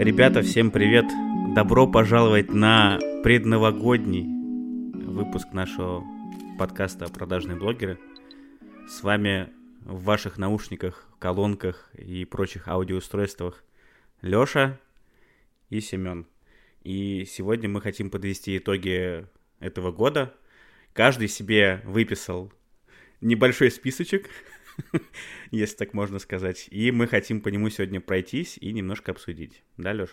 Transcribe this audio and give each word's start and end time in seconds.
Ребята, 0.00 0.40
всем 0.40 0.70
привет! 0.70 1.04
Добро 1.54 1.86
пожаловать 1.86 2.54
на 2.54 2.98
предновогодний 3.22 4.24
выпуск 4.94 5.48
нашего 5.52 6.02
подкаста 6.58 7.04
«Продажные 7.12 7.58
блогеры». 7.58 7.98
С 8.88 9.02
вами 9.02 9.50
в 9.82 10.02
ваших 10.04 10.38
наушниках, 10.38 11.06
колонках 11.18 11.90
и 11.92 12.24
прочих 12.24 12.66
аудиоустройствах 12.66 13.62
Лёша 14.22 14.80
и 15.68 15.82
Семён. 15.82 16.26
И 16.82 17.26
сегодня 17.26 17.68
мы 17.68 17.82
хотим 17.82 18.08
подвести 18.08 18.56
итоги 18.56 19.26
этого 19.58 19.92
года. 19.92 20.32
Каждый 20.94 21.28
себе 21.28 21.82
выписал 21.84 22.50
небольшой 23.20 23.70
списочек, 23.70 24.30
если 25.50 25.76
так 25.76 25.94
можно 25.94 26.18
сказать. 26.18 26.68
И 26.70 26.90
мы 26.90 27.06
хотим 27.06 27.40
по 27.40 27.48
нему 27.48 27.70
сегодня 27.70 28.00
пройтись 28.00 28.58
и 28.60 28.72
немножко 28.72 29.12
обсудить. 29.12 29.62
Да, 29.76 29.92
Лёш? 29.92 30.10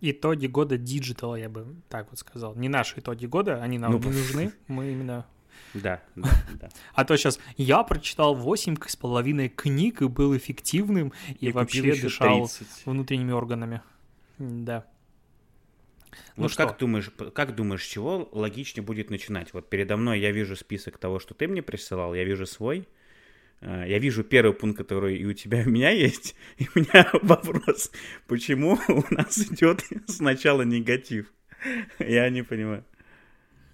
Итоги 0.00 0.46
года 0.46 0.76
диджитала, 0.76 1.36
я 1.36 1.48
бы 1.48 1.76
так 1.88 2.10
вот 2.10 2.18
сказал. 2.18 2.54
Не 2.54 2.68
наши 2.68 3.00
итоги 3.00 3.26
года, 3.26 3.62
они 3.62 3.78
нам 3.78 3.92
ну, 3.92 3.98
не 3.98 4.04
нужны. 4.18 4.52
Мы 4.68 4.92
именно 4.92 5.26
да, 5.72 6.02
да, 6.14 6.28
да. 6.60 6.68
А 6.94 7.04
то 7.04 7.16
сейчас 7.16 7.38
я 7.56 7.82
прочитал 7.82 8.34
8 8.34 8.76
с 8.86 8.96
половиной 8.96 9.48
книг 9.48 10.02
и 10.02 10.08
был 10.08 10.36
эффективным, 10.36 11.12
и, 11.40 11.48
и 11.48 11.52
вообще 11.52 11.94
дышал 11.94 12.48
30. 12.48 12.86
внутренними 12.86 13.32
органами. 13.32 13.82
Да. 14.38 14.86
Ну, 16.36 16.44
вот 16.44 16.54
как 16.54 16.78
думаешь, 16.78 17.10
как 17.34 17.56
думаешь, 17.56 17.82
с 17.82 17.88
чего 17.88 18.28
логичнее 18.32 18.84
будет 18.84 19.10
начинать? 19.10 19.52
Вот 19.52 19.68
передо 19.68 19.96
мной 19.96 20.20
я 20.20 20.30
вижу 20.30 20.54
список 20.54 20.98
того, 20.98 21.18
что 21.18 21.34
ты 21.34 21.48
мне 21.48 21.62
присылал, 21.62 22.14
я 22.14 22.24
вижу 22.24 22.46
свой. 22.46 22.88
Э, 23.60 23.84
я 23.86 23.98
вижу 23.98 24.24
первый 24.24 24.54
пункт, 24.54 24.78
который 24.78 25.16
и 25.16 25.24
у 25.24 25.32
тебя, 25.32 25.62
и 25.62 25.66
у 25.66 25.70
меня 25.70 25.90
есть. 25.90 26.34
И 26.58 26.68
у 26.74 26.80
меня 26.80 27.08
вопрос, 27.22 27.90
почему 28.26 28.78
у 28.88 29.14
нас 29.14 29.38
идет 29.38 29.82
сначала 30.06 30.62
негатив? 30.62 31.32
Я 31.98 32.28
не 32.30 32.42
понимаю. 32.42 32.84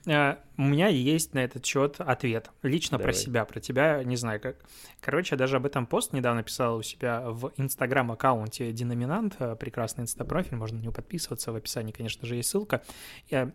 Uh, 0.07 0.39
у 0.57 0.63
меня 0.63 0.89
есть 0.89 1.35
на 1.35 1.41
этот 1.41 1.67
счет 1.67 2.01
ответ. 2.01 2.51
Лично 2.63 2.97
Давай. 2.97 3.13
про 3.13 3.19
себя, 3.19 3.45
про 3.45 3.61
тебя 3.61 4.03
не 4.03 4.17
знаю 4.17 4.41
как. 4.41 4.57
Короче, 5.03 5.35
я 5.35 5.37
даже 5.39 5.57
об 5.57 5.67
этом 5.67 5.87
пост 5.87 6.15
недавно 6.15 6.43
писал 6.43 6.79
у 6.79 6.83
себя 6.83 7.21
в 7.27 7.53
инстаграм-аккаунте 7.59 8.73
Диноминант. 8.73 9.37
Э, 9.41 9.57
прекрасный 9.57 10.03
инстапрофиль, 10.03 10.57
можно 10.57 10.79
на 10.79 10.83
него 10.85 10.93
подписываться. 10.93 11.53
В 11.53 11.57
описании, 11.57 11.93
конечно 11.93 12.27
же, 12.27 12.37
есть 12.37 12.49
ссылка. 12.49 12.83
Я, 13.29 13.53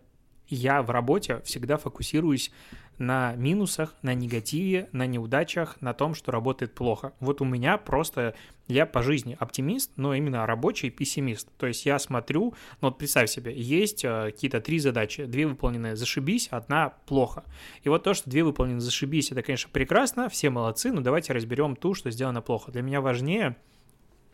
я 0.48 0.82
в 0.82 0.90
работе 0.90 1.42
всегда 1.44 1.78
фокусируюсь 1.78 2.52
на 2.98 3.36
минусах, 3.36 3.94
на 4.02 4.14
негативе, 4.14 4.90
на 4.92 5.06
неудачах, 5.06 5.82
на 5.82 5.94
том, 5.94 6.14
что 6.16 6.32
работает 6.32 6.74
плохо. 6.74 7.14
Вот 7.20 7.42
у 7.42 7.46
меня 7.46 7.78
просто, 7.78 8.36
я 8.68 8.86
по 8.86 9.04
жизни 9.04 9.36
оптимист, 9.40 9.92
но 9.98 10.14
именно 10.14 10.46
рабочий 10.46 10.90
пессимист. 10.90 11.50
То 11.58 11.68
есть 11.68 11.86
я 11.86 12.00
смотрю, 12.00 12.54
ну 12.82 12.88
вот 12.90 12.98
представь 12.98 13.30
себе, 13.30 13.54
есть 13.54 14.06
э, 14.06 14.32
какие-то 14.32 14.62
три 14.62 14.80
задачи, 14.80 15.26
две 15.26 15.46
выполнены 15.46 15.96
зашибись, 15.96 16.48
одна 16.52 16.94
плохо. 17.06 17.44
И 17.84 17.90
вот 17.90 18.04
то, 18.04 18.14
что 18.14 18.30
две 18.30 18.44
выполнены 18.44 18.80
зашибись, 18.80 19.32
это, 19.32 19.42
конечно, 19.42 19.70
прекрасно, 19.72 20.30
все 20.30 20.50
молодцы, 20.50 20.92
но 20.92 21.02
давайте 21.02 21.34
разберем 21.34 21.76
ту, 21.76 21.94
что 21.94 22.12
сделано 22.12 22.42
плохо. 22.42 22.72
Для 22.72 22.82
меня 22.82 23.02
важнее 23.02 23.58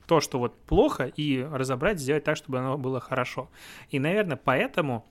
то, 0.05 0.19
что 0.19 0.39
вот 0.39 0.59
плохо, 0.63 1.05
и 1.05 1.41
разобрать, 1.41 1.99
сделать 1.99 2.25
так, 2.25 2.35
чтобы 2.35 2.59
оно 2.59 2.77
было 2.77 2.99
хорошо. 2.99 3.49
И, 3.89 3.97
наверное, 3.97 4.35
поэтому 4.35 5.05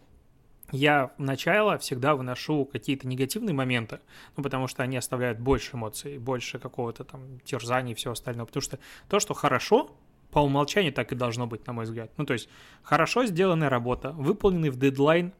я 0.72 1.10
вначале 1.18 1.78
всегда 1.78 2.14
выношу 2.14 2.64
какие-то 2.64 3.06
негативные 3.06 3.54
моменты, 3.54 4.00
ну, 4.36 4.42
потому 4.42 4.66
что 4.66 4.82
они 4.82 4.96
оставляют 4.96 5.38
больше 5.38 5.76
эмоций, 5.76 6.18
больше 6.18 6.58
какого-то 6.58 7.04
там 7.04 7.40
терзания 7.44 7.92
и 7.92 7.94
всего 7.94 8.12
остального. 8.12 8.46
Потому 8.46 8.62
что 8.62 8.78
то, 9.08 9.20
что 9.20 9.34
хорошо, 9.34 9.90
по 10.30 10.40
умолчанию 10.40 10.92
так 10.92 11.12
и 11.12 11.14
должно 11.14 11.46
быть, 11.46 11.66
на 11.66 11.72
мой 11.72 11.84
взгляд. 11.84 12.10
Ну, 12.16 12.24
то 12.24 12.32
есть, 12.32 12.48
хорошо 12.82 13.26
сделанная 13.26 13.68
работа, 13.68 14.12
выполненный 14.12 14.70
в 14.70 14.78
дедлайн 14.78 15.32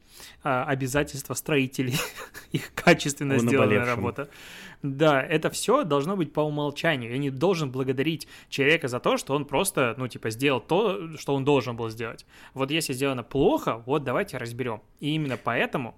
а, 0.42 0.64
обязательства 0.64 1.34
строителей, 1.34 1.94
их 2.53 2.72
качественно 2.75 3.34
Он 3.34 3.41
сделанная 3.41 3.84
работа. 3.84 4.28
Да, 4.82 5.22
это 5.22 5.50
все 5.50 5.84
должно 5.84 6.16
быть 6.16 6.32
по 6.32 6.41
умолчанию. 6.41 7.12
Я 7.12 7.19
не 7.19 7.31
должен 7.31 7.70
благодарить 7.70 8.26
человека 8.48 8.88
за 8.88 8.98
то, 8.98 9.19
что 9.19 9.34
он 9.34 9.44
просто, 9.44 9.94
ну, 9.98 10.09
типа, 10.09 10.31
сделал 10.31 10.60
то, 10.60 11.16
что 11.19 11.34
он 11.34 11.44
должен 11.44 11.76
был 11.76 11.91
сделать. 11.91 12.25
Вот 12.54 12.70
если 12.70 12.94
сделано 12.94 13.22
плохо, 13.22 13.82
вот 13.87 14.04
давайте 14.04 14.38
разберем. 14.38 14.81
И 15.00 15.14
именно 15.14 15.37
поэтому 15.37 15.94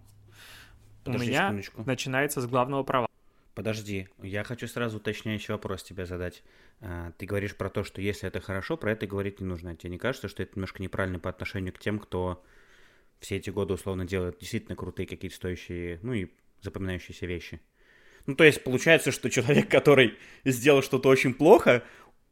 Подожди 1.04 1.26
у 1.26 1.28
меня 1.30 1.42
секундочку. 1.44 1.82
начинается 1.86 2.40
с 2.40 2.46
главного 2.46 2.82
права. 2.82 3.06
Подожди, 3.54 4.08
я 4.22 4.44
хочу 4.44 4.66
сразу 4.66 4.96
уточняющий 4.96 5.52
вопрос 5.52 5.82
тебе 5.82 6.06
задать. 6.06 6.42
А, 6.80 7.12
ты 7.18 7.26
говоришь 7.26 7.54
про 7.54 7.68
то, 7.68 7.84
что 7.84 8.00
если 8.00 8.26
это 8.26 8.40
хорошо, 8.40 8.76
про 8.76 8.92
это 8.92 9.06
говорить 9.06 9.40
не 9.40 9.46
нужно. 9.46 9.76
Тебе 9.76 9.90
не 9.90 9.98
кажется, 9.98 10.28
что 10.28 10.42
это 10.42 10.52
немножко 10.54 10.82
неправильно 10.82 11.18
по 11.18 11.28
отношению 11.28 11.74
к 11.74 11.78
тем, 11.78 11.98
кто 11.98 12.42
все 13.20 13.36
эти 13.36 13.50
годы 13.50 13.74
условно 13.74 14.06
делает 14.06 14.38
действительно 14.38 14.74
крутые 14.74 15.06
какие-то 15.06 15.36
стоящие, 15.36 15.98
ну 16.02 16.14
и 16.14 16.28
запоминающиеся 16.62 17.26
вещи? 17.26 17.60
Ну, 18.26 18.36
то 18.36 18.44
есть 18.44 18.64
получается, 18.64 19.12
что 19.12 19.28
человек, 19.30 19.68
который 19.70 20.16
сделал 20.44 20.82
что-то 20.82 21.08
очень 21.08 21.34
плохо, 21.34 21.84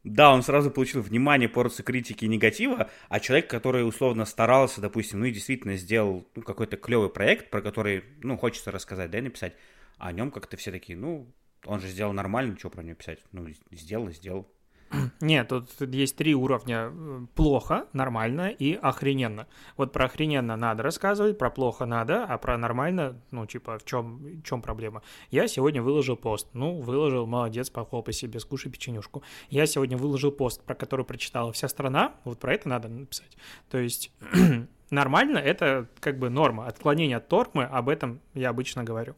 да, 0.03 0.33
он 0.33 0.41
сразу 0.41 0.71
получил 0.71 1.01
внимание, 1.01 1.47
порцию 1.47 1.85
критики 1.85 2.25
и 2.25 2.27
негатива, 2.27 2.89
а 3.09 3.19
человек, 3.19 3.47
который 3.47 3.87
условно 3.87 4.25
старался, 4.25 4.81
допустим, 4.81 5.19
ну 5.19 5.25
и 5.25 5.31
действительно 5.31 5.77
сделал 5.77 6.27
ну, 6.35 6.41
какой-то 6.41 6.77
клевый 6.77 7.09
проект, 7.09 7.51
про 7.51 7.61
который, 7.61 8.03
ну, 8.23 8.35
хочется 8.37 8.71
рассказать, 8.71 9.11
да, 9.11 9.19
и 9.19 9.21
написать, 9.21 9.53
а 10.01 10.07
о 10.07 10.11
нем 10.11 10.31
как-то 10.31 10.57
все 10.57 10.71
такие, 10.71 10.97
ну, 10.97 11.31
он 11.63 11.79
же 11.79 11.87
сделал 11.87 12.11
нормально, 12.11 12.57
что 12.57 12.71
про 12.71 12.81
него 12.81 12.95
писать? 12.95 13.19
Ну, 13.31 13.47
сделал 13.69 14.09
и 14.09 14.13
сделал. 14.13 14.47
Нет, 15.21 15.49
тут 15.49 15.69
есть 15.79 16.15
три 16.15 16.33
уровня. 16.33 16.91
Плохо, 17.35 17.85
нормально 17.93 18.49
и 18.49 18.73
охрененно. 18.73 19.47
Вот 19.77 19.93
про 19.93 20.05
охрененно 20.05 20.57
надо 20.57 20.81
рассказывать, 20.81 21.37
про 21.37 21.51
плохо 21.51 21.85
надо, 21.85 22.25
а 22.25 22.39
про 22.39 22.57
нормально, 22.57 23.21
ну, 23.29 23.45
типа, 23.45 23.77
в 23.77 23.85
чем, 23.85 24.17
в 24.17 24.41
чем 24.41 24.63
проблема? 24.63 25.03
Я 25.29 25.47
сегодня 25.47 25.83
выложил 25.83 26.17
пост. 26.17 26.47
Ну, 26.53 26.81
выложил, 26.81 27.27
молодец, 27.27 27.69
похлопай 27.69 28.15
себе, 28.15 28.39
скушай 28.39 28.71
печенюшку. 28.71 29.21
Я 29.49 29.67
сегодня 29.67 29.97
выложил 29.97 30.31
пост, 30.31 30.63
про 30.63 30.73
который 30.73 31.05
прочитала 31.05 31.53
вся 31.53 31.67
страна. 31.67 32.15
Вот 32.23 32.39
про 32.39 32.55
это 32.55 32.67
надо 32.67 32.89
написать. 32.89 33.37
То 33.69 33.77
есть 33.77 34.11
нормально, 34.89 35.37
это 35.37 35.87
как 35.99 36.17
бы 36.17 36.31
норма. 36.31 36.65
Отклонение 36.65 37.17
от 37.17 37.29
нормы, 37.29 37.65
об 37.65 37.87
этом 37.87 38.19
я 38.33 38.49
обычно 38.49 38.83
говорю. 38.83 39.15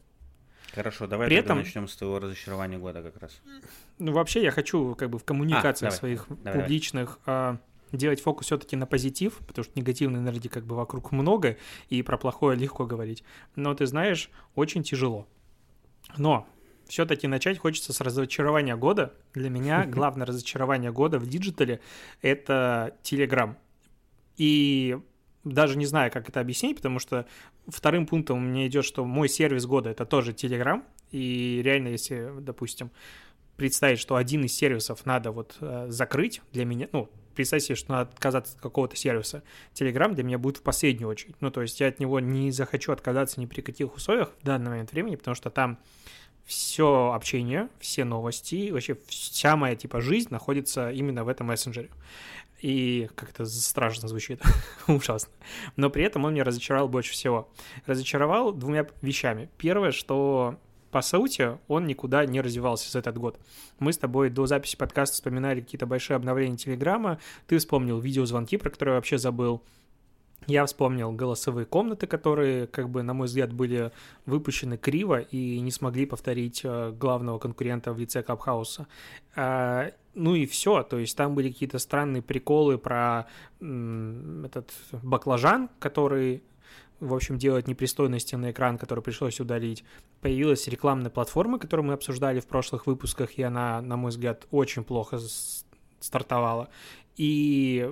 Хорошо, 0.74 1.06
давай 1.06 1.28
При 1.28 1.36
этом... 1.36 1.58
начнем 1.58 1.86
с 1.86 1.96
твоего 1.96 2.18
разочарования 2.18 2.78
года 2.78 3.02
как 3.02 3.16
раз. 3.22 3.40
Ну, 3.98 4.12
вообще, 4.12 4.42
я 4.42 4.50
хочу 4.50 4.94
как 4.94 5.10
бы 5.10 5.18
в 5.18 5.24
коммуникациях 5.24 5.92
а, 5.92 5.96
давай, 5.96 5.98
своих 5.98 6.26
давай, 6.42 6.60
публичных 6.60 7.18
давай. 7.24 7.58
делать 7.92 8.20
фокус 8.20 8.46
все-таки 8.46 8.74
на 8.76 8.86
позитив, 8.86 9.38
потому 9.46 9.64
что 9.64 9.78
негативной 9.78 10.20
энергии 10.20 10.48
как 10.48 10.64
бы 10.64 10.74
вокруг 10.74 11.12
много, 11.12 11.56
и 11.88 12.02
про 12.02 12.18
плохое 12.18 12.58
легко 12.58 12.86
говорить. 12.86 13.22
Но 13.54 13.74
ты 13.74 13.86
знаешь, 13.86 14.30
очень 14.54 14.82
тяжело. 14.82 15.28
Но 16.16 16.46
все-таки 16.86 17.26
начать 17.26 17.58
хочется 17.58 17.92
с 17.92 18.00
разочарования 18.00 18.76
года. 18.76 19.14
Для 19.32 19.50
меня 19.50 19.84
главное 19.86 20.26
разочарование 20.26 20.92
года 20.92 21.18
в 21.18 21.26
диджитале— 21.26 21.80
это 22.22 22.96
Telegram. 23.02 23.56
И 24.36 24.98
даже 25.44 25.76
не 25.76 25.86
знаю, 25.86 26.10
как 26.10 26.28
это 26.28 26.40
объяснить, 26.40 26.76
потому 26.76 26.98
что 26.98 27.26
вторым 27.66 28.06
пунктом 28.06 28.38
у 28.38 28.40
меня 28.40 28.66
идет, 28.66 28.84
что 28.84 29.04
мой 29.04 29.28
сервис 29.28 29.66
года 29.66 29.90
это 29.90 30.06
тоже 30.06 30.32
Telegram. 30.32 30.82
И 31.10 31.60
реально, 31.62 31.88
если, 31.88 32.30
допустим, 32.40 32.90
представить, 33.56 33.98
что 33.98 34.16
один 34.16 34.44
из 34.44 34.54
сервисов 34.54 35.06
надо 35.06 35.30
вот 35.30 35.56
э, 35.60 35.86
закрыть 35.88 36.42
для 36.52 36.64
меня, 36.64 36.88
ну, 36.92 37.08
представьте 37.34 37.74
что 37.74 37.92
надо 37.92 38.10
отказаться 38.10 38.56
от 38.56 38.62
какого-то 38.62 38.96
сервиса. 38.96 39.42
Telegram 39.74 40.12
для 40.14 40.24
меня 40.24 40.38
будет 40.38 40.56
в 40.56 40.62
последнюю 40.62 41.08
очередь. 41.08 41.36
Ну, 41.40 41.50
то 41.50 41.62
есть 41.62 41.78
я 41.80 41.88
от 41.88 42.00
него 42.00 42.20
не 42.20 42.50
захочу 42.50 42.92
отказаться 42.92 43.40
ни 43.40 43.46
при 43.46 43.60
каких 43.60 43.94
условиях 43.94 44.32
в 44.40 44.44
данный 44.44 44.70
момент 44.70 44.92
времени, 44.92 45.16
потому 45.16 45.34
что 45.34 45.50
там 45.50 45.78
все 46.44 47.12
общение, 47.14 47.68
все 47.80 48.04
новости, 48.04 48.70
вообще 48.70 48.98
вся 49.06 49.56
моя 49.56 49.76
типа 49.76 50.00
жизнь 50.00 50.28
находится 50.30 50.90
именно 50.90 51.24
в 51.24 51.28
этом 51.28 51.46
мессенджере 51.46 51.90
и 52.64 53.10
как-то 53.14 53.44
страшно 53.44 54.08
звучит, 54.08 54.40
ужасно. 54.88 55.30
Но 55.76 55.90
при 55.90 56.02
этом 56.02 56.24
он 56.24 56.32
меня 56.32 56.44
разочаровал 56.44 56.88
больше 56.88 57.12
всего. 57.12 57.52
Разочаровал 57.84 58.52
двумя 58.52 58.86
вещами. 59.02 59.50
Первое, 59.58 59.90
что 59.90 60.58
по 60.90 61.02
сути, 61.02 61.58
он 61.68 61.86
никуда 61.86 62.24
не 62.24 62.40
развивался 62.40 62.90
за 62.90 63.00
этот 63.00 63.18
год. 63.18 63.38
Мы 63.80 63.92
с 63.92 63.98
тобой 63.98 64.30
до 64.30 64.46
записи 64.46 64.76
подкаста 64.76 65.14
вспоминали 65.14 65.60
какие-то 65.60 65.84
большие 65.84 66.14
обновления 66.14 66.56
Телеграма, 66.56 67.18
ты 67.48 67.58
вспомнил 67.58 67.98
видеозвонки, 67.98 68.56
про 68.56 68.70
которые 68.70 68.94
я 68.94 68.96
вообще 68.96 69.18
забыл, 69.18 69.62
я 70.46 70.66
вспомнил 70.66 71.12
голосовые 71.12 71.66
комнаты, 71.66 72.06
которые, 72.06 72.66
как 72.66 72.88
бы, 72.90 73.02
на 73.02 73.14
мой 73.14 73.26
взгляд, 73.26 73.52
были 73.52 73.92
выпущены 74.26 74.76
криво 74.76 75.20
и 75.20 75.60
не 75.60 75.70
смогли 75.70 76.06
повторить 76.06 76.62
э, 76.64 76.92
главного 76.92 77.38
конкурента 77.38 77.92
в 77.92 77.98
лице 77.98 78.22
Капхауса. 78.22 78.86
А, 79.36 79.90
ну 80.14 80.34
и 80.34 80.46
все, 80.46 80.82
то 80.82 80.98
есть 80.98 81.16
там 81.16 81.34
были 81.34 81.50
какие-то 81.50 81.78
странные 81.78 82.22
приколы 82.22 82.78
про 82.78 83.26
этот 83.60 84.72
баклажан, 85.02 85.70
который 85.78 86.42
в 87.00 87.12
общем, 87.12 87.38
делает 87.38 87.68
непристойности 87.68 88.34
на 88.34 88.50
экран, 88.50 88.78
который 88.78 89.02
пришлось 89.02 89.40
удалить. 89.40 89.84
Появилась 90.20 90.66
рекламная 90.68 91.10
платформа, 91.10 91.58
которую 91.58 91.86
мы 91.86 91.92
обсуждали 91.92 92.40
в 92.40 92.46
прошлых 92.46 92.86
выпусках, 92.86 93.36
и 93.38 93.42
она, 93.42 93.82
на 93.82 93.96
мой 93.96 94.10
взгляд, 94.10 94.46
очень 94.50 94.84
плохо 94.84 95.18
стартовала. 96.00 96.70
И 97.16 97.90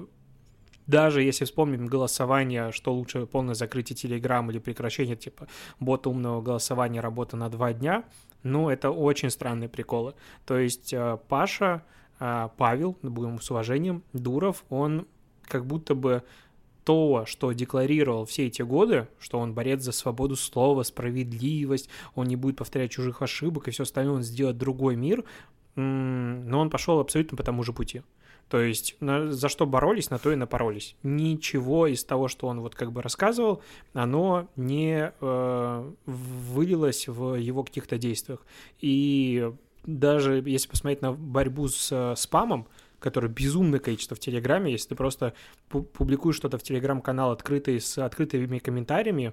даже 0.87 1.23
если 1.23 1.44
вспомним 1.44 1.87
голосование, 1.87 2.73
что 2.73 2.93
лучше 2.93 3.26
полное 3.26 3.55
закрытие 3.55 3.96
Telegram 3.96 4.49
или 4.50 4.58
прекращение 4.58 5.17
типа 5.17 5.46
бота 5.81 6.11
умного 6.11 6.40
голосования 6.43 7.00
работа 7.00 7.37
на 7.37 7.49
два 7.49 7.73
дня, 7.73 8.05
ну, 8.43 8.69
это 8.69 8.90
очень 8.90 9.31
странные 9.31 9.69
приколы. 9.69 10.14
То 10.44 10.58
есть 10.58 10.93
э, 10.93 11.19
Паша, 11.29 11.84
э, 12.19 12.49
Павел, 12.56 12.96
будем 13.02 13.40
с 13.40 13.50
уважением, 13.50 14.02
Дуров, 14.12 14.64
он 14.69 15.06
как 15.44 15.67
будто 15.67 15.94
бы 15.94 16.23
то, 16.84 17.25
что 17.26 17.52
декларировал 17.52 18.25
все 18.25 18.46
эти 18.46 18.62
годы, 18.62 19.06
что 19.20 19.38
он 19.38 19.55
борец 19.55 19.82
за 19.82 19.93
свободу 19.93 20.34
слова, 20.34 20.82
справедливость, 20.82 21.88
он 22.14 22.26
не 22.26 22.37
будет 22.37 22.56
повторять 22.56 22.90
чужих 22.90 23.23
ошибок 23.23 23.69
и 23.69 23.70
все 23.70 23.84
остальное, 23.84 24.17
он 24.17 24.23
сделает 24.23 24.58
другой 24.58 24.96
мир, 24.96 25.25
но 25.76 26.61
он 26.61 26.70
пошел 26.70 26.99
абсолютно 26.99 27.37
по 27.37 27.44
тому 27.44 27.62
же 27.62 27.73
пути. 27.73 28.02
То 28.52 28.60
есть 28.60 28.96
на, 29.00 29.32
за 29.32 29.49
что 29.49 29.64
боролись, 29.64 30.10
на 30.10 30.19
то 30.19 30.31
и 30.31 30.37
напоролись. 30.37 30.94
Ничего 31.02 31.87
из 31.87 32.04
того, 32.04 32.28
что 32.28 32.49
он 32.49 32.60
вот 32.60 32.75
как 32.75 32.93
бы 32.93 33.00
рассказывал, 33.00 33.62
оно 33.94 34.46
не 34.56 35.10
э, 35.19 35.93
вылилось 36.04 37.08
в 37.08 37.37
его 37.37 37.64
каких-то 37.64 37.96
действиях. 37.96 38.44
И 38.78 39.50
даже 39.87 40.43
если 40.44 40.69
посмотреть 40.69 41.00
на 41.00 41.14
борьбу 41.14 41.66
с 41.66 41.90
э, 41.90 42.14
спамом, 42.14 42.66
который 43.00 43.31
безумное 43.31 43.81
количество 43.81 44.19
в 44.19 44.20
Телеграме, 44.20 44.70
если 44.70 44.90
ты 44.90 44.96
просто 44.96 45.32
публикуешь 45.70 46.37
что-то 46.37 46.58
в 46.58 46.62
Телеграм-канал 46.62 47.31
открытый 47.31 47.81
с 47.81 47.96
открытыми 47.96 48.58
комментариями, 48.58 49.32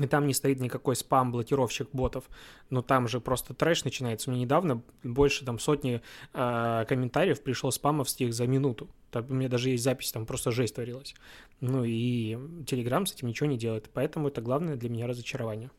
и 0.00 0.06
там 0.06 0.26
не 0.26 0.34
стоит 0.34 0.60
никакой 0.60 0.96
спам-блокировщик 0.96 1.88
ботов, 1.92 2.24
но 2.70 2.82
там 2.82 3.08
же 3.08 3.20
просто 3.20 3.54
трэш 3.54 3.84
начинается. 3.84 4.30
Мне 4.30 4.42
недавно 4.42 4.82
больше 5.02 5.44
там 5.44 5.58
сотни 5.58 6.00
э, 6.32 6.84
комментариев 6.88 7.42
пришло 7.42 7.70
спамовских 7.70 8.32
за 8.32 8.46
минуту. 8.46 8.88
Там, 9.10 9.26
у 9.28 9.34
меня 9.34 9.48
даже 9.48 9.70
есть 9.70 9.84
запись, 9.84 10.12
там 10.12 10.26
просто 10.26 10.50
жесть 10.50 10.74
творилась. 10.74 11.14
Ну 11.60 11.84
и 11.84 12.38
Телеграм 12.66 13.06
с 13.06 13.12
этим 13.12 13.28
ничего 13.28 13.48
не 13.48 13.58
делает, 13.58 13.90
поэтому 13.92 14.28
это 14.28 14.40
главное 14.40 14.76
для 14.76 14.88
меня 14.88 15.06
разочарование. 15.06 15.70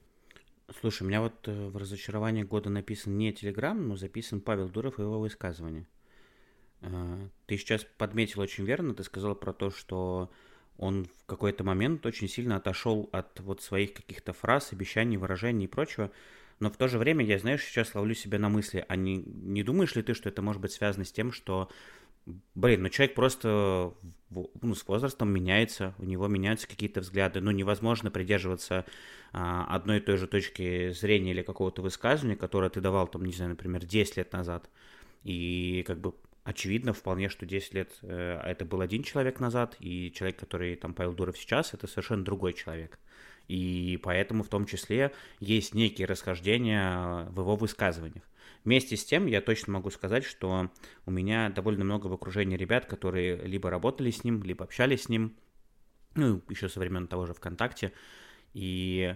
Слушай, 0.79 1.03
у 1.03 1.07
меня 1.07 1.21
вот 1.21 1.47
э, 1.47 1.67
в 1.69 1.77
разочаровании 1.77 2.43
года 2.43 2.69
написан 2.69 3.17
не 3.17 3.33
Телеграм, 3.33 3.87
но 3.87 3.95
записан 3.95 4.41
Павел 4.41 4.69
Дуров 4.69 4.99
и 4.99 5.01
его 5.01 5.19
высказывание. 5.19 5.85
Э, 6.81 7.27
ты 7.45 7.57
сейчас 7.57 7.85
подметил 7.97 8.41
очень 8.41 8.65
верно, 8.65 8.93
ты 8.93 9.03
сказал 9.03 9.35
про 9.35 9.53
то, 9.53 9.69
что 9.69 10.31
он 10.81 11.05
в 11.05 11.25
какой-то 11.27 11.63
момент 11.63 12.05
очень 12.07 12.27
сильно 12.27 12.55
отошел 12.55 13.07
от 13.13 13.39
вот 13.39 13.61
своих 13.61 13.93
каких-то 13.93 14.33
фраз, 14.33 14.73
обещаний, 14.73 15.15
выражений 15.15 15.65
и 15.65 15.67
прочего. 15.67 16.11
Но 16.59 16.71
в 16.71 16.75
то 16.75 16.87
же 16.87 16.97
время 16.97 17.23
я, 17.23 17.37
знаешь, 17.37 17.63
сейчас 17.63 17.93
ловлю 17.93 18.15
себя 18.15 18.39
на 18.39 18.49
мысли, 18.49 18.83
а 18.87 18.95
не, 18.95 19.17
не 19.17 19.61
думаешь 19.61 19.95
ли 19.95 20.01
ты, 20.01 20.15
что 20.15 20.27
это 20.29 20.41
может 20.41 20.59
быть 20.59 20.71
связано 20.71 21.05
с 21.05 21.11
тем, 21.11 21.31
что, 21.31 21.69
блин, 22.55 22.81
ну 22.81 22.89
человек 22.89 23.13
просто 23.13 23.93
ну, 24.31 24.73
с 24.73 24.87
возрастом 24.87 25.31
меняется, 25.31 25.93
у 25.99 26.05
него 26.05 26.27
меняются 26.27 26.67
какие-то 26.67 27.01
взгляды, 27.01 27.41
ну 27.41 27.51
невозможно 27.51 28.09
придерживаться 28.09 28.85
а, 29.33 29.67
одной 29.75 29.97
и 29.97 30.01
той 30.01 30.17
же 30.17 30.25
точки 30.25 30.91
зрения 30.93 31.29
или 31.29 31.43
какого-то 31.43 31.83
высказывания, 31.83 32.35
которое 32.35 32.71
ты 32.71 32.81
давал, 32.81 33.07
там, 33.07 33.23
не 33.23 33.33
знаю, 33.33 33.51
например, 33.51 33.85
10 33.85 34.17
лет 34.17 34.33
назад, 34.33 34.67
и 35.23 35.83
как 35.85 35.99
бы 35.99 36.15
очевидно 36.43 36.93
вполне, 36.93 37.29
что 37.29 37.45
10 37.45 37.73
лет 37.73 37.91
э, 38.01 38.39
это 38.43 38.65
был 38.65 38.81
один 38.81 39.03
человек 39.03 39.39
назад, 39.39 39.75
и 39.79 40.11
человек, 40.13 40.39
который 40.39 40.75
там 40.75 40.93
Павел 40.93 41.13
Дуров 41.13 41.37
сейчас, 41.37 41.73
это 41.73 41.87
совершенно 41.87 42.23
другой 42.23 42.53
человек. 42.53 42.99
И 43.47 43.99
поэтому 44.01 44.43
в 44.43 44.49
том 44.49 44.65
числе 44.65 45.11
есть 45.39 45.73
некие 45.73 46.07
расхождения 46.07 47.25
в 47.31 47.39
его 47.41 47.55
высказываниях. 47.55 48.23
Вместе 48.63 48.95
с 48.95 49.03
тем 49.03 49.25
я 49.25 49.41
точно 49.41 49.73
могу 49.73 49.89
сказать, 49.89 50.23
что 50.23 50.69
у 51.05 51.11
меня 51.11 51.49
довольно 51.49 51.83
много 51.83 52.07
в 52.07 52.13
окружении 52.13 52.57
ребят, 52.57 52.85
которые 52.85 53.35
либо 53.35 53.69
работали 53.69 54.11
с 54.11 54.23
ним, 54.23 54.43
либо 54.43 54.63
общались 54.63 55.03
с 55.03 55.09
ним, 55.09 55.35
ну, 56.15 56.41
еще 56.49 56.69
со 56.69 56.79
времен 56.79 57.07
того 57.07 57.25
же 57.25 57.33
ВКонтакте, 57.33 57.91
и 58.53 59.15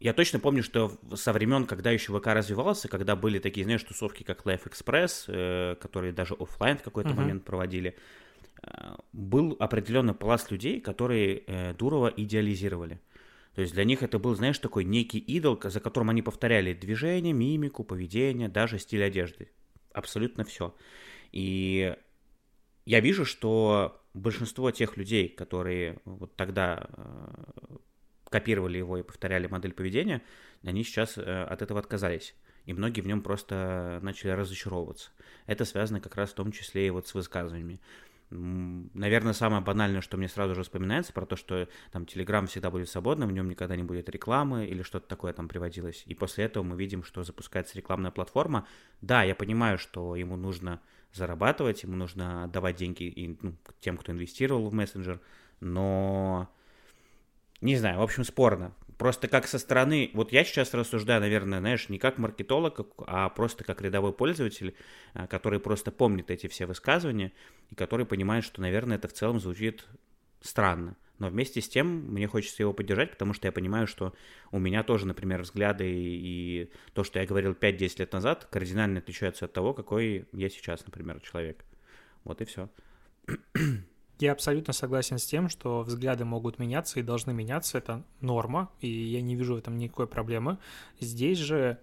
я 0.00 0.14
точно 0.14 0.40
помню, 0.40 0.62
что 0.62 0.98
со 1.14 1.32
времен, 1.32 1.66
когда 1.66 1.90
еще 1.90 2.18
ВК 2.18 2.28
развивался, 2.28 2.88
когда 2.88 3.16
были 3.16 3.38
такие, 3.38 3.64
знаешь, 3.64 3.84
тусовки, 3.84 4.22
как 4.22 4.46
Life 4.46 4.66
Express, 4.66 5.24
э, 5.28 5.76
которые 5.76 6.14
даже 6.14 6.34
офлайн 6.34 6.78
в 6.78 6.82
какой-то 6.82 7.10
uh-huh. 7.10 7.16
момент 7.16 7.44
проводили, 7.44 7.96
э, 8.62 8.94
был 9.12 9.56
определенный 9.60 10.14
пласт 10.14 10.50
людей, 10.50 10.80
которые 10.80 11.42
э, 11.46 11.74
Дурова 11.74 12.08
идеализировали. 12.16 12.98
То 13.54 13.60
есть 13.60 13.74
для 13.74 13.84
них 13.84 14.02
это 14.02 14.18
был, 14.18 14.34
знаешь, 14.34 14.58
такой 14.58 14.84
некий 14.84 15.18
идол, 15.18 15.60
за 15.62 15.80
которым 15.80 16.08
они 16.08 16.22
повторяли 16.22 16.72
движение, 16.72 17.34
мимику, 17.34 17.84
поведение, 17.84 18.48
даже 18.48 18.78
стиль 18.78 19.04
одежды. 19.04 19.50
Абсолютно 19.92 20.44
все. 20.44 20.74
И 21.30 21.94
я 22.86 23.00
вижу, 23.00 23.26
что 23.26 24.00
большинство 24.14 24.70
тех 24.70 24.96
людей, 24.96 25.28
которые 25.28 26.00
вот 26.06 26.36
тогда 26.36 26.88
э, 26.88 27.76
копировали 28.30 28.78
его 28.78 28.96
и 28.96 29.02
повторяли 29.02 29.46
модель 29.46 29.72
поведения, 29.72 30.22
они 30.64 30.84
сейчас 30.84 31.18
э, 31.18 31.22
от 31.22 31.62
этого 31.62 31.80
отказались. 31.80 32.34
И 32.66 32.72
многие 32.72 33.00
в 33.00 33.06
нем 33.06 33.22
просто 33.22 33.98
начали 34.02 34.30
разочаровываться. 34.30 35.10
Это 35.46 35.64
связано 35.64 36.00
как 36.00 36.14
раз 36.16 36.30
в 36.30 36.34
том 36.34 36.52
числе 36.52 36.86
и 36.86 36.90
вот 36.90 37.08
с 37.08 37.14
высказываниями. 37.14 37.80
Наверное, 38.30 39.32
самое 39.32 39.60
банальное, 39.60 40.02
что 40.02 40.16
мне 40.16 40.28
сразу 40.28 40.54
же 40.54 40.62
вспоминается, 40.62 41.12
про 41.12 41.26
то, 41.26 41.34
что 41.34 41.68
там 41.90 42.04
Telegram 42.04 42.46
всегда 42.46 42.70
будет 42.70 42.88
свободным, 42.88 43.28
в 43.28 43.32
нем 43.32 43.48
никогда 43.48 43.74
не 43.74 43.82
будет 43.82 44.08
рекламы 44.08 44.66
или 44.66 44.82
что-то 44.82 45.08
такое 45.08 45.32
там 45.32 45.48
приводилось. 45.48 46.04
И 46.06 46.14
после 46.14 46.44
этого 46.44 46.62
мы 46.62 46.76
видим, 46.76 47.02
что 47.02 47.24
запускается 47.24 47.76
рекламная 47.76 48.12
платформа. 48.12 48.68
Да, 49.00 49.24
я 49.24 49.34
понимаю, 49.34 49.78
что 49.78 50.14
ему 50.14 50.36
нужно 50.36 50.80
зарабатывать, 51.12 51.82
ему 51.82 51.96
нужно 51.96 52.46
давать 52.46 52.76
деньги 52.76 53.02
и, 53.02 53.36
ну, 53.42 53.56
тем, 53.80 53.96
кто 53.96 54.12
инвестировал 54.12 54.68
в 54.68 54.74
мессенджер, 54.74 55.20
но 55.58 56.48
не 57.60 57.76
знаю, 57.76 57.98
в 57.98 58.02
общем, 58.02 58.24
спорно. 58.24 58.74
Просто 58.96 59.28
как 59.28 59.46
со 59.46 59.58
стороны, 59.58 60.10
вот 60.12 60.30
я 60.30 60.44
сейчас 60.44 60.74
рассуждаю, 60.74 61.20
наверное, 61.20 61.60
знаешь, 61.60 61.88
не 61.88 61.98
как 61.98 62.18
маркетолог, 62.18 62.80
а 63.06 63.30
просто 63.30 63.64
как 63.64 63.80
рядовой 63.80 64.12
пользователь, 64.12 64.74
а, 65.14 65.26
который 65.26 65.58
просто 65.58 65.90
помнит 65.90 66.30
эти 66.30 66.48
все 66.48 66.66
высказывания 66.66 67.32
и 67.70 67.74
который 67.74 68.04
понимает, 68.04 68.44
что, 68.44 68.60
наверное, 68.60 68.98
это 68.98 69.08
в 69.08 69.14
целом 69.14 69.40
звучит 69.40 69.86
странно. 70.42 70.96
Но 71.18 71.28
вместе 71.28 71.60
с 71.60 71.68
тем 71.68 71.86
мне 71.86 72.26
хочется 72.26 72.62
его 72.62 72.72
поддержать, 72.72 73.12
потому 73.12 73.34
что 73.34 73.46
я 73.46 73.52
понимаю, 73.52 73.86
что 73.86 74.14
у 74.50 74.58
меня 74.58 74.82
тоже, 74.82 75.06
например, 75.06 75.42
взгляды 75.42 75.84
и 75.86 76.70
то, 76.94 77.04
что 77.04 77.20
я 77.20 77.26
говорил 77.26 77.52
5-10 77.52 78.00
лет 78.00 78.12
назад, 78.12 78.48
кардинально 78.50 79.00
отличаются 79.00 79.44
от 79.44 79.52
того, 79.52 79.74
какой 79.74 80.26
я 80.32 80.48
сейчас, 80.48 80.84
например, 80.84 81.20
человек. 81.20 81.64
Вот 82.24 82.40
и 82.40 82.44
все. 82.44 82.68
Я 84.20 84.32
абсолютно 84.32 84.74
согласен 84.74 85.18
с 85.18 85.24
тем, 85.24 85.48
что 85.48 85.80
взгляды 85.80 86.26
могут 86.26 86.58
меняться 86.58 87.00
и 87.00 87.02
должны 87.02 87.32
меняться, 87.32 87.78
это 87.78 88.04
норма, 88.20 88.70
и 88.80 88.86
я 88.86 89.22
не 89.22 89.34
вижу 89.34 89.54
в 89.54 89.58
этом 89.58 89.78
никакой 89.78 90.06
проблемы. 90.06 90.58
Здесь 91.00 91.38
же 91.38 91.78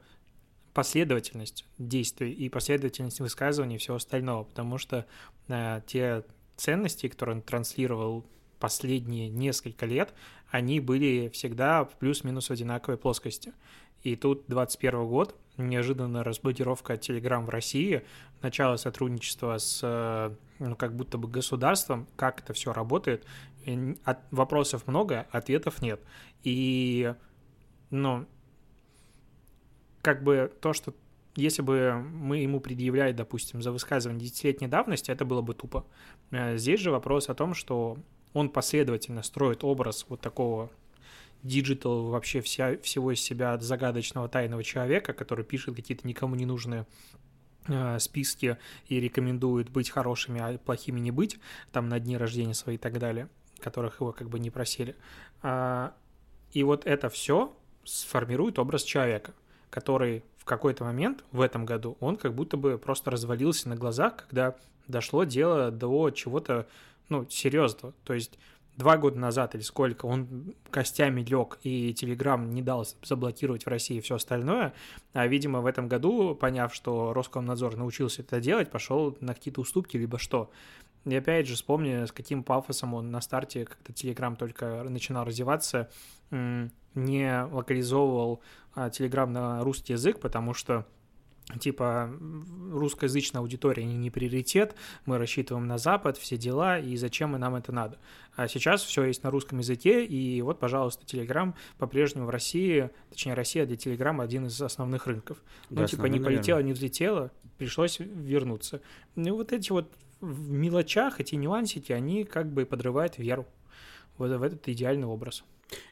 последовательность 0.73 1.65
действий 1.79 2.31
и 2.31 2.47
последовательность 2.49 3.19
высказываний 3.19 3.77
и 3.77 3.79
всего 3.79 3.95
остального, 3.95 4.43
потому 4.43 4.77
что 4.77 5.07
э, 5.47 5.81
те 5.87 6.23
ценности, 6.57 7.07
которые 7.07 7.37
он 7.37 7.41
транслировал 7.41 8.23
последние 8.59 9.29
несколько 9.29 9.87
лет, 9.87 10.13
они 10.51 10.79
были 10.79 11.29
всегда 11.29 11.85
в 11.85 11.97
плюс-минус 11.97 12.51
одинаковой 12.51 12.99
плоскости. 12.99 13.51
И 14.03 14.15
тут 14.15 14.45
21 14.47 15.07
год, 15.07 15.35
неожиданная 15.57 16.23
разблокировка 16.23 16.93
Telegram 16.93 17.43
в 17.43 17.49
России, 17.49 18.03
начало 18.41 18.77
сотрудничества 18.77 19.57
с, 19.57 20.35
ну, 20.59 20.75
как 20.75 20.95
будто 20.95 21.17
бы 21.17 21.27
государством, 21.27 22.07
как 22.15 22.41
это 22.41 22.53
все 22.53 22.73
работает. 22.73 23.25
От, 24.03 24.19
вопросов 24.31 24.87
много, 24.87 25.27
ответов 25.31 25.81
нет. 25.81 25.99
И, 26.43 27.13
ну, 27.89 28.25
как 30.01 30.23
бы 30.23 30.51
то, 30.61 30.73
что 30.73 30.93
если 31.35 31.61
бы 31.61 31.93
мы 31.93 32.37
ему 32.37 32.59
предъявляли, 32.59 33.11
допустим, 33.11 33.61
за 33.61 33.71
высказывание 33.71 34.27
десятилетней 34.27 34.67
давности, 34.67 35.11
это 35.11 35.23
было 35.25 35.41
бы 35.41 35.53
тупо. 35.53 35.85
Э, 36.31 36.57
здесь 36.57 36.79
же 36.79 36.91
вопрос 36.91 37.29
о 37.29 37.35
том, 37.35 37.53
что 37.53 37.97
он 38.33 38.49
последовательно 38.49 39.21
строит 39.21 39.63
образ 39.63 40.05
вот 40.09 40.19
такого 40.19 40.71
диджитал 41.43 42.07
вообще 42.07 42.41
вся, 42.41 42.77
всего 42.77 43.11
из 43.11 43.21
себя 43.21 43.57
загадочного 43.57 44.27
тайного 44.29 44.63
человека, 44.63 45.13
который 45.13 45.45
пишет 45.45 45.75
какие-то 45.75 46.07
никому 46.07 46.35
не 46.35 46.45
нужные 46.45 46.85
э, 47.67 47.99
списки 47.99 48.57
и 48.87 48.99
рекомендует 48.99 49.69
быть 49.69 49.89
хорошими, 49.89 50.41
а 50.41 50.57
плохими 50.57 50.99
не 50.99 51.11
быть, 51.11 51.39
там 51.71 51.89
на 51.89 51.99
дни 51.99 52.17
рождения 52.17 52.53
свои 52.53 52.75
и 52.75 52.77
так 52.77 52.99
далее, 52.99 53.29
которых 53.59 54.01
его 54.01 54.11
как 54.11 54.29
бы 54.29 54.39
не 54.39 54.49
просили. 54.49 54.95
А, 55.41 55.93
и 56.51 56.63
вот 56.63 56.85
это 56.85 57.09
все 57.09 57.55
сформирует 57.83 58.59
образ 58.59 58.83
человека, 58.83 59.33
который 59.69 60.23
в 60.37 60.45
какой-то 60.45 60.83
момент 60.83 61.23
в 61.31 61.41
этом 61.41 61.65
году, 61.65 61.97
он 61.99 62.17
как 62.17 62.33
будто 62.33 62.57
бы 62.57 62.77
просто 62.77 63.11
развалился 63.11 63.69
на 63.69 63.75
глазах, 63.75 64.27
когда 64.27 64.55
дошло 64.87 65.23
дело 65.23 65.71
до 65.71 66.09
чего-то, 66.11 66.67
ну, 67.09 67.27
серьезного. 67.29 67.93
То 68.03 68.13
есть 68.13 68.37
два 68.77 68.97
года 68.97 69.19
назад 69.19 69.55
или 69.55 69.61
сколько 69.61 70.05
он 70.05 70.55
костями 70.69 71.21
лег 71.21 71.57
и 71.63 71.93
Телеграм 71.93 72.49
не 72.51 72.61
дал 72.61 72.87
заблокировать 73.03 73.65
в 73.65 73.69
России 73.69 73.99
все 73.99 74.15
остальное, 74.15 74.73
а, 75.13 75.27
видимо, 75.27 75.61
в 75.61 75.65
этом 75.65 75.87
году, 75.87 76.35
поняв, 76.35 76.73
что 76.73 77.11
Роскомнадзор 77.13 77.75
научился 77.75 78.21
это 78.21 78.39
делать, 78.39 78.69
пошел 78.69 79.17
на 79.19 79.33
какие-то 79.33 79.61
уступки, 79.61 79.97
либо 79.97 80.19
что. 80.19 80.51
И 81.05 81.15
опять 81.15 81.47
же, 81.47 81.55
вспомни, 81.55 82.05
с 82.05 82.11
каким 82.11 82.43
пафосом 82.43 82.93
он 82.93 83.11
на 83.11 83.21
старте, 83.21 83.65
когда 83.65 83.93
Telegram 83.93 84.35
только 84.35 84.83
начинал 84.83 85.25
развиваться, 85.25 85.89
не 86.31 87.43
локализовывал 87.51 88.41
Telegram 88.75 89.27
на 89.27 89.63
русский 89.63 89.93
язык, 89.93 90.19
потому 90.19 90.53
что 90.53 90.85
типа 91.59 92.11
русскоязычная 92.71 93.41
аудитория 93.41 93.85
не 93.85 94.09
приоритет, 94.09 94.75
мы 95.05 95.17
рассчитываем 95.17 95.67
на 95.67 95.77
Запад, 95.77 96.17
все 96.17 96.37
дела, 96.37 96.77
и 96.79 96.95
зачем 96.97 97.31
нам 97.31 97.55
это 97.55 97.71
надо. 97.71 97.99
А 98.35 98.47
сейчас 98.47 98.83
все 98.83 99.05
есть 99.05 99.23
на 99.23 99.31
русском 99.31 99.59
языке, 99.59 100.05
и 100.05 100.41
вот, 100.41 100.59
пожалуйста, 100.59 101.05
Telegram 101.05 101.53
по-прежнему 101.77 102.27
в 102.27 102.29
России, 102.29 102.89
точнее, 103.09 103.33
Россия 103.33 103.65
для 103.65 103.77
Telegram 103.77 104.21
один 104.21 104.47
из 104.47 104.61
основных 104.61 105.07
рынков. 105.07 105.41
Ну, 105.69 105.77
да, 105.77 105.87
типа, 105.87 106.05
не 106.07 106.19
полетело, 106.19 106.59
не 106.59 106.73
взлетело, 106.73 107.31
пришлось 107.57 107.99
вернуться. 107.99 108.81
Ну, 109.15 109.35
вот 109.35 109.53
эти 109.53 109.71
вот 109.71 109.91
в 110.19 110.51
мелочах, 110.51 111.19
эти 111.19 111.35
нюансики, 111.35 111.91
они 111.91 112.23
как 112.25 112.51
бы 112.51 112.65
подрывают 112.65 113.17
веру 113.17 113.47
вот 114.17 114.31
в 114.31 114.43
этот 114.43 114.67
идеальный 114.67 115.07
образ. 115.07 115.43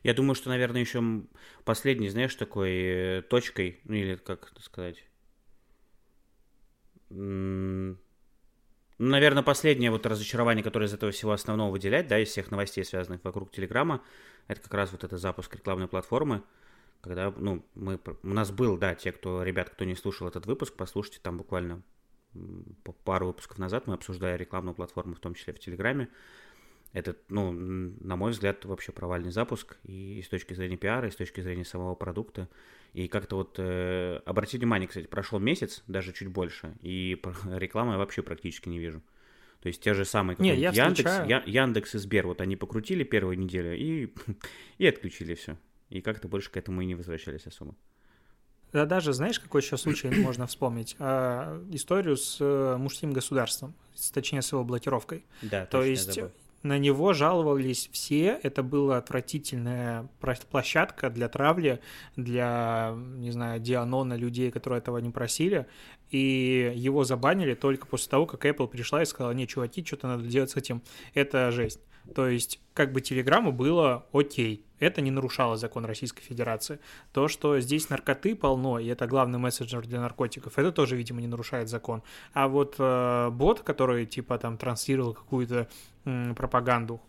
Я 0.04 0.14
думаю, 0.14 0.36
что, 0.36 0.50
наверное, 0.50 0.82
еще 0.82 1.24
последний, 1.64 2.10
знаешь, 2.10 2.34
такой 2.36 2.72
э, 2.72 3.22
точкой, 3.24 3.80
ну 3.84 3.96
или 3.96 4.16
как 4.16 4.52
это 4.52 4.62
сказать, 4.64 5.04
ну, 7.10 7.98
наверное, 8.98 9.44
последнее 9.44 9.92
вот 9.92 10.06
разочарование, 10.06 10.64
которое 10.64 10.86
из 10.86 10.94
этого 10.94 11.12
всего 11.12 11.32
основного 11.32 11.72
выделять, 11.72 12.08
да, 12.08 12.20
из 12.20 12.30
всех 12.30 12.52
новостей, 12.52 12.84
связанных 12.86 13.24
вокруг 13.24 13.52
Телеграма, 13.52 14.02
это 14.48 14.62
как 14.62 14.74
раз 14.74 14.92
вот 14.92 15.04
это 15.04 15.18
запуск 15.18 15.54
рекламной 15.56 15.88
платформы, 15.88 16.44
когда, 17.02 17.32
ну, 17.38 17.64
мы, 17.76 18.00
у 18.24 18.28
нас 18.28 18.52
был, 18.52 18.78
да, 18.78 18.96
те, 18.96 19.12
кто, 19.12 19.44
ребят, 19.44 19.70
кто 19.70 19.86
не 19.86 19.96
слушал 19.96 20.28
этот 20.28 20.46
выпуск, 20.46 20.74
послушайте, 20.76 21.20
там 21.22 21.38
буквально 21.38 21.84
пару 23.04 23.28
выпусков 23.28 23.58
назад 23.58 23.88
мы 23.88 23.94
обсуждали 23.94 24.38
рекламную 24.38 24.76
платформу, 24.76 25.16
в 25.16 25.20
том 25.20 25.36
числе 25.36 25.54
в 25.54 25.60
Телеграме. 25.60 26.10
Это, 26.94 27.16
ну, 27.30 27.52
на 27.52 28.16
мой 28.16 28.32
взгляд, 28.32 28.64
вообще 28.66 28.92
провальный 28.92 29.32
запуск 29.32 29.78
и 29.84 30.22
с 30.22 30.30
точки 30.30 30.54
зрения 30.54 30.78
пиара, 30.78 31.08
и 31.08 31.12
с 31.12 31.16
точки 31.16 31.42
зрения 31.42 31.66
самого 31.66 31.96
продукта. 31.96 32.50
И 32.96 33.10
как-то 33.10 33.36
вот, 33.36 33.56
э, 33.58 34.22
обратите 34.25 34.60
внимание, 34.60 34.88
кстати, 34.88 35.06
прошел 35.06 35.38
месяц, 35.38 35.84
даже 35.86 36.14
чуть 36.14 36.30
больше, 36.30 36.78
и 36.82 37.22
рекламы 37.46 37.92
я 37.92 37.98
вообще 37.98 38.22
практически 38.22 38.70
не 38.70 38.80
вижу. 38.80 39.02
То 39.60 39.68
есть 39.68 39.82
те 39.82 39.94
же 39.94 40.06
самые 40.06 40.38
не, 40.40 40.56
я 40.56 40.70
Яндекс, 40.70 41.00
встречаю... 41.00 41.28
Я, 41.28 41.44
Яндекс 41.46 41.96
и 41.96 41.98
Сбер, 41.98 42.25
вот 42.25 42.40
они 42.40 42.56
покрутили 42.56 43.04
первую 43.04 43.38
неделю 43.38 43.75
и, 43.78 44.14
и 44.78 44.88
отключили 44.88 45.36
все. 45.36 45.58
И 45.90 46.00
как-то 46.00 46.30
больше 46.30 46.50
к 46.50 46.56
этому 46.56 46.82
и 46.82 46.86
не 46.86 46.96
возвращались 46.96 47.46
особо. 47.46 47.75
Да 48.72 48.86
даже, 48.86 49.12
знаешь, 49.12 49.42
какой 49.42 49.60
еще 49.60 49.75
случай 49.75 50.10
можно 50.24 50.48
вспомнить? 50.48 50.96
А, 50.98 51.62
историю 51.72 52.16
с 52.16 52.38
э, 52.40 52.78
мужским 52.78 53.12
государством, 53.12 53.75
точнее, 54.14 54.42
с 54.42 54.54
его 54.54 54.64
блокировкой. 54.64 55.25
Да, 55.42 55.66
То 55.66 55.84
есть 55.84 56.18
на 56.65 56.79
него 56.79 57.13
жаловались 57.13 57.89
все. 57.91 58.39
Это 58.41 58.63
была 58.63 58.98
отвратительная 58.98 60.10
площадка 60.50 61.12
для 61.12 61.29
травли, 61.29 61.79
для, 62.15 62.95
не 62.98 63.29
знаю, 63.29 63.60
дианона 63.60 64.15
людей, 64.15 64.50
которые 64.50 64.79
этого 64.79 64.98
не 64.98 65.12
просили. 65.12 65.67
И 66.10 66.74
его 66.75 67.03
забанили 67.03 67.53
только 67.53 67.86
после 67.86 68.10
того, 68.10 68.25
как 68.25 68.45
Apple 68.45 68.67
пришла 68.67 69.03
и 69.03 69.05
сказала, 69.05 69.31
не, 69.31 69.48
чуваки, 69.48 69.86
что-то 69.86 70.07
надо 70.07 70.24
делать 70.24 70.50
с 70.50 70.55
этим. 70.55 70.81
Это 71.13 71.51
жесть. 71.51 71.79
То 72.15 72.27
есть, 72.27 72.60
как 72.74 72.91
бы 72.91 73.01
Телеграмму 73.01 73.51
было 73.51 74.07
окей. 74.12 74.64
Это 74.79 75.01
не 75.01 75.12
нарушало 75.12 75.55
закон 75.55 75.86
Российской 75.86 76.22
Федерации. 76.22 76.79
То, 77.13 77.27
что 77.27 77.60
здесь 77.60 77.89
наркоты 77.89 78.36
полно, 78.36 78.79
и 78.79 78.88
это 78.88 79.08
главный 79.08 79.39
мессенджер 79.39 79.86
для 79.86 80.01
наркотиков, 80.01 80.58
это 80.58 80.72
тоже, 80.72 80.96
видимо, 80.96 81.22
не 81.22 81.27
нарушает 81.27 81.70
закон. 81.70 82.03
А 82.34 82.48
вот 82.48 82.75
э, 82.77 83.29
бот, 83.32 83.62
который, 83.62 84.05
типа, 84.05 84.38
там, 84.38 84.58
транслировал 84.58 85.13
какую-то 85.13 85.67
э, 86.03 86.34
пропаганду, 86.34 87.01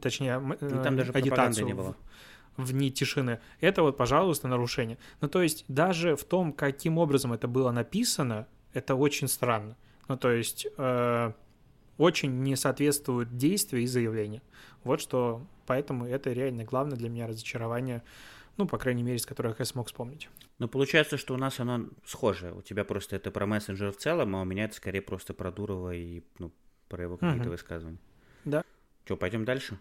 точнее, 0.00 0.56
э, 0.60 0.82
там 0.82 0.96
даже 0.96 1.12
агитацию 1.12 1.66
не 1.66 1.74
было. 1.74 1.96
В, 2.56 2.64
в 2.64 2.72
дни 2.72 2.90
тишины. 2.90 3.40
Это 3.60 3.82
вот, 3.82 3.96
пожалуйста, 3.96 4.48
нарушение. 4.48 4.98
Ну, 5.20 5.28
то 5.28 5.42
есть, 5.42 5.64
даже 5.68 6.16
в 6.16 6.24
том, 6.24 6.52
каким 6.52 6.98
образом 6.98 7.32
это 7.32 7.48
было 7.48 7.70
написано, 7.70 8.46
это 8.74 8.94
очень 8.94 9.28
странно. 9.28 9.76
Ну, 10.08 10.16
то 10.16 10.30
есть... 10.30 10.66
Э, 10.76 11.32
очень 11.98 12.42
не 12.42 12.56
соответствуют 12.56 13.36
действия 13.36 13.82
и 13.82 13.86
заявления. 13.86 14.42
Вот 14.84 15.00
что, 15.00 15.46
поэтому 15.66 16.06
это 16.06 16.32
реально 16.32 16.64
главное 16.64 16.96
для 16.96 17.08
меня 17.08 17.26
разочарование, 17.26 18.02
ну, 18.56 18.66
по 18.66 18.78
крайней 18.78 19.02
мере, 19.02 19.18
с 19.18 19.26
которых 19.26 19.58
я 19.58 19.64
смог 19.64 19.88
вспомнить. 19.88 20.28
Ну, 20.58 20.68
получается, 20.68 21.16
что 21.16 21.34
у 21.34 21.36
нас 21.36 21.60
оно 21.60 21.88
схожее. 22.04 22.54
У 22.54 22.62
тебя 22.62 22.84
просто 22.84 23.16
это 23.16 23.30
про 23.30 23.46
мессенджер 23.46 23.92
в 23.92 23.96
целом, 23.96 24.34
а 24.36 24.42
у 24.42 24.44
меня 24.44 24.64
это 24.64 24.74
скорее 24.74 25.02
просто 25.02 25.34
про 25.34 25.52
Дурова 25.52 25.94
и, 25.94 26.22
ну, 26.38 26.52
про 26.88 27.02
его 27.02 27.16
какие-то 27.16 27.42
угу. 27.42 27.50
высказывания. 27.50 27.98
Да. 28.44 28.64
Что, 29.04 29.16
пойдем 29.16 29.44
дальше? 29.44 29.78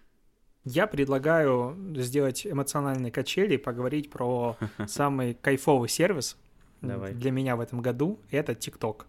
Я 0.64 0.86
предлагаю 0.86 1.78
сделать 1.96 2.46
эмоциональные 2.46 3.12
качели 3.12 3.56
и 3.56 3.58
поговорить 3.58 4.10
про 4.10 4.58
самый 4.88 5.34
кайфовый 5.34 5.88
сервис 5.88 6.38
Давай. 6.82 7.14
для 7.14 7.32
меня 7.32 7.56
в 7.56 7.62
этом 7.62 7.82
году. 7.82 8.20
Это 8.32 8.52
TikTok. 8.52 9.06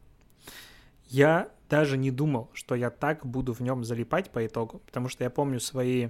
Я 1.08 1.50
даже 1.68 1.96
не 1.96 2.10
думал, 2.10 2.50
что 2.52 2.74
я 2.74 2.90
так 2.90 3.26
буду 3.26 3.52
в 3.52 3.60
нем 3.60 3.84
залипать 3.84 4.30
по 4.30 4.46
итогу, 4.46 4.80
потому 4.86 5.08
что 5.08 5.24
я 5.24 5.30
помню 5.30 5.60
свои... 5.60 6.08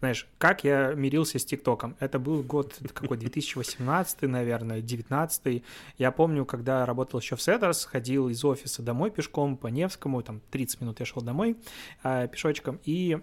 Знаешь, 0.00 0.28
как 0.38 0.62
я 0.62 0.94
мирился 0.94 1.40
с 1.40 1.44
ТикТоком? 1.44 1.96
Это 1.98 2.20
был 2.20 2.44
год 2.44 2.78
какой, 2.94 3.16
2018, 3.18 4.22
наверное, 4.22 4.80
19 4.80 5.64
Я 5.98 6.12
помню, 6.12 6.44
когда 6.44 6.86
работал 6.86 7.18
еще 7.18 7.34
в 7.34 7.42
Setters, 7.42 7.84
ходил 7.84 8.28
из 8.28 8.44
офиса 8.44 8.82
домой 8.82 9.10
пешком 9.10 9.56
по 9.56 9.66
Невскому, 9.66 10.22
там 10.22 10.40
30 10.52 10.82
минут 10.82 11.00
я 11.00 11.06
шел 11.06 11.20
домой 11.20 11.56
э, 12.04 12.28
пешочком, 12.28 12.78
и 12.84 13.18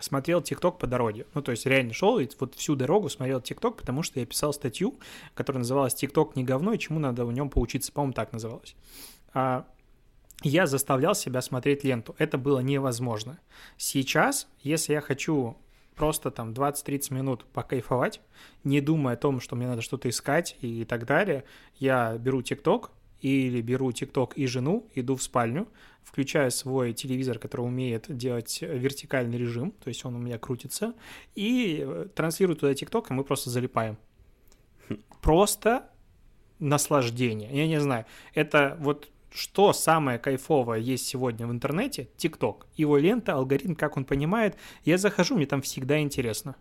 смотрел 0.00 0.42
ТикТок 0.42 0.78
по 0.78 0.86
дороге. 0.86 1.26
Ну, 1.34 1.42
то 1.42 1.50
есть 1.50 1.66
реально 1.66 1.92
шел 1.92 2.18
и 2.18 2.28
вот 2.38 2.54
всю 2.54 2.76
дорогу 2.76 3.08
смотрел 3.08 3.40
ТикТок, 3.40 3.76
потому 3.76 4.02
что 4.02 4.20
я 4.20 4.26
писал 4.26 4.52
статью, 4.52 4.98
которая 5.34 5.60
называлась 5.60 5.94
«ТикТок 5.94 6.36
не 6.36 6.44
говно, 6.44 6.72
и 6.72 6.78
чему 6.78 6.98
надо 6.98 7.24
в 7.24 7.32
нем 7.32 7.48
поучиться». 7.48 7.92
По-моему, 7.92 8.12
так 8.12 8.32
называлась. 8.32 8.76
А, 9.32 9.66
я 10.42 10.66
заставлял 10.66 11.14
себя 11.14 11.42
смотреть 11.42 11.84
ленту. 11.84 12.14
Это 12.18 12.38
было 12.38 12.60
невозможно. 12.60 13.38
Сейчас, 13.76 14.48
если 14.60 14.94
я 14.94 15.00
хочу 15.00 15.56
просто 15.94 16.30
там 16.30 16.52
20-30 16.52 17.12
минут 17.12 17.44
покайфовать, 17.52 18.20
не 18.64 18.80
думая 18.80 19.14
о 19.14 19.18
том, 19.18 19.40
что 19.40 19.54
мне 19.54 19.66
надо 19.66 19.82
что-то 19.82 20.08
искать 20.08 20.56
и 20.60 20.84
так 20.84 21.04
далее, 21.04 21.44
я 21.76 22.16
беру 22.16 22.42
ТикТок 22.42 22.90
или 23.20 23.60
беру 23.60 23.92
ТикТок 23.92 24.36
и 24.36 24.46
жену, 24.46 24.86
иду 24.94 25.16
в 25.16 25.22
спальню, 25.22 25.68
включаю 26.04 26.50
свой 26.50 26.92
телевизор, 26.92 27.38
который 27.38 27.62
умеет 27.62 28.06
делать 28.08 28.60
вертикальный 28.62 29.38
режим, 29.38 29.70
то 29.72 29.88
есть 29.88 30.04
он 30.04 30.16
у 30.16 30.18
меня 30.18 30.38
крутится, 30.38 30.94
и 31.34 31.84
э, 31.86 32.08
транслирую 32.14 32.56
туда 32.56 32.74
ТикТок, 32.74 33.10
и 33.10 33.14
мы 33.14 33.24
просто 33.24 33.50
залипаем. 33.50 33.96
Просто 35.22 35.88
наслаждение. 36.58 37.50
Я 37.52 37.66
не 37.66 37.80
знаю, 37.80 38.06
это 38.34 38.76
вот 38.80 39.08
что 39.30 39.72
самое 39.72 40.18
кайфовое 40.18 40.78
есть 40.78 41.06
сегодня 41.06 41.46
в 41.46 41.52
интернете? 41.52 42.08
ТикТок. 42.16 42.66
Его 42.76 42.98
лента, 42.98 43.34
алгоритм, 43.34 43.74
как 43.74 43.96
он 43.96 44.04
понимает. 44.04 44.56
Я 44.84 44.98
захожу, 44.98 45.36
мне 45.36 45.46
там 45.46 45.62
всегда 45.62 46.00
интересно. 46.00 46.56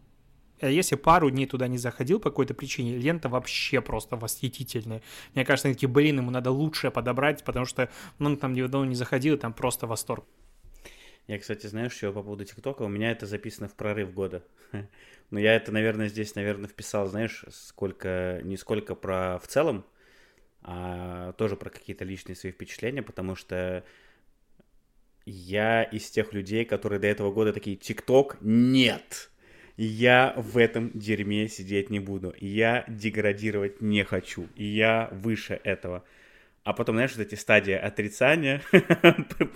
А 0.62 0.70
если 0.70 0.96
пару 0.96 1.30
дней 1.30 1.46
туда 1.46 1.68
не 1.68 1.78
заходил 1.78 2.20
по 2.20 2.30
какой-то 2.30 2.54
причине, 2.54 2.98
лента 2.98 3.30
вообще 3.30 3.82
просто 3.82 4.16
восхитительная. 4.16 5.02
Мне 5.34 5.46
кажется, 5.46 5.70
такие, 5.70 5.90
блин, 5.90 6.18
ему 6.18 6.32
надо 6.32 6.52
лучшее 6.52 6.92
подобрать, 6.92 7.44
потому 7.44 7.66
что 7.66 7.90
ну, 8.18 8.28
он 8.28 8.38
там 8.38 8.56
давно 8.56 8.86
не 8.86 8.96
заходил, 8.96 9.36
и 9.36 9.38
там 9.38 9.54
просто 9.54 9.88
восторг. 9.88 10.26
Я, 11.28 11.38
кстати, 11.38 11.68
знаешь, 11.68 11.94
что 11.94 12.12
по 12.12 12.24
поводу 12.24 12.44
ТикТока? 12.44 12.82
У 12.82 12.88
меня 12.88 13.12
это 13.12 13.26
записано 13.26 13.68
в 13.68 13.76
прорыв 13.76 14.14
года. 14.14 14.44
Но 15.30 15.40
я 15.40 15.56
это, 15.56 15.72
наверное, 15.72 16.08
здесь, 16.08 16.36
наверное, 16.36 16.68
вписал, 16.68 17.08
знаешь, 17.08 17.46
сколько, 17.52 18.42
не 18.44 18.58
сколько 18.58 18.96
про 18.96 19.40
в 19.40 19.48
целом, 19.48 19.86
а 20.62 21.34
тоже 21.34 21.56
про 21.56 21.70
какие-то 21.70 22.04
личные 22.04 22.36
свои 22.36 22.52
впечатления, 22.52 23.04
потому 23.04 23.36
что 23.36 23.84
я 25.26 25.84
из 25.84 26.10
тех 26.10 26.34
людей, 26.34 26.66
которые 26.66 27.00
до 27.00 27.08
этого 27.08 27.32
года 27.32 27.54
такие, 27.54 27.78
ТикТок, 27.78 28.38
нет, 28.42 29.30
я 29.86 30.34
в 30.36 30.58
этом 30.58 30.92
дерьме 30.94 31.48
сидеть 31.48 31.90
не 31.90 32.02
буду, 32.02 32.34
я 32.40 32.84
деградировать 32.90 33.82
не 33.82 34.04
хочу, 34.04 34.48
я 34.56 35.08
выше 35.14 35.60
этого. 35.64 36.04
А 36.66 36.74
потом, 36.74 36.96
знаешь, 36.96 37.16
вот 37.16 37.26
эти 37.26 37.36
стадии 37.36 37.74
отрицания, 37.74 38.62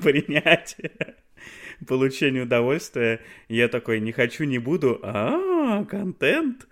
принятия, 0.02 1.16
получения 1.88 2.44
удовольствия, 2.44 3.20
я 3.50 3.68
такой, 3.68 4.00
не 4.00 4.14
хочу, 4.14 4.46
не 4.46 4.60
буду, 4.60 4.98
а, 5.04 5.84
контент. 5.84 6.68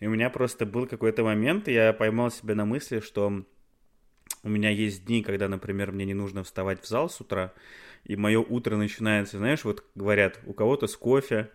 И 0.00 0.06
у 0.06 0.10
меня 0.10 0.28
просто 0.28 0.66
был 0.66 0.86
какой-то 0.86 1.24
момент, 1.24 1.68
я 1.68 1.94
поймал 1.94 2.30
себя 2.30 2.54
на 2.54 2.66
мысли, 2.66 3.00
что 3.00 3.44
у 4.42 4.48
меня 4.48 4.68
есть 4.68 5.06
дни, 5.06 5.22
когда, 5.22 5.48
например, 5.48 5.92
мне 5.92 6.04
не 6.04 6.14
нужно 6.14 6.44
вставать 6.44 6.82
в 6.82 6.86
зал 6.86 7.08
с 7.08 7.18
утра, 7.22 7.54
и 8.04 8.16
мое 8.16 8.40
утро 8.40 8.76
начинается, 8.76 9.38
знаешь, 9.38 9.64
вот 9.64 9.82
говорят, 9.94 10.40
у 10.44 10.52
кого-то 10.52 10.86
с 10.88 10.96
кофе, 10.96 11.48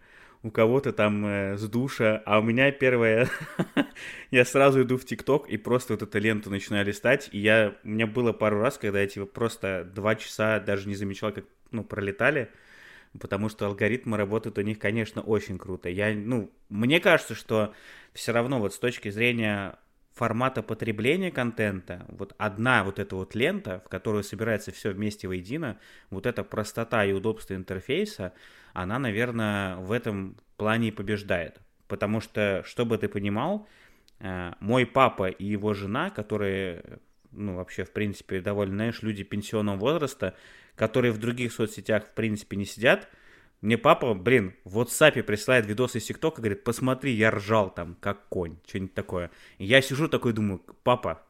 у 0.43 0.51
кого-то 0.51 0.93
там 0.93 1.25
э, 1.25 1.57
с 1.57 1.67
душа, 1.67 2.21
а 2.25 2.39
у 2.39 2.43
меня 2.43 2.71
первое, 2.71 3.29
я 4.31 4.45
сразу 4.45 4.83
иду 4.83 4.97
в 4.97 5.05
ТикТок 5.05 5.49
и 5.49 5.57
просто 5.57 5.93
вот 5.93 6.01
эту 6.01 6.19
ленту 6.19 6.49
начинаю 6.49 6.85
листать, 6.85 7.29
и 7.31 7.39
я, 7.39 7.75
у 7.83 7.87
меня 7.87 8.07
было 8.07 8.33
пару 8.33 8.59
раз, 8.59 8.77
когда 8.77 9.01
я 9.01 9.07
типа 9.07 9.25
просто 9.25 9.89
два 9.93 10.15
часа 10.15 10.59
даже 10.59 10.87
не 10.87 10.95
замечал, 10.95 11.31
как, 11.31 11.45
ну, 11.71 11.83
пролетали, 11.83 12.49
потому 13.19 13.49
что 13.49 13.65
алгоритмы 13.65 14.17
работают 14.17 14.57
у 14.57 14.61
них, 14.61 14.79
конечно, 14.79 15.21
очень 15.21 15.57
круто. 15.57 15.89
Я, 15.89 16.13
ну, 16.13 16.51
мне 16.69 16.99
кажется, 16.99 17.35
что 17.35 17.73
все 18.13 18.31
равно 18.31 18.59
вот 18.59 18.73
с 18.73 18.79
точки 18.79 19.09
зрения 19.09 19.77
формата 20.17 20.63
потребления 20.63 21.31
контента, 21.31 22.05
вот 22.09 22.33
одна 22.39 22.83
вот 22.83 22.97
эта 22.97 23.15
вот 23.15 23.35
лента, 23.35 23.81
в 23.85 23.89
которую 23.89 24.23
собирается 24.23 24.71
все 24.71 24.91
вместе 24.91 25.27
воедино, 25.27 25.77
вот 26.09 26.25
эта 26.25 26.43
простота 26.43 27.05
и 27.05 27.13
удобство 27.13 27.53
интерфейса, 27.53 28.33
она, 28.73 28.97
наверное, 28.97 29.77
в 29.77 29.91
этом 29.91 30.35
плане 30.57 30.91
побеждает. 30.91 31.59
Потому 31.87 32.19
что, 32.19 32.63
чтобы 32.65 32.97
ты 32.97 33.07
понимал, 33.07 33.67
э, 34.19 34.53
мой 34.59 34.87
папа 34.87 35.29
и 35.29 35.45
его 35.45 35.75
жена, 35.75 36.09
которые, 36.09 36.99
ну, 37.31 37.55
вообще, 37.55 37.83
в 37.83 37.91
принципе, 37.91 38.41
довольно, 38.41 38.73
знаешь, 38.73 39.03
люди 39.03 39.23
пенсионного 39.23 39.77
возраста, 39.77 40.33
которые 40.75 41.11
в 41.11 41.19
других 41.19 41.53
соцсетях, 41.53 42.07
в 42.07 42.13
принципе, 42.15 42.57
не 42.57 42.65
сидят, 42.65 43.07
мне 43.61 43.77
папа, 43.77 44.13
блин, 44.13 44.55
в 44.65 44.79
WhatsApp 44.79 45.23
присылает 45.23 45.65
видосы 45.65 45.97
из 45.97 46.05
ТикТока, 46.05 46.41
говорит, 46.41 46.63
посмотри, 46.63 47.13
я 47.13 47.31
ржал 47.31 47.73
там, 47.73 47.95
как 47.99 48.27
конь, 48.29 48.57
что-нибудь 48.67 48.93
такое. 48.93 49.31
И 49.57 49.65
я 49.65 49.81
сижу 49.81 50.07
такой, 50.07 50.33
думаю, 50.33 50.61
папа, 50.83 51.23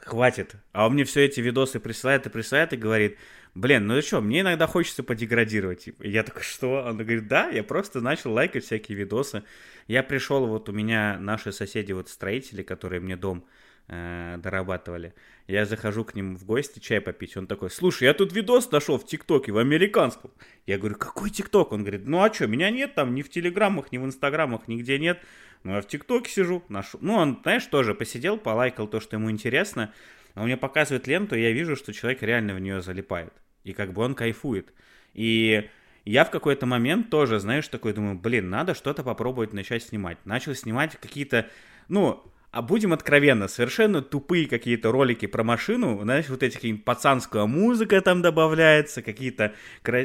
хватит. 0.00 0.56
А 0.72 0.86
он 0.86 0.94
мне 0.94 1.04
все 1.04 1.26
эти 1.26 1.40
видосы 1.40 1.80
присылает 1.80 2.26
и 2.26 2.30
присылает 2.30 2.72
и 2.72 2.78
говорит, 2.78 3.18
блин, 3.54 3.86
ну 3.86 4.00
что, 4.00 4.22
мне 4.22 4.40
иногда 4.40 4.66
хочется 4.66 5.02
подеградировать. 5.02 5.88
И 5.88 6.10
я 6.10 6.22
такой, 6.22 6.42
что? 6.42 6.82
Он 6.82 6.96
говорит, 6.96 7.28
да, 7.28 7.48
я 7.48 7.62
просто 7.62 8.00
начал 8.00 8.32
лайкать 8.32 8.64
всякие 8.64 8.96
видосы. 8.96 9.44
Я 9.86 10.02
пришел, 10.02 10.46
вот 10.46 10.70
у 10.70 10.72
меня 10.72 11.18
наши 11.20 11.52
соседи, 11.52 11.92
вот 11.92 12.08
строители, 12.08 12.62
которые 12.62 13.00
мне 13.00 13.16
дом 13.16 13.44
э, 13.88 14.36
дорабатывали. 14.38 15.14
Я 15.46 15.64
захожу 15.64 16.04
к 16.04 16.14
ним 16.14 16.36
в 16.36 16.44
гости 16.44 16.78
чай 16.78 17.00
попить. 17.00 17.36
Он 17.36 17.46
такой, 17.46 17.70
слушай, 17.70 18.04
я 18.04 18.14
тут 18.14 18.32
видос 18.32 18.70
нашел 18.70 18.98
в 18.98 19.06
ТикТоке, 19.06 19.52
в 19.52 19.58
американском. 19.58 20.30
Я 20.66 20.78
говорю, 20.78 20.96
какой 20.96 21.30
ТикТок? 21.30 21.72
Он 21.72 21.80
говорит, 21.80 22.06
ну 22.06 22.22
а 22.22 22.32
что, 22.32 22.46
меня 22.46 22.70
нет 22.70 22.94
там 22.94 23.14
ни 23.14 23.22
в 23.22 23.30
Телеграмах, 23.30 23.90
ни 23.90 23.98
в 23.98 24.04
Инстаграмах, 24.04 24.68
нигде 24.68 24.98
нет. 24.98 25.20
Ну 25.64 25.74
я 25.74 25.80
в 25.80 25.86
ТикТоке 25.86 26.30
сижу. 26.30 26.62
Нашел. 26.68 27.00
Ну 27.02 27.14
он, 27.14 27.40
знаешь, 27.42 27.66
тоже 27.66 27.94
посидел, 27.94 28.38
полайкал 28.38 28.86
то, 28.86 29.00
что 29.00 29.16
ему 29.16 29.30
интересно. 29.30 29.92
Он 30.34 30.44
мне 30.44 30.56
показывает 30.56 31.06
ленту, 31.06 31.34
и 31.34 31.42
я 31.42 31.52
вижу, 31.52 31.74
что 31.74 31.92
человек 31.92 32.22
реально 32.22 32.54
в 32.54 32.60
нее 32.60 32.80
залипает. 32.82 33.32
И 33.64 33.72
как 33.72 33.92
бы 33.92 34.02
он 34.02 34.14
кайфует. 34.14 34.72
И 35.14 35.68
я 36.04 36.24
в 36.24 36.30
какой-то 36.30 36.64
момент 36.64 37.10
тоже, 37.10 37.38
знаешь, 37.40 37.68
такой 37.68 37.92
думаю, 37.92 38.16
блин, 38.16 38.48
надо 38.50 38.74
что-то 38.74 39.02
попробовать 39.02 39.52
начать 39.52 39.82
снимать. 39.82 40.18
Начал 40.24 40.54
снимать 40.54 40.96
какие-то, 41.00 41.48
ну, 41.88 42.24
а 42.50 42.62
будем 42.62 42.92
откровенно, 42.92 43.46
совершенно 43.46 44.00
тупые 44.00 44.46
какие-то 44.46 44.90
ролики 44.90 45.26
про 45.26 45.44
машину, 45.44 46.00
знаешь, 46.02 46.28
вот 46.28 46.42
эти 46.42 46.54
какие-нибудь 46.54 46.84
пацанская 46.84 47.44
музыка 47.44 48.00
там 48.00 48.22
добавляется, 48.22 49.02
какие-то, 49.02 49.54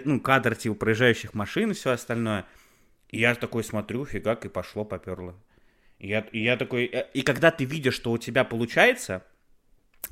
ну, 0.05 0.19
кадры 0.19 0.55
типа 0.55 0.75
проезжающих 0.75 1.33
машин 1.33 1.71
и 1.71 1.73
все 1.73 1.91
остальное. 1.91 2.45
И 3.09 3.19
я 3.19 3.35
такой 3.35 3.63
смотрю, 3.63 4.05
фигак, 4.05 4.45
и 4.45 4.49
пошло, 4.49 4.83
поперло. 4.83 5.35
И 5.99 6.07
я, 6.07 6.19
и 6.19 6.43
я 6.43 6.57
такой, 6.57 6.85
э, 6.85 7.07
и 7.13 7.21
когда 7.21 7.49
ты 7.49 7.63
видишь, 7.63 7.93
что 7.93 8.11
у 8.11 8.17
тебя 8.17 8.43
получается, 8.43 9.23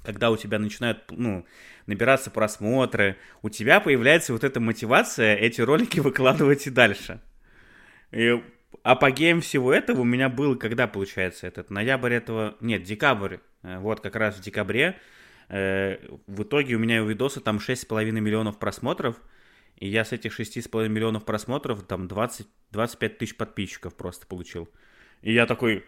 когда 0.03 0.31
у 0.31 0.37
тебя 0.37 0.57
начинают, 0.57 1.03
ну, 1.09 1.45
набираться 1.85 2.31
просмотры, 2.31 3.17
у 3.41 3.49
тебя 3.49 3.81
появляется 3.81 4.31
вот 4.31 4.45
эта 4.45 4.59
мотивация 4.59 5.35
эти 5.35 5.59
ролики 5.59 5.99
выкладывать 6.01 6.67
и 6.67 6.69
дальше. 6.69 7.19
И 8.11 8.41
апогеем 8.83 9.41
всего 9.41 9.73
этого 9.73 10.01
у 10.01 10.05
меня 10.05 10.29
был, 10.29 10.57
когда 10.57 10.87
получается 10.87 11.47
этот, 11.47 11.69
ноябрь 11.69 12.13
этого, 12.13 12.55
нет, 12.59 12.83
декабрь, 12.83 13.37
э, 13.63 13.79
вот 13.79 14.01
как 14.01 14.15
раз 14.15 14.37
в 14.37 14.41
декабре, 14.41 14.97
э, 15.49 15.97
в 16.27 16.43
итоге 16.43 16.75
у 16.75 16.79
меня 16.79 17.03
у 17.03 17.07
видоса 17.07 17.41
там 17.41 17.59
6,5 17.59 18.19
миллионов 18.19 18.57
просмотров, 18.57 19.21
и 19.77 19.87
я 19.87 20.05
с 20.05 20.11
этих 20.11 20.33
6,5 20.33 20.89
миллионов 20.89 21.25
просмотров 21.25 21.83
там 21.83 22.07
20, 22.07 22.47
25 22.71 23.17
тысяч 23.17 23.35
подписчиков 23.35 23.95
просто 23.95 24.27
получил. 24.27 24.69
И 25.21 25.33
я 25.33 25.45
такой, 25.45 25.85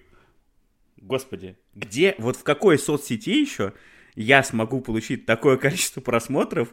господи, 0.98 1.58
где, 1.74 2.16
вот 2.18 2.36
в 2.36 2.44
какой 2.44 2.78
соцсети 2.78 3.42
еще 3.42 3.74
я 4.16 4.44
смогу 4.44 4.82
получить 4.82 5.26
такое 5.26 5.58
количество 5.58 6.02
просмотров, 6.02 6.70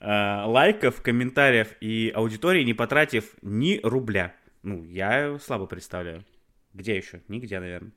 э, 0.00 0.06
лайков, 0.06 1.02
комментариев 1.02 1.68
и 1.80 2.12
аудитории, 2.14 2.64
не 2.64 2.74
потратив 2.74 3.34
ни 3.42 3.80
рубля? 3.82 4.34
Ну, 4.62 4.84
я 4.84 5.38
слабо 5.38 5.66
представляю. 5.66 6.24
Где 6.72 6.96
еще? 6.96 7.20
Нигде, 7.28 7.58
наверное. 7.60 7.92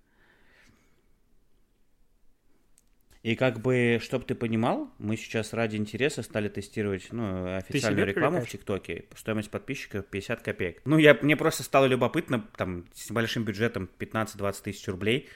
И 3.26 3.36
как 3.36 3.60
бы, 3.60 3.98
чтобы 4.04 4.24
ты 4.24 4.36
понимал, 4.36 4.92
мы 5.00 5.18
сейчас 5.18 5.54
ради 5.54 5.78
интереса 5.78 6.22
стали 6.22 6.48
тестировать 6.48 7.12
ну, 7.12 7.56
официальную 7.56 8.06
рекламу 8.06 8.40
в 8.40 8.48
ТикТоке. 8.48 9.06
Стоимость 9.16 9.50
подписчика 9.50 10.04
50 10.04 10.42
копеек. 10.44 10.82
Ну, 10.86 11.00
я, 11.00 11.18
мне 11.20 11.36
просто 11.36 11.64
стало 11.64 11.86
любопытно, 11.86 12.48
там, 12.56 12.86
с 12.94 13.10
небольшим 13.10 13.44
бюджетом 13.44 13.90
15-20 13.98 14.64
тысяч 14.64 14.88
рублей, 14.88 15.28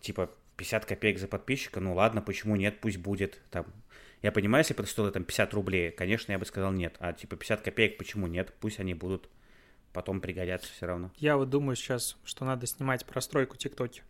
типа 0.00 0.30
50 0.58 0.84
копеек 0.84 1.18
за 1.18 1.26
подписчика, 1.26 1.80
ну 1.80 1.94
ладно, 1.94 2.20
почему 2.20 2.56
нет, 2.56 2.80
пусть 2.82 2.98
будет. 2.98 3.40
Там, 3.50 3.64
я 4.20 4.30
понимаю, 4.30 4.60
если 4.60 4.74
бы 4.74 4.82
это 4.82 4.92
стоило 4.92 5.10
там 5.10 5.24
50 5.24 5.54
рублей, 5.54 5.90
конечно, 5.90 6.32
я 6.32 6.38
бы 6.38 6.44
сказал 6.44 6.70
нет. 6.70 6.96
А 6.98 7.14
типа 7.14 7.36
50 7.36 7.62
копеек, 7.62 7.96
почему 7.96 8.26
нет, 8.26 8.52
пусть 8.60 8.78
они 8.78 8.92
будут 8.92 9.30
потом 9.92 10.20
пригодятся 10.20 10.72
все 10.72 10.86
равно. 10.86 11.10
Я 11.16 11.36
вот 11.36 11.50
думаю 11.50 11.76
сейчас, 11.76 12.16
что 12.24 12.44
надо 12.44 12.66
снимать 12.66 13.04
простройку 13.04 13.56
ТикТоке. 13.56 14.02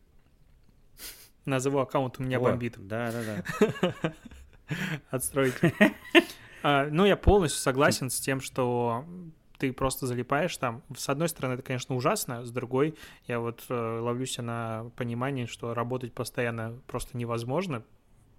Назову 1.44 1.78
аккаунт 1.78 2.18
у 2.18 2.22
меня 2.22 2.38
О, 2.38 2.40
бомбит. 2.40 2.76
Да, 2.78 3.10
да, 3.10 3.42
да. 4.00 4.14
Отстроить. 5.10 5.54
А, 6.62 6.86
ну, 6.86 7.04
я 7.04 7.16
полностью 7.16 7.60
согласен 7.60 8.10
с 8.10 8.20
тем, 8.20 8.40
что 8.40 9.04
ты 9.58 9.72
просто 9.72 10.06
залипаешь 10.06 10.56
там. 10.56 10.82
С 10.96 11.08
одной 11.08 11.28
стороны, 11.28 11.54
это, 11.54 11.62
конечно, 11.62 11.94
ужасно, 11.94 12.44
с 12.44 12.50
другой, 12.50 12.96
я 13.26 13.40
вот 13.40 13.64
э, 13.68 13.98
ловлюсь 14.00 14.38
на 14.38 14.90
понимании, 14.96 15.46
что 15.46 15.74
работать 15.74 16.12
постоянно 16.12 16.80
просто 16.86 17.16
невозможно, 17.16 17.84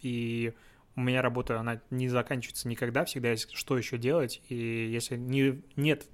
и 0.02 0.54
у 0.96 1.02
меня 1.02 1.22
работа, 1.22 1.60
она 1.60 1.82
не 1.90 2.10
заканчивается 2.10 2.68
никогда, 2.68 3.06
всегда 3.06 3.32
есть 3.32 3.54
что 3.54 3.78
еще 3.78 3.98
делать, 3.98 4.42
и 4.50 4.56
если 4.56 5.16
не, 5.16 5.62
нет 5.76 6.08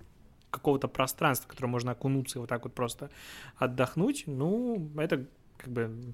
какого-то 0.50 0.88
пространства, 0.88 1.48
в 1.48 1.50
которое 1.52 1.68
можно 1.68 1.92
окунуться 1.92 2.40
и 2.40 2.42
вот 2.42 2.50
так 2.50 2.64
вот 2.64 2.74
просто 2.74 3.10
отдохнуть, 3.58 4.24
ну, 4.28 4.90
это 4.98 5.26
как 5.58 5.72
бы 5.72 6.14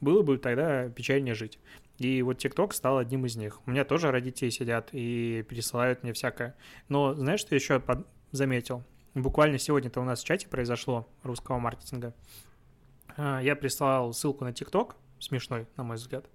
было 0.00 0.22
бы 0.22 0.38
тогда 0.38 0.88
печальнее 0.88 1.34
жить. 1.34 1.58
И 1.98 2.22
вот 2.22 2.38
ТикТок 2.38 2.74
стал 2.74 2.98
одним 2.98 3.26
из 3.26 3.36
них. 3.36 3.60
У 3.66 3.70
меня 3.70 3.84
тоже 3.84 4.10
родители 4.10 4.50
сидят 4.50 4.88
и 4.92 5.44
пересылают 5.48 6.02
мне 6.02 6.12
всякое. 6.12 6.56
Но 6.88 7.14
знаешь, 7.14 7.40
что 7.40 7.54
еще 7.54 7.82
заметил? 8.32 8.84
Буквально 9.14 9.58
сегодня-то 9.58 10.00
у 10.00 10.04
нас 10.04 10.22
в 10.22 10.26
чате 10.26 10.48
произошло 10.48 11.08
русского 11.22 11.58
маркетинга. 11.58 12.14
А, 13.16 13.40
я 13.40 13.56
прислал 13.56 14.12
ссылку 14.12 14.44
на 14.44 14.52
ТикТок, 14.52 14.96
смешной, 15.18 15.66
на 15.76 15.84
мой 15.84 15.96
взгляд. 15.96 16.28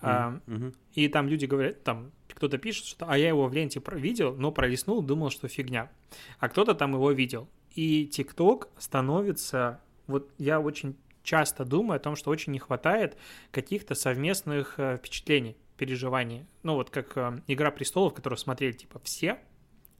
Mm-hmm. 0.00 0.74
И 0.94 1.08
там 1.08 1.28
люди 1.28 1.46
говорят, 1.46 1.84
там 1.84 2.12
кто-то 2.28 2.58
пишет, 2.58 2.86
что 2.86 3.06
а 3.08 3.16
я 3.16 3.28
его 3.28 3.46
в 3.46 3.52
ленте 3.52 3.80
видел, 3.92 4.34
но 4.34 4.50
пролистнул, 4.50 5.02
думал, 5.02 5.30
что 5.30 5.48
фигня. 5.48 5.90
А 6.38 6.48
кто-то 6.48 6.74
там 6.74 6.94
его 6.94 7.12
видел. 7.12 7.48
И 7.70 8.06
ТикТок 8.06 8.68
становится... 8.78 9.80
Вот 10.06 10.30
я 10.38 10.60
очень 10.60 10.96
часто 11.22 11.64
думаю 11.64 11.96
о 11.96 12.00
том, 12.00 12.16
что 12.16 12.30
очень 12.30 12.52
не 12.52 12.58
хватает 12.58 13.16
каких-то 13.50 13.94
совместных 13.94 14.74
э, 14.78 14.98
впечатлений, 14.98 15.56
переживаний. 15.76 16.46
Ну 16.62 16.74
вот 16.74 16.90
как 16.90 17.16
э, 17.16 17.40
«Игра 17.46 17.70
престолов», 17.70 18.12
которую 18.14 18.38
смотрели 18.38 18.72
типа 18.72 19.00
все, 19.04 19.38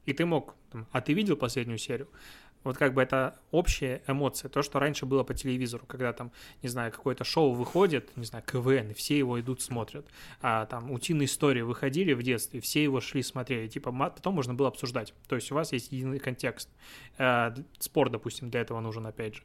и 0.05 0.13
ты 0.13 0.25
мог, 0.25 0.55
там, 0.71 0.87
а 0.91 1.01
ты 1.01 1.13
видел 1.13 1.37
последнюю 1.37 1.77
серию? 1.77 2.09
Вот 2.63 2.77
как 2.77 2.93
бы 2.93 3.01
это 3.01 3.39
общая 3.51 4.01
эмоция, 4.07 4.49
то, 4.49 4.61
что 4.61 4.79
раньше 4.79 5.05
было 5.05 5.23
по 5.23 5.33
телевизору, 5.33 5.85
когда 5.85 6.13
там, 6.13 6.31
не 6.61 6.69
знаю, 6.69 6.91
какое-то 6.91 7.23
шоу 7.23 7.53
выходит, 7.53 8.15
не 8.15 8.25
знаю, 8.25 8.43
КВН, 8.45 8.91
и 8.91 8.93
все 8.93 9.17
его 9.17 9.39
идут 9.39 9.61
смотрят. 9.61 10.05
А 10.41 10.65
там 10.65 10.91
утиные 10.91 11.25
истории 11.25 11.61
выходили 11.61 12.13
в 12.13 12.23
детстве, 12.23 12.61
все 12.61 12.83
его 12.83 13.01
шли 13.01 13.21
смотрели, 13.23 13.67
типа 13.67 13.91
потом 13.91 14.35
можно 14.35 14.53
было 14.53 14.69
обсуждать. 14.69 15.13
То 15.27 15.35
есть 15.35 15.51
у 15.51 15.55
вас 15.55 15.71
есть 15.73 15.91
единый 15.91 16.19
контекст. 16.19 16.69
А, 17.17 17.53
спор, 17.79 18.09
допустим, 18.09 18.49
для 18.49 18.61
этого 18.61 18.79
нужен, 18.79 19.05
опять 19.05 19.35
же. 19.35 19.43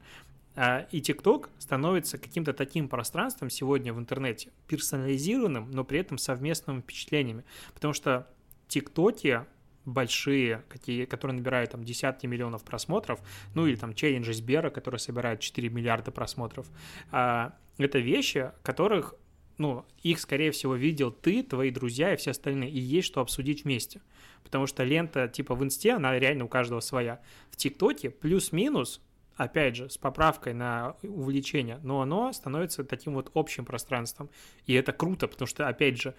А, 0.61 0.89
и 0.91 1.01
ТикТок 1.01 1.51
становится 1.59 2.19
каким-то 2.19 2.53
таким 2.53 2.89
пространством 2.89 3.51
сегодня 3.51 3.93
в 3.93 3.99
интернете, 3.99 4.51
персонализированным, 4.67 5.71
но 5.71 5.85
при 5.85 6.01
этом 6.01 6.19
совместными 6.19 6.81
впечатлениями. 6.81 7.45
Потому 7.75 7.95
что 7.95 8.27
ТикТоке 8.67 9.47
большие, 9.89 10.65
какие, 10.69 11.05
которые 11.05 11.37
набирают 11.37 11.71
там 11.71 11.85
десятки 11.85 12.27
миллионов 12.27 12.65
просмотров, 12.65 13.21
ну 13.55 13.67
или 13.67 13.77
там 13.77 13.95
челленджи 13.95 14.33
Сбера, 14.33 14.71
которые 14.71 14.99
собирают 14.99 15.41
4 15.41 15.69
миллиарда 15.69 16.11
просмотров. 16.11 16.67
А, 17.11 17.55
это 17.79 17.99
вещи, 17.99 18.53
которых 18.63 19.15
ну, 19.57 19.85
их, 20.03 20.21
скорее 20.21 20.53
всего, 20.53 20.77
видел 20.77 21.11
ты, 21.11 21.43
твои 21.43 21.71
друзья 21.71 22.13
и 22.13 22.17
все 22.17 22.31
остальные, 22.31 22.71
и 22.71 22.79
есть 22.79 23.09
что 23.09 23.21
обсудить 23.21 23.65
вместе. 23.65 24.01
Потому 24.45 24.67
что 24.67 24.85
лента 24.85 25.27
типа 25.27 25.57
в 25.57 25.65
инсте, 25.65 25.93
она 25.93 26.17
реально 26.17 26.45
у 26.45 26.49
каждого 26.49 26.79
своя. 26.79 27.21
В 27.51 27.57
ТикТоке 27.57 28.11
плюс-минус, 28.11 29.03
опять 29.35 29.75
же, 29.75 29.91
с 29.91 29.99
поправкой 29.99 30.55
на 30.55 30.95
увлечение, 31.03 31.81
но 31.83 32.03
оно 32.03 32.33
становится 32.33 32.85
таким 32.85 33.15
вот 33.15 33.33
общим 33.35 33.65
пространством. 33.65 34.31
И 34.67 34.75
это 34.75 34.93
круто, 34.93 35.27
потому 35.27 35.49
что, 35.49 35.67
опять 35.67 36.01
же, 36.01 36.15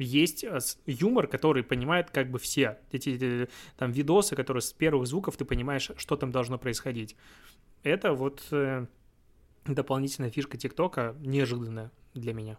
есть 0.00 0.44
э, 0.44 0.58
юмор, 0.86 1.26
который 1.26 1.62
понимает 1.62 2.10
как 2.10 2.30
бы 2.30 2.38
все. 2.38 2.78
Эти, 2.90 3.10
эти 3.10 3.48
там 3.76 3.92
видосы, 3.92 4.34
которые 4.34 4.62
с 4.62 4.72
первых 4.72 5.06
звуков 5.06 5.36
ты 5.36 5.44
понимаешь, 5.44 5.90
что 5.96 6.16
там 6.16 6.32
должно 6.32 6.58
происходить. 6.58 7.16
Это 7.82 8.12
вот 8.12 8.42
э, 8.50 8.86
дополнительная 9.64 10.30
фишка 10.30 10.56
ТикТока, 10.56 11.14
неожиданная 11.20 11.90
для 12.14 12.34
меня. 12.34 12.58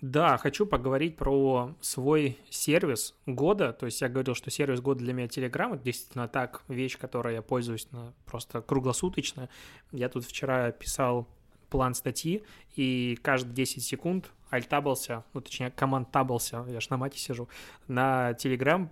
Да, 0.00 0.36
хочу 0.36 0.66
поговорить 0.66 1.16
про 1.16 1.74
свой 1.80 2.36
сервис 2.50 3.14
года. 3.24 3.72
То 3.72 3.86
есть 3.86 4.02
я 4.02 4.10
говорил, 4.10 4.34
что 4.34 4.50
сервис 4.50 4.82
года 4.82 5.00
для 5.00 5.14
меня 5.14 5.28
Telegram. 5.28 5.74
Это 5.74 5.82
действительно 5.82 6.28
так, 6.28 6.62
вещь, 6.68 6.98
которой 6.98 7.32
я 7.32 7.40
пользуюсь 7.40 7.90
на, 7.90 8.12
просто 8.26 8.60
круглосуточно. 8.60 9.48
Я 9.92 10.10
тут 10.10 10.26
вчера 10.26 10.72
писал 10.72 11.26
план 11.74 11.94
статьи, 11.94 12.44
и 12.76 13.18
каждые 13.20 13.52
10 13.52 13.82
секунд 13.82 14.30
альтабался, 14.48 15.24
ну, 15.34 15.40
точнее, 15.40 15.72
команд 15.72 16.12
табался, 16.12 16.64
я 16.68 16.80
ж 16.80 16.88
на 16.90 16.98
мате 16.98 17.18
сижу, 17.18 17.48
на 17.88 18.30
Telegram 18.38 18.88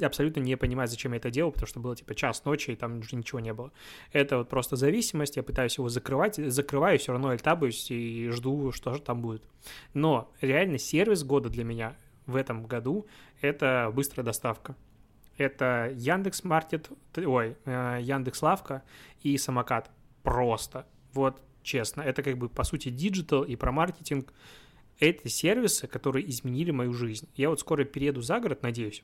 абсолютно 0.00 0.38
не 0.38 0.56
понимаю, 0.56 0.86
зачем 0.86 1.10
я 1.10 1.18
это 1.18 1.28
делал, 1.32 1.50
потому 1.50 1.66
что 1.66 1.80
было 1.80 1.96
типа 1.96 2.14
час 2.14 2.44
ночи, 2.44 2.70
и 2.70 2.76
там 2.76 3.00
уже 3.00 3.16
ничего 3.16 3.40
не 3.40 3.52
было. 3.52 3.72
Это 4.12 4.38
вот 4.38 4.48
просто 4.48 4.76
зависимость, 4.76 5.38
я 5.38 5.42
пытаюсь 5.42 5.76
его 5.76 5.88
закрывать, 5.88 6.36
закрываю, 6.36 7.00
все 7.00 7.10
равно 7.10 7.30
альтабаюсь 7.30 7.90
и 7.90 8.28
жду, 8.28 8.70
что 8.70 8.94
же 8.94 9.02
там 9.02 9.20
будет. 9.20 9.42
Но 9.92 10.30
реально 10.40 10.78
сервис 10.78 11.24
года 11.24 11.48
для 11.48 11.64
меня 11.64 11.96
в 12.26 12.36
этом 12.36 12.64
году— 12.64 13.08
это 13.40 13.90
быстрая 13.92 14.24
доставка. 14.24 14.76
Это 15.36 15.90
Яндекс 15.96 16.44
Маркет, 16.44 16.90
ой, 17.16 17.56
э, 17.64 17.98
Яндекс 18.00 18.40
Лавка 18.40 18.84
и 19.20 19.36
Самокат. 19.36 19.90
Просто. 20.22 20.86
Вот 21.12 21.42
честно. 21.62 22.02
Это 22.02 22.22
как 22.22 22.38
бы, 22.38 22.48
по 22.48 22.64
сути, 22.64 22.88
диджитал 22.88 23.42
и 23.44 23.56
про 23.56 23.72
маркетинг. 23.72 24.32
Это 24.98 25.28
сервисы, 25.28 25.86
которые 25.86 26.28
изменили 26.28 26.70
мою 26.70 26.92
жизнь. 26.92 27.28
Я 27.34 27.48
вот 27.48 27.60
скоро 27.60 27.84
перееду 27.84 28.20
за 28.20 28.38
город, 28.38 28.62
надеюсь, 28.62 29.02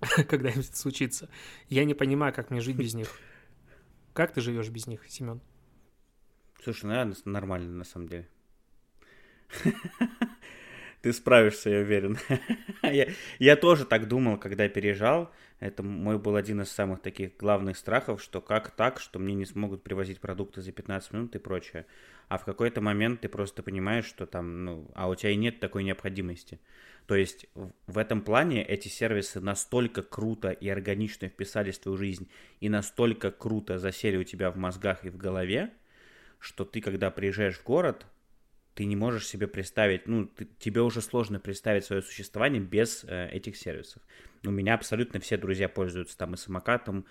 когда 0.28 0.48
это 0.50 0.62
случится. 0.62 1.28
Я 1.68 1.84
не 1.84 1.94
понимаю, 1.94 2.32
как 2.32 2.50
мне 2.50 2.60
жить 2.60 2.76
без 2.76 2.94
них. 2.94 3.08
Как 4.14 4.32
ты 4.32 4.40
живешь 4.40 4.68
без 4.70 4.86
них, 4.86 5.04
Семен? 5.08 5.40
Слушай, 6.62 6.86
ну 6.86 7.14
нормально, 7.24 7.70
на 7.70 7.84
самом 7.84 8.08
деле. 8.08 8.28
Ты 11.00 11.12
справишься, 11.12 11.70
я 11.70 11.80
уверен. 11.80 12.18
я, 12.82 13.08
я 13.38 13.56
тоже 13.56 13.84
так 13.84 14.08
думал, 14.08 14.36
когда 14.36 14.68
переезжал. 14.68 15.30
Это 15.60 15.82
мой 15.82 16.18
был 16.18 16.36
один 16.36 16.60
из 16.62 16.70
самых 16.70 17.00
таких 17.00 17.36
главных 17.36 17.76
страхов, 17.76 18.22
что 18.22 18.40
как 18.40 18.70
так, 18.70 19.00
что 19.00 19.18
мне 19.18 19.34
не 19.34 19.44
смогут 19.44 19.82
привозить 19.82 20.20
продукты 20.20 20.60
за 20.60 20.72
15 20.72 21.12
минут 21.12 21.34
и 21.36 21.38
прочее. 21.38 21.86
А 22.28 22.38
в 22.38 22.44
какой-то 22.44 22.80
момент 22.80 23.20
ты 23.20 23.28
просто 23.28 23.62
понимаешь, 23.62 24.06
что 24.06 24.26
там, 24.26 24.64
ну, 24.64 24.90
а 24.94 25.08
у 25.08 25.14
тебя 25.14 25.30
и 25.30 25.36
нет 25.36 25.60
такой 25.60 25.84
необходимости. 25.84 26.60
То 27.06 27.14
есть 27.14 27.46
в 27.86 27.96
этом 27.96 28.20
плане 28.20 28.62
эти 28.62 28.88
сервисы 28.88 29.40
настолько 29.40 30.02
круто 30.02 30.50
и 30.50 30.68
органично 30.68 31.28
вписались 31.28 31.78
в 31.78 31.82
твою 31.82 31.96
жизнь 31.96 32.28
и 32.60 32.68
настолько 32.68 33.30
круто 33.30 33.78
засели 33.78 34.18
у 34.18 34.24
тебя 34.24 34.50
в 34.50 34.56
мозгах 34.56 35.06
и 35.06 35.10
в 35.10 35.16
голове, 35.16 35.72
что 36.38 36.64
ты, 36.64 36.80
когда 36.80 37.10
приезжаешь 37.10 37.56
в 37.56 37.64
город, 37.64 38.04
ты 38.78 38.84
не 38.84 38.94
можешь 38.94 39.26
себе 39.26 39.48
представить, 39.48 40.06
ну, 40.06 40.26
ты, 40.26 40.46
тебе 40.60 40.82
уже 40.82 41.00
сложно 41.00 41.40
представить 41.40 41.84
свое 41.84 42.00
существование 42.00 42.62
без 42.62 43.04
э, 43.08 43.28
этих 43.32 43.56
сервисов. 43.56 44.00
У 44.44 44.52
меня 44.52 44.74
абсолютно 44.74 45.18
все 45.18 45.36
друзья 45.36 45.68
пользуются 45.68 46.16
там 46.16 46.34
и 46.34 46.36
самокатом, 46.36 47.04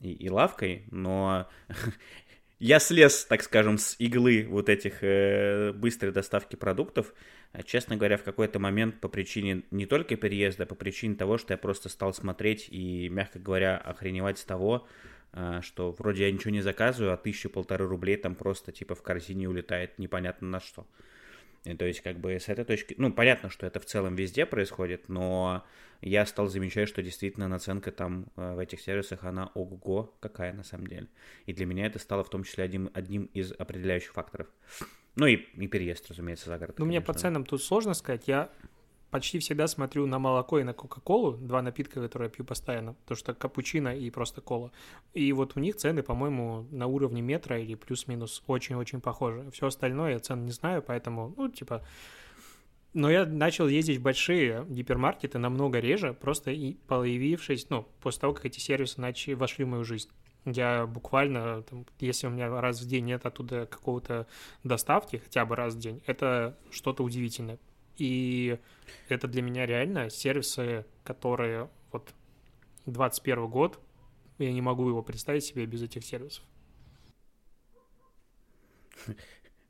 и, 0.00 0.12
и 0.12 0.28
лавкой, 0.28 0.84
но 0.90 1.48
я 2.58 2.78
слез, 2.78 3.24
так 3.24 3.42
скажем, 3.42 3.78
с 3.78 3.96
иглы 3.98 4.46
вот 4.46 4.68
этих 4.68 4.98
э, 5.00 5.72
быстрой 5.72 6.12
доставки 6.12 6.56
продуктов, 6.56 7.14
а, 7.52 7.62
честно 7.62 7.96
говоря, 7.96 8.18
в 8.18 8.22
какой-то 8.22 8.58
момент 8.58 9.00
по 9.00 9.08
причине 9.08 9.62
не 9.70 9.86
только 9.86 10.16
переезда, 10.16 10.64
а 10.64 10.66
по 10.66 10.74
причине 10.74 11.14
того, 11.14 11.38
что 11.38 11.54
я 11.54 11.56
просто 11.56 11.88
стал 11.88 12.12
смотреть 12.12 12.68
и, 12.68 13.08
мягко 13.08 13.38
говоря, 13.38 13.78
охреневать 13.78 14.36
с 14.36 14.44
того, 14.44 14.86
а, 15.32 15.62
что 15.62 15.92
вроде 15.92 16.26
я 16.26 16.30
ничего 16.30 16.50
не 16.50 16.60
заказываю, 16.60 17.14
а 17.14 17.16
тысячу-полторы 17.16 17.86
рублей 17.86 18.18
там 18.18 18.34
просто 18.34 18.72
типа 18.72 18.94
в 18.94 19.00
корзине 19.00 19.48
улетает 19.48 19.98
непонятно 19.98 20.48
на 20.48 20.60
что. 20.60 20.86
И, 21.64 21.74
то 21.74 21.84
есть, 21.86 22.00
как 22.00 22.18
бы 22.18 22.32
с 22.32 22.48
этой 22.48 22.64
точки... 22.64 22.94
Ну, 22.98 23.12
понятно, 23.12 23.48
что 23.48 23.66
это 23.66 23.80
в 23.80 23.86
целом 23.86 24.16
везде 24.16 24.44
происходит, 24.44 25.08
но 25.08 25.64
я 26.02 26.26
стал 26.26 26.48
замечать, 26.48 26.88
что 26.88 27.02
действительно 27.02 27.48
наценка 27.48 27.90
там 27.90 28.26
э, 28.36 28.54
в 28.54 28.58
этих 28.58 28.80
сервисах, 28.80 29.24
она 29.24 29.50
ого-го 29.54 30.14
какая 30.20 30.52
на 30.52 30.62
самом 30.62 30.86
деле. 30.86 31.08
И 31.46 31.54
для 31.54 31.64
меня 31.64 31.86
это 31.86 31.98
стало 31.98 32.22
в 32.22 32.28
том 32.28 32.44
числе 32.44 32.64
одним, 32.64 32.90
одним 32.92 33.24
из 33.32 33.52
определяющих 33.52 34.12
факторов. 34.12 34.48
Ну 35.16 35.26
и, 35.26 35.36
и 35.36 35.66
переезд, 35.68 36.10
разумеется, 36.10 36.50
за 36.50 36.58
город. 36.58 36.78
Ну, 36.78 36.84
мне 36.84 37.00
по 37.00 37.14
ценам 37.14 37.44
тут 37.44 37.62
сложно 37.62 37.94
сказать. 37.94 38.24
Я 38.26 38.50
почти 39.14 39.38
всегда 39.38 39.68
смотрю 39.68 40.06
на 40.06 40.18
молоко 40.18 40.58
и 40.58 40.64
на 40.64 40.72
Кока-Колу, 40.72 41.36
два 41.36 41.62
напитка, 41.62 42.00
которые 42.00 42.26
я 42.26 42.30
пью 42.30 42.44
постоянно, 42.44 42.94
потому 42.94 43.16
что 43.16 43.32
капучино 43.32 43.96
и 43.96 44.10
просто 44.10 44.40
кола. 44.40 44.72
И 45.12 45.32
вот 45.32 45.52
у 45.54 45.60
них 45.60 45.76
цены, 45.76 46.02
по-моему, 46.02 46.66
на 46.72 46.88
уровне 46.88 47.22
метра 47.22 47.60
или 47.60 47.76
плюс-минус 47.76 48.42
очень-очень 48.48 49.00
похожи. 49.00 49.48
Все 49.52 49.68
остальное 49.68 50.14
я 50.14 50.18
цен 50.18 50.44
не 50.44 50.50
знаю, 50.50 50.82
поэтому, 50.82 51.32
ну, 51.36 51.48
типа... 51.48 51.86
Но 52.92 53.08
я 53.08 53.24
начал 53.24 53.68
ездить 53.68 53.98
в 53.98 54.02
большие 54.02 54.66
гипермаркеты 54.68 55.38
намного 55.38 55.78
реже, 55.78 56.12
просто 56.12 56.50
и 56.50 56.74
появившись, 56.88 57.70
ну, 57.70 57.86
после 58.02 58.22
того, 58.22 58.34
как 58.34 58.46
эти 58.46 58.58
сервисы 58.58 59.00
начали, 59.00 59.34
вошли 59.34 59.64
в 59.64 59.68
мою 59.68 59.84
жизнь. 59.84 60.10
Я 60.44 60.86
буквально, 60.88 61.62
там, 61.62 61.86
если 62.00 62.26
у 62.26 62.30
меня 62.30 62.48
раз 62.60 62.82
в 62.82 62.88
день 62.88 63.04
нет 63.04 63.26
оттуда 63.26 63.66
какого-то 63.66 64.26
доставки, 64.64 65.18
хотя 65.18 65.46
бы 65.46 65.54
раз 65.54 65.74
в 65.74 65.78
день, 65.78 66.02
это 66.04 66.58
что-то 66.72 67.04
удивительное. 67.04 67.60
И 67.96 68.58
это 69.08 69.28
для 69.28 69.42
меня 69.42 69.66
реально 69.66 70.10
сервисы, 70.10 70.84
которые 71.04 71.70
вот 71.92 72.12
21 72.86 73.48
год, 73.48 73.80
я 74.38 74.52
не 74.52 74.60
могу 74.60 74.88
его 74.88 75.02
представить 75.02 75.44
себе 75.44 75.66
без 75.66 75.82
этих 75.82 76.04
сервисов. 76.04 76.44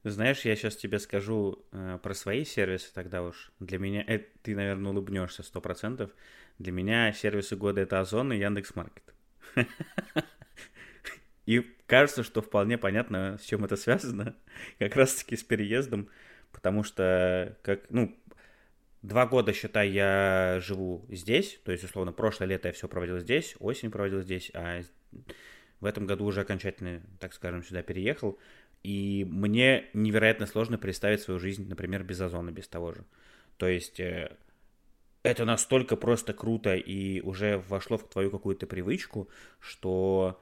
Знаешь, 0.05 0.45
я 0.45 0.55
сейчас 0.55 0.77
тебе 0.77 0.99
скажу 0.99 1.65
э, 1.73 1.99
про 2.03 2.15
свои 2.15 2.45
сервисы 2.45 2.93
тогда 2.93 3.23
уж. 3.23 3.51
Для 3.59 3.79
меня, 3.79 4.05
это, 4.07 4.27
ты, 4.43 4.55
наверное, 4.55 4.93
улыбнешься 4.93 5.43
сто 5.43 5.63
процентов. 5.63 6.11
Для 6.59 6.73
меня 6.73 7.11
сервисы 7.13 7.57
года 7.57 7.81
это 7.81 8.01
Озон 8.01 8.33
и 8.33 8.37
Яндекс.Маркет. 8.37 9.15
И 11.47 11.61
кажется, 11.87 12.23
что 12.23 12.43
вполне 12.43 12.77
понятно, 12.79 13.39
с 13.41 13.45
чем 13.45 13.65
это 13.65 13.77
связано. 13.77 14.37
Как 14.79 14.95
раз-таки 14.97 15.37
с 15.37 15.43
переездом. 15.43 16.09
Потому 16.65 16.83
что, 16.83 17.59
как, 17.61 17.91
ну, 17.91 18.17
два 19.03 19.27
года, 19.27 19.53
считай, 19.53 19.91
я 19.91 20.61
живу 20.63 21.05
здесь. 21.11 21.61
То 21.63 21.73
есть, 21.73 21.85
условно, 21.85 22.11
прошлое 22.11 22.49
лето 22.49 22.69
я 22.69 22.73
все 22.73 22.89
проводил 22.89 23.19
здесь, 23.19 23.55
осень 23.61 23.91
проводил 23.91 24.23
здесь, 24.23 24.51
а 24.55 24.81
в 25.81 25.85
этом 25.85 26.07
году 26.07 26.25
уже 26.25 26.41
окончательно, 26.41 27.03
так 27.21 27.35
скажем, 27.35 27.63
сюда 27.63 27.83
переехал. 27.83 28.39
И 28.83 29.27
мне 29.29 29.91
невероятно 29.93 30.47
сложно 30.47 30.79
представить 30.79 31.21
свою 31.21 31.39
жизнь, 31.39 31.69
например, 31.69 32.03
без 32.03 32.19
озона, 32.23 32.51
без 32.51 32.67
того 32.67 32.95
же. 32.95 33.05
То 33.59 33.69
есть 33.69 34.01
э, 34.01 34.35
это 35.23 35.45
настолько 35.45 35.97
просто 35.97 36.33
круто 36.33 36.75
и 36.75 37.21
уже 37.21 37.63
вошло 37.69 37.99
в 37.99 38.09
твою 38.09 38.31
какую-то 38.31 38.67
привычку, 38.67 39.29
что 39.61 40.41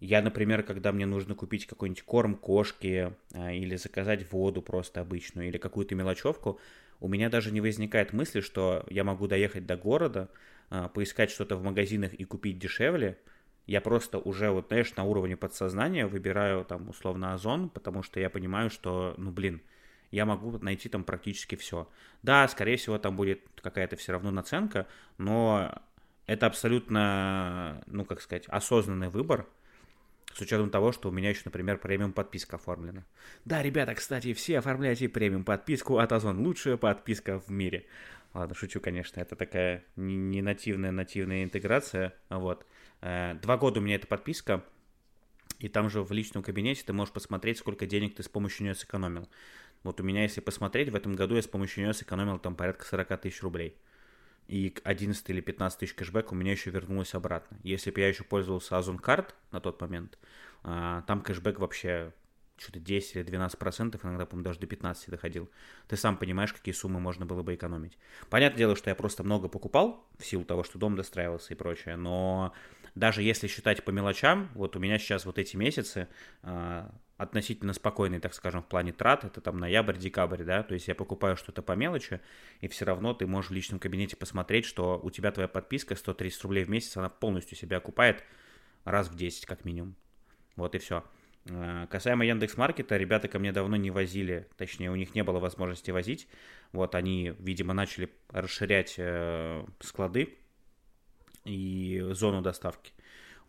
я, 0.00 0.22
например, 0.22 0.62
когда 0.62 0.92
мне 0.92 1.04
нужно 1.04 1.34
купить 1.34 1.66
какой-нибудь 1.66 2.02
корм 2.02 2.34
кошке 2.34 3.14
а, 3.34 3.52
или 3.52 3.76
заказать 3.76 4.32
воду 4.32 4.62
просто 4.62 5.02
обычную 5.02 5.48
или 5.48 5.58
какую-то 5.58 5.94
мелочевку, 5.94 6.58
у 7.00 7.08
меня 7.08 7.28
даже 7.28 7.52
не 7.52 7.60
возникает 7.60 8.14
мысли, 8.14 8.40
что 8.40 8.86
я 8.88 9.04
могу 9.04 9.26
доехать 9.26 9.66
до 9.66 9.76
города, 9.76 10.30
а, 10.70 10.88
поискать 10.88 11.30
что-то 11.30 11.56
в 11.56 11.62
магазинах 11.62 12.14
и 12.14 12.24
купить 12.24 12.58
дешевле. 12.58 13.18
Я 13.66 13.82
просто 13.82 14.18
уже, 14.18 14.50
вот, 14.50 14.68
знаешь, 14.68 14.96
на 14.96 15.04
уровне 15.04 15.36
подсознания 15.36 16.06
выбираю 16.06 16.64
там 16.64 16.88
условно 16.88 17.34
Озон, 17.34 17.68
потому 17.68 18.02
что 18.02 18.20
я 18.20 18.30
понимаю, 18.30 18.70
что, 18.70 19.14
ну, 19.18 19.30
блин, 19.30 19.60
я 20.10 20.24
могу 20.24 20.58
найти 20.58 20.88
там 20.88 21.04
практически 21.04 21.56
все. 21.56 21.88
Да, 22.22 22.48
скорее 22.48 22.78
всего, 22.78 22.98
там 22.98 23.16
будет 23.16 23.42
какая-то 23.60 23.96
все 23.96 24.12
равно 24.12 24.30
наценка, 24.30 24.86
но 25.18 25.78
это 26.26 26.46
абсолютно, 26.46 27.82
ну, 27.86 28.06
как 28.06 28.22
сказать, 28.22 28.46
осознанный 28.48 29.10
выбор– 29.10 29.46
с 30.34 30.40
учетом 30.40 30.70
того, 30.70 30.92
что 30.92 31.08
у 31.08 31.12
меня 31.12 31.30
еще, 31.30 31.42
например, 31.44 31.78
премиум 31.78 32.12
подписка 32.12 32.56
оформлена. 32.56 33.04
Да, 33.44 33.62
ребята, 33.62 33.94
кстати, 33.94 34.32
все 34.32 34.58
оформляйте 34.58 35.08
премиум 35.08 35.44
подписку 35.44 35.98
от 35.98 36.12
Озон. 36.12 36.40
Лучшая 36.40 36.76
подписка 36.76 37.40
в 37.40 37.50
мире. 37.50 37.86
Ладно, 38.32 38.54
шучу, 38.54 38.80
конечно, 38.80 39.20
это 39.20 39.34
такая 39.34 39.84
не 39.96 40.40
нативная 40.40 40.92
нативная 40.92 41.42
интеграция. 41.42 42.14
Вот. 42.28 42.64
Э, 43.00 43.34
два 43.42 43.56
года 43.56 43.80
у 43.80 43.82
меня 43.82 43.96
эта 43.96 44.06
подписка. 44.06 44.64
И 45.58 45.68
там 45.68 45.90
же 45.90 46.02
в 46.02 46.12
личном 46.12 46.42
кабинете 46.42 46.82
ты 46.86 46.92
можешь 46.92 47.12
посмотреть, 47.12 47.58
сколько 47.58 47.86
денег 47.86 48.14
ты 48.14 48.22
с 48.22 48.28
помощью 48.28 48.64
нее 48.64 48.74
сэкономил. 48.74 49.28
Вот 49.82 50.00
у 50.00 50.04
меня, 50.04 50.22
если 50.22 50.40
посмотреть, 50.40 50.90
в 50.90 50.94
этом 50.94 51.14
году 51.14 51.34
я 51.34 51.42
с 51.42 51.46
помощью 51.46 51.84
нее 51.84 51.92
сэкономил 51.92 52.38
там 52.38 52.54
порядка 52.54 52.84
40 52.84 53.20
тысяч 53.20 53.42
рублей. 53.42 53.76
И 54.48 54.74
11 54.82 55.30
или 55.30 55.40
15 55.40 55.78
тысяч 55.78 55.94
кэшбэк 55.94 56.32
у 56.32 56.34
меня 56.34 56.52
еще 56.52 56.70
вернулось 56.70 57.14
обратно. 57.14 57.58
Если 57.62 57.90
бы 57.90 58.00
я 58.00 58.08
еще 58.08 58.24
пользовался 58.24 58.76
Озон 58.78 58.98
карт 58.98 59.34
на 59.52 59.60
тот 59.60 59.80
момент, 59.80 60.18
а, 60.62 61.02
там 61.02 61.22
кэшбэк 61.22 61.58
вообще 61.58 62.12
что-то 62.60 62.78
10 62.78 63.16
или 63.16 63.22
12 63.22 63.58
процентов, 63.58 64.04
иногда, 64.04 64.26
по-моему, 64.26 64.44
даже 64.44 64.60
до 64.60 64.66
15 64.66 65.10
доходил. 65.10 65.48
Ты 65.88 65.96
сам 65.96 66.16
понимаешь, 66.16 66.52
какие 66.52 66.74
суммы 66.74 67.00
можно 67.00 67.24
было 67.24 67.42
бы 67.42 67.54
экономить. 67.54 67.96
Понятное 68.28 68.58
дело, 68.58 68.76
что 68.76 68.90
я 68.90 68.96
просто 68.96 69.22
много 69.22 69.48
покупал 69.48 70.06
в 70.18 70.26
силу 70.26 70.44
того, 70.44 70.62
что 70.62 70.78
дом 70.78 70.96
достраивался 70.96 71.54
и 71.54 71.56
прочее, 71.56 71.96
но 71.96 72.52
даже 72.94 73.22
если 73.22 73.46
считать 73.46 73.84
по 73.84 73.90
мелочам, 73.90 74.50
вот 74.54 74.76
у 74.76 74.78
меня 74.78 74.98
сейчас 74.98 75.24
вот 75.24 75.38
эти 75.38 75.56
месяцы 75.56 76.08
э, 76.42 76.88
относительно 77.20 77.74
спокойные, 77.74 78.18
так 78.18 78.32
скажем, 78.32 78.62
в 78.62 78.66
плане 78.66 78.92
трат, 78.92 79.24
это 79.24 79.42
там 79.42 79.58
ноябрь-декабрь, 79.58 80.42
да, 80.42 80.62
то 80.62 80.72
есть 80.72 80.88
я 80.88 80.94
покупаю 80.94 81.36
что-то 81.36 81.60
по 81.60 81.72
мелочи, 81.72 82.20
и 82.62 82.68
все 82.68 82.86
равно 82.86 83.12
ты 83.12 83.26
можешь 83.26 83.50
в 83.50 83.54
личном 83.54 83.78
кабинете 83.78 84.16
посмотреть, 84.16 84.64
что 84.64 84.98
у 85.02 85.10
тебя 85.10 85.30
твоя 85.30 85.46
подписка 85.46 85.96
130 85.96 86.42
рублей 86.44 86.64
в 86.64 86.70
месяц, 86.70 86.96
она 86.96 87.10
полностью 87.10 87.58
себя 87.58 87.76
окупает 87.76 88.24
раз 88.84 89.08
в 89.08 89.16
10 89.16 89.44
как 89.44 89.66
минимум. 89.66 89.96
Вот 90.56 90.74
и 90.74 90.78
все. 90.78 91.04
Э, 91.44 91.86
касаемо 91.90 92.24
Яндекс 92.24 92.56
Маркета, 92.56 92.96
ребята 92.96 93.28
ко 93.28 93.38
мне 93.38 93.52
давно 93.52 93.76
не 93.76 93.90
возили, 93.90 94.48
точнее, 94.56 94.90
у 94.90 94.96
них 94.96 95.14
не 95.14 95.22
было 95.22 95.40
возможности 95.40 95.90
возить. 95.90 96.26
Вот 96.72 96.94
они, 96.94 97.34
видимо, 97.38 97.74
начали 97.74 98.08
расширять 98.30 98.94
э, 98.96 99.62
склады 99.80 100.38
и 101.44 102.02
зону 102.12 102.40
доставки. 102.40 102.92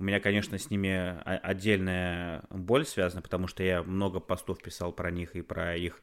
У 0.02 0.04
меня, 0.04 0.20
конечно, 0.20 0.58
с 0.58 0.72
ними 0.72 1.22
отдельная 1.24 2.44
боль 2.50 2.86
связана, 2.86 3.22
потому 3.22 3.46
что 3.46 3.62
я 3.62 3.84
много 3.84 4.20
постов 4.20 4.62
писал 4.62 4.92
про 4.92 5.12
них 5.12 5.36
и 5.36 5.44
про 5.44 5.76
их 5.76 6.02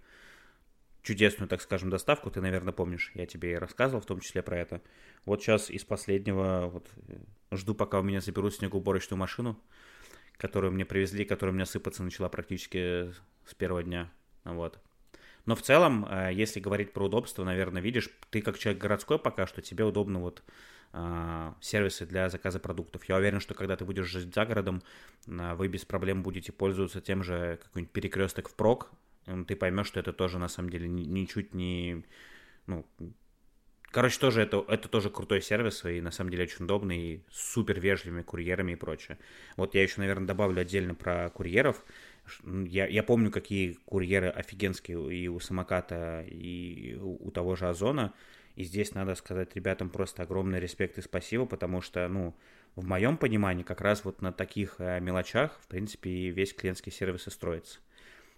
чудесную, 1.03 1.49
так 1.49 1.61
скажем, 1.61 1.91
доставку. 1.91 2.31
Ты, 2.31 2.41
наверное, 2.41 2.73
помнишь, 2.73 3.11
я 3.15 3.27
тебе 3.27 3.53
и 3.53 3.57
рассказывал 3.57 4.01
в 4.01 4.07
том 4.07 4.21
числе 4.21 4.43
про 4.43 4.57
это. 4.57 4.81
Вот 5.25 5.43
сейчас 5.43 5.69
из 5.69 5.85
последнего 5.85 6.71
вот, 6.73 6.89
жду, 7.51 7.75
пока 7.75 7.99
у 7.99 8.05
меня 8.05 8.21
заберут 8.21 8.55
снегоуборочную 8.55 9.19
машину 9.19 9.61
которую 10.37 10.73
мне 10.73 10.85
привезли, 10.85 11.25
которая 11.25 11.53
у 11.53 11.57
меня 11.57 11.67
сыпаться 11.67 12.05
начала 12.05 12.29
практически 12.29 13.13
с 13.45 13.55
первого 13.57 13.83
дня. 13.83 14.09
Вот. 14.45 14.79
Но 15.47 15.57
в 15.57 15.63
целом, 15.63 16.07
э, 16.09 16.31
если 16.33 16.61
говорить 16.61 16.93
про 16.93 17.07
удобство, 17.07 17.43
наверное, 17.43 17.83
видишь, 17.83 18.09
ты 18.31 18.41
как 18.41 18.57
человек 18.57 18.81
городской 18.81 19.19
пока 19.19 19.49
что, 19.49 19.63
тебе 19.63 19.83
удобно 19.83 20.21
вот 20.21 20.45
сервисы 21.61 22.07
для 22.07 22.29
заказа 22.31 22.59
продуктов. 22.59 23.05
Я 23.05 23.17
уверен, 23.17 23.41
что 23.41 23.55
когда 23.55 23.77
ты 23.77 23.85
будешь 23.85 24.07
жить 24.07 24.35
за 24.35 24.47
городом, 24.47 24.83
э, 25.27 25.55
вы 25.55 25.69
без 25.69 25.85
проблем 25.85 26.23
будете 26.23 26.53
пользоваться 26.53 27.01
тем 27.01 27.23
же 27.23 27.59
какой-нибудь 27.63 27.93
перекресток 27.93 28.49
в 28.49 28.55
прок, 28.55 28.91
ты 29.47 29.57
поймешь, 29.57 29.87
что 29.87 30.01
это 30.01 30.13
тоже 30.13 30.39
на 30.39 30.49
самом 30.49 30.71
деле 30.71 30.89
ничуть 30.89 31.53
не, 31.53 32.05
ну, 32.67 32.87
Короче, 33.91 34.21
тоже 34.21 34.43
это, 34.43 34.65
это 34.69 34.87
тоже 34.89 35.09
крутой 35.09 35.41
сервис 35.41 35.85
и 35.87 36.03
на 36.03 36.11
самом 36.11 36.31
деле 36.31 36.45
очень 36.45 36.67
удобный, 36.67 36.99
и 36.99 37.23
супер 37.31 37.81
вежливыми 37.81 38.21
курьерами 38.21 38.73
и 38.73 38.77
прочее. 38.77 39.19
Вот 39.57 39.75
я 39.75 39.83
еще, 39.83 40.01
наверное, 40.01 40.27
добавлю 40.27 40.61
отдельно 40.61 40.95
про 40.95 41.31
курьеров. 41.31 41.85
Я, 42.45 42.87
я 42.87 43.03
помню, 43.03 43.31
какие 43.31 43.79
курьеры 43.87 44.29
офигенские 44.29 45.15
и 45.15 45.29
у 45.29 45.41
самоката, 45.41 46.23
и 46.29 46.97
у 47.01 47.31
того 47.31 47.57
же 47.57 47.67
Озона. 47.67 48.13
И 48.59 48.65
здесь 48.65 48.93
надо 48.93 49.15
сказать 49.15 49.55
ребятам 49.55 49.89
просто 49.89 50.25
огромный 50.25 50.59
респект 50.59 50.99
и 50.99 51.01
спасибо, 51.01 51.47
потому 51.47 51.81
что, 51.81 52.09
ну, 52.09 52.35
в 52.75 52.85
моем 52.85 53.17
понимании, 53.17 53.63
как 53.63 53.81
раз 53.81 54.05
вот 54.05 54.21
на 54.21 54.33
таких 54.33 54.75
э, 54.79 54.99
мелочах, 54.99 55.61
в 55.63 55.69
принципе, 55.69 56.11
и 56.11 56.31
весь 56.31 56.53
клиентский 56.53 56.91
сервис 56.91 57.29
и 57.29 57.31
строится. 57.31 57.79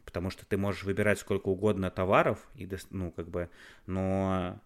Потому 0.05 0.29
что 0.29 0.45
ты 0.45 0.59
можешь 0.59 0.85
выбирать 0.85 1.21
сколько 1.21 1.49
угодно 1.49 1.91
товаров, 1.91 2.47
и, 2.55 2.69
ну, 2.91 3.13
как 3.13 3.31
бы, 3.31 3.49
но 3.87 4.61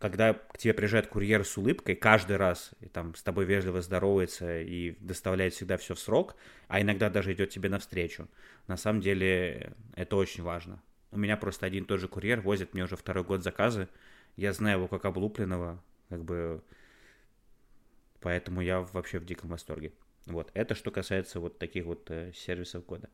когда 0.00 0.34
к 0.34 0.58
тебе 0.58 0.74
приезжает 0.74 1.06
курьер 1.06 1.44
с 1.44 1.56
улыбкой 1.56 1.94
каждый 1.94 2.36
раз, 2.36 2.72
и 2.80 2.88
там 2.88 3.14
с 3.14 3.22
тобой 3.22 3.44
вежливо 3.44 3.82
здоровается 3.82 4.60
и 4.60 4.96
доставляет 4.98 5.54
всегда 5.54 5.76
все 5.76 5.94
в 5.94 6.00
срок, 6.00 6.34
а 6.66 6.80
иногда 6.80 7.10
даже 7.10 7.32
идет 7.32 7.50
тебе 7.50 7.68
навстречу, 7.68 8.26
на 8.66 8.76
самом 8.76 9.02
деле 9.02 9.72
это 9.94 10.16
очень 10.16 10.42
важно. 10.42 10.82
У 11.12 11.16
меня 11.16 11.36
просто 11.36 11.64
один 11.64 11.84
и 11.84 11.86
тот 11.86 12.00
же 12.00 12.08
курьер 12.08 12.40
возит 12.40 12.74
мне 12.74 12.82
уже 12.82 12.96
второй 12.96 13.22
год 13.22 13.44
заказы, 13.44 13.88
я 14.36 14.52
знаю 14.52 14.78
его 14.78 14.88
как 14.88 15.04
облупленного, 15.04 15.82
как 16.08 16.24
бы, 16.24 16.62
поэтому 18.20 18.60
я 18.60 18.80
вообще 18.80 19.18
в 19.18 19.24
диком 19.24 19.50
восторге. 19.50 19.92
Вот, 20.26 20.50
это 20.54 20.74
что 20.74 20.90
касается 20.90 21.40
вот 21.40 21.58
таких 21.58 21.84
вот 21.84 22.10
э, 22.10 22.32
сервисов 22.34 22.84
года. 22.84 23.08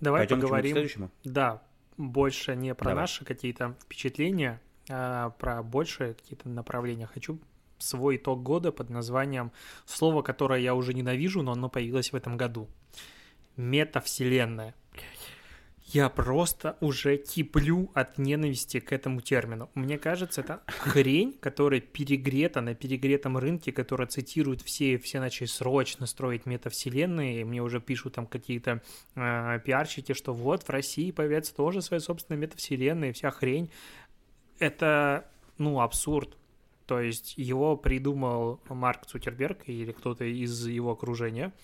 Давай 0.00 0.20
Пойдем 0.22 0.40
поговорим. 0.40 0.72
К 0.72 0.74
следующему? 0.74 1.10
Да, 1.24 1.62
больше 1.96 2.54
не 2.54 2.74
про 2.74 2.90
Давай. 2.90 3.02
наши 3.02 3.24
какие-то 3.24 3.76
впечатления, 3.82 4.60
а 4.88 5.30
про 5.30 5.62
большие 5.62 6.14
какие-то 6.14 6.48
направления. 6.48 7.06
Хочу 7.06 7.40
свой 7.78 8.16
итог 8.16 8.42
года 8.42 8.72
под 8.72 8.90
названием 8.90 9.52
слово, 9.84 10.22
которое 10.22 10.60
я 10.60 10.74
уже 10.74 10.94
ненавижу, 10.94 11.42
но 11.42 11.52
оно 11.52 11.68
появилось 11.68 12.12
в 12.12 12.16
этом 12.16 12.36
году. 12.36 12.68
Метавселенная 13.56 14.74
я 15.90 16.10
просто 16.10 16.76
уже 16.80 17.16
киплю 17.16 17.90
от 17.94 18.18
ненависти 18.18 18.78
к 18.78 18.92
этому 18.92 19.22
термину. 19.22 19.70
Мне 19.74 19.96
кажется, 19.96 20.42
это 20.42 20.60
хрень, 20.66 21.32
которая 21.40 21.80
перегрета 21.80 22.60
на 22.60 22.74
перегретом 22.74 23.38
рынке, 23.38 23.72
которая 23.72 24.06
цитирует 24.06 24.60
все, 24.60 24.98
все 24.98 25.18
начали 25.18 25.46
срочно 25.46 26.06
строить 26.06 26.44
метавселенные, 26.44 27.40
и 27.40 27.44
мне 27.44 27.62
уже 27.62 27.80
пишут 27.80 28.14
там 28.14 28.26
какие-то 28.26 28.82
э, 29.14 29.60
пиарщики, 29.64 30.12
что 30.12 30.34
вот 30.34 30.62
в 30.62 30.68
России 30.68 31.10
появятся 31.10 31.54
тоже 31.54 31.80
свои 31.80 32.00
собственные 32.00 32.42
метавселенные, 32.42 33.14
вся 33.14 33.30
хрень. 33.30 33.70
Это, 34.58 35.24
ну, 35.56 35.80
абсурд. 35.80 36.36
То 36.84 37.00
есть 37.00 37.32
его 37.38 37.78
придумал 37.78 38.60
Марк 38.68 39.06
Цукерберг 39.06 39.66
или 39.68 39.92
кто-то 39.92 40.24
из 40.24 40.66
его 40.66 40.92
окружения– 40.92 41.54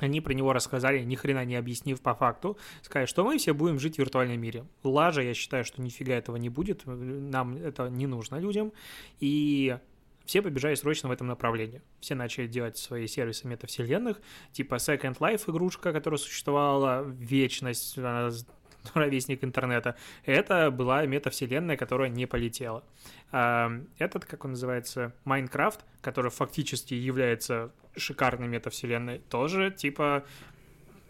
они 0.00 0.20
про 0.20 0.32
него 0.32 0.52
рассказали, 0.52 1.02
ни 1.02 1.14
хрена 1.14 1.44
не 1.44 1.56
объяснив 1.56 2.00
по 2.00 2.14
факту, 2.14 2.58
сказали, 2.82 3.06
что 3.06 3.24
мы 3.24 3.38
все 3.38 3.54
будем 3.54 3.78
жить 3.78 3.96
в 3.96 3.98
виртуальном 3.98 4.40
мире. 4.40 4.64
Лажа, 4.82 5.22
я 5.22 5.34
считаю, 5.34 5.64
что 5.64 5.82
нифига 5.82 6.14
этого 6.14 6.36
не 6.36 6.48
будет, 6.48 6.82
нам 6.86 7.56
это 7.56 7.88
не 7.88 8.06
нужно 8.06 8.36
людям, 8.36 8.72
и 9.20 9.78
все 10.26 10.42
побежали 10.42 10.74
срочно 10.74 11.08
в 11.08 11.12
этом 11.12 11.28
направлении. 11.28 11.82
Все 12.00 12.14
начали 12.14 12.46
делать 12.46 12.76
свои 12.76 13.06
сервисы 13.06 13.46
метавселенных, 13.46 14.20
типа 14.52 14.74
Second 14.74 15.18
Life 15.18 15.48
игрушка, 15.48 15.92
которая 15.92 16.18
существовала 16.18 17.02
вечность, 17.02 17.96
ровесник 18.94 19.44
интернета. 19.44 19.96
Это 20.24 20.70
была 20.70 21.04
метавселенная, 21.06 21.76
которая 21.76 22.08
не 22.08 22.26
полетела. 22.26 22.84
Этот, 23.30 24.24
как 24.24 24.44
он 24.44 24.52
называется, 24.52 25.12
Майнкрафт, 25.24 25.84
который 26.00 26.30
фактически 26.30 26.94
является 26.94 27.72
шикарной 27.96 28.48
метавселенной, 28.48 29.18
тоже 29.30 29.70
типа 29.70 30.24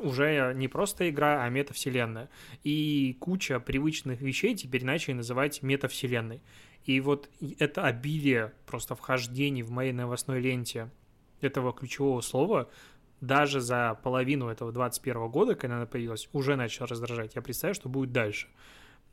уже 0.00 0.52
не 0.54 0.68
просто 0.68 1.08
игра, 1.08 1.42
а 1.44 1.48
метавселенная. 1.48 2.28
И 2.64 3.16
куча 3.20 3.60
привычных 3.60 4.20
вещей 4.20 4.54
теперь 4.54 4.84
начали 4.84 5.14
называть 5.14 5.62
метавселенной. 5.62 6.42
И 6.84 7.00
вот 7.00 7.28
это 7.58 7.84
обилие 7.84 8.52
просто 8.66 8.94
вхождений 8.94 9.62
в 9.62 9.70
моей 9.70 9.92
новостной 9.92 10.40
ленте 10.40 10.90
этого 11.40 11.72
ключевого 11.72 12.20
слова 12.20 12.70
даже 13.20 13.60
за 13.60 13.98
половину 14.02 14.48
этого 14.48 14.72
21 14.72 15.28
года, 15.28 15.54
когда 15.54 15.76
она 15.76 15.86
появилась, 15.86 16.28
уже 16.32 16.56
начал 16.56 16.86
раздражать. 16.86 17.34
Я 17.34 17.42
представляю, 17.42 17.74
что 17.74 17.88
будет 17.88 18.12
дальше. 18.12 18.48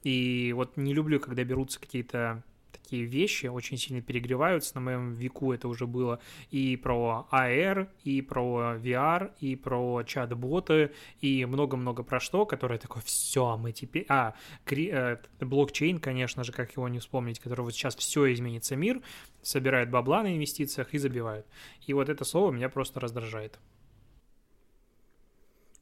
И 0.04 0.54
вот 0.56 0.76
не 0.78 0.94
люблю, 0.94 1.20
когда 1.20 1.44
берутся 1.44 1.80
какие-то 1.80 2.44
такие 2.74 3.06
вещи, 3.06 3.46
очень 3.48 3.78
сильно 3.78 4.02
перегреваются. 4.02 4.76
На 4.76 4.82
моем 4.82 5.14
веку 5.14 5.54
это 5.54 5.68
уже 5.68 5.88
было 5.88 6.20
и 6.52 6.76
про 6.76 7.28
AR, 7.32 7.88
и 8.04 8.22
про 8.22 8.76
VR, 8.76 9.32
и 9.40 9.56
про 9.56 10.04
чат-боты, 10.04 10.92
и 11.22 11.46
много-много 11.46 12.04
про 12.04 12.20
что, 12.20 12.46
которое 12.46 12.80
такое, 12.80 13.02
все, 13.04 13.58
мы 13.58 13.72
теперь... 13.72 14.06
А, 14.10 14.36
кри... 14.66 14.90
э, 14.92 15.18
блокчейн, 15.40 16.00
конечно 16.00 16.44
же, 16.44 16.52
как 16.52 16.72
его 16.76 16.88
не 16.90 17.00
вспомнить, 17.00 17.40
который 17.40 17.62
вот 17.62 17.74
сейчас 17.74 17.96
все 17.96 18.32
изменится 18.34 18.76
мир, 18.76 19.02
собирает 19.42 19.90
бабла 19.90 20.24
на 20.24 20.36
инвестициях 20.36 20.94
и 20.94 20.98
забивает. 20.98 21.46
И 21.88 21.94
вот 21.94 22.10
это 22.10 22.26
слово 22.26 22.52
меня 22.52 22.70
просто 22.70 23.00
раздражает. 23.00 23.60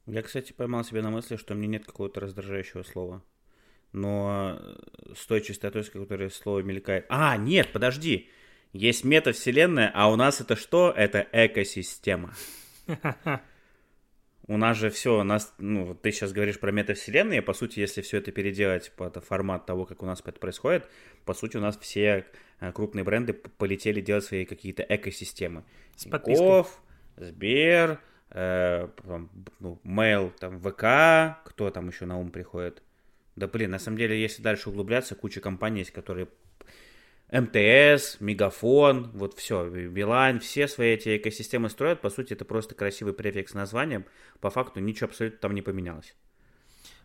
Я, 0.05 0.21
кстати, 0.21 0.51
поймал 0.51 0.83
себя 0.83 1.01
на 1.01 1.11
мысли, 1.11 1.35
что 1.35 1.53
мне 1.53 1.67
нет 1.67 1.85
какого-то 1.85 2.19
раздражающего 2.19 2.83
слова. 2.83 3.23
Но 3.93 4.59
с 5.15 5.25
той 5.25 5.41
частотой, 5.41 5.83
с 5.83 5.89
которой 5.89 6.31
слово 6.31 6.59
мелькает... 6.59 7.05
А, 7.09 7.37
нет, 7.37 7.71
подожди! 7.71 8.29
Есть 8.73 9.03
метавселенная, 9.03 9.91
а 9.93 10.09
у 10.09 10.15
нас 10.15 10.39
это 10.39 10.55
что? 10.55 10.93
Это 10.95 11.27
экосистема. 11.31 12.33
У 14.47 14.57
нас 14.57 14.77
же 14.77 14.89
все, 14.89 15.19
у 15.19 15.23
нас, 15.23 15.53
ну, 15.59 15.93
ты 15.93 16.11
сейчас 16.11 16.33
говоришь 16.33 16.59
про 16.59 16.71
метавселенные, 16.71 17.41
по 17.41 17.53
сути, 17.53 17.79
если 17.79 18.01
все 18.01 18.17
это 18.17 18.31
переделать 18.31 18.91
под 18.97 19.23
формат 19.23 19.65
того, 19.65 19.85
как 19.85 20.01
у 20.03 20.05
нас 20.05 20.21
это 20.25 20.39
происходит, 20.39 20.89
по 21.25 21.33
сути, 21.33 21.57
у 21.57 21.61
нас 21.61 21.77
все 21.77 22.25
э, 22.59 22.71
крупные 22.73 23.03
бренды 23.03 23.33
полетели 23.33 24.01
делать 24.01 24.25
свои 24.25 24.45
какие-то 24.45 24.83
экосистемы. 24.83 25.63
С 25.95 26.03
Тинькофф, 26.03 26.81
Сбер, 27.17 28.01
э, 28.31 28.87
ну, 29.59 29.79
Mail, 29.83 30.31
там, 30.39 30.59
ВК, 30.59 31.43
кто 31.47 31.69
там 31.69 31.87
еще 31.87 32.05
на 32.05 32.17
ум 32.17 32.31
приходит? 32.31 32.81
Да 33.35 33.47
блин, 33.47 33.71
на 33.71 33.79
самом 33.79 33.97
деле, 33.97 34.19
если 34.21 34.41
дальше 34.41 34.69
углубляться, 34.69 35.15
куча 35.15 35.39
компаний 35.39 35.79
есть, 35.79 35.91
которые 35.91 36.27
МТС, 37.31 38.19
Мегафон, 38.19 39.09
вот 39.13 39.37
все, 39.37 39.69
Билайн, 39.69 40.39
все 40.41 40.67
свои 40.67 40.95
эти 40.95 41.17
экосистемы 41.17 41.69
строят. 41.69 42.01
По 42.01 42.09
сути, 42.09 42.33
это 42.33 42.43
просто 42.43 42.75
красивый 42.75 43.13
префикс 43.13 43.53
названием. 43.53 44.05
По 44.41 44.49
факту 44.49 44.81
ничего 44.81 45.07
абсолютно 45.07 45.39
там 45.39 45.53
не 45.53 45.61
поменялось. 45.61 46.13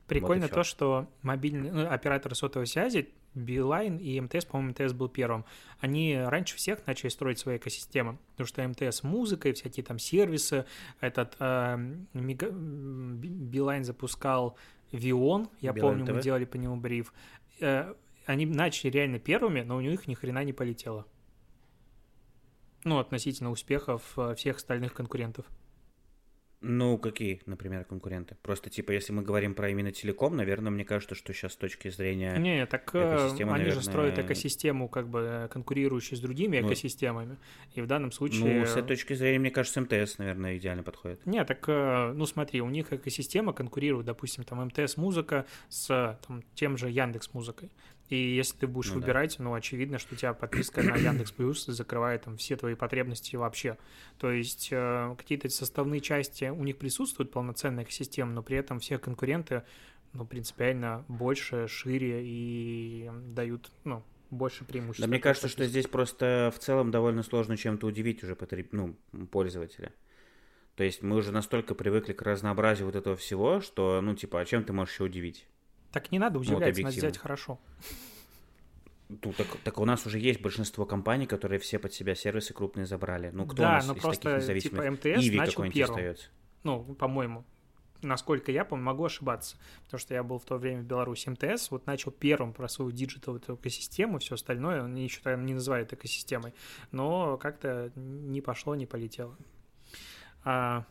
Прикольно 0.09 0.47
вот 0.47 0.53
то, 0.53 0.65
что 0.65 1.09
мобильные 1.23 1.73
ну, 1.73 1.89
операторы 1.89 2.35
сотовой 2.35 2.67
связи, 2.67 3.09
Билайн 3.37 3.99
и 3.99 4.18
МТС, 4.20 4.46
по-моему, 4.46 4.70
мтс 4.70 4.92
был 4.94 5.09
первым, 5.09 5.44
они 5.81 6.16
раньше 6.16 6.57
всех 6.57 6.87
начали 6.87 7.11
строить 7.11 7.38
свои 7.38 7.59
экосистемы, 7.59 8.18
потому 8.33 8.46
что 8.46 8.66
МТС 8.66 9.03
музыка 9.03 9.51
и 9.51 9.53
всякие 9.53 9.85
там 9.85 9.99
сервисы, 9.99 10.64
этот 11.01 11.37
э, 11.38 11.77
Мега... 12.14 12.51
Билайн 12.51 13.85
запускал 13.85 14.57
Veon, 14.90 15.49
я 15.61 15.72
Билайн 15.72 15.99
помню, 15.99 16.07
ТВ? 16.07 16.16
мы 16.16 16.22
делали 16.22 16.44
по 16.46 16.57
нему 16.57 16.77
бриф. 16.77 17.12
Э, 17.61 17.94
они 18.25 18.46
начали 18.46 18.90
реально 18.90 19.18
первыми, 19.18 19.61
но 19.61 19.77
у 19.77 19.81
них 19.81 20.09
ни 20.09 20.14
хрена 20.14 20.42
не 20.42 20.53
полетело. 20.53 21.07
Ну, 22.85 22.99
относительно 22.99 23.51
успехов 23.51 24.03
э, 24.16 24.35
всех 24.35 24.57
остальных 24.57 24.94
конкурентов. 24.94 25.44
Ну, 26.62 26.97
какие, 26.97 27.42
например, 27.45 27.85
конкуренты? 27.85 28.37
Просто, 28.42 28.71
типа, 28.71 28.92
если 28.92 29.12
мы 29.12 29.23
говорим 29.23 29.55
про 29.55 29.69
именно 29.69 29.92
телеком, 29.92 30.37
наверное, 30.37 30.73
мне 30.73 30.85
кажется, 30.85 31.14
что 31.14 31.35
сейчас 31.35 31.53
с 31.53 31.57
точки 31.57 31.90
зрения 31.90 32.37
Не, 32.38 32.64
так 32.66 32.90
э, 32.95 33.29
они 33.31 33.45
наверное... 33.45 33.73
же 33.73 33.83
строят 33.83 34.19
экосистему, 34.19 34.88
как 34.88 35.09
бы, 35.09 35.49
конкурирующую 35.53 36.16
с 36.16 36.21
другими 36.21 36.59
ну, 36.59 36.66
экосистемами. 36.66 37.37
И 37.75 37.83
в 37.83 37.87
данном 37.87 38.11
случае... 38.11 38.61
Ну, 38.61 38.66
с 38.66 38.73
этой 38.73 38.88
точки 38.88 39.12
зрения, 39.12 39.38
мне 39.38 39.51
кажется, 39.51 39.83
МТС, 39.83 40.19
наверное, 40.19 40.57
идеально 40.57 40.83
подходит. 40.83 41.25
Не, 41.27 41.45
так, 41.45 41.62
э, 41.69 42.12
ну, 42.14 42.25
смотри, 42.25 42.62
у 42.62 42.71
них 42.71 42.92
экосистема 42.92 43.53
конкурирует, 43.53 44.07
допустим, 44.07 44.45
там, 44.45 44.64
МТС-музыка 44.66 45.45
с 45.69 46.19
там, 46.27 46.42
тем 46.55 46.79
же 46.79 46.88
Яндекс-музыкой. 46.88 47.71
И 48.09 48.16
если 48.16 48.57
ты 48.57 48.66
будешь 48.66 48.90
ну, 48.90 49.01
выбирать, 49.01 49.37
да. 49.38 49.45
ну, 49.45 49.55
очевидно, 49.55 49.99
что 49.99 50.14
у 50.14 50.16
тебя 50.16 50.33
подписка 50.33 50.83
на 50.83 50.95
Яндекс 50.97 51.33
Плюс 51.33 51.66
закрывает 51.66 52.23
там 52.23 52.37
все 52.37 52.57
твои 52.57 52.75
потребности 52.75 53.35
вообще. 53.37 53.79
То 54.19 54.31
есть 54.31 54.69
э, 54.71 55.14
какие-то 55.19 55.49
составные 55.49 56.01
части 56.01 56.45
у 56.45 56.62
них 56.62 56.79
присутствуют, 56.79 57.33
полноценная 57.33 57.85
экосистема, 57.85 58.33
но 58.33 58.42
при 58.42 58.59
этом 58.59 58.79
все 58.79 58.99
конкуренты, 58.99 59.64
ну, 60.12 60.25
принципиально 60.25 61.05
больше, 61.09 61.66
шире 61.66 62.23
и 62.23 63.11
дают, 63.29 63.71
ну, 63.85 64.05
больше 64.31 64.64
преимуществ. 64.64 65.01
Да, 65.01 65.09
мне 65.09 65.19
кажется, 65.19 65.49
что 65.49 65.66
здесь 65.66 65.87
просто 65.87 66.53
в 66.55 66.61
целом 66.61 66.90
довольно 66.90 67.23
сложно 67.23 67.57
чем-то 67.57 67.87
удивить 67.87 68.23
уже 68.23 68.37
потреб... 68.37 68.73
ну, 68.73 68.97
пользователя. 69.31 69.92
То 70.77 70.85
есть 70.85 71.03
мы 71.03 71.16
уже 71.16 71.33
настолько 71.33 71.75
привыкли 71.75 72.12
к 72.12 72.23
разнообразию 72.23 72.87
вот 72.87 72.97
этого 72.97 73.16
всего, 73.16 73.61
что, 73.61 74.01
ну, 74.01 74.14
типа, 74.14 74.40
а 74.40 74.45
чем 74.45 74.62
ты 74.62 74.73
можешь 74.73 74.95
еще 74.95 75.05
удивить? 75.05 75.47
Так 75.97 76.13
не 76.13 76.19
надо 76.19 76.39
удивляться, 76.39 76.83
вот 76.83 76.85
надо 76.85 76.95
сделать 76.95 77.17
хорошо. 77.17 77.59
Ну, 79.09 79.33
так, 79.33 79.47
так 79.65 79.79
у 79.79 79.87
нас 79.87 80.05
уже 80.05 80.19
есть 80.19 80.43
большинство 80.43 80.85
компаний, 80.85 81.27
которые 81.27 81.59
все 81.59 81.79
под 81.79 81.95
себя 81.95 82.15
сервисы 82.15 82.53
крупные 82.53 82.85
забрали. 82.85 83.31
Ну, 83.33 83.47
кто 83.47 83.63
да, 83.63 83.69
у 83.71 83.73
нас 83.73 83.87
но 83.87 83.95
из 83.95 84.03
просто, 84.03 84.23
таких 84.25 84.43
независимых? 84.43 84.83
Типа, 84.83 84.91
МТС 84.91 85.25
Иви 85.25 85.39
начал 85.39 85.63
первым. 85.71 85.97
Остается? 85.97 86.29
Ну, 86.65 86.83
по-моему. 86.97 87.47
Насколько 88.03 88.53
я 88.53 88.67
помню, 88.67 88.85
могу 88.85 89.07
ошибаться, 89.07 89.57
потому 89.85 89.99
что 89.99 90.13
я 90.13 90.23
был 90.23 90.39
в 90.39 90.45
то 90.45 90.59
время 90.59 90.83
в 90.83 90.85
Беларуси. 90.85 91.31
МТС 91.31 91.71
вот 91.71 91.87
начал 91.87 92.11
первым 92.11 92.53
про 92.53 92.69
свою 92.69 92.91
диджитал 92.91 93.37
эту 93.37 93.55
экосистему, 93.55 94.19
все 94.19 94.35
остальное 94.35 94.85
они 94.85 95.03
еще 95.03 95.23
тогда 95.23 95.43
не 95.43 95.55
называют 95.55 95.95
экосистемой, 95.95 96.53
но 96.93 97.39
как-то 97.39 97.91
не 97.97 98.43
пошло, 98.43 98.75
не 98.75 98.85
полетело. 98.85 99.35
А, 100.45 100.85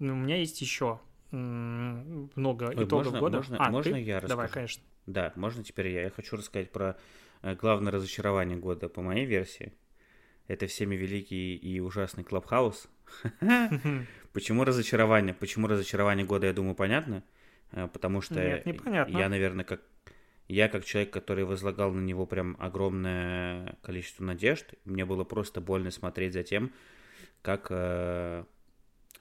ну, 0.00 0.14
у 0.14 0.16
меня 0.16 0.36
есть 0.36 0.60
еще 0.60 0.98
много 1.30 2.64
Ой, 2.68 2.84
итогов 2.84 3.06
можно, 3.06 3.20
года. 3.20 3.36
Можно, 3.38 3.56
а, 3.58 3.70
можно 3.70 3.92
ты? 3.92 4.00
я 4.00 4.16
расскажу? 4.16 4.28
Давай, 4.28 4.48
конечно. 4.48 4.82
Да, 5.06 5.32
можно 5.36 5.64
теперь 5.64 5.88
я. 5.88 6.02
Я 6.02 6.10
хочу 6.10 6.36
рассказать 6.36 6.70
про 6.70 6.96
э, 7.42 7.54
главное 7.54 7.92
разочарование 7.92 8.56
года 8.56 8.88
по 8.88 9.02
моей 9.02 9.26
версии. 9.26 9.72
Это 10.48 10.66
всеми 10.66 10.94
великий 10.94 11.56
и 11.56 11.80
ужасный 11.80 12.24
Клабхаус. 12.24 12.88
Почему 14.32 14.64
разочарование? 14.64 15.34
Почему 15.34 15.66
разочарование 15.66 16.24
года, 16.24 16.46
я 16.46 16.52
думаю, 16.52 16.74
понятно. 16.74 17.24
Э, 17.72 17.88
потому 17.92 18.20
что 18.20 18.34
Нет, 18.34 18.66
непонятно. 18.66 19.16
я, 19.16 19.28
наверное, 19.28 19.64
как 19.64 19.82
я 20.48 20.68
как 20.68 20.84
человек, 20.84 21.12
который 21.12 21.44
возлагал 21.44 21.92
на 21.92 22.00
него 22.00 22.24
прям 22.26 22.56
огромное 22.60 23.76
количество 23.82 24.22
надежд, 24.22 24.74
мне 24.84 25.04
было 25.04 25.24
просто 25.24 25.60
больно 25.60 25.90
смотреть 25.90 26.34
за 26.34 26.44
тем, 26.44 26.72
как 27.42 27.66
э, 27.70 28.44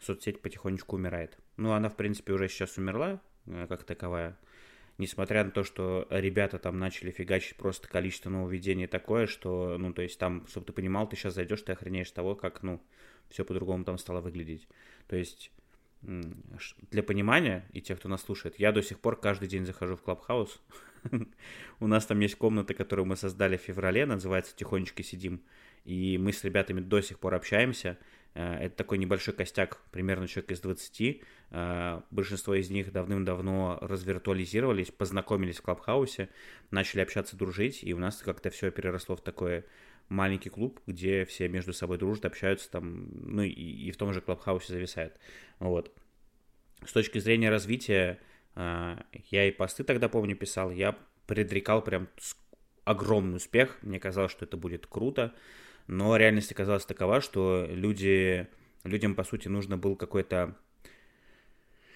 соцсеть 0.01 0.41
потихонечку 0.41 0.95
умирает. 0.95 1.38
Ну, 1.58 1.73
она, 1.73 1.89
в 1.89 1.95
принципе, 1.95 2.34
уже 2.34 2.47
сейчас 2.47 2.77
умерла, 2.77 3.21
э, 3.47 3.65
как 3.67 3.84
таковая. 3.84 4.38
Несмотря 4.97 5.43
на 5.43 5.51
то, 5.51 5.63
что 5.63 6.08
ребята 6.10 6.58
там 6.58 6.79
начали 6.79 7.12
фигачить 7.12 7.58
просто 7.58 7.88
количество 7.88 8.29
нововведений 8.29 8.88
такое, 8.88 9.27
что, 9.27 9.77
ну, 9.77 9.93
то 9.93 10.01
есть 10.01 10.17
там, 10.17 10.47
чтобы 10.47 10.65
ты 10.65 10.73
понимал, 10.73 11.08
ты 11.08 11.17
сейчас 11.17 11.34
зайдешь, 11.34 11.62
ты 11.63 11.73
охренеешь 11.73 12.12
того, 12.12 12.36
как, 12.36 12.63
ну, 12.63 12.81
все 13.29 13.43
по-другому 13.43 13.84
там 13.84 13.97
стало 13.97 14.21
выглядеть. 14.21 14.67
То 15.08 15.17
есть 15.17 15.51
для 16.01 17.03
понимания, 17.03 17.65
и 17.73 17.81
тех, 17.81 17.99
кто 17.99 18.10
нас 18.10 18.21
слушает, 18.21 18.60
я 18.60 18.71
до 18.71 18.81
сих 18.81 18.99
пор 18.99 19.19
каждый 19.19 19.47
день 19.47 19.65
захожу 19.65 19.95
в 19.95 20.01
Клабхаус. 20.01 20.62
У 21.79 21.88
нас 21.88 22.05
там 22.05 22.19
есть 22.19 22.36
комната, 22.36 22.73
которую 22.73 23.05
мы 23.05 23.15
создали 23.15 23.58
в 23.58 23.62
феврале, 23.62 24.05
называется 24.05 24.55
«Тихонечко 24.55 25.03
сидим». 25.03 25.41
И 25.84 26.17
мы 26.17 26.31
с 26.31 26.43
ребятами 26.43 26.79
до 26.79 27.01
сих 27.01 27.19
пор 27.19 27.36
общаемся. 27.36 27.97
Э, 28.36 28.58
это 28.65 28.76
такой 28.76 28.98
небольшой 28.98 29.34
костяк, 29.34 29.82
примерно 29.91 30.28
человек 30.28 30.52
из 30.52 30.60
20. 30.60 31.21
Э, 31.52 32.02
большинство 32.12 32.54
из 32.54 32.69
них 32.69 32.91
давным-давно 32.91 33.80
развиртуализировались, 33.82 34.91
познакомились 34.91 35.58
в 35.58 35.62
Клабхаусе, 35.63 36.30
начали 36.69 37.02
общаться, 37.02 37.36
дружить, 37.38 37.84
и 37.84 37.93
у 37.93 37.98
нас 37.98 38.17
как-то 38.17 38.50
все 38.50 38.69
переросло 38.71 39.15
в 39.15 39.21
такой 39.21 39.63
маленький 40.10 40.50
клуб, 40.50 40.80
где 40.86 41.26
все 41.26 41.48
между 41.48 41.74
собой 41.74 41.98
дружат, 41.98 42.26
общаются 42.26 42.69
там, 42.69 43.08
ну 43.13 43.41
и, 43.41 43.50
и 43.50 43.91
в 43.91 43.98
том 43.98 44.13
же 44.13 44.21
Клабхаусе 44.21 44.74
зависают. 44.74 45.17
Вот. 45.60 45.91
С 46.86 46.91
точки 46.91 47.17
зрения 47.19 47.50
развития, 47.50 48.19
э, 48.56 48.98
я 49.32 49.48
и 49.48 49.52
посты 49.52 49.84
тогда, 49.84 50.10
помню, 50.10 50.36
писал, 50.36 50.71
я 50.71 50.98
предрекал 51.26 51.82
прям 51.82 52.10
огромный 52.84 53.38
успех, 53.38 53.80
мне 53.82 54.00
казалось, 54.00 54.32
что 54.32 54.45
это 54.45 54.58
будет 54.58 54.86
круто, 54.86 55.34
но 55.88 56.15
реальность 56.17 56.52
оказалась 56.52 56.86
такова, 56.86 57.21
что 57.21 57.67
люди, 57.69 58.48
людям, 58.84 59.15
по 59.15 59.24
сути, 59.24 59.48
нужно 59.48 59.78
был 59.78 59.95
какой-то 59.95 60.56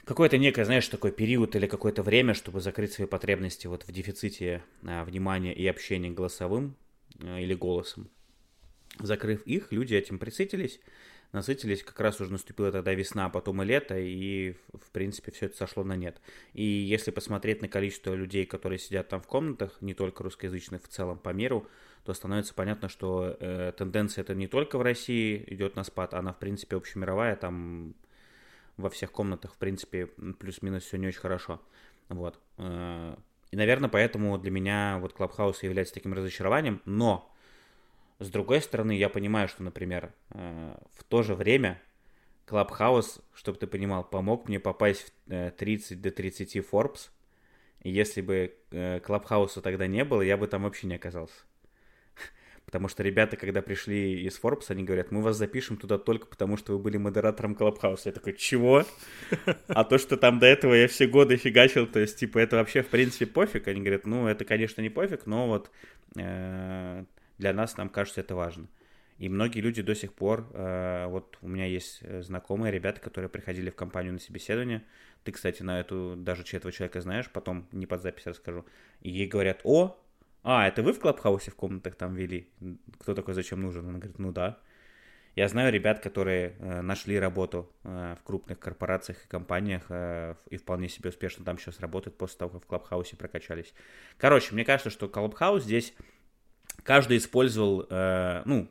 какое-то 0.06 0.40
некое, 0.40 0.66
знаешь, 0.66 0.88
такой 0.88 1.12
период 1.12 1.56
или 1.56 1.68
какое-то 1.68 2.02
время, 2.02 2.34
чтобы 2.34 2.62
закрыть 2.62 2.94
свои 2.94 3.06
потребности 3.06 3.68
вот 3.68 3.84
в 3.84 3.92
дефиците 3.92 4.64
а, 4.84 5.04
внимания 5.04 5.54
и 5.54 5.68
общения 5.68 6.10
голосовым 6.10 6.76
а, 7.22 7.40
или 7.40 7.54
голосом. 7.54 8.10
Закрыв 8.98 9.46
их, 9.46 9.72
люди 9.72 9.94
этим 9.94 10.18
присытились, 10.18 10.80
насытились, 11.32 11.84
как 11.84 12.00
раз 12.00 12.20
уже 12.20 12.32
наступила 12.32 12.72
тогда 12.72 12.94
весна, 12.94 13.26
а 13.26 13.30
потом 13.30 13.62
и 13.62 13.66
лето, 13.66 13.98
и, 13.98 14.56
в 14.74 14.92
принципе, 14.92 15.32
все 15.32 15.46
это 15.46 15.58
сошло 15.58 15.84
на 15.84 15.96
нет. 15.96 16.20
И 16.54 16.64
если 16.64 17.12
посмотреть 17.12 17.62
на 17.62 17.68
количество 17.68 18.14
людей, 18.14 18.46
которые 18.46 18.80
сидят 18.80 19.10
там 19.10 19.22
в 19.22 19.28
комнатах, 19.28 19.78
не 19.82 19.94
только 19.94 20.24
русскоязычных, 20.24 20.84
в 20.84 20.88
целом 20.88 21.20
по 21.20 21.30
миру, 21.30 21.68
то 22.04 22.14
становится 22.14 22.54
понятно, 22.54 22.90
что 22.90 23.38
э, 23.40 23.74
тенденция 23.78 24.24
это 24.24 24.34
не 24.34 24.48
только 24.48 24.78
в 24.78 24.82
России 24.82 25.44
идет 25.48 25.76
на 25.76 25.84
спад, 25.84 26.14
она, 26.14 26.34
в 26.34 26.40
принципе, 26.40 26.76
общемировая, 26.76 27.36
там 27.36 27.94
во 28.78 28.90
всех 28.90 29.12
комнатах, 29.12 29.54
в 29.54 29.58
принципе, 29.58 30.08
плюс-минус 30.40 30.84
все 30.84 30.98
не 30.98 31.08
очень 31.08 31.20
хорошо. 31.20 31.62
Вот. 32.08 32.40
Э, 32.58 33.16
и, 33.52 33.56
наверное, 33.56 33.90
поэтому 33.90 34.38
для 34.38 34.52
меня 34.52 34.98
вот 35.02 35.14
Клабхаус 35.14 35.64
является 35.64 35.94
таким 35.94 36.14
разочарованием, 36.14 36.82
но 36.86 37.32
с 38.20 38.30
другой 38.30 38.62
стороны, 38.62 38.92
я 38.92 39.08
понимаю, 39.08 39.48
что, 39.48 39.64
например, 39.64 40.14
э, 40.32 40.76
в 40.94 41.04
то 41.06 41.24
же 41.24 41.36
время 41.36 41.82
Клабхаус, 42.46 43.22
чтобы 43.34 43.58
ты 43.58 43.66
понимал, 43.66 44.04
помог 44.04 44.50
мне 44.50 44.60
попасть 44.60 45.14
в 45.28 45.52
30 45.52 45.92
э, 45.92 45.96
до 45.96 46.12
30 46.12 46.58
Forbes. 46.58 47.10
И 47.82 47.90
если 47.90 48.20
бы 48.20 48.54
Клабхауса 49.06 49.62
тогда 49.62 49.88
не 49.88 50.04
было, 50.04 50.22
я 50.22 50.36
бы 50.36 50.48
там 50.48 50.64
вообще 50.64 50.88
не 50.88 50.96
оказался. 50.96 51.46
Потому 52.66 52.90
что 52.90 53.04
ребята, 53.04 53.38
когда 53.38 53.62
пришли 53.62 54.24
из 54.24 54.38
Forbes, 54.38 54.66
они 54.68 54.84
говорят, 54.84 55.12
мы 55.12 55.22
вас 55.22 55.38
запишем 55.38 55.78
туда 55.78 55.98
только 55.98 56.26
потому, 56.28 56.58
что 56.58 56.74
вы 56.74 56.80
были 56.80 56.98
модератором 56.98 57.56
Клабхауса. 57.56 58.10
Я 58.10 58.14
такой, 58.14 58.34
чего? 58.34 58.84
А 59.70 59.86
то, 59.86 59.98
что 59.98 60.18
там 60.18 60.40
до 60.40 60.46
этого 60.48 60.74
я 60.74 60.90
все 60.90 61.08
годы 61.08 61.38
фигачил, 61.38 61.88
то 61.88 62.00
есть, 62.00 62.20
типа, 62.20 62.40
это 62.40 62.58
вообще, 62.58 62.82
в 62.82 62.88
принципе, 62.88 63.28
пофиг. 63.28 63.70
Они 63.70 63.80
говорят, 63.80 64.06
ну, 64.06 64.28
это, 64.28 64.44
конечно, 64.44 64.82
не 64.82 64.90
пофиг, 64.90 65.26
но 65.26 65.48
вот 65.48 65.72
э, 66.18 67.06
для 67.40 67.54
нас, 67.54 67.76
нам 67.78 67.90
кажется, 67.90 68.22
это 68.22 68.36
важно. 68.36 68.68
И 69.18 69.28
многие 69.28 69.60
люди 69.60 69.82
до 69.82 69.96
сих 69.96 70.14
пор, 70.14 70.48
э, 70.54 71.08
вот 71.08 71.38
у 71.42 71.48
меня 71.48 71.66
есть 71.66 72.04
знакомые 72.24 72.72
ребята, 72.72 73.02
которые 73.02 73.30
приходили 73.30 73.70
в 73.70 73.76
компанию 73.76 74.14
на 74.14 74.20
собеседование, 74.20 74.84
ты, 75.24 75.32
кстати, 75.32 75.64
на 75.64 75.80
эту 75.80 76.16
даже 76.16 76.44
этого 76.44 76.72
человека 76.72 77.02
знаешь, 77.02 77.30
потом 77.30 77.68
не 77.72 77.86
под 77.86 78.02
запись 78.02 78.28
расскажу, 78.28 78.66
и 79.02 79.10
ей 79.10 79.28
говорят, 79.28 79.62
о, 79.64 80.00
а, 80.44 80.68
это 80.68 80.84
вы 80.84 80.94
в 80.94 81.00
Клабхаусе 81.00 81.52
в 81.52 81.56
комнатах 81.56 81.96
там 81.96 82.16
вели? 82.16 82.50
Кто 83.00 83.14
такой, 83.14 83.34
зачем 83.34 83.62
нужен? 83.62 83.88
Она 83.88 83.98
говорит, 84.00 84.20
ну 84.20 84.32
да. 84.32 84.60
Я 85.36 85.48
знаю 85.48 85.72
ребят, 85.72 86.00
которые 86.00 86.56
э, 86.60 86.82
нашли 86.82 87.20
работу 87.20 87.72
э, 87.84 88.16
в 88.20 88.24
крупных 88.24 88.60
корпорациях 88.60 89.24
и 89.24 89.28
компаниях 89.28 89.84
э, 89.90 90.36
и 90.50 90.58
вполне 90.58 90.90
себе 90.90 91.10
успешно 91.10 91.46
там 91.46 91.58
сейчас 91.58 91.80
работают 91.80 92.18
после 92.18 92.40
того, 92.40 92.52
как 92.52 92.64
в 92.64 92.66
Клабхаусе 92.66 93.16
прокачались. 93.16 93.74
Короче, 94.18 94.54
мне 94.54 94.66
кажется, 94.66 94.90
что 94.90 95.08
Клабхаус 95.08 95.64
здесь 95.64 95.94
каждый 96.84 97.18
использовал, 97.18 97.86
э, 97.90 98.42
ну, 98.46 98.70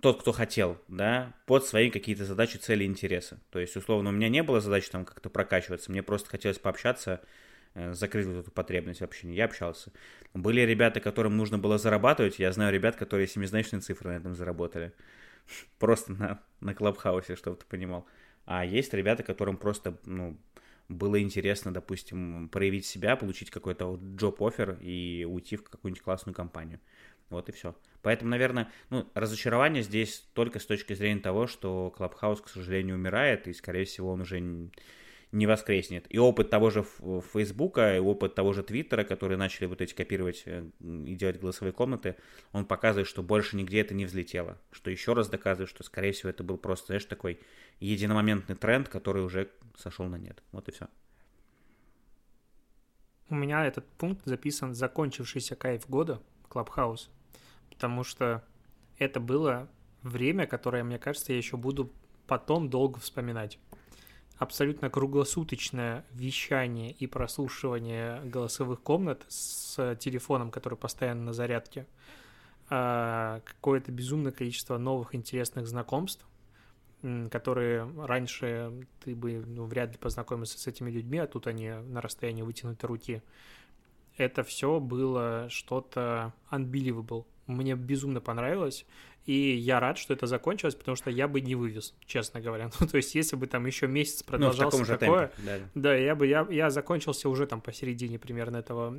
тот, 0.00 0.20
кто 0.20 0.32
хотел, 0.32 0.78
да, 0.88 1.32
под 1.46 1.64
свои 1.64 1.88
какие-то 1.90 2.24
задачи, 2.24 2.56
цели, 2.56 2.84
интересы. 2.84 3.38
То 3.50 3.60
есть, 3.60 3.76
условно, 3.76 4.10
у 4.10 4.12
меня 4.12 4.28
не 4.28 4.42
было 4.42 4.60
задачи 4.60 4.90
там 4.90 5.04
как-то 5.04 5.30
прокачиваться, 5.30 5.90
мне 5.92 6.02
просто 6.02 6.28
хотелось 6.28 6.58
пообщаться, 6.58 7.20
э, 7.74 7.92
закрыть 7.94 8.26
вот 8.26 8.38
эту 8.38 8.50
потребность 8.50 9.00
общения. 9.00 9.36
Я 9.36 9.44
общался. 9.44 9.92
Были 10.34 10.62
ребята, 10.62 11.00
которым 11.00 11.36
нужно 11.36 11.58
было 11.58 11.78
зарабатывать. 11.78 12.38
Я 12.38 12.52
знаю 12.52 12.72
ребят, 12.72 12.96
которые 12.96 13.28
семизначные 13.28 13.80
цифры 13.80 14.10
на 14.10 14.16
этом 14.16 14.34
заработали. 14.34 14.92
Просто 15.78 16.12
на, 16.12 16.42
на 16.60 16.74
Клабхаусе, 16.74 17.36
чтобы 17.36 17.56
ты 17.56 17.66
понимал. 17.66 18.06
А 18.44 18.64
есть 18.64 18.92
ребята, 18.92 19.22
которым 19.22 19.56
просто, 19.56 19.96
ну, 20.04 20.36
было 20.92 21.20
интересно, 21.20 21.72
допустим, 21.72 22.48
проявить 22.48 22.86
себя, 22.86 23.16
получить 23.16 23.50
какой-то 23.50 23.86
вот 23.86 24.00
джоб-офер 24.00 24.78
и 24.80 25.26
уйти 25.28 25.56
в 25.56 25.64
какую-нибудь 25.64 26.02
классную 26.02 26.34
компанию. 26.34 26.80
Вот 27.30 27.48
и 27.48 27.52
все. 27.52 27.74
Поэтому, 28.02 28.30
наверное, 28.30 28.70
ну, 28.90 29.08
разочарование 29.14 29.82
здесь 29.82 30.26
только 30.34 30.58
с 30.58 30.66
точки 30.66 30.92
зрения 30.92 31.20
того, 31.20 31.46
что 31.46 31.90
Клабхаус, 31.96 32.40
к 32.40 32.48
сожалению, 32.48 32.96
умирает, 32.96 33.48
и, 33.48 33.52
скорее 33.54 33.84
всего, 33.84 34.12
он 34.12 34.20
уже 34.20 34.40
не 35.32 35.46
воскреснет. 35.46 36.04
И 36.10 36.18
опыт 36.18 36.50
того 36.50 36.70
же 36.70 36.84
Фейсбука, 37.32 37.96
и 37.96 38.00
опыт 38.00 38.34
того 38.34 38.52
же 38.52 38.62
Твиттера, 38.62 39.02
которые 39.02 39.38
начали 39.38 39.64
вот 39.64 39.80
эти 39.80 39.94
копировать 39.94 40.42
э, 40.44 40.66
и 40.80 41.14
делать 41.14 41.40
голосовые 41.40 41.72
комнаты, 41.72 42.16
он 42.52 42.66
показывает, 42.66 43.08
что 43.08 43.22
больше 43.22 43.56
нигде 43.56 43.80
это 43.80 43.94
не 43.94 44.04
взлетело. 44.04 44.58
Что 44.70 44.90
еще 44.90 45.14
раз 45.14 45.30
доказывает, 45.30 45.70
что, 45.70 45.84
скорее 45.84 46.12
всего, 46.12 46.28
это 46.28 46.44
был 46.44 46.58
просто, 46.58 46.88
знаешь, 46.88 47.06
такой 47.06 47.40
единомоментный 47.84 48.56
тренд, 48.56 48.88
который 48.88 49.24
уже 49.24 49.50
сошел 49.76 50.06
на 50.06 50.16
нет. 50.16 50.42
Вот 50.52 50.68
и 50.68 50.72
все. 50.72 50.88
У 53.28 53.34
меня 53.34 53.64
этот 53.64 53.86
пункт 53.92 54.24
записан 54.26 54.74
«Закончившийся 54.74 55.56
кайф 55.56 55.88
года» 55.88 56.20
Клабхаус, 56.48 57.10
потому 57.70 58.04
что 58.04 58.44
это 58.98 59.20
было 59.20 59.68
время, 60.02 60.46
которое, 60.46 60.84
мне 60.84 60.98
кажется, 60.98 61.32
я 61.32 61.38
еще 61.38 61.56
буду 61.56 61.90
потом 62.26 62.68
долго 62.68 63.00
вспоминать 63.00 63.58
абсолютно 64.36 64.90
круглосуточное 64.90 66.04
вещание 66.12 66.90
и 66.90 67.06
прослушивание 67.06 68.20
голосовых 68.24 68.82
комнат 68.82 69.24
с 69.28 69.96
телефоном, 69.96 70.50
который 70.50 70.76
постоянно 70.76 71.22
на 71.24 71.32
зарядке, 71.32 71.86
а, 72.68 73.40
какое-то 73.44 73.92
безумное 73.92 74.32
количество 74.32 74.78
новых 74.78 75.14
интересных 75.14 75.66
знакомств, 75.66 76.26
которые 77.30 77.90
раньше 77.98 78.86
ты 79.04 79.14
бы 79.14 79.44
ну, 79.46 79.64
вряд 79.64 79.92
ли 79.92 79.98
познакомился 79.98 80.58
с 80.58 80.66
этими 80.66 80.90
людьми, 80.90 81.18
а 81.18 81.26
тут 81.26 81.46
они 81.46 81.70
на 81.70 82.00
расстоянии 82.00 82.42
вытянутой 82.42 82.88
руки. 82.88 83.22
Это 84.16 84.42
все 84.42 84.78
было 84.78 85.46
что-то 85.48 86.32
unbelievable. 86.50 87.24
Мне 87.46 87.74
безумно 87.74 88.20
понравилось. 88.20 88.86
И 89.24 89.54
я 89.54 89.78
рад, 89.78 89.98
что 89.98 90.12
это 90.12 90.26
закончилось, 90.26 90.74
потому 90.74 90.96
что 90.96 91.08
я 91.08 91.28
бы 91.28 91.40
не 91.40 91.54
вывез, 91.54 91.94
честно 92.06 92.40
говоря. 92.40 92.70
Ну, 92.80 92.86
то 92.86 92.96
есть, 92.96 93.14
если 93.14 93.36
бы 93.36 93.46
там 93.46 93.66
еще 93.66 93.86
месяц 93.86 94.22
продолжался 94.22 94.78
ну, 94.78 94.84
такое, 94.84 95.28
темпе, 95.28 95.42
да. 95.44 95.58
да, 95.74 95.94
я 95.94 96.16
бы 96.16 96.26
я, 96.26 96.46
я 96.50 96.70
закончился 96.70 97.28
уже 97.28 97.46
там 97.46 97.60
посередине 97.60 98.18
примерно 98.18 98.56
этого 98.56 98.90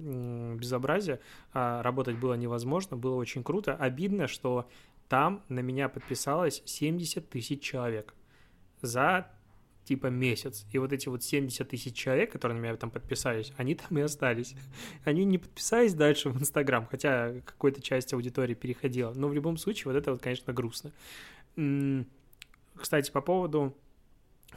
безобразия. 0.55 1.19
А 1.53 1.83
работать 1.83 2.17
было 2.17 2.35
невозможно, 2.35 2.95
было 2.95 3.15
очень 3.15 3.43
круто. 3.43 3.75
Обидно, 3.75 4.27
что 4.27 4.69
там 5.13 5.43
на 5.47 5.59
меня 5.59 5.89
подписалось 5.89 6.63
70 6.65 7.29
тысяч 7.29 7.61
человек 7.61 8.15
за 8.81 9.27
типа 9.83 10.07
месяц. 10.07 10.65
И 10.71 10.79
вот 10.79 10.91
эти 10.91 11.07
вот 11.07 11.21
70 11.21 11.69
тысяч 11.69 11.95
человек, 11.95 12.31
которые 12.31 12.57
на 12.57 12.63
меня 12.63 12.75
там 12.77 12.89
подписались, 12.89 13.53
они 13.57 13.75
там 13.75 13.95
и 13.95 14.01
остались. 14.01 14.55
Они 15.05 15.23
не 15.23 15.37
подписались 15.37 15.93
дальше 15.93 16.29
в 16.29 16.41
Инстаграм, 16.41 16.87
хотя 16.89 17.31
какой-то 17.45 17.79
часть 17.79 18.11
аудитории 18.11 18.55
переходила. 18.55 19.13
Но 19.13 19.27
в 19.27 19.35
любом 19.35 19.57
случае 19.57 19.93
вот 19.93 19.99
это 19.99 20.13
вот, 20.13 20.19
конечно, 20.23 20.51
грустно. 20.51 20.91
Кстати, 22.75 23.11
по 23.11 23.21
поводу 23.21 23.77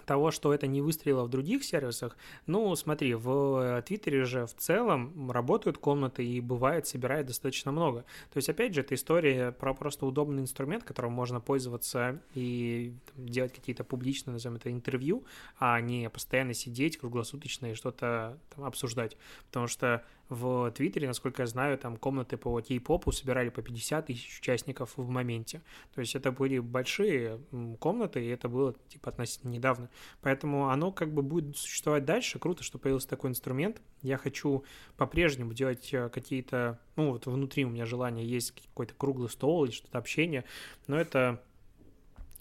того, 0.04 0.30
что 0.30 0.52
это 0.52 0.66
не 0.66 0.80
выстрелило 0.80 1.24
в 1.24 1.28
других 1.28 1.64
сервисах, 1.64 2.16
ну, 2.46 2.74
смотри, 2.76 3.14
в 3.14 3.82
Твиттере 3.86 4.24
же 4.24 4.46
в 4.46 4.54
целом 4.54 5.30
работают 5.30 5.78
комнаты 5.78 6.24
и 6.24 6.40
бывает 6.40 6.86
собирает 6.86 7.26
достаточно 7.26 7.72
много. 7.72 8.04
То 8.32 8.36
есть, 8.36 8.48
опять 8.48 8.74
же, 8.74 8.80
это 8.82 8.94
история 8.94 9.52
про 9.52 9.74
просто 9.74 10.06
удобный 10.06 10.42
инструмент, 10.42 10.84
которым 10.84 11.12
можно 11.12 11.40
пользоваться 11.40 12.20
и 12.34 12.94
там, 13.14 13.26
делать 13.26 13.54
какие-то 13.54 13.84
публичные, 13.84 14.34
назовем 14.34 14.56
это, 14.56 14.70
интервью, 14.70 15.24
а 15.58 15.80
не 15.80 16.10
постоянно 16.10 16.54
сидеть 16.54 16.98
круглосуточно 16.98 17.66
и 17.66 17.74
что-то 17.74 18.38
обсуждать. 18.56 19.16
Потому 19.46 19.66
что 19.66 20.04
в 20.28 20.72
Твиттере, 20.72 21.06
насколько 21.06 21.42
я 21.42 21.46
знаю, 21.46 21.78
там 21.78 21.96
комнаты 21.96 22.36
по 22.36 22.60
кей-попу 22.60 23.12
собирали 23.12 23.48
по 23.48 23.62
50 23.62 24.06
тысяч 24.06 24.40
участников 24.40 24.94
в 24.96 25.08
моменте. 25.08 25.62
То 25.94 26.00
есть 26.00 26.16
это 26.16 26.32
были 26.32 26.58
большие 26.58 27.40
комнаты, 27.78 28.24
и 28.24 28.28
это 28.28 28.48
было 28.48 28.74
типа 28.88 29.10
относительно 29.10 29.52
недавно. 29.52 29.85
Поэтому 30.20 30.70
оно 30.70 30.92
как 30.92 31.12
бы 31.12 31.22
будет 31.22 31.56
существовать 31.56 32.04
дальше. 32.04 32.38
Круто, 32.38 32.62
что 32.62 32.78
появился 32.78 33.08
такой 33.08 33.30
инструмент. 33.30 33.80
Я 34.02 34.18
хочу 34.18 34.64
по-прежнему 34.96 35.54
делать 35.54 35.92
э, 35.92 36.08
какие-то... 36.08 36.78
Ну, 36.96 37.12
вот 37.12 37.26
внутри 37.26 37.64
у 37.64 37.70
меня 37.70 37.86
желание 37.86 38.26
есть 38.26 38.52
какой-то 38.52 38.94
круглый 38.94 39.28
стол 39.28 39.64
или 39.64 39.72
что-то 39.72 39.98
общение, 39.98 40.44
но 40.86 40.98
это 40.98 41.42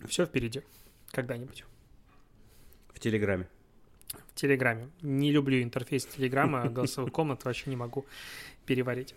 все 0.07 0.25
впереди 0.25 0.61
когда-нибудь. 1.11 1.65
В 2.93 2.99
Телеграме 2.99 3.47
в 4.35 4.35
Телеграме. 4.35 4.89
Не 5.01 5.31
люблю 5.31 5.61
интерфейс 5.61 6.05
Телеграма, 6.05 6.63
а 6.63 6.69
голосовых 6.69 7.11
комнат 7.11 7.43
вообще 7.45 7.69
не 7.69 7.75
могу 7.75 8.05
переварить. 8.65 9.15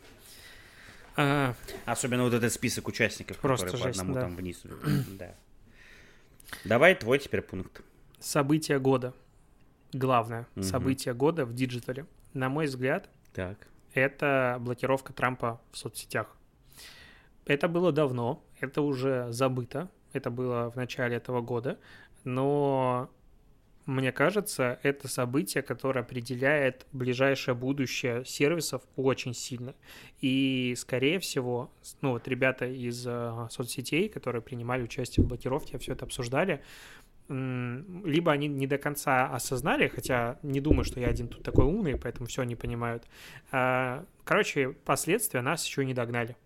А, 1.17 1.55
Особенно 1.85 2.23
вот 2.23 2.35
этот 2.35 2.53
список 2.53 2.87
участников, 2.87 3.39
Просто 3.39 3.67
которые 3.67 3.89
жесть, 3.89 3.99
по 3.99 4.03
одному 4.03 4.15
да. 4.15 4.21
там 4.23 4.37
вниз. 4.37 4.63
да. 5.19 5.35
Давай 6.65 6.95
твой 6.95 7.19
теперь 7.19 7.43
пункт. 7.43 7.83
События 8.21 8.79
года. 8.79 9.15
Главное 9.93 10.47
угу. 10.55 10.63
событие 10.63 11.15
года 11.15 11.45
в 11.45 11.55
диджитале. 11.55 12.07
На 12.35 12.49
мой 12.49 12.67
взгляд, 12.67 13.09
так. 13.33 13.67
это 13.95 14.59
блокировка 14.61 15.13
Трампа 15.13 15.61
в 15.73 15.79
соцсетях. 15.79 16.37
Это 17.47 17.69
было 17.69 17.93
давно, 17.93 18.45
это 18.61 18.83
уже 18.83 19.33
забыто, 19.33 19.89
это 20.13 20.31
было 20.31 20.71
в 20.71 20.77
начале 20.77 21.17
этого 21.17 21.41
года, 21.41 21.79
но 22.25 23.09
мне 23.89 24.13
кажется, 24.13 24.79
это 24.83 25.09
событие, 25.09 25.63
которое 25.63 26.01
определяет 26.01 26.87
ближайшее 26.93 27.55
будущее 27.55 28.23
сервисов 28.27 28.83
очень 28.97 29.33
сильно. 29.33 29.75
И, 30.21 30.75
скорее 30.77 31.19
всего, 31.21 31.71
ну 32.03 32.11
вот 32.11 32.29
ребята 32.29 32.67
из 32.67 33.07
э, 33.07 33.49
соцсетей, 33.51 34.11
которые 34.11 34.43
принимали 34.43 34.83
участие 34.83 35.25
в 35.25 35.29
блокировке, 35.29 35.79
все 35.79 35.93
это 35.93 36.05
обсуждали, 36.05 36.63
либо 37.29 38.33
они 38.33 38.49
не 38.49 38.67
до 38.67 38.79
конца 38.79 39.27
осознали, 39.27 39.89
хотя 39.89 40.39
не 40.43 40.61
думаю, 40.61 40.85
что 40.85 40.99
я 40.99 41.09
один 41.09 41.29
тут 41.29 41.43
такой 41.43 41.67
умный, 41.67 41.99
поэтому 41.99 42.27
все 42.27 42.43
они 42.43 42.57
понимают. 42.57 43.05
А, 43.51 44.05
короче, 44.25 44.71
последствия 44.71 45.43
нас 45.43 45.65
еще 45.67 45.85
не 45.85 45.95
догнали. 45.95 46.37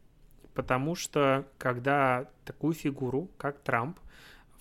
Потому 0.54 0.94
что 0.94 1.46
когда 1.56 2.28
такую 2.44 2.74
фигуру, 2.74 3.30
как 3.38 3.60
Трамп, 3.60 3.98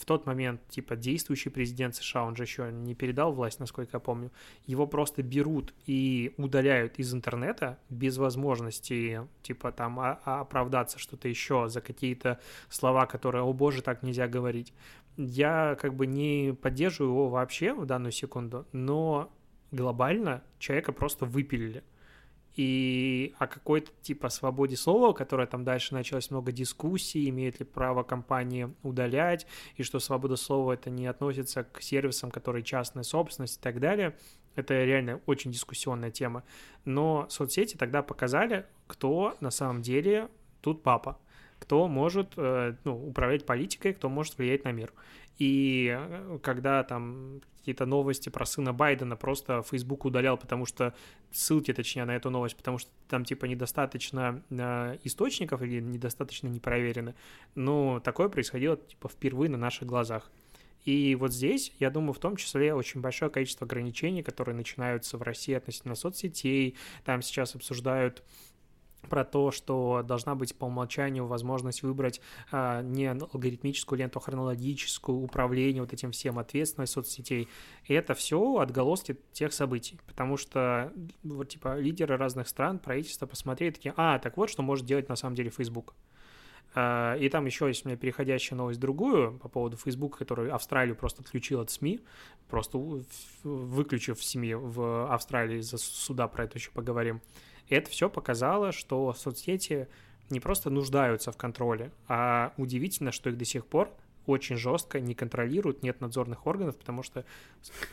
в 0.02 0.06
тот 0.06 0.26
момент, 0.26 0.62
типа, 0.68 0.96
действующий 0.96 1.50
президент 1.50 1.96
США, 1.96 2.24
он 2.24 2.36
же 2.36 2.44
еще 2.44 2.72
не 2.72 2.96
передал 2.96 3.34
власть, 3.34 3.60
насколько 3.60 3.92
я 3.94 4.00
помню, 4.00 4.32
его 4.66 4.88
просто 4.88 5.22
берут 5.22 5.76
и 5.86 6.34
удаляют 6.38 6.98
из 6.98 7.14
интернета 7.14 7.78
без 7.90 8.18
возможности, 8.18 9.28
типа, 9.44 9.72
там, 9.72 10.00
оправдаться 10.00 10.98
что-то 10.98 11.28
еще 11.28 11.68
за 11.70 11.82
какие-то 11.82 12.40
слова, 12.68 13.06
которые, 13.06 13.44
о 13.44 13.54
боже, 13.54 13.84
так 13.84 14.02
нельзя 14.02 14.28
говорить. 14.28 14.74
Я 15.18 15.78
как 15.80 15.96
бы 15.96 16.08
не 16.08 16.54
поддерживаю 16.54 17.12
его 17.12 17.30
вообще 17.30 17.74
в 17.74 17.86
данную 17.86 18.12
секунду, 18.12 18.66
но 18.72 19.32
глобально 19.72 20.44
человека 20.60 20.94
просто 20.94 21.26
выпилили 21.26 21.84
и 22.56 23.34
о 23.40 23.48
какой-то 23.48 23.92
типа 24.02 24.30
свободе 24.30 24.76
слова, 24.76 25.14
которая 25.14 25.48
там 25.48 25.64
дальше 25.64 25.94
началось 25.94 26.30
много 26.32 26.52
дискуссий, 26.52 27.30
имеет 27.30 27.60
ли 27.60 27.66
право 27.66 28.04
компании 28.04 28.74
удалять, 28.84 29.48
и 29.76 29.84
что 29.84 30.00
свобода 30.00 30.36
слова 30.36 30.74
это 30.74 30.90
не 30.90 31.08
относится 31.08 31.64
к 31.64 31.82
сервисам, 31.82 32.30
которые 32.30 32.64
частная 32.64 33.04
собственность 33.04 33.58
и 33.58 33.62
так 33.62 33.80
далее. 33.80 34.18
Это 34.56 34.84
реально 34.84 35.22
очень 35.28 35.52
дискуссионная 35.52 36.12
тема. 36.12 36.44
Но 36.84 37.26
соцсети 37.30 37.78
тогда 37.78 38.04
показали, 38.04 38.66
кто 38.88 39.38
на 39.40 39.50
самом 39.50 39.82
деле 39.82 40.30
тут 40.62 40.84
папа 40.84 41.20
кто 41.72 41.88
может 41.88 42.34
э, 42.36 42.76
ну, 42.84 43.08
управлять 43.08 43.46
политикой, 43.46 43.94
кто 43.94 44.10
может 44.10 44.38
влиять 44.38 44.66
на 44.66 44.74
мир. 44.74 44.92
И 45.38 45.98
э, 45.98 46.38
когда 46.44 46.84
там 46.84 47.40
какие-то 47.60 47.86
новости 47.86 48.28
про 48.28 48.46
сына 48.46 48.74
Байдена 48.74 49.16
просто 49.16 49.64
Facebook 49.64 50.04
удалял, 50.04 50.38
потому 50.38 50.66
что 50.66 50.94
ссылки, 51.32 51.72
точнее, 51.72 52.04
на 52.04 52.14
эту 52.14 52.30
новость, 52.30 52.58
потому 52.58 52.78
что 52.78 52.92
там 53.08 53.24
типа 53.24 53.46
недостаточно 53.46 54.44
э, 54.50 54.98
источников 55.06 55.62
или 55.62 55.80
недостаточно 55.80 56.50
не 56.50 56.60
проверены. 56.60 57.16
Но 57.56 58.02
такое 58.02 58.28
происходило 58.28 58.76
типа 58.76 59.08
впервые 59.08 59.50
на 59.50 59.58
наших 59.58 59.88
глазах. 59.88 60.30
И 60.84 61.16
вот 61.16 61.32
здесь, 61.32 61.72
я 61.80 61.90
думаю, 61.90 62.12
в 62.12 62.20
том 62.20 62.36
числе 62.36 62.74
очень 62.74 63.00
большое 63.00 63.32
количество 63.32 63.66
ограничений, 63.66 64.24
которые 64.24 64.56
начинаются 64.56 65.18
в 65.18 65.22
России 65.22 65.54
относительно 65.54 65.96
соцсетей. 65.96 66.76
Там 67.06 67.22
сейчас 67.22 67.56
обсуждают 67.56 68.24
про 69.10 69.26
то, 69.26 69.52
что 69.52 70.04
должна 70.04 70.36
быть 70.36 70.56
по 70.56 70.66
умолчанию 70.66 71.26
возможность 71.26 71.84
выбрать 71.84 72.22
а, 72.52 72.82
не 72.82 73.08
алгоритмическую 73.08 74.00
ленту, 74.00 74.20
а 74.20 74.22
хронологическую, 74.22 75.18
управление 75.18 75.82
вот 75.82 75.94
этим 75.94 76.12
всем, 76.12 76.40
ответственность 76.40 76.94
соцсетей. 76.94 77.48
И 77.86 77.94
это 77.94 78.14
все 78.14 78.58
отголоски 78.58 79.18
тех 79.34 79.54
событий, 79.54 80.00
потому 80.08 80.38
что 80.38 80.92
вот 81.24 81.50
типа 81.50 81.80
лидеры 81.80 82.18
разных 82.18 82.48
стран, 82.48 82.80
правительства 82.80 83.26
посмотрели 83.26 83.72
такие, 83.72 83.94
а, 83.98 84.20
так 84.20 84.38
вот, 84.38 84.50
что 84.50 84.62
может 84.62 84.86
делать 84.86 85.10
на 85.10 85.16
самом 85.16 85.36
деле 85.36 85.50
Facebook. 85.50 85.94
А, 86.74 87.16
и 87.16 87.28
там 87.30 87.46
еще 87.46 87.68
есть 87.68 87.86
у 87.86 87.90
меня 87.90 87.98
переходящая 87.98 88.58
новость 88.58 88.80
другую 88.80 89.38
по 89.40 89.50
поводу 89.50 89.78
Facebook, 89.78 90.18
который 90.18 90.50
Австралию 90.52 90.96
просто 90.96 91.22
отключил 91.22 91.60
от 91.60 91.70
СМИ, 91.70 92.00
просто 92.50 92.78
выключив 93.44 94.24
СМИ 94.24 94.56
в 94.56 95.14
Австралии, 95.14 95.60
из-за 95.60 95.78
суда 95.78 96.28
про 96.28 96.46
это 96.46 96.58
еще 96.58 96.72
поговорим. 96.72 97.22
И 97.72 97.76
это 97.76 97.90
все 97.90 98.10
показало, 98.10 98.74
что 98.74 99.14
соцсети 99.14 99.88
не 100.30 100.42
просто 100.42 100.70
нуждаются 100.70 101.32
в 101.32 101.38
контроле, 101.38 101.92
а 102.10 102.54
удивительно, 102.58 103.14
что 103.14 103.30
их 103.30 103.38
до 103.38 103.46
сих 103.46 103.66
пор 103.66 103.90
очень 104.26 104.58
жестко 104.58 105.00
не 105.00 105.16
контролируют, 105.16 105.82
нет 105.82 106.02
надзорных 106.02 106.46
органов, 106.46 106.78
потому 106.78 107.02
что 107.02 107.24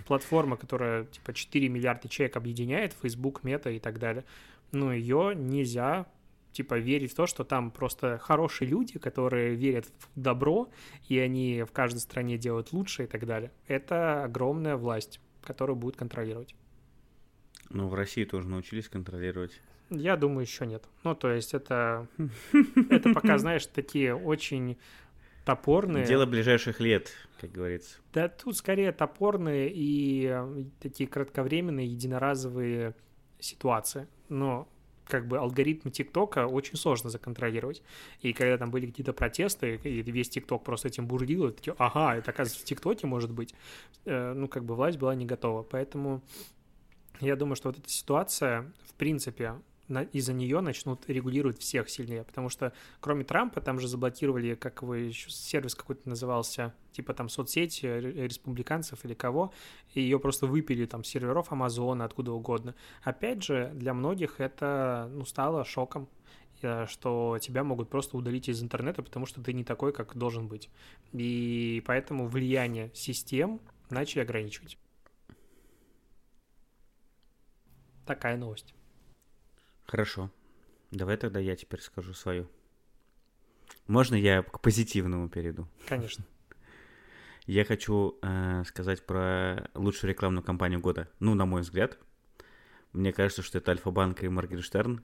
платформа, 0.08 0.56
которая 0.56 1.04
типа 1.04 1.32
4 1.32 1.68
миллиарда 1.68 2.08
человек 2.08 2.36
объединяет, 2.36 2.92
Facebook, 3.00 3.44
Мета 3.44 3.70
и 3.70 3.78
так 3.78 4.00
далее, 4.00 4.24
ну, 4.72 4.90
ее 4.90 5.34
нельзя 5.36 6.06
типа 6.50 6.74
верить 6.74 7.12
в 7.12 7.14
то, 7.14 7.28
что 7.28 7.44
там 7.44 7.70
просто 7.70 8.18
хорошие 8.18 8.68
люди, 8.68 8.98
которые 8.98 9.54
верят 9.54 9.86
в 9.86 10.20
добро, 10.20 10.68
и 11.08 11.20
они 11.20 11.62
в 11.62 11.70
каждой 11.70 12.00
стране 12.00 12.36
делают 12.36 12.72
лучше 12.72 13.04
и 13.04 13.06
так 13.06 13.26
далее. 13.26 13.52
Это 13.68 14.24
огромная 14.24 14.76
власть, 14.76 15.20
которую 15.40 15.76
будет 15.76 15.94
контролировать. 15.94 16.56
Ну, 17.70 17.86
в 17.86 17.94
России 17.94 18.24
тоже 18.24 18.48
научились 18.48 18.88
контролировать. 18.88 19.60
Я 19.90 20.16
думаю, 20.16 20.42
еще 20.42 20.66
нет. 20.66 20.84
Ну, 21.04 21.14
то 21.14 21.30
есть 21.30 21.54
это, 21.54 22.06
это 22.90 23.12
пока, 23.14 23.38
знаешь, 23.38 23.66
такие 23.66 24.14
очень 24.14 24.76
топорные. 25.44 26.04
Дело 26.04 26.26
ближайших 26.26 26.78
лет, 26.78 27.10
как 27.40 27.52
говорится. 27.52 27.96
Да, 28.12 28.28
тут 28.28 28.56
скорее 28.56 28.92
топорные 28.92 29.70
и 29.72 30.26
э, 30.30 30.64
такие 30.80 31.08
кратковременные, 31.08 31.86
единоразовые 31.86 32.94
ситуации. 33.38 34.08
Но 34.28 34.68
как 35.06 35.26
бы 35.26 35.38
алгоритмы 35.38 35.90
ТикТока 35.90 36.46
очень 36.46 36.76
сложно 36.76 37.08
законтролировать. 37.08 37.82
И 38.20 38.34
когда 38.34 38.58
там 38.58 38.70
были 38.70 38.86
какие-то 38.86 39.14
протесты, 39.14 39.80
и 39.82 40.02
весь 40.02 40.28
ТикТок 40.28 40.64
просто 40.64 40.88
этим 40.88 41.06
бурлил, 41.06 41.48
и 41.48 41.52
такие, 41.52 41.74
ага, 41.78 42.16
это, 42.16 42.30
оказывается, 42.30 42.62
в 42.62 42.68
ТикТоке 42.68 43.06
может 43.06 43.30
быть. 43.30 43.54
Э, 44.04 44.34
ну, 44.34 44.48
как 44.48 44.64
бы 44.64 44.74
власть 44.74 44.98
была 44.98 45.14
не 45.14 45.24
готова. 45.24 45.62
Поэтому 45.62 46.22
я 47.20 47.36
думаю, 47.36 47.56
что 47.56 47.70
вот 47.70 47.78
эта 47.78 47.88
ситуация, 47.88 48.70
в 48.86 48.94
принципе, 48.94 49.54
из-за 50.12 50.32
нее 50.32 50.60
начнут 50.60 51.08
регулировать 51.08 51.58
всех 51.58 51.88
сильнее, 51.88 52.24
потому 52.24 52.48
что 52.48 52.72
кроме 53.00 53.24
Трампа 53.24 53.60
там 53.60 53.80
же 53.80 53.88
заблокировали, 53.88 54.54
как 54.54 54.82
вы 54.82 55.12
сервис 55.12 55.74
какой-то 55.74 56.08
назывался, 56.08 56.74
типа 56.92 57.14
там 57.14 57.28
соцсети 57.28 57.86
республиканцев 57.86 59.04
или 59.04 59.14
кого, 59.14 59.52
и 59.94 60.00
ее 60.00 60.18
просто 60.18 60.46
выпили 60.46 60.84
там 60.86 61.04
серверов 61.04 61.52
Амазона, 61.52 62.04
откуда 62.04 62.32
угодно. 62.32 62.74
Опять 63.02 63.42
же, 63.42 63.70
для 63.74 63.94
многих 63.94 64.40
это 64.40 65.10
ну, 65.12 65.24
стало 65.24 65.64
шоком, 65.64 66.08
э, 66.60 66.86
что 66.86 67.38
тебя 67.40 67.64
могут 67.64 67.88
просто 67.88 68.16
удалить 68.16 68.48
из 68.48 68.62
интернета, 68.62 69.02
потому 69.02 69.26
что 69.26 69.42
ты 69.42 69.52
не 69.52 69.64
такой, 69.64 69.92
как 69.92 70.16
должен 70.16 70.48
быть. 70.48 70.68
И 71.12 71.82
поэтому 71.86 72.28
влияние 72.28 72.90
систем 72.94 73.60
начали 73.90 74.20
ограничивать. 74.20 74.78
Такая 78.04 78.36
новость. 78.36 78.74
Хорошо. 79.88 80.30
Давай 80.90 81.16
тогда 81.16 81.40
я 81.40 81.56
теперь 81.56 81.80
скажу 81.80 82.12
свою. 82.12 82.46
Можно 83.86 84.16
я 84.16 84.42
к 84.42 84.60
позитивному 84.60 85.30
перейду? 85.30 85.66
Конечно. 85.86 86.26
Я 87.46 87.64
хочу 87.64 88.18
э, 88.20 88.64
сказать 88.66 89.06
про 89.06 89.70
лучшую 89.74 90.10
рекламную 90.10 90.44
кампанию 90.44 90.80
года. 90.80 91.08
Ну, 91.20 91.34
на 91.34 91.46
мой 91.46 91.62
взгляд. 91.62 91.98
Мне 92.92 93.14
кажется, 93.14 93.42
что 93.42 93.56
это 93.58 93.70
Альфа-банк 93.70 94.22
и 94.22 94.28
Моргенштерн. 94.28 95.02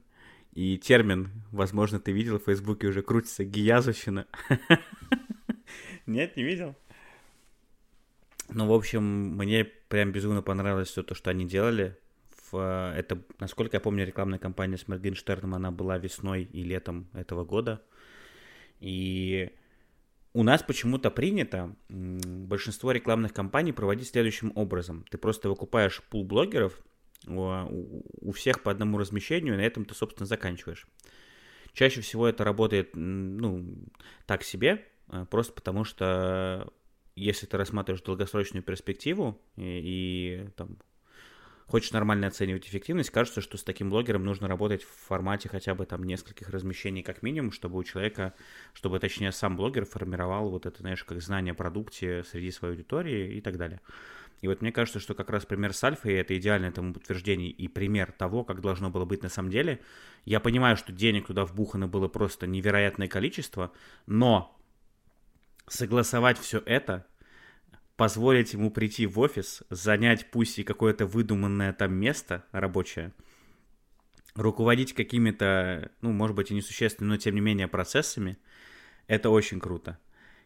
И 0.53 0.76
термин, 0.76 1.30
возможно, 1.51 1.99
ты 1.99 2.12
видел, 2.12 2.39
в 2.39 2.45
Фейсбуке 2.45 2.89
уже 2.89 3.01
крутится 3.01 3.45
гиязовщина. 3.45 4.26
Нет, 6.07 6.37
не 6.37 6.43
видел? 6.43 6.76
Ну, 8.51 8.66
в 8.66 8.72
общем, 8.74 9.03
мне 9.03 9.64
прям 9.64 10.12
безумно 10.12 10.43
понравилось 10.43 10.89
все 10.89 11.03
то, 11.03 11.14
что 11.14 11.30
они 11.30 11.47
делали. 11.47 11.99
Э, 12.57 12.92
это, 12.96 13.22
насколько 13.38 13.76
я 13.76 13.80
помню, 13.80 14.07
рекламная 14.07 14.38
кампания 14.38 14.76
с 14.76 14.88
Моргенштерном, 14.88 15.55
она 15.55 15.70
была 15.70 15.98
весной 15.98 16.44
и 16.44 16.62
летом 16.62 17.09
этого 17.12 17.44
года. 17.44 17.82
И 18.80 19.50
у 20.32 20.42
нас 20.42 20.62
почему-то 20.62 21.11
принято 21.11 21.74
большинство 21.88 22.92
рекламных 22.92 23.32
кампаний 23.32 23.72
проводить 23.72 24.09
следующим 24.09 24.52
образом. 24.55 25.05
Ты 25.11 25.18
просто 25.18 25.48
выкупаешь 25.48 26.02
пул 26.11 26.24
блогеров, 26.24 26.82
у 27.26 28.32
всех 28.32 28.62
по 28.62 28.70
одному 28.70 28.98
размещению, 28.98 29.55
и 29.55 29.57
на 29.57 29.62
этом 29.62 29.84
ты, 29.84 29.94
собственно, 29.94 30.26
заканчиваешь. 30.26 30.86
Чаще 31.72 32.00
всего 32.02 32.28
это 32.28 32.44
работает, 32.44 32.90
ну, 32.94 33.66
так 34.26 34.44
себе, 34.44 34.84
э, 35.09 35.26
просто 35.28 35.52
потому 35.52 35.84
что 35.84 36.72
если 37.16 37.46
ты 37.46 37.57
рассматриваешь 37.57 38.02
долгосрочную 38.02 38.62
перспективу 38.62 39.40
и, 39.57 40.44
и 40.44 40.48
там 40.57 40.78
хочешь 41.67 41.93
нормально 41.93 42.27
оценивать 42.27 42.67
эффективность, 42.67 43.11
кажется, 43.11 43.41
что 43.41 43.57
с 43.57 43.62
таким 43.62 43.91
блогером 43.91 44.25
нужно 44.25 44.49
работать 44.49 44.83
в 44.83 45.07
формате 45.07 45.49
хотя 45.49 45.75
бы 45.75 45.87
там 45.87 46.05
нескольких 46.05 46.51
размещений 46.51 47.03
как 47.03 47.23
минимум, 47.23 47.53
чтобы 47.53 47.79
у 47.79 47.85
человека, 47.85 48.35
чтобы 48.73 48.99
точнее 49.01 49.33
сам 49.33 49.57
блогер 49.57 49.85
формировал 49.85 50.51
вот 50.51 50.67
это, 50.67 50.81
знаешь, 50.81 51.05
как 51.05 51.21
знание 51.21 51.53
о 51.53 51.55
продукте 51.55 52.25
среди 52.25 52.51
своей 52.51 52.75
аудитории 52.75 53.37
и 53.37 53.41
так 53.41 53.57
далее. 53.57 53.81
И 54.41 54.47
вот 54.47 54.61
мне 54.61 54.73
кажется, 54.73 55.01
что 55.01 55.15
как 55.15 55.31
раз 55.31 55.47
пример 55.47 55.73
с 55.73 55.83
Альфой 55.83 56.15
это 56.15 56.37
идеальное 56.37 56.71
тому 56.71 56.93
подтверждение 56.93 57.49
и 57.49 57.67
пример 57.67 58.12
того, 58.12 58.45
как 58.45 58.61
должно 58.61 58.91
было 58.91 59.07
быть 59.07 59.23
на 59.23 59.31
самом 59.31 59.51
деле. 59.51 59.81
Я 60.27 60.39
понимаю, 60.39 60.77
что 60.77 60.93
денег 60.93 61.29
туда 61.29 61.47
вбухано 61.47 61.89
было 61.89 62.09
просто 62.09 62.47
невероятное 62.47 63.09
количество, 63.09 63.73
но 64.07 64.55
согласовать 65.67 66.39
все 66.39 66.62
это 66.67 67.07
позволить 67.97 68.53
ему 68.53 68.70
прийти 68.70 69.07
в 69.07 69.18
офис, 69.20 69.62
занять 69.70 70.30
пусть 70.30 70.59
и 70.59 70.64
какое-то 70.64 71.07
выдуманное 71.07 71.72
там 71.72 71.95
место 71.95 72.45
рабочее, 72.53 73.12
руководить 74.34 74.95
какими-то, 74.95 75.90
ну, 76.01 76.12
может 76.12 76.34
быть, 76.34 76.51
и 76.51 76.55
несущественными, 76.55 77.14
но 77.14 77.16
тем 77.18 77.34
не 77.34 77.40
менее 77.40 77.68
процессами, 77.68 78.36
это 79.07 79.30
очень 79.30 79.61
круто. 79.61 79.99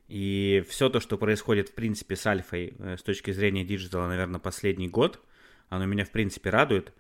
И 0.09 0.65
все 0.69 0.89
то, 0.89 1.01
что 1.01 1.19
происходит, 1.19 1.69
в 1.69 1.75
принципе, 1.75 2.17
с 2.17 2.27
Альфой 2.27 2.75
э, 2.79 2.97
с 2.99 3.03
точки 3.03 3.31
зрения 3.31 3.65
диджитала, 3.65 4.09
наверное, 4.09 4.41
последний 4.41 4.89
год, 4.89 5.21
оно 5.69 5.85
меня, 5.85 6.05
в 6.05 6.11
принципе, 6.11 6.51
радует. 6.51 6.95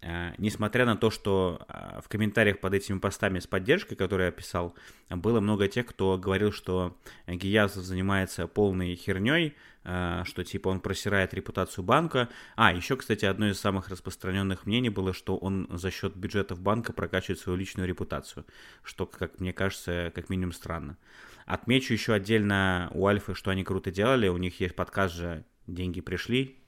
Э, 0.00 0.32
несмотря 0.38 0.84
на 0.84 0.96
то, 0.96 1.10
что 1.10 1.64
э, 1.68 2.00
в 2.02 2.08
комментариях 2.08 2.60
под 2.60 2.74
этими 2.74 2.98
постами 2.98 3.38
с 3.38 3.46
поддержкой, 3.46 3.96
которые 3.96 4.26
я 4.26 4.32
писал, 4.32 4.74
было 5.08 5.40
много 5.40 5.66
тех, 5.68 5.86
кто 5.86 6.18
говорил, 6.18 6.52
что 6.52 6.96
Гиязов 7.26 7.84
занимается 7.84 8.46
полной 8.46 8.96
херней, 8.96 9.54
э, 9.84 10.22
что 10.26 10.44
типа 10.44 10.68
он 10.68 10.80
просирает 10.80 11.32
репутацию 11.32 11.84
банка. 11.84 12.28
А, 12.54 12.74
еще, 12.74 12.96
кстати, 12.96 13.24
одно 13.24 13.48
из 13.48 13.58
самых 13.58 13.88
распространенных 13.88 14.66
мнений 14.66 14.90
было, 14.90 15.14
что 15.14 15.36
он 15.36 15.68
за 15.70 15.90
счет 15.90 16.14
бюджетов 16.16 16.60
банка 16.60 16.92
прокачивает 16.92 17.38
свою 17.38 17.58
личную 17.58 17.88
репутацию, 17.88 18.44
что, 18.82 19.06
как 19.06 19.40
мне 19.40 19.54
кажется, 19.54 20.12
как 20.14 20.28
минимум 20.28 20.52
странно. 20.52 20.98
Отмечу 21.46 21.92
еще 21.92 22.12
отдельно 22.12 22.90
у 22.92 23.06
Альфы, 23.06 23.34
что 23.34 23.50
они 23.50 23.64
круто 23.64 23.90
делали. 23.90 24.28
У 24.28 24.36
них 24.36 24.60
есть 24.60 24.74
подкаст 24.74 25.14
же 25.14 25.44
«Деньги 25.66 26.00
пришли», 26.00 26.63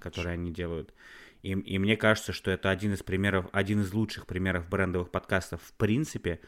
который 0.00 0.32
они 0.34 0.50
делают. 0.50 0.92
И, 1.42 1.52
и 1.52 1.78
мне 1.78 1.96
кажется, 1.96 2.32
что 2.32 2.50
это 2.50 2.70
один 2.70 2.92
из 2.92 3.02
примеров, 3.02 3.46
один 3.52 3.80
из 3.80 3.92
лучших 3.92 4.26
примеров 4.26 4.68
брендовых 4.68 5.10
подкастов 5.10 5.62
в 5.62 5.72
принципе. 5.74 6.40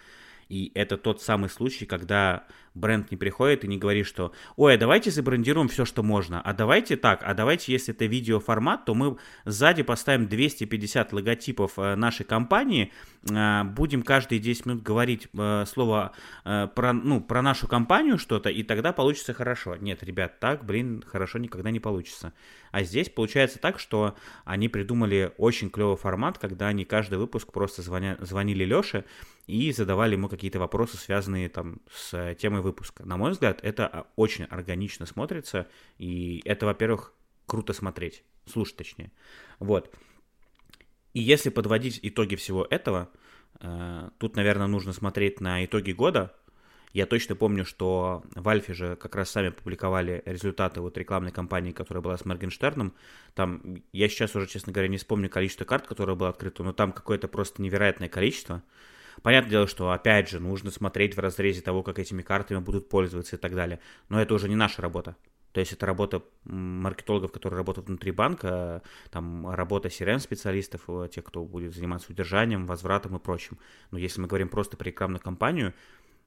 И 0.48 0.72
это 0.74 0.96
тот 0.96 1.22
самый 1.22 1.48
случай, 1.48 1.86
когда 1.86 2.46
бренд 2.74 3.10
не 3.10 3.16
приходит 3.16 3.64
и 3.64 3.68
не 3.68 3.78
говорит, 3.78 4.06
что 4.06 4.32
«Ой, 4.56 4.74
а 4.74 4.78
давайте 4.78 5.10
забрендируем 5.10 5.68
все, 5.68 5.84
что 5.84 6.02
можно, 6.02 6.40
а 6.40 6.52
давайте 6.52 6.96
так, 6.96 7.22
а 7.24 7.34
давайте, 7.34 7.72
если 7.72 7.94
это 7.94 8.06
видеоформат, 8.06 8.84
то 8.84 8.94
мы 8.94 9.16
сзади 9.44 9.82
поставим 9.82 10.28
250 10.28 11.12
логотипов 11.12 11.72
э, 11.76 11.94
нашей 11.96 12.24
компании, 12.24 12.92
э, 13.28 13.64
будем 13.64 14.02
каждые 14.02 14.38
10 14.38 14.66
минут 14.66 14.82
говорить 14.82 15.28
э, 15.32 15.64
слово 15.66 16.12
про, 16.44 16.92
ну, 16.92 17.20
про 17.20 17.42
нашу 17.42 17.68
компанию 17.68 18.18
что-то, 18.18 18.48
и 18.48 18.62
тогда 18.62 18.92
получится 18.92 19.34
хорошо». 19.34 19.76
Нет, 19.76 20.02
ребят, 20.02 20.40
так, 20.40 20.64
блин, 20.64 21.02
хорошо 21.06 21.38
никогда 21.38 21.70
не 21.70 21.80
получится. 21.80 22.32
А 22.70 22.82
здесь 22.82 23.08
получается 23.08 23.58
так, 23.58 23.78
что 23.78 24.16
они 24.44 24.68
придумали 24.68 25.32
очень 25.36 25.70
клевый 25.70 25.96
формат, 25.96 26.38
когда 26.38 26.68
они 26.68 26.84
каждый 26.84 27.18
выпуск 27.18 27.52
просто 27.52 27.82
звоня, 27.82 28.16
звонили 28.20 28.64
Леше 28.64 29.04
и 29.46 29.72
задавали 29.72 30.14
ему 30.14 30.28
какие-то 30.28 30.58
вопросы, 30.58 30.96
связанные 30.96 31.48
там 31.48 31.80
с 31.92 32.34
темой 32.36 32.60
выпуска. 32.60 33.04
На 33.04 33.16
мой 33.16 33.32
взгляд, 33.32 33.60
это 33.62 33.86
а, 33.86 34.06
очень 34.16 34.44
органично 34.44 35.06
смотрится, 35.06 35.68
и 35.98 36.42
это, 36.44 36.66
во-первых, 36.66 37.12
круто 37.46 37.72
смотреть, 37.72 38.24
слушать 38.46 38.76
точнее. 38.76 39.10
Вот. 39.58 39.92
И 41.12 41.20
если 41.20 41.50
подводить 41.50 41.98
итоги 42.02 42.36
всего 42.36 42.66
этого, 42.68 43.10
э, 43.60 44.10
тут, 44.18 44.36
наверное, 44.36 44.66
нужно 44.66 44.92
смотреть 44.92 45.40
на 45.40 45.64
итоги 45.64 45.92
года, 45.92 46.34
я 46.92 47.06
точно 47.06 47.34
помню, 47.34 47.64
что 47.64 48.22
в 48.34 48.46
Альфе 48.48 48.74
же 48.74 48.96
как 48.96 49.16
раз 49.16 49.30
сами 49.30 49.48
публиковали 49.48 50.22
результаты 50.26 50.80
вот 50.82 50.98
рекламной 50.98 51.32
кампании, 51.32 51.72
которая 51.72 52.02
была 52.02 52.18
с 52.18 52.24
Моргенштерном. 52.26 52.94
Там, 53.34 53.82
я 53.92 54.08
сейчас 54.08 54.36
уже, 54.36 54.46
честно 54.46 54.72
говоря, 54.72 54.88
не 54.88 54.98
вспомню 54.98 55.30
количество 55.30 55.64
карт, 55.64 55.86
которое 55.86 56.14
было 56.16 56.28
открыто, 56.28 56.62
но 56.62 56.74
там 56.74 56.92
какое-то 56.92 57.28
просто 57.28 57.62
невероятное 57.62 58.10
количество. 58.10 58.62
Понятное 59.22 59.50
дело, 59.50 59.66
что, 59.66 59.90
опять 59.90 60.28
же, 60.28 60.40
нужно 60.40 60.70
смотреть 60.70 61.16
в 61.16 61.20
разрезе 61.20 61.60
того, 61.60 61.82
как 61.82 61.98
этими 61.98 62.22
картами 62.22 62.58
будут 62.58 62.88
пользоваться 62.88 63.36
и 63.36 63.38
так 63.38 63.54
далее. 63.54 63.80
Но 64.08 64.20
это 64.20 64.34
уже 64.34 64.48
не 64.48 64.56
наша 64.56 64.80
работа. 64.80 65.16
То 65.52 65.60
есть 65.60 65.72
это 65.74 65.84
работа 65.84 66.22
маркетологов, 66.44 67.30
которые 67.30 67.58
работают 67.58 67.88
внутри 67.88 68.10
банка, 68.10 68.82
там 69.10 69.50
работа 69.50 69.88
CRM-специалистов, 69.88 70.84
э, 70.88 71.08
тех, 71.12 71.24
кто 71.24 71.44
будет 71.44 71.74
заниматься 71.74 72.10
удержанием, 72.10 72.66
возвратом 72.66 73.16
и 73.16 73.18
прочим. 73.18 73.58
Но 73.90 73.98
если 73.98 74.22
мы 74.22 74.28
говорим 74.28 74.48
просто 74.48 74.78
про 74.78 74.86
рекламную 74.86 75.20
кампанию, 75.20 75.74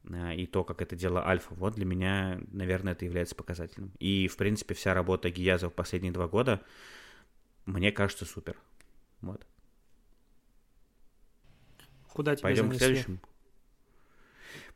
Э, 0.10 0.36
и 0.36 0.46
то, 0.46 0.64
как 0.64 0.82
это 0.82 0.96
дело 0.96 1.26
Альфа, 1.26 1.54
вот 1.56 1.76
для 1.76 1.86
меня, 1.86 2.40
наверное, 2.52 2.94
это 2.94 3.06
является 3.06 3.36
показательным. 3.36 3.92
И, 4.00 4.28
в 4.28 4.38
принципе, 4.38 4.74
вся 4.74 4.94
работа 4.94 5.30
Гияза 5.30 5.70
в 5.70 5.74
последние 5.74 6.12
два 6.12 6.28
года, 6.28 6.62
мне 7.66 7.92
кажется, 7.92 8.26
супер. 8.26 8.58
Вот. 9.22 9.46
Куда 12.16 12.34
тебя 12.34 12.44
Пойдем 12.44 12.68
занесли? 12.68 12.78
к 12.78 12.80
следующему. 12.80 13.18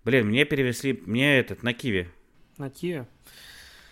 Блин, 0.04 0.28
мне 0.28 0.44
перевезли, 0.44 1.02
мне 1.06 1.40
этот, 1.40 1.64
на 1.64 1.74
Киви. 1.74 2.10
На 2.58 2.70
Киви? 2.70 3.06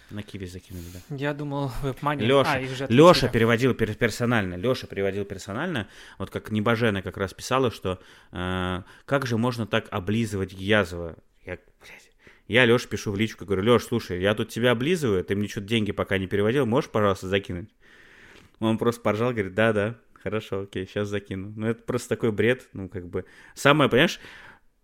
На 0.10 0.22
Киви 0.22 0.46
закинули, 0.48 0.84
да. 0.94 1.16
Я 1.16 1.34
думал, 1.34 1.72
WebMoney... 1.82 2.26
Леша, 2.26 2.54
а, 2.56 2.60
их 2.60 2.76
же 2.76 2.88
Леша 2.90 3.30
переводил 3.30 3.74
персонально. 3.74 4.56
Леша 4.56 4.86
переводил 4.86 5.24
персонально. 5.24 5.88
Вот 6.18 6.30
как 6.30 6.52
Небожена 6.52 7.02
как 7.02 7.16
раз 7.16 7.34
писала, 7.34 7.72
что 7.72 8.02
э, 8.34 8.82
как 9.06 9.26
же 9.26 9.38
можно 9.38 9.66
так 9.66 9.88
облизывать 9.92 10.52
Гиязова? 10.52 11.16
Я, 11.46 11.58
блядь, 11.82 12.12
я 12.50 12.66
Леша 12.66 12.90
пишу 12.90 13.14
в 13.14 13.18
личку, 13.18 13.46
говорю, 13.46 13.64
Леш, 13.64 13.84
слушай, 13.84 14.22
я 14.22 14.36
тут 14.36 14.50
тебя 14.50 14.72
облизываю, 14.72 15.24
ты 15.24 15.38
мне 15.38 15.48
что-то 15.48 15.68
деньги 15.68 15.94
пока 15.94 16.18
не 16.18 16.28
переводил, 16.28 16.66
можешь, 16.66 16.90
пожалуйста, 16.90 17.30
закинуть? 17.30 17.70
Он 18.60 18.78
просто 18.78 19.02
поржал, 19.02 19.32
говорит, 19.32 19.54
да-да, 19.54 19.96
хорошо, 20.22 20.62
окей, 20.62 20.86
сейчас 20.86 21.08
закину. 21.08 21.54
Ну, 21.56 21.68
это 21.68 21.84
просто 21.84 22.10
такой 22.10 22.32
бред, 22.32 22.68
ну, 22.74 22.90
как 22.90 23.08
бы... 23.08 23.26
Самое, 23.54 23.90
понимаешь... 23.90 24.20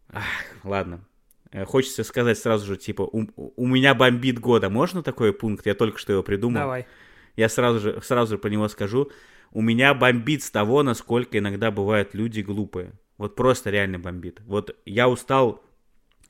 Ах, 0.10 0.24
ладно, 0.64 1.06
э, 1.52 1.66
Хочется 1.66 2.04
сказать 2.04 2.38
сразу 2.38 2.66
же, 2.66 2.78
типа, 2.78 3.02
у, 3.04 3.28
у 3.36 3.68
меня 3.68 3.96
бомбит 3.96 4.40
года. 4.40 4.70
Можно 4.70 5.04
такой 5.04 5.34
пункт? 5.34 5.66
Я 5.66 5.74
только 5.74 5.98
что 5.98 6.14
его 6.14 6.24
придумал. 6.24 6.62
Давай. 6.62 6.88
Я 7.36 7.50
сразу 7.50 7.80
же, 7.80 8.02
сразу 8.02 8.36
же 8.36 8.38
по 8.38 8.48
него 8.48 8.68
скажу. 8.68 9.12
У 9.52 9.62
меня 9.62 9.94
бомбит 9.94 10.44
с 10.44 10.52
того, 10.52 10.84
насколько 10.84 11.38
иногда 11.38 11.72
бывают 11.72 12.14
люди 12.14 12.42
глупые. 12.42 12.94
Вот 13.18 13.36
просто 13.36 13.70
реально 13.70 14.00
бомбит. 14.00 14.42
Вот 14.46 14.76
я 14.86 15.08
устал 15.08 15.64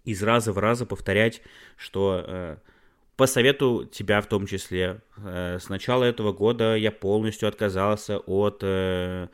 из 0.04 0.22
раза 0.22 0.52
в 0.52 0.58
раза 0.58 0.86
повторять, 0.86 1.42
что 1.78 2.24
э, 2.26 2.58
по 3.16 3.28
совету 3.28 3.86
тебя 3.86 4.22
в 4.22 4.28
том 4.28 4.48
числе, 4.48 5.02
э, 5.18 5.60
с 5.60 5.70
начала 5.70 6.04
этого 6.04 6.34
года 6.34 6.76
я 6.76 6.92
полностью 6.92 7.48
отказался 7.48 8.18
от 8.18 8.60
э, 8.64 9.28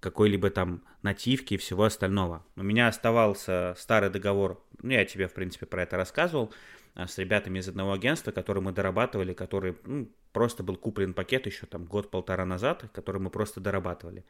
какой-либо 0.00 0.50
там 0.50 0.82
нативки 1.02 1.54
и 1.54 1.56
всего 1.56 1.84
остального. 1.84 2.44
У 2.56 2.62
меня 2.62 2.88
оставался 2.88 3.74
старый 3.78 4.10
договор, 4.10 4.62
ну 4.82 4.90
я 4.90 5.04
тебе 5.04 5.28
в 5.28 5.34
принципе 5.34 5.66
про 5.66 5.82
это 5.82 5.96
рассказывал, 5.96 6.52
э, 6.94 7.06
с 7.06 7.16
ребятами 7.18 7.58
из 7.58 7.68
одного 7.68 7.92
агентства, 7.92 8.32
который 8.32 8.62
мы 8.62 8.72
дорабатывали, 8.72 9.32
который 9.32 9.76
ну, 9.84 10.10
просто 10.32 10.62
был 10.62 10.76
куплен 10.76 11.14
пакет 11.14 11.46
еще 11.46 11.66
там 11.66 11.86
год-полтора 11.86 12.44
назад, 12.44 12.84
который 12.92 13.20
мы 13.20 13.30
просто 13.30 13.60
дорабатывали. 13.60 14.24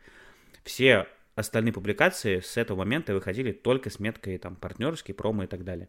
Все 0.63 1.09
остальные 1.35 1.73
публикации 1.73 2.41
с 2.41 2.57
этого 2.57 2.79
момента 2.79 3.15
выходили 3.15 3.51
только 3.53 3.91
с 3.91 3.99
меткой 3.99 4.39
там 4.39 4.55
партнерский, 4.55 5.13
промо 5.13 5.45
и 5.45 5.47
так 5.47 5.65
далее. 5.65 5.89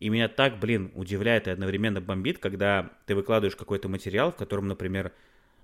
И 0.00 0.08
меня 0.08 0.28
так, 0.28 0.58
блин, 0.58 0.90
удивляет 0.94 1.46
и 1.46 1.50
одновременно 1.50 2.00
бомбит, 2.00 2.38
когда 2.38 2.90
ты 3.06 3.14
выкладываешь 3.14 3.56
какой-то 3.56 3.88
материал, 3.88 4.32
в 4.32 4.36
котором, 4.36 4.66
например, 4.68 5.12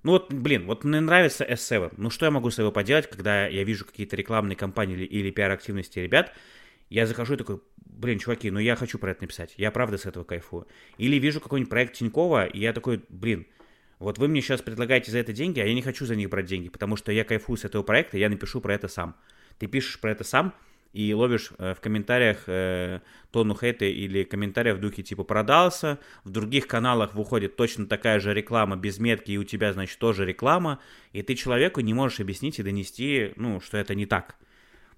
ну 0.03 0.13
вот, 0.13 0.33
блин, 0.33 0.65
вот 0.65 0.83
мне 0.85 1.01
нравится 1.01 1.43
S7. 1.43 1.93
Ну 1.97 2.09
что 2.09 2.25
я 2.25 2.31
могу 2.31 2.49
с 2.49 2.55
собой 2.55 2.71
поделать, 2.71 3.09
когда 3.09 3.47
я 3.47 3.63
вижу 3.63 3.85
какие-то 3.85 4.15
рекламные 4.15 4.55
кампании 4.55 4.95
или, 4.95 5.05
или 5.05 5.31
пиар-активности 5.31 5.99
ребят, 5.99 6.33
я 6.89 7.05
захожу 7.05 7.33
и 7.33 7.37
такой, 7.37 7.61
блин, 7.85 8.17
чуваки, 8.19 8.49
ну 8.49 8.59
я 8.59 8.75
хочу 8.75 8.97
про 8.97 9.11
это 9.11 9.23
написать, 9.23 9.53
я 9.57 9.71
правда 9.71 9.97
с 9.97 10.05
этого 10.05 10.23
кайфую. 10.23 10.67
Или 10.97 11.17
вижу 11.17 11.41
какой-нибудь 11.41 11.69
проект 11.69 11.93
Тинькова, 11.95 12.45
и 12.45 12.59
я 12.59 12.71
такой, 12.71 13.03
блин, 13.09 13.45
вот 13.99 14.17
вы 14.17 14.29
мне 14.29 14.41
сейчас 14.41 14.61
предлагаете 14.61 15.11
за 15.11 15.19
это 15.19 15.33
деньги, 15.33 15.59
а 15.59 15.65
я 15.65 15.73
не 15.73 15.81
хочу 15.81 16.05
за 16.05 16.15
них 16.15 16.29
брать 16.29 16.45
деньги, 16.45 16.69
потому 16.69 16.95
что 16.95 17.11
я 17.11 17.25
кайфую 17.25 17.57
с 17.57 17.65
этого 17.65 17.83
проекта, 17.83 18.17
я 18.17 18.29
напишу 18.29 18.61
про 18.61 18.73
это 18.73 18.87
сам. 18.87 19.15
Ты 19.57 19.67
пишешь 19.67 19.99
про 19.99 20.11
это 20.11 20.23
сам 20.23 20.53
и 20.93 21.13
ловишь 21.13 21.51
э, 21.57 21.73
в 21.73 21.81
комментариях 21.81 22.43
э, 22.47 23.01
тонну 23.31 23.55
хейта 23.55 23.85
или 23.85 24.23
комментариев 24.23 24.77
в 24.77 24.79
духе 24.79 25.03
типа 25.03 25.23
продался, 25.23 25.99
в 26.23 26.31
других 26.31 26.67
каналах 26.67 27.13
выходит 27.13 27.55
точно 27.55 27.85
такая 27.85 28.19
же 28.19 28.33
реклама 28.33 28.75
без 28.75 28.99
метки, 28.99 29.31
и 29.31 29.37
у 29.37 29.43
тебя, 29.43 29.71
значит, 29.73 29.99
тоже 29.99 30.25
реклама, 30.25 30.79
и 31.13 31.21
ты 31.21 31.35
человеку 31.35 31.81
не 31.81 31.93
можешь 31.93 32.19
объяснить 32.19 32.59
и 32.59 32.63
донести, 32.63 33.33
ну, 33.35 33.59
что 33.59 33.77
это 33.77 33.93
не 33.95 34.05
так. 34.05 34.35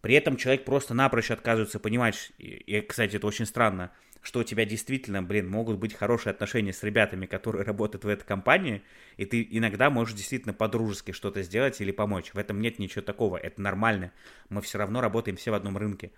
При 0.02 0.16
этом 0.16 0.38
человек 0.38 0.66
просто 0.66 0.94
напрочь 0.94 1.30
отказывается 1.30 1.80
понимать, 1.80 2.32
и 2.40 2.82
кстати, 2.82 3.18
это 3.18 3.28
очень 3.28 3.46
странно, 3.46 3.92
что 4.22 4.40
у 4.42 4.44
тебя 4.44 4.66
действительно, 4.66 5.24
блин, 5.24 5.50
могут 5.50 5.78
быть 5.78 5.94
хорошие 5.94 6.32
отношения 6.32 6.74
с 6.74 6.84
ребятами, 6.84 7.26
которые 7.26 7.64
работают 7.64 8.04
в 8.04 8.08
этой 8.08 8.24
компании, 8.24 8.84
и 9.18 9.26
ты 9.26 9.48
иногда 9.50 9.90
можешь 9.90 10.16
действительно 10.16 10.54
по-дружески 10.54 11.12
что-то 11.12 11.42
сделать 11.42 11.82
или 11.82 11.92
помочь. 11.92 12.34
В 12.34 12.38
этом 12.38 12.62
нет 12.62 12.78
ничего 12.78 13.02
такого, 13.02 13.38
это 13.38 13.62
нормально. 13.62 14.12
Мы 14.50 14.62
все 14.62 14.78
равно 14.78 15.02
работаем 15.02 15.38
все 15.38 15.52
в 15.52 15.56
одном 15.56 15.78
рынке. 15.78 16.12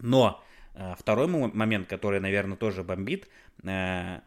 Но 0.00 0.42
э, 0.74 0.94
второй 0.98 1.28
момент, 1.28 1.88
который, 1.88 2.18
наверное, 2.18 2.56
тоже 2.56 2.82
бомбит, 2.82 3.28
э, 3.62 4.20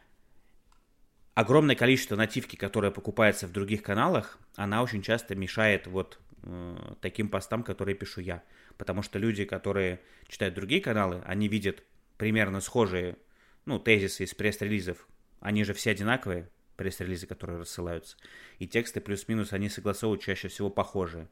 огромное 1.34 1.76
количество 1.76 2.16
нативки, 2.16 2.56
которое 2.56 2.92
покупается 2.92 3.48
в 3.48 3.52
других 3.52 3.84
каналах, 3.84 4.40
она 4.56 4.82
очень 4.82 5.02
часто 5.02 5.36
мешает 5.36 5.88
вот 5.88 6.20
э, 6.44 6.96
таким 7.02 7.28
постам, 7.28 7.64
которые 7.64 7.96
пишу 7.96 8.22
я. 8.22 8.44
Потому 8.78 9.02
что 9.02 9.20
люди, 9.20 9.44
которые 9.44 10.00
читают 10.30 10.56
другие 10.56 10.80
каналы, 10.80 11.22
они 11.26 11.50
видят 11.50 11.84
примерно 12.18 12.62
схожие, 12.62 13.18
ну, 13.66 13.80
тезисы 13.80 14.24
из 14.24 14.34
пресс-релизов, 14.34 15.08
они 15.40 15.64
же 15.64 15.74
все 15.74 15.92
одинаковые, 15.92 16.50
пресс-релизы, 16.76 17.28
которые 17.28 17.60
рассылаются. 17.60 18.18
И 18.60 18.68
тексты 18.68 19.02
плюс-минус, 19.02 19.54
они 19.54 19.70
согласовывают 19.70 20.22
чаще 20.22 20.48
всего 20.48 20.70
похожие. 20.70 21.28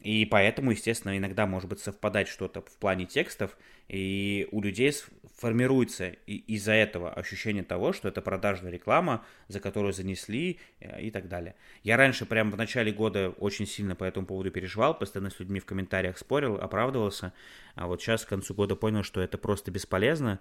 И 0.00 0.24
поэтому, 0.26 0.70
естественно, 0.72 1.16
иногда 1.16 1.46
может 1.46 1.68
быть 1.68 1.80
совпадать 1.80 2.28
что-то 2.28 2.60
в 2.60 2.76
плане 2.76 3.06
текстов, 3.06 3.56
и 3.88 4.46
у 4.52 4.60
людей 4.60 4.92
формируется 5.36 6.08
из-за 6.26 6.72
этого 6.72 7.12
ощущение 7.12 7.62
того, 7.62 7.92
что 7.92 8.08
это 8.08 8.22
продажная 8.22 8.72
реклама, 8.72 9.24
за 9.48 9.60
которую 9.60 9.92
занесли 9.92 10.58
э, 10.80 11.02
и 11.02 11.10
так 11.10 11.28
далее. 11.28 11.54
Я 11.82 11.98
раньше 11.98 12.24
прямо 12.24 12.50
в 12.50 12.56
начале 12.56 12.90
года 12.90 13.30
очень 13.38 13.66
сильно 13.66 13.94
по 13.94 14.04
этому 14.04 14.26
поводу 14.26 14.50
переживал, 14.50 14.98
постоянно 14.98 15.30
с 15.30 15.38
людьми 15.38 15.60
в 15.60 15.66
комментариях 15.66 16.16
спорил, 16.16 16.56
оправдывался, 16.56 17.34
а 17.74 17.86
вот 17.86 18.00
сейчас 18.00 18.24
к 18.24 18.30
концу 18.30 18.54
года 18.54 18.76
понял, 18.76 19.02
что 19.02 19.20
это 19.20 19.36
просто 19.36 19.70
бесполезно, 19.70 20.40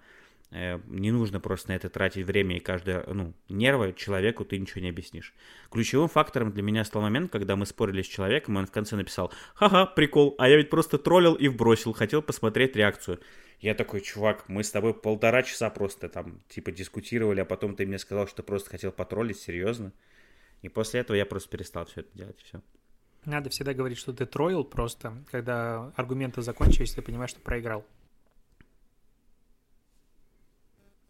не 0.52 1.12
нужно 1.12 1.40
просто 1.40 1.70
на 1.70 1.76
это 1.76 1.90
тратить 1.90 2.26
время 2.26 2.58
и 2.58 2.60
каждое, 2.60 3.04
ну, 3.08 3.34
нервы 3.50 3.94
человеку 3.94 4.46
ты 4.46 4.58
ничего 4.58 4.82
не 4.82 4.90
объяснишь. 4.90 5.34
Ключевым 5.72 6.08
фактором 6.08 6.52
для 6.52 6.64
меня 6.64 6.86
стал 6.86 7.02
момент, 7.02 7.32
когда 7.32 7.56
мы 7.56 7.66
спорили 7.66 8.02
с 8.02 8.08
человеком, 8.08 8.56
и 8.56 8.60
он 8.60 8.68
в 8.68 8.72
конце 8.72 8.96
написал, 8.96 9.34
ха-ха, 9.56 9.86
прикол, 9.86 10.36
а 10.38 10.48
я 10.48 10.58
ведь 10.58 10.70
просто 10.70 10.98
троллил 10.98 11.34
и 11.34 11.48
вбросил, 11.48 11.94
хотел 11.94 12.22
посмотреть 12.22 12.76
реакцию. 12.76 13.20
Я 13.60 13.74
такой, 13.74 14.02
чувак, 14.02 14.48
мы 14.48 14.64
с 14.64 14.72
тобой 14.72 14.94
полтора 14.94 15.44
часа 15.44 15.70
просто 15.70 16.10
там, 16.10 16.42
типа, 16.48 16.72
дискутировали, 16.72 17.40
а 17.40 17.46
потом 17.46 17.76
ты 17.76 17.86
мне 17.86 17.98
сказал, 17.98 18.28
что 18.28 18.44
просто 18.44 18.70
хотел 18.70 18.92
потроллить, 18.92 19.40
серьезно? 19.40 19.94
И 20.62 20.70
после 20.70 21.02
этого 21.02 21.18
я 21.18 21.26
просто 21.26 21.50
перестал 21.50 21.86
все 21.86 22.02
это 22.02 22.18
делать, 22.18 22.40
все. 22.42 22.62
Надо 23.26 23.50
всегда 23.50 23.74
говорить, 23.74 23.98
что 23.98 24.14
ты 24.14 24.26
троллил 24.26 24.64
просто, 24.64 25.14
когда 25.32 25.92
аргументы 25.96 26.42
закончились, 26.42 26.94
ты 26.94 27.02
понимаешь, 27.02 27.32
что 27.32 27.40
проиграл. 27.40 27.86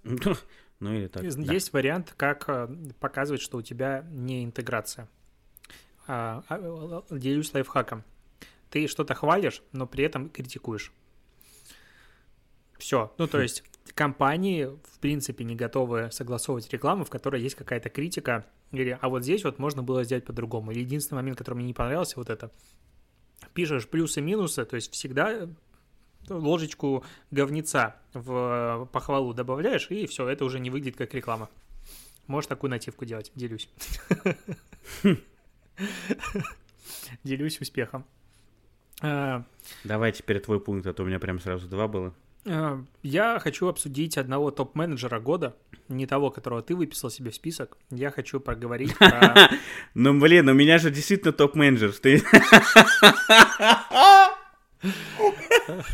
Ну 0.82 0.94
или 0.94 1.08
так. 1.08 1.24
Есть 1.24 1.72
да. 1.72 1.78
вариант, 1.78 2.14
как 2.18 2.50
э, 2.50 2.68
показывать, 3.00 3.42
что 3.42 3.58
у 3.58 3.62
тебя 3.62 4.06
не 4.12 4.44
интеграция. 4.44 5.08
А, 6.06 6.44
а, 6.50 7.04
делюсь 7.10 7.54
лайфхаком. 7.54 8.04
Ты 8.70 8.88
что-то 8.88 9.14
хвалишь, 9.14 9.64
но 9.72 9.88
при 9.88 10.04
этом 10.04 10.30
критикуешь. 10.30 10.92
Все. 12.78 13.14
Ну, 13.18 13.28
то 13.28 13.38
хм. 13.38 13.42
есть 13.42 13.64
компании, 13.94 14.66
в 14.66 15.00
принципе, 15.00 15.46
не 15.46 15.56
готовы 15.56 16.12
согласовывать 16.12 16.72
рекламу, 16.72 17.06
в 17.06 17.10
которой 17.10 17.42
есть 17.42 17.56
какая-то 17.56 17.90
критика, 17.90 18.46
или 18.72 18.98
а 19.00 19.10
вот 19.10 19.24
здесь 19.24 19.44
вот 19.44 19.60
можно 19.60 19.82
было 19.82 20.04
сделать 20.04 20.26
по-другому. 20.26 20.72
Или 20.72 20.82
единственный 20.82 21.18
момент, 21.18 21.38
который 21.38 21.56
мне 21.56 21.68
не 21.68 21.74
понравился, 21.74 22.16
вот 22.18 22.30
это. 22.30 22.52
Пишешь 23.54 23.88
плюсы-минусы, 23.88 24.66
то 24.66 24.76
есть 24.76 24.92
всегда 24.92 25.48
ложечку 26.30 27.04
говнеца 27.32 27.96
в 28.14 28.90
похвалу 28.92 29.34
добавляешь, 29.34 29.88
и 29.90 30.08
все, 30.08 30.28
это 30.28 30.46
уже 30.46 30.60
не 30.60 30.70
выглядит 30.70 30.98
как 30.98 31.14
реклама. 31.14 31.50
Можешь 32.28 32.48
такую 32.48 32.72
нативку 32.72 33.06
делать, 33.06 33.32
делюсь. 33.36 33.70
Делюсь 37.24 37.60
успехом. 37.60 38.06
А, 39.02 39.44
Давай 39.84 40.12
теперь 40.12 40.40
твой 40.40 40.60
пункт, 40.60 40.88
а 40.88 40.94
то 40.94 41.04
у 41.04 41.06
меня 41.06 41.20
прям 41.20 41.40
сразу 41.40 41.68
два 41.68 41.88
было. 41.88 42.14
А, 42.46 42.82
я 43.04 43.40
хочу 43.40 43.68
обсудить 43.68 44.18
одного 44.18 44.52
топ-менеджера 44.52 45.20
года, 45.20 45.56
не 45.90 46.08
того, 46.08 46.32
которого 46.32 46.62
ты 46.62 46.76
выписал 46.76 47.10
себе 47.10 47.32
в 47.32 47.36
список. 47.36 47.78
Я 47.90 48.12
хочу 48.12 48.40
проговорить 48.40 48.98
про... 48.98 49.50
Ну, 49.94 50.20
блин, 50.20 50.48
у 50.50 50.54
меня 50.54 50.78
же 50.78 50.92
действительно 50.92 51.34
топ-менеджер. 51.34 51.94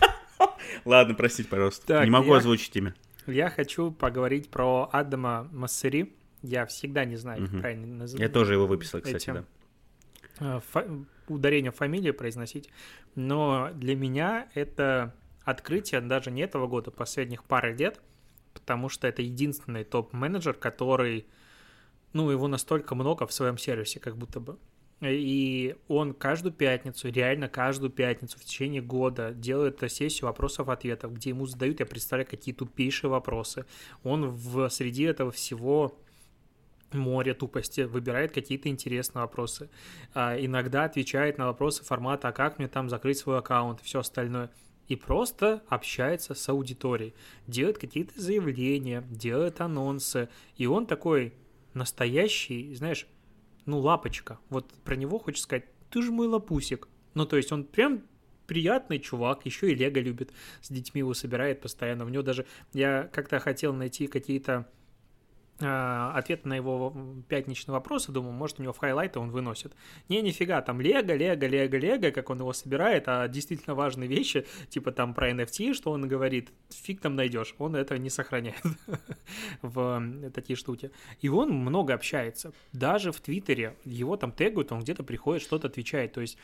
Ладно, 0.85 1.13
простите, 1.15 1.49
пожалуйста. 1.49 1.85
Так, 1.85 2.05
не 2.05 2.11
могу 2.11 2.31
я, 2.31 2.37
озвучить 2.37 2.75
имя. 2.75 2.95
Я 3.27 3.49
хочу 3.49 3.91
поговорить 3.91 4.49
про 4.49 4.89
Адама 4.91 5.47
Массери. 5.51 6.13
Я 6.41 6.65
всегда 6.65 7.05
не 7.05 7.15
знаю, 7.17 7.43
как 7.43 7.51
угу. 7.51 7.59
правильно 7.59 7.87
называть. 7.87 8.21
Я 8.21 8.29
тоже 8.29 8.53
его 8.53 8.67
выписал, 8.67 9.01
кстати, 9.01 9.23
этим. 9.23 9.33
да. 10.39 10.57
Э, 10.57 10.59
фа- 10.71 10.87
ударение 11.27 11.71
фамилии 11.71 12.11
произносить. 12.11 12.69
Но 13.15 13.69
для 13.73 13.95
меня 13.95 14.49
это 14.53 15.13
открытие 15.43 16.01
даже 16.01 16.31
не 16.31 16.41
этого 16.41 16.67
года, 16.67 16.91
последних 16.91 17.43
пары 17.43 17.73
лет, 17.75 18.01
потому 18.53 18.89
что 18.89 19.07
это 19.07 19.21
единственный 19.21 19.83
топ-менеджер, 19.83 20.53
который, 20.53 21.25
ну, 22.13 22.29
его 22.29 22.47
настолько 22.47 22.95
много 22.95 23.27
в 23.27 23.33
своем 23.33 23.57
сервисе, 23.57 23.99
как 23.99 24.17
будто 24.17 24.39
бы. 24.39 24.57
И 25.01 25.75
он 25.87 26.13
каждую 26.13 26.53
пятницу, 26.53 27.09
реально 27.09 27.49
каждую 27.49 27.89
пятницу 27.89 28.37
в 28.37 28.43
течение 28.43 28.81
года 28.81 29.31
делает 29.31 29.79
сессию 29.91 30.27
вопросов-ответов, 30.27 31.13
где 31.13 31.31
ему 31.31 31.47
задают, 31.47 31.79
я 31.79 31.87
представляю, 31.87 32.29
какие 32.29 32.53
тупейшие 32.53 33.09
вопросы. 33.09 33.65
Он 34.03 34.27
в 34.27 34.69
среди 34.69 35.03
этого 35.03 35.31
всего 35.31 35.97
море 36.93 37.33
тупости, 37.33 37.81
выбирает 37.81 38.31
какие-то 38.31 38.69
интересные 38.69 39.21
вопросы. 39.21 39.69
А, 40.13 40.37
иногда 40.37 40.83
отвечает 40.83 41.37
на 41.37 41.47
вопросы 41.47 41.83
формата 41.83 42.27
«А 42.27 42.31
как 42.31 42.59
мне 42.59 42.67
там 42.67 42.89
закрыть 42.89 43.17
свой 43.17 43.39
аккаунт?» 43.39 43.81
и 43.81 43.83
все 43.83 43.99
остальное. 43.99 44.51
И 44.87 44.95
просто 44.95 45.63
общается 45.69 46.33
с 46.33 46.49
аудиторией, 46.49 47.13
делает 47.47 47.77
какие-то 47.77 48.19
заявления, 48.19 49.03
делает 49.09 49.61
анонсы. 49.61 50.29
И 50.57 50.65
он 50.65 50.85
такой 50.85 51.33
настоящий, 51.73 52.73
знаешь, 52.75 53.07
ну, 53.65 53.79
лапочка. 53.79 54.39
Вот 54.49 54.71
про 54.83 54.95
него 54.95 55.19
хочется 55.19 55.43
сказать, 55.43 55.65
ты 55.89 56.01
же 56.01 56.11
мой 56.11 56.27
лапусик. 56.27 56.87
Ну, 57.13 57.25
то 57.25 57.37
есть 57.37 57.51
он 57.51 57.63
прям 57.65 58.03
приятный 58.47 58.99
чувак, 58.99 59.45
еще 59.45 59.71
и 59.71 59.75
Лего 59.75 59.99
любит, 59.99 60.31
с 60.61 60.69
детьми 60.69 60.99
его 60.99 61.13
собирает 61.13 61.61
постоянно. 61.61 62.05
У 62.05 62.09
него 62.09 62.23
даже, 62.23 62.45
я 62.73 63.09
как-то 63.13 63.39
хотел 63.39 63.73
найти 63.73 64.07
какие-то 64.07 64.69
ответ 65.61 66.45
на 66.45 66.55
его 66.55 66.95
пятничный 67.27 67.73
вопрос, 67.73 68.09
и 68.09 68.11
думаю, 68.11 68.33
может, 68.33 68.59
у 68.59 68.63
него 68.63 68.73
в 68.73 68.77
хайлайты 68.77 69.19
он 69.19 69.31
выносит. 69.31 69.73
Не, 70.09 70.21
нифига, 70.21 70.61
там 70.61 70.81
Лего, 70.81 71.13
Лего, 71.13 71.45
Лего, 71.45 71.75
Лего, 71.75 72.11
как 72.11 72.29
он 72.29 72.39
его 72.39 72.53
собирает, 72.53 73.03
а 73.07 73.27
действительно 73.27 73.75
важные 73.75 74.07
вещи, 74.07 74.45
типа 74.69 74.91
там 74.91 75.13
про 75.13 75.31
NFT, 75.31 75.73
что 75.73 75.91
он 75.91 76.07
говорит, 76.07 76.51
фиг 76.69 77.01
там 77.01 77.15
найдешь, 77.15 77.55
он 77.57 77.75
это 77.75 77.97
не 77.97 78.09
сохраняет 78.09 78.61
в 79.61 80.31
такие 80.33 80.55
штуки. 80.55 80.91
И 81.21 81.29
он 81.29 81.51
много 81.51 81.93
общается. 81.93 82.53
Даже 82.73 83.11
в 83.11 83.21
Твиттере 83.21 83.77
его 83.83 84.17
там 84.17 84.31
тегают, 84.31 84.71
он 84.71 84.81
где-то 84.81 85.03
приходит, 85.03 85.43
что-то 85.43 85.67
отвечает. 85.67 86.13
То 86.13 86.21
есть 86.21 86.37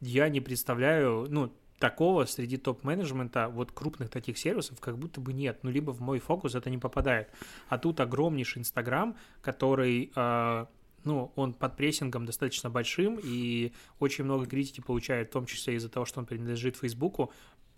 я 0.00 0.28
не 0.28 0.40
представляю, 0.40 1.26
ну, 1.28 1.52
такого 1.82 2.26
среди 2.26 2.58
топ-менеджмента, 2.58 3.48
вот 3.48 3.72
крупных 3.72 4.08
таких 4.08 4.38
сервисов, 4.38 4.78
как 4.78 4.96
будто 4.96 5.20
бы 5.20 5.32
нет. 5.32 5.58
Ну, 5.64 5.70
либо 5.70 5.90
в 5.90 6.00
мой 6.00 6.20
фокус 6.20 6.54
это 6.54 6.70
не 6.70 6.78
попадает. 6.78 7.28
А 7.68 7.76
тут 7.76 7.98
огромнейший 7.98 8.60
Инстаграм, 8.60 9.16
который, 9.40 10.12
э, 10.14 10.66
ну, 11.02 11.32
он 11.34 11.54
под 11.54 11.76
прессингом 11.76 12.24
достаточно 12.24 12.70
большим, 12.70 13.18
и 13.20 13.72
очень 13.98 14.22
много 14.22 14.46
критики 14.46 14.80
получает, 14.80 15.30
в 15.30 15.32
том 15.32 15.44
числе 15.44 15.74
из-за 15.74 15.88
того, 15.88 16.06
что 16.06 16.20
он 16.20 16.26
принадлежит 16.26 16.76
Фейсбуку. 16.76 17.32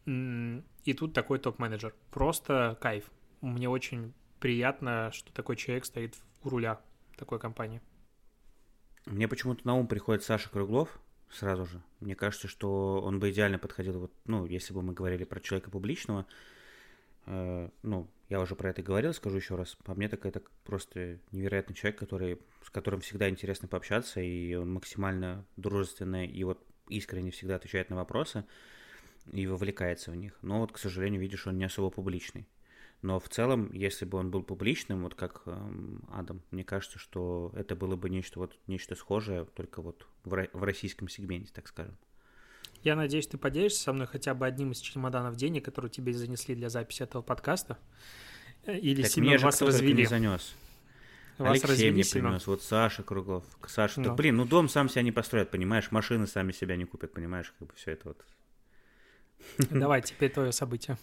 И 0.05 0.93
тут 0.99 1.15
такой 1.15 1.39
топ-менеджер. 1.39 1.95
Просто 2.11 2.77
кайф. 2.83 3.11
Мне 3.41 3.71
очень 3.71 4.13
приятно, 4.39 5.13
что 5.15 5.33
такой 5.33 5.57
человек 5.57 5.87
стоит 5.87 6.15
у 6.43 6.51
руля 6.51 6.79
такой 7.17 7.39
компании. 7.39 7.81
Мне 9.07 9.29
почему-то 9.29 9.67
на 9.67 9.75
ум 9.75 9.87
приходит 9.87 10.25
Саша 10.25 10.51
Круглов, 10.51 11.01
сразу 11.35 11.67
же. 11.67 11.83
Мне 12.01 12.15
кажется, 12.15 12.49
что 12.49 13.01
он 13.03 13.19
бы 13.19 13.31
идеально 13.31 13.59
подходил, 13.59 14.01
вот, 14.01 14.13
ну, 14.25 14.47
если 14.47 14.73
бы 14.73 14.83
мы 14.83 14.93
говорили 14.93 15.25
про 15.25 15.41
человека 15.41 15.71
публичного, 15.71 16.27
э, 17.27 17.69
ну, 17.83 18.09
я 18.29 18.41
уже 18.41 18.55
про 18.55 18.71
это 18.71 18.83
говорил, 18.83 19.13
скажу 19.13 19.37
еще 19.37 19.57
раз. 19.57 19.77
По 19.85 19.95
мне, 19.95 20.09
так 20.09 20.25
это 20.27 20.43
просто 20.65 21.19
невероятный 21.31 21.75
человек, 21.75 21.99
который, 21.99 22.41
с 22.63 22.71
которым 22.71 23.01
всегда 23.01 23.29
интересно 23.29 23.69
пообщаться, 23.69 24.21
и 24.21 24.55
он 24.55 24.73
максимально 24.73 25.45
дружественный, 25.57 26.27
и 26.27 26.45
вот 26.45 26.65
искренне 26.89 27.31
всегда 27.31 27.57
отвечает 27.57 27.91
на 27.91 27.97
вопросы 27.97 28.45
и 29.33 29.47
вовлекается 29.47 30.11
в 30.11 30.17
них. 30.17 30.37
Но 30.43 30.61
вот, 30.61 30.73
к 30.73 30.79
сожалению, 30.79 31.21
видишь, 31.21 31.47
он 31.47 31.59
не 31.59 31.65
особо 31.65 31.91
публичный. 31.91 32.47
Но 33.05 33.21
в 33.21 33.29
целом, 33.29 33.71
если 33.75 34.07
бы 34.07 34.17
он 34.17 34.31
был 34.31 34.43
публичным, 34.43 35.03
вот 35.03 35.15
как 35.15 35.43
эм, 35.45 36.03
Адам, 36.11 36.41
мне 36.51 36.65
кажется, 36.65 36.99
что 36.99 37.53
это 37.55 37.77
было 37.77 37.97
бы 37.97 38.09
нечто 38.09 38.41
вот 38.41 38.57
нечто 38.67 38.95
схожее, 38.95 39.45
только 39.45 39.83
вот 39.83 40.07
в, 40.25 40.31
в 40.31 40.63
российском 40.63 41.09
сегменте, 41.09 41.53
так 41.53 41.69
скажем. 41.69 41.99
Я 42.83 42.97
надеюсь, 42.97 43.27
ты 43.27 43.37
поделишься 43.37 43.83
со 43.83 43.93
мной 43.93 44.07
хотя 44.07 44.33
бы 44.33 44.47
одним 44.47 44.73
из 44.73 44.79
чемоданов 44.79 45.37
денег, 45.37 45.67
которые 45.67 45.91
тебе 45.91 46.15
занесли 46.15 46.55
для 46.55 46.71
записи 46.71 47.03
этого 47.03 47.21
подкаста. 47.21 47.77
Э, 48.65 48.79
или 48.79 49.03
так 49.03 49.11
сильно 49.11 49.37
вас 49.37 49.61
развели. 49.61 49.93
не 49.93 50.07
занес. 50.07 50.55
Вас 51.37 51.51
Алексей 51.51 51.69
развели 51.69 51.93
мне 51.93 52.05
принес, 52.11 52.47
вот 52.47 52.63
Саша 52.63 53.03
Круглов. 53.03 53.45
Саша, 53.67 54.01
ну. 54.01 54.07
так, 54.07 54.17
блин, 54.17 54.37
ну 54.37 54.47
дом 54.47 54.67
сам 54.71 54.89
себя 54.89 55.03
не 55.03 55.13
построит, 55.13 55.51
понимаешь, 55.51 55.91
машины 55.91 56.27
сами 56.27 56.53
себя 56.53 56.75
не 56.77 56.87
купят, 56.87 57.13
понимаешь, 57.13 57.53
как 57.59 57.69
бы 57.69 57.75
все 57.75 57.91
это 57.91 58.09
вот. 58.09 58.25
Давай, 59.69 60.01
теперь 60.03 60.31
твое 60.31 60.53
событие. 60.53 60.97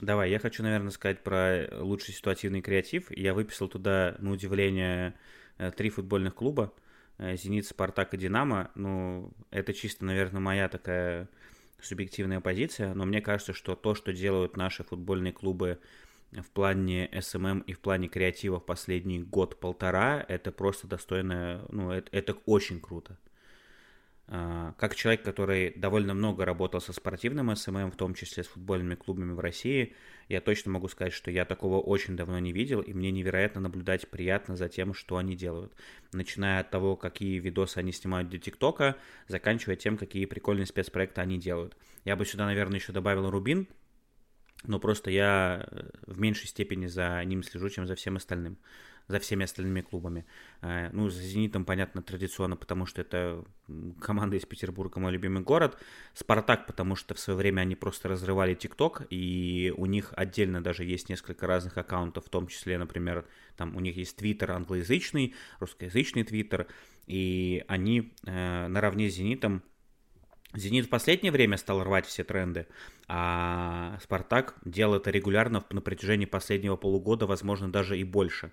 Давай, 0.00 0.30
я 0.30 0.38
хочу, 0.38 0.62
наверное, 0.62 0.92
сказать 0.92 1.24
про 1.24 1.66
лучший 1.72 2.14
ситуативный 2.14 2.60
креатив. 2.60 3.10
Я 3.10 3.34
выписал 3.34 3.66
туда, 3.66 4.14
на 4.20 4.30
удивление, 4.30 5.14
э, 5.58 5.72
три 5.72 5.90
футбольных 5.90 6.36
клуба. 6.36 6.72
Э, 7.18 7.36
Зенит, 7.36 7.66
Спартак 7.66 8.14
и 8.14 8.16
Динамо. 8.16 8.70
Ну, 8.76 9.32
это 9.50 9.74
чисто, 9.74 10.04
наверное, 10.04 10.40
моя 10.40 10.68
такая 10.68 11.28
субъективная 11.80 12.40
позиция, 12.40 12.94
но 12.94 13.06
мне 13.06 13.20
кажется, 13.20 13.52
что 13.52 13.74
то, 13.74 13.94
что 13.96 14.12
делают 14.12 14.56
наши 14.56 14.84
футбольные 14.84 15.32
клубы 15.32 15.78
в 16.30 16.50
плане 16.50 17.10
СММ 17.20 17.60
и 17.60 17.72
в 17.72 17.80
плане 17.80 18.08
креатива 18.08 18.60
в 18.60 18.66
последний 18.66 19.20
год-полтора, 19.20 20.24
это 20.28 20.52
просто 20.52 20.86
достойно, 20.86 21.64
ну, 21.70 21.90
это, 21.90 22.08
это 22.16 22.34
очень 22.46 22.80
круто. 22.80 23.16
А, 24.30 24.74
как 24.76 24.94
человек, 24.94 25.22
который 25.22 25.72
довольно 25.74 26.12
много 26.12 26.44
работал 26.44 26.82
со 26.82 26.92
спортивным 26.92 27.54
СММ, 27.56 27.90
в 27.90 27.96
том 27.96 28.12
числе 28.12 28.44
с 28.44 28.46
футбольными 28.46 28.94
клубами 28.94 29.32
в 29.32 29.40
России, 29.40 29.94
я 30.28 30.42
точно 30.42 30.70
могу 30.70 30.88
сказать, 30.88 31.14
что 31.14 31.30
я 31.30 31.46
такого 31.46 31.80
очень 31.80 32.14
давно 32.14 32.38
не 32.38 32.52
видел, 32.52 32.82
и 32.82 32.92
мне 32.92 33.10
невероятно 33.10 33.62
наблюдать 33.62 34.06
приятно 34.10 34.54
за 34.54 34.68
тем, 34.68 34.92
что 34.92 35.16
они 35.16 35.34
делают. 35.34 35.72
Начиная 36.12 36.60
от 36.60 36.70
того, 36.70 36.94
какие 36.94 37.38
видосы 37.38 37.78
они 37.78 37.90
снимают 37.90 38.28
для 38.28 38.38
ТикТока, 38.38 38.96
заканчивая 39.28 39.76
тем, 39.76 39.96
какие 39.96 40.26
прикольные 40.26 40.66
спецпроекты 40.66 41.22
они 41.22 41.38
делают. 41.38 41.74
Я 42.04 42.14
бы 42.14 42.26
сюда, 42.26 42.44
наверное, 42.44 42.78
еще 42.78 42.92
добавил 42.92 43.30
Рубин, 43.30 43.66
но 44.64 44.78
просто 44.78 45.10
я 45.10 45.66
в 46.06 46.20
меньшей 46.20 46.48
степени 46.48 46.86
за 46.86 47.24
ним 47.24 47.42
слежу, 47.42 47.70
чем 47.70 47.86
за 47.86 47.94
всем 47.94 48.16
остальным 48.16 48.58
за 49.08 49.18
всеми 49.18 49.44
остальными 49.44 49.80
клубами. 49.80 50.26
Э, 50.60 50.90
ну, 50.92 51.08
за 51.08 51.20
«Зенитом», 51.22 51.64
понятно, 51.64 52.02
традиционно, 52.02 52.56
потому 52.56 52.86
что 52.86 53.00
это 53.00 53.44
команда 54.00 54.36
из 54.36 54.44
Петербурга, 54.44 55.00
мой 55.00 55.12
любимый 55.12 55.42
город. 55.42 55.78
«Спартак», 56.14 56.66
потому 56.66 56.94
что 56.94 57.14
в 57.14 57.18
свое 57.18 57.36
время 57.36 57.62
они 57.62 57.74
просто 57.74 58.08
разрывали 58.08 58.54
ТикТок, 58.54 59.06
и 59.10 59.72
у 59.76 59.86
них 59.86 60.12
отдельно 60.16 60.62
даже 60.62 60.84
есть 60.84 61.08
несколько 61.08 61.46
разных 61.46 61.76
аккаунтов, 61.78 62.26
в 62.26 62.28
том 62.28 62.46
числе, 62.46 62.78
например, 62.78 63.26
там 63.56 63.74
у 63.76 63.80
них 63.80 63.96
есть 63.96 64.16
Твиттер 64.16 64.52
англоязычный, 64.52 65.34
русскоязычный 65.58 66.24
Твиттер, 66.24 66.68
и 67.06 67.64
они 67.66 68.12
э, 68.24 68.68
наравне 68.68 69.10
с 69.10 69.14
«Зенитом» 69.14 69.62
Зенит 70.54 70.86
в 70.86 70.88
последнее 70.88 71.30
время 71.30 71.58
стал 71.58 71.84
рвать 71.84 72.06
все 72.06 72.24
тренды, 72.24 72.66
а 73.06 73.98
Спартак 74.02 74.54
делал 74.64 74.94
это 74.94 75.10
регулярно 75.10 75.62
на 75.70 75.80
протяжении 75.82 76.24
последнего 76.24 76.76
полугода, 76.76 77.26
возможно, 77.26 77.70
даже 77.70 77.98
и 77.98 78.04
больше. 78.04 78.50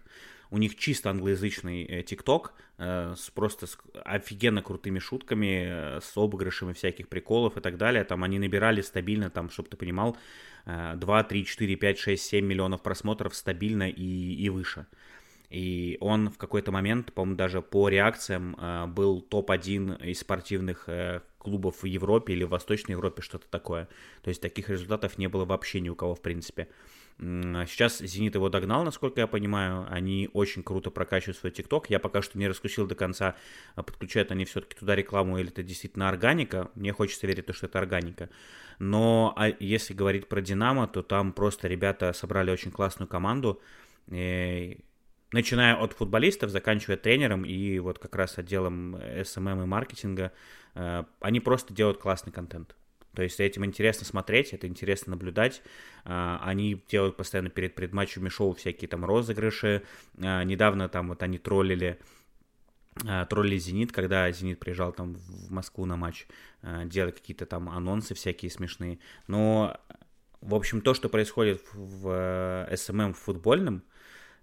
У 0.51 0.57
них 0.57 0.75
чисто 0.75 1.09
англоязычный 1.09 2.03
ТикТок 2.03 2.53
э, 2.77 3.13
с 3.17 3.29
просто 3.29 3.67
с 3.67 3.77
офигенно 4.03 4.61
крутыми 4.61 4.99
шутками, 4.99 5.97
э, 5.97 6.01
с 6.01 6.17
обыгрышами 6.17 6.73
всяких 6.73 7.07
приколов 7.07 7.57
и 7.57 7.61
так 7.61 7.77
далее. 7.77 8.03
Там 8.03 8.23
они 8.23 8.39
набирали 8.39 8.81
стабильно, 8.81 9.29
там, 9.29 9.49
чтобы 9.49 9.69
ты 9.69 9.77
понимал, 9.77 10.17
э, 10.65 10.93
2, 10.95 11.23
3, 11.23 11.45
4, 11.45 11.75
5, 11.75 11.99
6, 11.99 12.23
7 12.23 12.45
миллионов 12.45 12.81
просмотров 12.81 13.35
стабильно 13.35 13.89
и, 13.89 14.35
и 14.35 14.49
выше. 14.49 14.87
И 15.49 15.97
он 16.01 16.29
в 16.29 16.37
какой-то 16.37 16.71
момент, 16.71 17.13
по-моему, 17.13 17.37
даже 17.37 17.61
по 17.61 17.89
реакциям 17.89 18.55
э, 18.59 18.87
был 18.87 19.21
топ-1 19.21 20.05
из 20.05 20.19
спортивных 20.19 20.89
э, 20.89 21.21
клубов 21.37 21.83
в 21.83 21.85
Европе 21.85 22.33
или 22.33 22.43
в 22.43 22.49
Восточной 22.49 22.93
Европе, 22.93 23.21
что-то 23.21 23.47
такое. 23.49 23.87
То 24.21 24.29
есть 24.29 24.41
таких 24.41 24.69
результатов 24.69 25.17
не 25.17 25.27
было 25.27 25.45
вообще 25.45 25.79
ни 25.79 25.89
у 25.89 25.95
кого, 25.95 26.15
в 26.15 26.21
принципе. 26.21 26.67
Сейчас 27.17 27.99
«Зенит» 27.99 28.35
его 28.35 28.49
догнал, 28.49 28.83
насколько 28.83 29.21
я 29.21 29.27
понимаю. 29.27 29.87
Они 29.89 30.29
очень 30.33 30.63
круто 30.63 30.91
прокачивают 30.91 31.37
свой 31.37 31.51
ТикТок. 31.51 31.89
Я 31.89 31.99
пока 31.99 32.21
что 32.21 32.37
не 32.37 32.47
раскусил 32.47 32.87
до 32.87 32.95
конца, 32.95 33.35
а 33.75 33.83
подключают 33.83 34.31
они 34.31 34.43
все-таки 34.43 34.75
туда 34.77 34.95
рекламу 34.95 35.37
или 35.37 35.49
это 35.49 35.63
действительно 35.63 36.09
органика. 36.09 36.69
Мне 36.75 36.91
хочется 36.91 37.25
верить, 37.25 37.45
что 37.55 37.67
это 37.67 37.79
органика. 37.79 38.29
Но 38.79 39.33
а 39.37 39.47
если 39.47 39.93
говорить 39.93 40.27
про 40.27 40.41
«Динамо», 40.41 40.87
то 40.87 41.03
там 41.03 41.31
просто 41.31 41.69
ребята 41.69 42.11
собрали 42.11 42.51
очень 42.51 42.71
классную 42.71 43.07
команду. 43.07 43.61
И 44.09 44.79
начиная 45.31 45.75
от 45.75 45.93
футболистов, 45.93 46.49
заканчивая 46.49 46.97
тренером 46.97 47.45
и 47.45 47.79
вот 47.79 47.97
как 47.97 48.13
раз 48.15 48.37
отделом 48.37 48.97
SMM 48.97 49.63
и 49.63 49.65
маркетинга, 49.65 50.33
э, 50.73 51.03
они 51.21 51.39
просто 51.39 51.73
делают 51.73 51.97
классный 51.97 52.33
контент. 52.33 52.75
То 53.15 53.23
есть 53.23 53.39
этим 53.39 53.65
интересно 53.65 54.05
смотреть, 54.05 54.53
это 54.53 54.67
интересно 54.67 55.11
наблюдать. 55.11 55.61
А, 56.03 56.41
они 56.43 56.83
делают 56.89 57.17
постоянно 57.17 57.49
перед 57.49 57.73
предматчами 57.75 58.29
шоу 58.29 58.53
всякие 58.53 58.87
там 58.87 59.05
розыгрыши. 59.05 59.83
А, 60.19 60.43
недавно 60.43 60.89
там 60.89 61.09
вот 61.09 61.23
они 61.23 61.37
троллили 61.37 61.99
а, 63.05 63.25
троллили 63.25 63.57
«Зенит», 63.57 63.91
когда 63.91 64.31
«Зенит» 64.31 64.59
приезжал 64.59 64.91
там 64.93 65.15
в 65.15 65.51
Москву 65.51 65.85
на 65.85 65.97
матч, 65.97 66.27
делали 66.85 67.11
какие-то 67.11 67.45
там 67.45 67.69
анонсы 67.69 68.13
всякие 68.13 68.49
смешные. 68.49 68.99
Но, 69.27 69.77
в 70.39 70.55
общем, 70.55 70.79
то, 70.81 70.93
что 70.93 71.09
происходит 71.09 71.61
в 71.73 72.69
СММ 72.73 73.13
в 73.13 73.19
футбольном, 73.19 73.83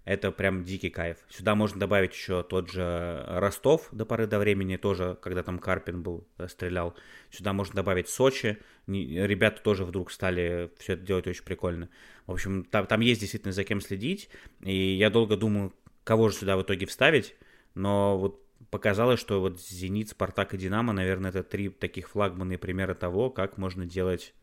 это 0.05 0.31
прям 0.31 0.63
дикий 0.63 0.89
кайф. 0.89 1.17
Сюда 1.29 1.55
можно 1.55 1.79
добавить 1.79 2.13
еще 2.13 2.43
тот 2.43 2.69
же 2.69 3.23
Ростов 3.27 3.87
до 3.91 4.05
поры 4.05 4.27
до 4.27 4.39
времени, 4.39 4.75
тоже, 4.75 5.17
когда 5.21 5.43
там 5.43 5.59
Карпин 5.59 6.03
был, 6.03 6.27
э, 6.37 6.47
стрелял. 6.47 6.95
Сюда 7.31 7.53
можно 7.53 7.75
добавить 7.75 8.09
Сочи. 8.09 8.57
Ребята 8.87 9.61
тоже 9.61 9.85
вдруг 9.85 10.11
стали 10.11 10.71
все 10.77 10.93
это 10.93 11.03
делать 11.03 11.27
очень 11.27 11.45
прикольно. 11.45 11.89
В 12.27 12.33
общем, 12.33 12.65
там, 12.65 12.85
там 12.85 12.99
есть 12.99 13.21
действительно 13.21 13.53
за 13.53 13.63
кем 13.63 13.79
следить. 13.79 14.29
И 14.61 14.75
я 14.95 15.09
долго 15.09 15.37
думал, 15.37 15.73
кого 16.03 16.29
же 16.29 16.35
сюда 16.35 16.57
в 16.57 16.63
итоге 16.63 16.85
вставить. 16.85 17.35
Но 17.73 18.17
вот 18.17 18.43
показалось, 18.69 19.19
что 19.19 19.39
вот 19.39 19.61
Зенит, 19.61 20.09
Спартак 20.09 20.53
и 20.53 20.57
Динамо, 20.57 20.91
наверное, 20.93 21.29
это 21.29 21.43
три 21.43 21.69
таких 21.69 22.09
флагманные 22.09 22.57
примера 22.57 22.93
того, 22.93 23.29
как 23.29 23.57
можно 23.57 23.85
делать 23.85 24.33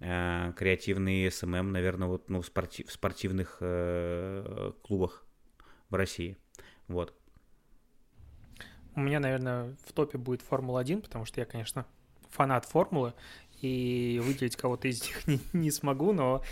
э, 0.00 0.52
креативный 0.56 1.30
СММ, 1.30 1.72
наверное, 1.72 2.08
вот 2.08 2.28
ну, 2.28 2.40
в, 2.40 2.46
спортив, 2.46 2.88
в 2.88 2.92
спортивных 2.92 3.58
э, 3.60 4.72
клубах 4.82 5.26
в 5.88 5.94
России. 5.94 6.36
Вот. 6.88 7.14
У 8.94 9.00
меня, 9.00 9.20
наверное, 9.20 9.76
в 9.84 9.92
топе 9.92 10.18
будет 10.18 10.42
Формула-1, 10.42 11.02
потому 11.02 11.26
что 11.26 11.40
я, 11.40 11.46
конечно, 11.46 11.86
фанат 12.30 12.64
Формулы, 12.64 13.14
и 13.60 14.20
выделить 14.24 14.56
кого-то 14.56 14.88
из 14.88 15.02
них 15.02 15.26
не, 15.26 15.40
не 15.52 15.70
смогу, 15.70 16.12
но 16.12 16.42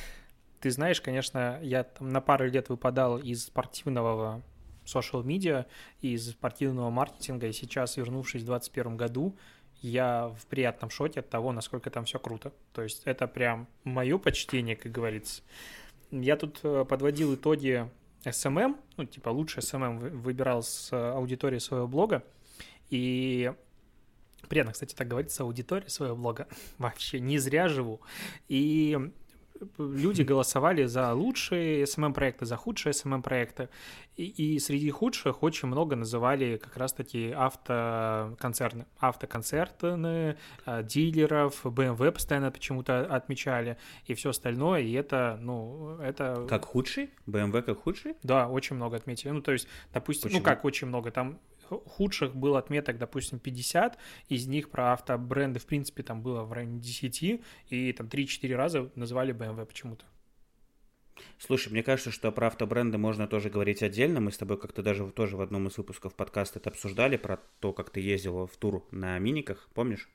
ты 0.60 0.70
знаешь, 0.70 1.00
конечно, 1.00 1.58
я 1.62 1.84
там 1.84 2.08
на 2.08 2.20
пару 2.20 2.48
лет 2.48 2.68
выпадал 2.68 3.18
из 3.18 3.44
спортивного 3.44 4.42
social 4.84 5.22
медиа, 5.22 5.66
из 6.00 6.30
спортивного 6.30 6.90
маркетинга, 6.90 7.46
и 7.48 7.52
сейчас, 7.52 7.96
вернувшись 7.96 8.42
в 8.42 8.46
2021 8.46 8.96
году, 8.96 9.36
я 9.84 10.34
в 10.38 10.46
приятном 10.46 10.88
шоке 10.88 11.20
от 11.20 11.28
того, 11.28 11.52
насколько 11.52 11.90
там 11.90 12.06
все 12.06 12.18
круто. 12.18 12.52
То 12.72 12.82
есть 12.82 13.02
это 13.04 13.26
прям 13.26 13.68
мое 13.84 14.16
почтение, 14.18 14.76
как 14.76 14.90
говорится. 14.90 15.42
Я 16.10 16.36
тут 16.36 16.60
э, 16.62 16.84
подводил 16.88 17.34
итоги 17.34 17.88
SMM, 18.24 18.76
ну, 18.96 19.04
типа 19.04 19.28
лучше 19.28 19.60
SMM 19.60 20.10
выбирал 20.10 20.62
с 20.62 20.90
аудитории 20.92 21.58
своего 21.58 21.86
блога, 21.86 22.24
и 22.88 23.52
приятно, 24.48 24.72
кстати, 24.72 24.94
так 24.94 25.06
говорить, 25.06 25.32
с 25.32 25.40
аудиторией 25.40 25.90
своего 25.90 26.16
блога. 26.16 26.48
Вообще 26.78 27.20
не 27.20 27.38
зря 27.38 27.68
живу. 27.68 28.00
И 28.48 28.98
люди 29.76 30.22
голосовали 30.22 30.84
за 30.86 31.12
лучшие 31.12 31.84
SMM-проекты, 31.84 32.46
за 32.46 32.56
худшие 32.56 32.92
SMM-проекты. 32.92 33.68
И, 34.16 34.54
и 34.54 34.58
среди 34.60 34.90
худших 34.90 35.42
очень 35.42 35.68
много 35.68 35.96
называли 35.96 36.56
как 36.56 36.76
раз-таки 36.76 37.32
автоконцерны. 37.32 38.86
Автоконцерны, 38.98 40.36
э, 40.66 40.82
дилеров, 40.84 41.66
BMW 41.66 42.12
постоянно 42.12 42.50
почему-то 42.50 43.00
отмечали 43.00 43.76
и 44.06 44.14
все 44.14 44.30
остальное. 44.30 44.82
И 44.82 44.92
это, 44.92 45.38
ну, 45.40 45.98
это... 45.98 46.46
Как 46.48 46.64
худший? 46.64 47.10
BMW 47.26 47.62
как 47.62 47.82
худший? 47.82 48.14
Да, 48.22 48.48
очень 48.48 48.76
много 48.76 48.96
отметили. 48.96 49.30
Ну, 49.30 49.42
то 49.42 49.52
есть, 49.52 49.66
допустим, 49.92 50.24
Почему? 50.24 50.40
ну 50.40 50.44
как 50.44 50.64
очень 50.64 50.86
много, 50.86 51.10
там 51.10 51.40
худших 51.68 52.34
было 52.34 52.58
отметок, 52.58 52.98
допустим, 52.98 53.38
50, 53.38 53.98
из 54.28 54.46
них 54.46 54.70
про 54.70 54.92
автобренды, 54.92 55.58
в 55.58 55.66
принципе, 55.66 56.02
там 56.02 56.22
было 56.22 56.42
в 56.42 56.52
районе 56.52 56.78
10, 56.78 57.40
и 57.70 57.92
там 57.92 58.06
3-4 58.06 58.54
раза 58.54 58.90
называли 58.94 59.34
BMW 59.34 59.64
почему-то. 59.64 60.04
Слушай, 61.38 61.72
мне 61.72 61.82
кажется, 61.82 62.10
что 62.10 62.30
про 62.32 62.48
автобренды 62.48 62.98
можно 62.98 63.26
тоже 63.26 63.50
говорить 63.50 63.82
отдельно. 63.82 64.20
Мы 64.20 64.32
с 64.32 64.38
тобой 64.38 64.58
как-то 64.58 64.82
даже 64.82 65.10
тоже 65.10 65.36
в 65.36 65.40
одном 65.40 65.68
из 65.68 65.76
выпусков 65.76 66.14
подкаста 66.14 66.58
это 66.58 66.70
обсуждали, 66.70 67.16
про 67.16 67.38
то, 67.60 67.72
как 67.72 67.90
ты 67.90 68.00
ездил 68.00 68.46
в 68.46 68.56
тур 68.56 68.86
на 68.90 69.18
миниках, 69.18 69.68
помнишь? 69.74 70.08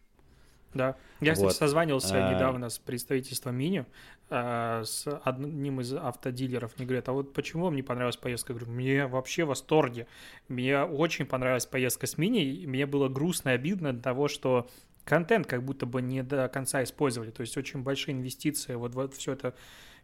Да. 0.74 0.95
Я, 1.20 1.34
кстати, 1.34 1.47
вот. 1.47 1.56
созванивался 1.56 2.28
а... 2.28 2.34
недавно 2.34 2.70
с 2.70 2.78
представительством 2.78 3.56
Мини, 3.56 3.86
а, 4.30 4.84
с 4.84 5.08
одним 5.24 5.82
из 5.82 5.93
автодилеров. 5.93 6.78
Мне 6.78 6.86
говорят, 6.86 7.10
а 7.10 7.14
вот 7.14 7.34
почему 7.34 7.66
вам 7.66 7.76
не 7.76 7.82
понравилась 7.82 8.18
поездка? 8.18 8.54
Я 8.54 8.60
говорю, 8.60 8.74
мне 8.74 9.08
вообще 9.08 9.45
в 9.45 9.47
восторге. 9.47 10.08
Мне 10.47 10.82
очень 10.84 11.26
понравилась 11.26 11.66
поездка 11.66 12.06
с 12.08 12.18
Мини. 12.18 12.66
Мне 12.68 12.86
было 12.86 13.10
грустно 13.10 13.50
и 13.50 13.54
обидно 13.54 13.89
от 13.89 14.04
того, 14.04 14.28
что 14.28 14.70
контент 15.06 15.47
как 15.47 15.64
будто 15.64 15.86
бы 15.86 16.02
не 16.02 16.22
до 16.22 16.47
конца 16.50 16.84
использовали. 16.84 17.32
То 17.32 17.41
есть 17.41 17.58
очень 17.58 17.82
большие 17.82 18.16
инвестиции 18.16 18.76
вот 18.76 18.93
в 18.93 19.10
все 19.10 19.34
это 19.34 19.56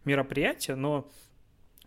мероприятие, 0.06 0.76
но 0.76 1.08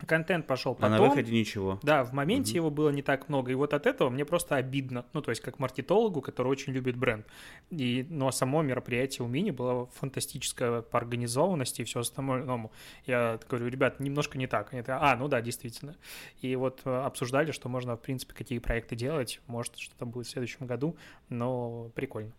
контент 0.06 0.46
пошел 0.46 0.74
потом. 0.74 0.94
А 0.94 0.98
на 0.98 1.02
выходе 1.02 1.32
ничего. 1.32 1.78
Да, 1.82 2.04
в 2.04 2.12
моменте 2.12 2.52
угу. 2.52 2.56
его 2.56 2.70
было 2.70 2.90
не 2.90 3.02
так 3.02 3.28
много, 3.28 3.52
и 3.52 3.54
вот 3.54 3.74
от 3.74 3.86
этого 3.86 4.10
мне 4.10 4.24
просто 4.24 4.56
обидно, 4.56 5.04
ну, 5.12 5.22
то 5.22 5.30
есть 5.30 5.42
как 5.42 5.58
маркетологу, 5.58 6.20
который 6.20 6.48
очень 6.48 6.72
любит 6.72 6.96
бренд. 6.96 7.26
И, 7.70 8.06
ну, 8.08 8.26
а 8.26 8.32
само 8.32 8.62
мероприятие 8.62 9.26
у 9.26 9.28
Мини 9.28 9.50
было 9.50 9.86
фантастическое 9.86 10.82
по 10.82 10.98
организованности 10.98 11.82
и 11.82 11.84
все 11.84 12.00
остальному. 12.00 12.72
Я 13.06 13.38
говорю, 13.48 13.68
ребят, 13.68 14.00
немножко 14.00 14.38
не 14.38 14.46
так. 14.46 14.72
Они 14.72 14.82
а, 14.86 15.16
ну 15.16 15.28
да, 15.28 15.40
действительно. 15.40 15.96
И 16.40 16.54
вот 16.56 16.80
э, 16.84 16.90
обсуждали, 16.90 17.52
что 17.52 17.68
можно, 17.68 17.96
в 17.96 18.00
принципе, 18.00 18.34
какие 18.34 18.58
проекты 18.58 18.96
делать, 18.96 19.40
может, 19.46 19.76
что-то 19.76 20.06
будет 20.06 20.26
в 20.26 20.30
следующем 20.30 20.66
году, 20.66 20.96
но 21.28 21.90
прикольно. 21.94 22.32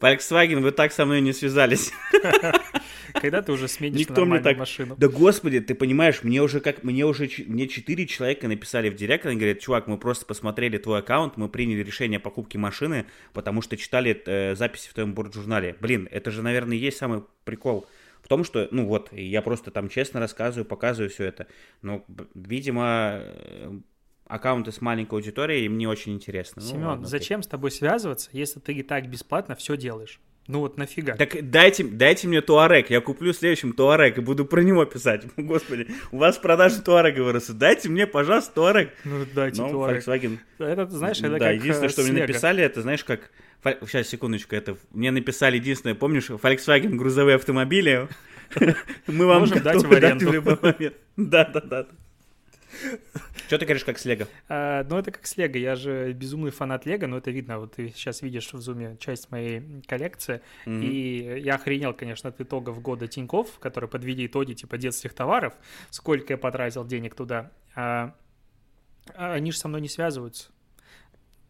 Volkswagen, 0.00 0.60
вы 0.60 0.70
так 0.70 0.92
со 0.92 1.04
мной 1.04 1.20
не 1.20 1.32
связались. 1.32 1.92
Когда 3.14 3.42
ты 3.42 3.52
уже 3.52 3.66
сменишь 3.68 3.98
Никто 4.00 4.24
мне 4.24 4.38
так... 4.40 4.56
машину? 4.58 4.94
Да 4.96 5.08
господи, 5.08 5.60
ты 5.60 5.74
понимаешь, 5.74 6.22
мне 6.22 6.40
уже 6.40 6.60
как, 6.60 6.84
мне 6.84 7.04
уже, 7.04 7.28
мне 7.46 7.66
четыре 7.66 8.06
человека 8.06 8.46
написали 8.46 8.90
в 8.90 8.94
директ, 8.94 9.26
они 9.26 9.36
говорят, 9.36 9.58
чувак, 9.58 9.88
мы 9.88 9.98
просто 9.98 10.24
посмотрели 10.24 10.78
твой 10.78 11.00
аккаунт, 11.00 11.36
мы 11.36 11.48
приняли 11.48 11.82
решение 11.82 12.18
о 12.18 12.20
покупке 12.20 12.58
машины, 12.58 13.06
потому 13.32 13.60
что 13.60 13.76
читали 13.76 14.22
э, 14.24 14.54
записи 14.54 14.88
в 14.88 14.94
твоем 14.94 15.14
борт-журнале. 15.14 15.74
Блин, 15.80 16.08
это 16.10 16.30
же, 16.30 16.42
наверное, 16.42 16.76
и 16.76 16.80
есть 16.80 16.98
самый 16.98 17.24
прикол 17.44 17.86
в 18.22 18.28
том, 18.28 18.44
что, 18.44 18.68
ну 18.70 18.86
вот, 18.86 19.10
я 19.12 19.42
просто 19.42 19.70
там 19.70 19.88
честно 19.88 20.20
рассказываю, 20.20 20.64
показываю 20.64 21.10
все 21.10 21.24
это. 21.24 21.46
Но, 21.82 22.04
видимо, 22.34 23.22
аккаунты 24.28 24.72
с 24.72 24.80
маленькой 24.80 25.16
аудиторией, 25.16 25.66
и 25.66 25.68
мне 25.68 25.88
очень 25.88 26.12
интересно. 26.14 26.62
Семен, 26.62 26.80
ну, 26.80 26.88
ладно, 26.88 27.06
зачем 27.06 27.40
ты. 27.40 27.46
с 27.46 27.48
тобой 27.48 27.70
связываться, 27.70 28.30
если 28.32 28.60
ты 28.60 28.72
и 28.74 28.82
так 28.82 29.08
бесплатно 29.08 29.54
все 29.54 29.76
делаешь? 29.76 30.20
Ну 30.48 30.60
вот 30.60 30.78
нафига? 30.78 31.14
Так 31.14 31.50
дайте, 31.50 31.84
дайте 31.84 32.26
мне 32.26 32.40
Туарек, 32.40 32.88
я 32.88 33.02
куплю 33.02 33.34
следующим 33.34 33.74
Туарек 33.74 34.16
и 34.16 34.22
буду 34.22 34.46
про 34.46 34.62
него 34.62 34.86
писать. 34.86 35.24
Господи, 35.36 35.88
у 36.10 36.16
вас 36.16 36.38
продажи 36.38 36.80
Туарега 36.80 37.20
вырастут. 37.20 37.58
Дайте 37.58 37.90
мне, 37.90 38.06
пожалуйста, 38.06 38.54
Туарек. 38.54 38.94
Ну 39.04 39.26
дайте 39.34 39.60
Но 39.60 39.68
Туарек. 39.68 40.06
Volkswagen. 40.06 40.38
Это, 40.58 40.86
знаешь, 40.86 41.18
это 41.18 41.32
да, 41.32 41.38
как 41.38 41.54
единственное, 41.54 41.90
что 41.90 42.02
мне 42.02 42.22
написали, 42.22 42.62
это, 42.64 42.80
знаешь, 42.80 43.04
как... 43.04 43.30
Сейчас, 43.62 44.08
секундочку, 44.08 44.54
это... 44.54 44.78
Мне 44.92 45.10
написали 45.10 45.56
единственное, 45.56 45.94
помнишь, 45.94 46.30
Volkswagen 46.30 46.94
грузовые 46.94 47.36
автомобили. 47.36 48.08
Мы 49.06 49.26
вам 49.26 49.40
Можем 49.40 49.62
дать 49.62 49.82
в 49.82 49.92
аренду. 49.92 50.92
Да, 51.16 51.44
да, 51.44 51.60
да. 51.60 51.86
Что 53.48 53.56
ты 53.56 53.64
говоришь, 53.64 53.84
как 53.86 53.98
с 53.98 54.04
Лего? 54.04 54.28
А, 54.50 54.84
ну, 54.84 54.98
это 54.98 55.10
как 55.10 55.26
с 55.26 55.38
Лего. 55.38 55.56
Я 55.56 55.74
же 55.74 56.12
безумный 56.12 56.50
фанат 56.50 56.84
Лего, 56.84 57.06
но 57.06 57.16
это 57.16 57.30
видно. 57.30 57.58
Вот 57.58 57.76
ты 57.76 57.88
сейчас 57.88 58.20
видишь 58.20 58.52
в 58.52 58.60
зуме 58.60 58.98
часть 59.00 59.30
моей 59.30 59.82
коллекции. 59.86 60.42
Mm-hmm. 60.66 60.84
И 60.84 61.40
я 61.40 61.54
охренел, 61.54 61.94
конечно, 61.94 62.28
от 62.28 62.38
итогов 62.42 62.82
года 62.82 63.08
Тиньков, 63.08 63.58
который 63.58 63.88
подвели 63.88 64.26
итоги 64.26 64.52
типа 64.52 64.76
детских 64.76 65.14
товаров, 65.14 65.54
сколько 65.88 66.34
я 66.34 66.36
потратил 66.36 66.84
денег 66.84 67.14
туда. 67.14 67.50
А, 67.74 68.14
а 69.14 69.32
они 69.32 69.50
же 69.50 69.56
со 69.56 69.66
мной 69.68 69.80
не 69.80 69.88
связываются. 69.88 70.50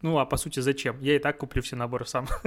Ну, 0.01 0.19
а 0.19 0.25
по 0.25 0.37
сути, 0.37 0.61
зачем? 0.61 1.01
Я 1.01 1.17
и 1.17 1.19
так 1.19 1.37
куплю 1.37 1.61
все 1.61 1.75
наборы 1.75 2.05
сам. 2.05 2.27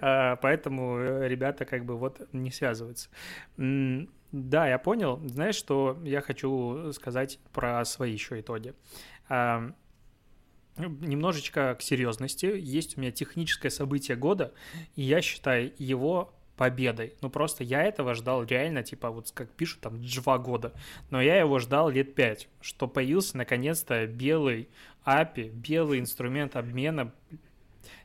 А, 0.00 0.34
поэтому 0.36 0.98
э, 0.98 1.28
ребята 1.28 1.64
как 1.64 1.84
бы 1.84 1.96
вот 1.96 2.20
не 2.32 2.50
связываются. 2.50 3.08
Да, 4.32 4.68
я 4.68 4.78
понял. 4.78 5.20
Знаешь, 5.24 5.56
что 5.56 5.98
я 6.04 6.20
хочу 6.20 6.92
сказать 6.92 7.38
про 7.52 7.84
свои 7.84 8.12
еще 8.12 8.40
итоги? 8.40 8.74
А, 9.28 9.72
немножечко 10.76 11.74
к 11.74 11.82
серьезности. 11.82 12.46
Есть 12.46 12.96
у 12.96 13.00
меня 13.00 13.10
техническое 13.10 13.70
событие 13.70 14.16
года, 14.16 14.52
и 14.94 15.02
я 15.02 15.20
считаю 15.20 15.72
его 15.78 16.32
победой. 16.56 17.14
Ну, 17.22 17.30
просто 17.30 17.64
я 17.64 17.82
этого 17.82 18.14
ждал 18.14 18.44
реально, 18.44 18.82
типа, 18.82 19.10
вот 19.10 19.30
как 19.32 19.50
пишут, 19.50 19.80
там, 19.80 20.04
два 20.04 20.38
года. 20.38 20.74
Но 21.08 21.20
я 21.20 21.38
его 21.38 21.58
ждал 21.58 21.88
лет 21.88 22.14
пять, 22.14 22.48
что 22.60 22.86
появился, 22.86 23.36
наконец-то, 23.36 24.06
белый 24.06 24.68
API, 25.06 25.48
белый 25.48 25.98
инструмент 25.98 26.56
обмена, 26.56 27.12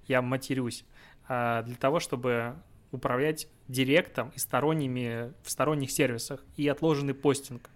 я 0.08 0.22
матерюсь, 0.22 0.86
а, 1.28 1.64
для 1.64 1.76
того, 1.76 2.00
чтобы 2.00 2.56
управлять 2.96 3.48
директом 3.68 4.32
и 4.36 4.40
сторонними, 4.40 5.34
в 5.44 5.50
сторонних 5.50 5.92
сервисах 5.92 6.44
и 6.58 6.68
отложенный 6.68 7.14
постинг. 7.14 7.70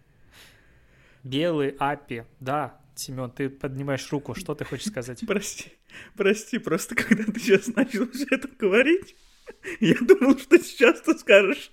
Белый 1.23 1.71
API, 1.71 2.25
да, 2.39 2.79
Семен, 2.95 3.31
ты 3.31 3.49
поднимаешь 3.49 4.11
руку, 4.11 4.35
что 4.35 4.55
ты 4.55 4.65
хочешь 4.65 4.87
сказать? 4.87 5.21
Прости, 5.27 5.71
прости, 6.15 6.57
просто 6.57 6.95
когда 6.95 7.23
ты 7.23 7.39
сейчас 7.39 7.67
начал 7.67 8.09
все 8.11 8.25
это 8.31 8.47
говорить, 8.47 9.15
я 9.79 9.95
думал, 10.01 10.37
что 10.37 10.57
сейчас 10.59 11.01
ты 11.01 11.17
скажешь 11.17 11.71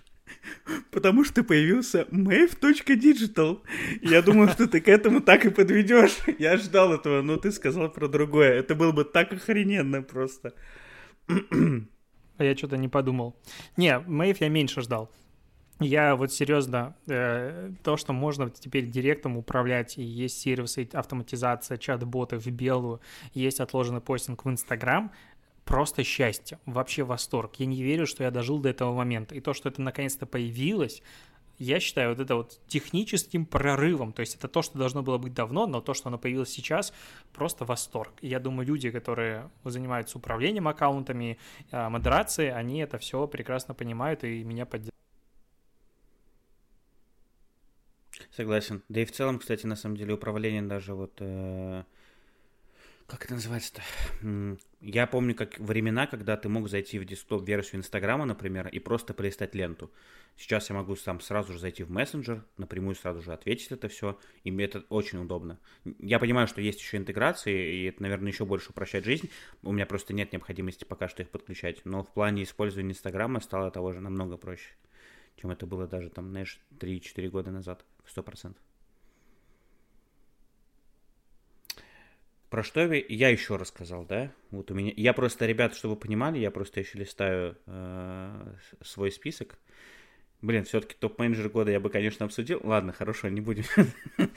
Потому 0.90 1.24
что 1.24 1.44
появился 1.44 2.06
mave.digital. 2.10 3.62
Я 4.02 4.22
думал, 4.22 4.48
что 4.48 4.66
ты 4.66 4.80
к 4.80 4.88
этому 4.88 5.20
так 5.20 5.44
и 5.44 5.50
подведешь. 5.50 6.16
Я 6.38 6.56
ждал 6.56 6.94
этого, 6.94 7.22
но 7.22 7.36
ты 7.36 7.52
сказал 7.52 7.90
про 7.90 8.08
другое. 8.08 8.54
Это 8.54 8.74
было 8.74 8.92
бы 8.92 9.04
так 9.04 9.32
охрененно 9.32 10.02
просто. 10.02 10.54
А 12.38 12.44
я 12.44 12.56
что-то 12.56 12.76
не 12.76 12.88
подумал. 12.88 13.36
Не, 13.76 13.98
Мэйв 13.98 14.40
я 14.40 14.48
меньше 14.48 14.80
ждал. 14.82 15.10
Я 15.78 16.16
вот 16.16 16.32
серьезно, 16.32 16.96
э, 17.06 17.70
то, 17.82 17.98
что 17.98 18.14
можно 18.14 18.48
теперь 18.48 18.86
директом 18.86 19.36
управлять, 19.36 19.98
и 19.98 20.02
есть 20.02 20.40
сервисы 20.40 20.88
автоматизация, 20.90 21.76
чат-боты 21.76 22.38
в 22.38 22.46
белую, 22.46 23.00
есть 23.34 23.60
отложенный 23.60 24.00
постинг 24.00 24.46
в 24.46 24.48
Инстаграм, 24.48 25.12
просто 25.66 26.02
счастье, 26.02 26.58
вообще 26.64 27.02
восторг. 27.02 27.56
Я 27.56 27.66
не 27.66 27.82
верю, 27.82 28.06
что 28.06 28.24
я 28.24 28.30
дожил 28.30 28.58
до 28.58 28.70
этого 28.70 28.94
момента. 28.94 29.34
И 29.34 29.40
то, 29.40 29.52
что 29.52 29.68
это 29.68 29.82
наконец-то 29.82 30.24
появилось, 30.24 31.02
я 31.58 31.80
считаю 31.80 32.10
вот 32.10 32.20
это 32.20 32.36
вот 32.36 32.60
техническим 32.66 33.46
прорывом. 33.46 34.12
То 34.12 34.20
есть 34.20 34.34
это 34.34 34.48
то, 34.48 34.62
что 34.62 34.78
должно 34.78 35.02
было 35.02 35.18
быть 35.18 35.34
давно, 35.34 35.66
но 35.66 35.80
то, 35.80 35.94
что 35.94 36.08
оно 36.08 36.18
появилось 36.18 36.50
сейчас, 36.50 36.92
просто 37.32 37.64
восторг. 37.64 38.12
Я 38.22 38.40
думаю, 38.40 38.66
люди, 38.66 38.90
которые 38.90 39.50
занимаются 39.64 40.18
управлением 40.18 40.68
аккаунтами, 40.68 41.38
а, 41.70 41.90
модерацией, 41.90 42.52
они 42.52 42.80
это 42.80 42.98
все 42.98 43.26
прекрасно 43.26 43.74
понимают 43.74 44.24
и 44.24 44.44
меня 44.44 44.66
поддерживают. 44.66 44.96
Согласен. 48.30 48.82
Да 48.88 49.00
и 49.00 49.04
в 49.04 49.12
целом, 49.12 49.38
кстати, 49.38 49.66
на 49.66 49.76
самом 49.76 49.96
деле 49.96 50.14
управление 50.14 50.62
даже 50.62 50.94
вот 50.94 51.14
э, 51.20 51.84
как 53.06 53.24
это 53.24 53.34
называется-то? 53.34 53.82
Я 54.80 55.06
помню 55.06 55.34
как 55.34 55.58
времена, 55.58 56.06
когда 56.06 56.36
ты 56.36 56.48
мог 56.48 56.68
зайти 56.68 56.98
в 56.98 57.04
десктоп-версию 57.04 57.80
Инстаграма, 57.80 58.24
например, 58.24 58.68
и 58.68 58.78
просто 58.78 59.14
полистать 59.14 59.54
ленту. 59.54 59.90
Сейчас 60.36 60.68
я 60.68 60.76
могу 60.76 60.96
сам 60.96 61.20
сразу 61.20 61.52
же 61.54 61.58
зайти 61.58 61.82
в 61.82 61.90
мессенджер, 61.90 62.44
напрямую 62.58 62.94
сразу 62.94 63.22
же 63.22 63.32
ответить 63.32 63.72
это 63.72 63.88
все, 63.88 64.18
и 64.44 64.50
мне 64.50 64.66
это 64.66 64.84
очень 64.90 65.18
удобно. 65.18 65.58
Я 65.98 66.18
понимаю, 66.18 66.46
что 66.46 66.60
есть 66.60 66.80
еще 66.80 66.98
интеграции, 66.98 67.76
и 67.76 67.84
это, 67.84 68.02
наверное, 68.02 68.32
еще 68.32 68.44
больше 68.44 68.70
упрощает 68.70 69.04
жизнь. 69.04 69.30
У 69.62 69.72
меня 69.72 69.86
просто 69.86 70.12
нет 70.12 70.32
необходимости 70.32 70.84
пока 70.84 71.08
что 71.08 71.22
их 71.22 71.30
подключать, 71.30 71.84
но 71.84 72.02
в 72.02 72.12
плане 72.12 72.42
использования 72.42 72.90
Инстаграма 72.90 73.40
стало 73.40 73.70
того 73.70 73.92
же 73.92 74.00
намного 74.00 74.36
проще, 74.36 74.74
чем 75.40 75.50
это 75.50 75.66
было 75.66 75.86
даже 75.86 76.10
там, 76.10 76.30
знаешь, 76.30 76.60
3-4 76.78 77.28
года 77.28 77.50
назад, 77.50 77.84
100%. 78.14 78.56
Про 82.50 82.62
что 82.62 82.80
я 82.92 83.28
еще 83.28 83.56
рассказал, 83.56 84.04
да? 84.04 84.32
Вот 84.50 84.70
у 84.70 84.74
меня, 84.74 84.92
я 84.96 85.12
просто, 85.12 85.46
ребят, 85.46 85.74
чтобы 85.74 85.94
вы 85.94 86.00
понимали, 86.00 86.38
я 86.38 86.50
просто 86.50 86.80
еще 86.80 86.98
листаю 86.98 87.58
э, 87.66 88.54
свой 88.82 89.10
список. 89.10 89.58
Блин, 90.42 90.64
все-таки 90.64 90.94
топ-менеджер 90.94 91.48
года 91.48 91.72
я 91.72 91.80
бы, 91.80 91.90
конечно, 91.90 92.26
обсудил. 92.26 92.60
Ладно, 92.62 92.92
хорошо, 92.92 93.28
не 93.28 93.40
будем. 93.40 93.64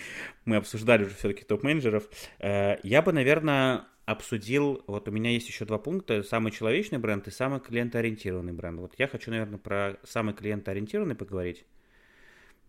Мы 0.45 0.55
обсуждали 0.55 1.03
уже 1.03 1.13
все-таки 1.15 1.43
топ-менеджеров. 1.43 2.09
Э, 2.39 2.77
я 2.81 3.03
бы, 3.03 3.13
наверное, 3.13 3.85
обсудил, 4.05 4.83
вот 4.87 5.07
у 5.07 5.11
меня 5.11 5.29
есть 5.29 5.47
еще 5.47 5.65
два 5.65 5.77
пункта, 5.77 6.23
самый 6.23 6.51
человечный 6.51 6.97
бренд 6.97 7.27
и 7.27 7.31
самый 7.31 7.59
клиентоориентированный 7.59 8.53
бренд. 8.53 8.79
Вот 8.79 8.95
я 8.97 9.07
хочу, 9.07 9.29
наверное, 9.29 9.59
про 9.59 9.99
самый 10.03 10.33
клиентоориентированный 10.33 11.15
поговорить, 11.15 11.63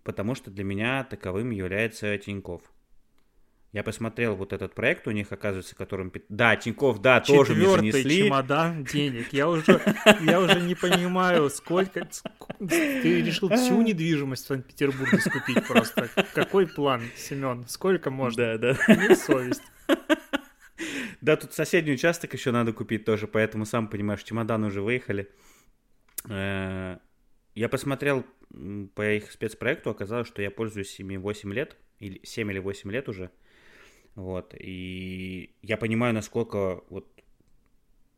потому 0.03 0.35
что 0.35 0.51
для 0.51 0.65
меня 0.65 1.03
таковым 1.05 1.51
является 1.51 2.19
Тиньков. 2.19 2.63
Я 3.73 3.85
посмотрел 3.85 4.35
вот 4.35 4.53
этот 4.53 4.75
проект 4.75 5.07
у 5.07 5.13
них, 5.13 5.31
оказывается, 5.31 5.77
которым... 5.77 6.13
Да, 6.29 6.57
Тиньков, 6.57 7.01
да, 7.01 7.21
тоже 7.21 7.55
мне 7.55 7.93
занесли. 7.93 8.25
чемодан 8.25 8.83
денег. 8.83 9.33
Я 9.33 9.49
уже, 9.49 9.81
я 10.23 10.41
уже 10.41 10.61
не 10.61 10.75
понимаю, 10.75 11.49
сколько... 11.51 12.09
Ты 12.59 13.23
решил 13.23 13.49
всю 13.49 13.81
недвижимость 13.81 14.45
в 14.45 14.47
Санкт-Петербурге 14.49 15.19
скупить 15.21 15.65
просто. 15.69 16.09
Какой 16.35 16.67
план, 16.67 17.03
Семен? 17.17 17.65
Сколько 17.69 18.11
можно? 18.11 18.59
Да, 18.59 18.77
да. 18.89 18.95
Не 18.95 19.15
совесть. 19.15 19.63
Да, 21.21 21.37
тут 21.37 21.53
соседний 21.53 21.93
участок 21.93 22.33
еще 22.33 22.51
надо 22.51 22.73
купить 22.73 23.05
тоже, 23.05 23.29
поэтому, 23.29 23.67
сам 23.67 23.89
понимаешь, 23.89 24.23
чемоданы 24.23 24.69
уже 24.69 24.81
выехали. 24.81 25.29
Э, 26.29 26.97
я 27.55 27.69
посмотрел 27.69 28.25
по 28.95 29.15
их 29.15 29.31
спецпроекту, 29.31 29.91
оказалось, 29.91 30.27
что 30.27 30.43
я 30.43 30.51
пользуюсь 30.51 30.99
ими 30.99 31.17
8 31.17 31.53
лет, 31.53 31.77
или 31.99 32.21
7 32.25 32.51
или 32.51 32.59
8 32.59 32.91
лет 32.91 33.09
уже. 33.09 33.31
Вот, 34.15 34.55
и 34.59 35.55
я 35.63 35.77
понимаю, 35.77 36.13
насколько 36.13 36.83
вот 36.91 37.07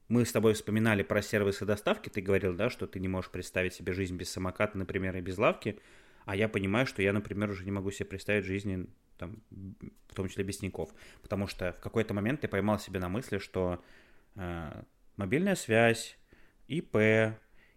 мы 0.09 0.25
с 0.25 0.33
тобой 0.33 0.55
вспоминали 0.55 1.03
про 1.03 1.23
сервисы 1.23 1.65
доставки, 1.65 2.09
ты 2.09 2.21
говорил, 2.21 2.55
да, 2.55 2.71
что 2.71 2.87
ты 2.87 3.01
не 3.01 3.09
можешь 3.09 3.31
представить 3.31 3.75
себе 3.75 3.93
жизнь 3.93 4.17
без 4.17 4.31
самоката, 4.31 4.77
например, 4.77 5.17
и 5.17 5.21
без 5.21 5.39
лавки, 5.39 5.79
а 6.25 6.37
я 6.37 6.49
понимаю, 6.49 6.87
что 6.87 7.03
я, 7.03 7.13
например, 7.13 7.51
уже 7.51 7.65
не 7.65 7.71
могу 7.71 7.91
себе 7.91 8.07
представить 8.07 8.45
жизнь, 8.45 8.89
там, 9.17 9.43
в 10.09 10.15
том 10.15 10.29
числе 10.29 10.45
без 10.45 10.59
Тинькофф, 10.59 10.91
потому 11.23 11.47
что 11.47 11.73
в 11.73 11.81
какой-то 11.81 12.15
момент 12.15 12.43
я 12.43 12.49
поймал 12.49 12.79
себе 12.79 13.01
на 13.01 13.09
мысли, 13.09 13.39
что 13.39 13.83
э, 14.35 14.83
мобильная 15.17 15.55
связь, 15.55 16.19
ИП, 16.69 16.97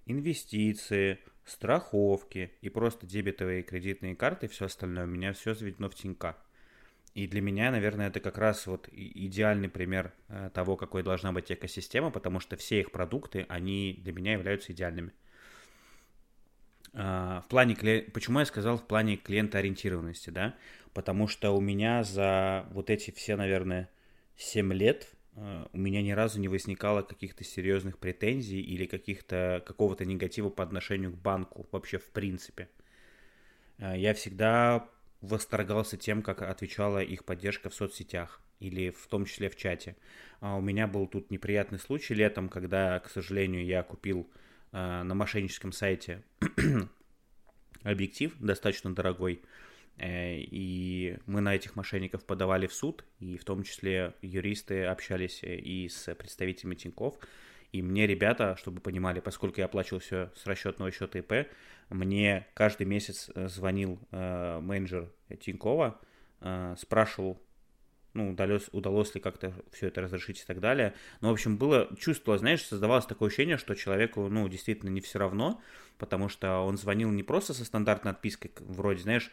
инвестиции, 0.05 1.19
страховки 1.45 2.51
и 2.61 2.69
просто 2.69 3.05
дебетовые 3.05 3.61
и 3.61 3.63
кредитные 3.63 4.15
карты, 4.15 4.47
все 4.47 4.65
остальное, 4.65 5.05
у 5.05 5.07
меня 5.07 5.33
все 5.33 5.53
заведено 5.53 5.89
в 5.89 5.95
Тинька. 5.95 6.37
И 7.15 7.27
для 7.27 7.41
меня, 7.41 7.71
наверное, 7.71 8.09
это 8.09 8.19
как 8.19 8.37
раз 8.37 8.67
вот 8.67 8.89
идеальный 8.91 9.69
пример 9.69 10.13
э, 10.27 10.49
того, 10.53 10.75
какой 10.75 11.01
должна 11.01 11.31
быть 11.31 11.49
экосистема, 11.49 12.11
потому 12.11 12.41
что 12.41 12.57
все 12.57 12.81
их 12.81 12.91
продукты, 12.91 13.45
они 13.47 13.97
для 14.03 14.11
меня 14.11 14.33
являются 14.33 14.73
идеальными. 14.73 15.13
А, 16.93 17.39
в 17.39 17.47
плане, 17.47 17.75
почему 18.13 18.39
я 18.39 18.45
сказал 18.45 18.77
в 18.77 18.85
плане 18.85 19.15
клиентоориентированности, 19.15 20.29
да? 20.29 20.55
Потому 20.93 21.29
что 21.29 21.51
у 21.51 21.61
меня 21.61 22.03
за 22.03 22.65
вот 22.71 22.89
эти 22.89 23.11
все, 23.11 23.37
наверное, 23.37 23.89
7 24.35 24.73
лет 24.73 25.07
э, 25.37 25.67
у 25.71 25.77
меня 25.77 26.01
ни 26.01 26.11
разу 26.11 26.41
не 26.41 26.49
возникало 26.49 27.01
каких-то 27.01 27.45
серьезных 27.45 27.97
претензий 27.97 28.59
или 28.59 28.85
каких-то 28.85 29.63
какого-то 29.65 30.03
негатива 30.03 30.49
по 30.49 30.63
отношению 30.63 31.13
к 31.13 31.15
банку 31.15 31.65
вообще 31.71 31.97
в 31.97 32.09
принципе. 32.09 32.67
Э, 33.77 33.93
я 33.97 34.13
всегда 34.13 34.89
восторгался 35.25 35.97
тем, 35.97 36.21
как 36.21 36.41
отвечала 36.41 37.03
их 37.03 37.25
поддержка 37.25 37.69
в 37.69 37.73
соцсетях 37.73 38.41
или 38.59 38.89
в 38.89 39.07
том 39.07 39.25
числе 39.25 39.49
в 39.49 39.55
чате. 39.55 39.95
А 40.39 40.55
у 40.55 40.61
меня 40.61 40.87
был 40.87 41.07
тут 41.07 41.31
неприятный 41.31 41.79
случай 41.79 42.13
летом, 42.13 42.49
когда, 42.49 42.99
к 42.99 43.09
сожалению, 43.09 43.65
я 43.65 43.83
купил 43.83 44.29
э, 44.71 45.03
на 45.03 45.15
мошенническом 45.15 45.71
сайте 45.71 46.23
объектив 47.83 48.33
достаточно 48.39 48.93
дорогой, 48.93 49.41
э, 49.97 50.37
и 50.39 51.17
мы 51.25 51.41
на 51.41 51.55
этих 51.55 51.75
мошенников 51.75 52.25
подавали 52.25 52.67
в 52.67 52.73
суд, 52.73 53.03
и 53.19 53.37
в 53.37 53.43
том 53.43 53.63
числе 53.63 54.13
юристы 54.21 54.85
общались 54.85 55.41
и 55.43 55.89
с 55.89 56.13
представителями 56.15 56.75
Тиньков, 56.75 57.17
и 57.75 57.81
мне 57.81 58.07
ребята, 58.07 58.55
чтобы 58.57 58.79
понимали, 58.79 59.19
поскольку 59.19 59.59
я 59.59 59.65
оплачивал 59.65 59.99
все 59.99 60.31
с 60.33 60.45
расчетного 60.45 60.91
счета 60.91 61.19
ИП, 61.19 61.49
мне 61.89 62.47
каждый 62.53 62.85
месяц 62.85 63.29
э, 63.35 63.49
звонил 63.49 63.99
э, 64.11 64.59
менеджер 64.61 65.11
Тинькова, 65.41 65.99
э, 66.39 66.75
спрашивал, 66.79 67.37
ну, 68.13 68.29
удалось, 68.31 68.69
удалось 68.71 69.13
ли 69.13 69.19
как-то 69.19 69.51
все 69.73 69.87
это 69.87 69.99
разрешить 69.99 70.39
и 70.39 70.45
так 70.45 70.61
далее. 70.61 70.93
Но, 71.19 71.31
в 71.31 71.33
общем, 71.33 71.57
было, 71.57 71.89
чувство, 71.99 72.37
знаешь, 72.37 72.63
создавалось 72.63 73.07
такое 73.07 73.27
ощущение, 73.27 73.57
что 73.57 73.75
человеку, 73.75 74.29
ну, 74.29 74.47
действительно 74.47 74.89
не 74.89 75.01
все 75.01 75.19
равно, 75.19 75.61
потому 75.97 76.29
что 76.29 76.59
он 76.59 76.77
звонил 76.77 77.11
не 77.11 77.23
просто 77.23 77.53
со 77.53 77.65
стандартной 77.65 78.13
отпиской, 78.13 78.51
вроде, 78.59 79.01
знаешь, 79.01 79.31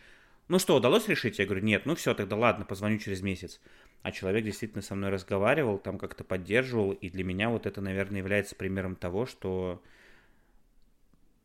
ну 0.48 0.58
что, 0.58 0.74
удалось 0.74 1.06
решить? 1.06 1.38
Я 1.38 1.46
говорю, 1.46 1.64
нет, 1.64 1.86
ну 1.86 1.94
все, 1.94 2.12
тогда 2.12 2.34
ладно, 2.34 2.64
позвоню 2.64 2.98
через 2.98 3.22
месяц. 3.22 3.60
А 4.02 4.10
человек 4.10 4.44
действительно 4.44 4.82
со 4.82 4.94
мной 4.94 5.10
разговаривал, 5.10 5.78
там 5.78 5.98
как-то 5.98 6.24
поддерживал, 6.24 6.92
и 6.92 7.08
для 7.08 7.22
меня 7.22 7.50
вот 7.50 7.66
это, 7.66 7.80
наверное, 7.80 8.18
является 8.18 8.56
примером 8.56 8.96
того, 8.96 9.26
что 9.26 9.80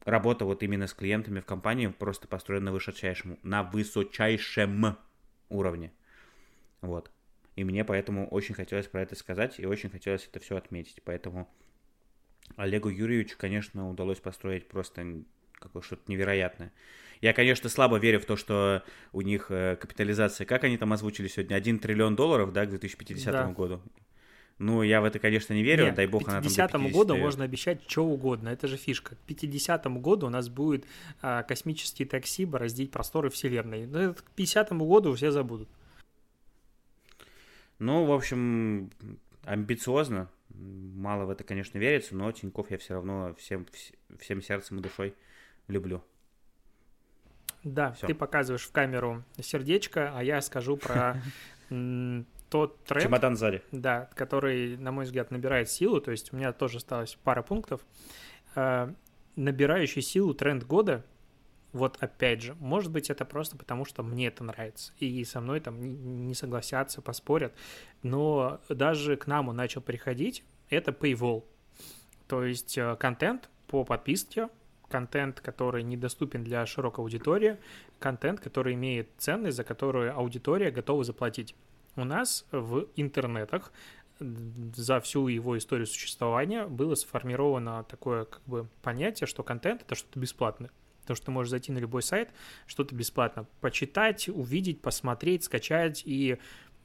работа 0.06 0.46
вот 0.46 0.64
именно 0.64 0.88
с 0.88 0.94
клиентами 0.94 1.40
в 1.40 1.46
компании 1.46 1.88
просто 1.88 2.28
построена 2.28 2.66
на 2.66 2.72
высочайшем, 2.72 3.38
на 3.44 3.64
высочайшем 3.64 4.98
уровне. 5.50 5.92
Вот. 6.82 7.12
И 7.56 7.64
мне 7.64 7.84
поэтому 7.84 8.28
очень 8.28 8.56
хотелось 8.56 8.88
про 8.88 9.02
это 9.02 9.16
сказать 9.16 9.60
и 9.60 9.66
очень 9.66 9.90
хотелось 9.90 10.28
это 10.28 10.40
все 10.40 10.58
отметить. 10.58 11.02
Поэтому 11.04 11.48
Олегу 12.56 12.90
Юрьевичу, 12.90 13.36
конечно, 13.38 13.90
удалось 13.90 14.20
построить 14.20 14.68
просто 14.68 15.24
какое 15.54 15.82
что-то 15.82 16.04
невероятное. 16.10 16.72
Я, 17.22 17.34
конечно, 17.34 17.70
слабо 17.70 17.98
верю 17.98 18.20
в 18.20 18.26
то, 18.26 18.36
что 18.36 18.84
у 19.12 19.22
них 19.22 19.48
э, 19.50 19.76
капитализация, 19.76 20.46
как 20.46 20.64
они 20.64 20.78
там 20.78 20.94
озвучили 20.94 21.28
сегодня, 21.28 21.56
1 21.56 21.80
триллион 21.80 22.16
долларов, 22.16 22.54
да, 22.54 22.66
к 22.66 22.70
2050 22.70 23.32
да. 23.32 23.48
году. 23.48 23.82
Ну, 24.60 24.82
я 24.82 25.02
в 25.02 25.06
это, 25.06 25.20
конечно, 25.20 25.54
не 25.54 25.62
верю, 25.62 25.86
Нет, 25.86 25.96
дай 25.96 26.08
бог 26.08 26.24
она 26.28 26.42
там 26.42 26.42
К 26.42 26.46
50 26.46 26.92
году 26.92 27.16
можно 27.16 27.44
обещать 27.44 27.82
что 27.88 28.06
угодно, 28.06 28.50
это 28.50 28.68
же 28.68 28.76
фишка. 28.76 29.16
К 29.16 29.20
50 29.20 29.86
году 30.02 30.28
у 30.28 30.30
нас 30.30 30.50
будет 30.50 30.86
а, 31.22 31.44
космические 31.44 32.08
такси 32.08 32.46
бороздить 32.46 32.90
просторы 32.90 33.30
Вселенной. 33.30 33.86
Но 33.86 34.00
ну, 34.00 34.14
к 34.16 34.32
50 34.32 34.72
году 34.74 35.14
все 35.14 35.30
забудут. 35.30 35.70
Ну, 37.78 38.06
в 38.06 38.12
общем, 38.12 38.90
амбициозно. 39.46 40.28
Мало 40.50 41.26
в 41.26 41.30
это, 41.30 41.44
конечно, 41.44 41.78
верится, 41.78 42.16
но 42.16 42.32
Тиньков 42.32 42.72
я 42.72 42.80
все 42.80 42.96
равно 42.96 43.36
всем, 43.38 43.68
всем 44.20 44.42
сердцем 44.42 44.80
и 44.80 44.82
душой 44.82 45.14
люблю. 45.68 46.04
Да, 47.74 47.92
Всё. 47.94 48.08
ты 48.08 48.16
показываешь 48.16 48.64
в 48.64 48.72
камеру 48.72 49.24
сердечко, 49.40 50.12
а 50.16 50.24
я 50.24 50.42
скажу 50.42 50.78
про 50.78 51.22
тот 52.50 52.84
тренд... 52.86 53.04
Чемодан 53.04 53.36
сзади. 53.36 53.62
Да, 53.72 54.10
который, 54.16 54.78
на 54.78 54.92
мой 54.92 55.06
взгляд, 55.06 55.32
набирает 55.32 55.70
силу. 55.70 56.00
То 56.00 56.12
есть 56.12 56.34
у 56.34 56.38
меня 56.38 56.54
тоже 56.54 56.78
осталось 56.78 57.18
пара 57.24 57.42
пунктов. 57.42 57.82
Э, 58.56 58.94
набирающий 59.36 60.02
силу 60.02 60.34
тренд 60.34 60.64
года 60.64 61.04
вот 61.74 61.98
опять 62.00 62.42
же, 62.42 62.56
может 62.56 62.92
быть, 62.92 63.10
это 63.10 63.26
просто 63.26 63.58
потому, 63.58 63.86
что 63.86 64.02
мне 64.02 64.28
это 64.28 64.44
нравится, 64.44 64.94
и 65.00 65.24
со 65.26 65.42
мной 65.42 65.60
там 65.60 66.26
не 66.26 66.34
согласятся, 66.34 67.02
поспорят, 67.02 67.54
но 68.04 68.62
даже 68.70 69.18
к 69.18 69.28
нам 69.28 69.50
он 69.50 69.58
начал 69.58 69.82
приходить, 69.82 70.44
это 70.70 70.92
paywall, 70.92 71.44
то 72.28 72.44
есть 72.44 72.78
э, 72.78 72.96
контент 73.00 73.50
по 73.68 73.84
подписке, 73.84 74.50
контент, 74.90 75.42
который 75.42 75.84
недоступен 75.84 76.44
для 76.44 76.66
широкой 76.66 77.04
аудитории, 77.04 77.58
контент, 78.00 78.40
который 78.40 78.74
имеет 78.76 79.10
ценность, 79.18 79.58
за 79.58 79.64
которую 79.64 80.16
аудитория 80.16 80.72
готова 80.72 81.04
заплатить. 81.04 81.56
У 81.96 82.04
нас 82.04 82.46
в 82.52 82.88
интернетах 82.96 83.72
за 84.20 85.00
всю 85.00 85.28
его 85.28 85.58
историю 85.58 85.88
существования 85.88 86.66
было 86.66 86.96
сформировано 86.96 87.84
такое 87.84 88.26
как 88.26 88.42
бы 88.46 88.68
понятие, 88.82 89.28
что 89.28 89.44
контент— 89.44 89.82
это 89.84 89.96
что-то 89.96 90.20
бесплатное. 90.20 90.72
Потому 91.02 91.16
что 91.16 91.26
ты 91.28 91.32
можешь 91.32 91.52
зайти 91.52 91.72
на 91.72 91.78
любой 91.78 92.02
сайт, 92.02 92.32
что-то 92.66 92.94
бесплатно 92.94 93.46
почитать, 93.62 94.28
увидеть, 94.28 94.82
посмотреть, 94.82 95.46
скачать, 95.46 96.04
и 96.06 96.38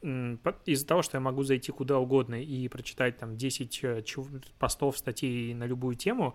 из-за 0.03 0.87
того, 0.87 1.03
что 1.03 1.17
я 1.17 1.21
могу 1.21 1.45
зайти 1.45 1.71
куда 1.71 1.99
угодно 1.99 2.43
и 2.43 2.67
прочитать 2.67 3.19
там 3.19 3.37
10 3.37 3.85
э, 3.85 4.03
постов, 4.59 4.99
статей 4.99 5.55
на 5.55 5.65
любую 5.65 5.95
тему, 5.95 6.35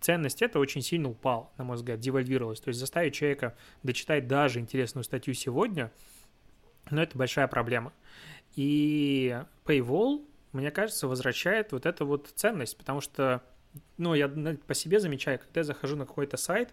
ценность 0.00 0.42
это 0.42 0.58
очень 0.58 0.82
сильно 0.82 1.08
упала, 1.08 1.50
на 1.58 1.64
мой 1.64 1.76
взгляд, 1.76 2.00
девальвировалась. 2.00 2.60
То 2.60 2.68
есть 2.68 2.80
заставить 2.80 3.14
человека 3.14 3.56
дочитать 3.82 4.26
даже 4.26 4.60
интересную 4.60 5.04
статью 5.04 5.34
сегодня, 5.34 5.90
ну, 6.90 7.00
это 7.00 7.16
большая 7.16 7.48
проблема. 7.48 7.92
И 8.54 9.40
Paywall, 9.64 10.24
мне 10.52 10.70
кажется, 10.70 11.06
возвращает 11.06 11.72
вот 11.72 11.86
эту 11.86 12.06
вот 12.06 12.32
ценность, 12.34 12.76
потому 12.76 13.00
что, 13.00 13.42
ну, 13.98 14.14
я 14.14 14.28
по 14.28 14.74
себе 14.74 15.00
замечаю, 15.00 15.38
когда 15.38 15.60
я 15.60 15.64
захожу 15.64 15.96
на 15.96 16.06
какой-то 16.06 16.36
сайт, 16.36 16.72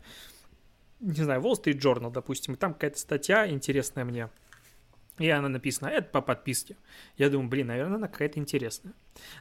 не 1.00 1.24
знаю, 1.24 1.42
Wall 1.42 1.54
Street 1.62 1.80
Journal, 1.80 2.12
допустим, 2.12 2.54
и 2.54 2.58
там 2.58 2.74
какая-то 2.74 2.98
статья 2.98 3.48
интересная 3.50 4.06
мне, 4.06 4.30
и 5.18 5.30
она 5.30 5.48
написана, 5.48 5.90
это 5.90 6.10
по 6.10 6.22
подписке. 6.22 6.76
Я 7.18 7.30
думаю, 7.30 7.50
блин, 7.50 7.68
наверное, 7.68 7.96
она 7.96 8.08
какая-то 8.08 8.40
интересная. 8.40 8.94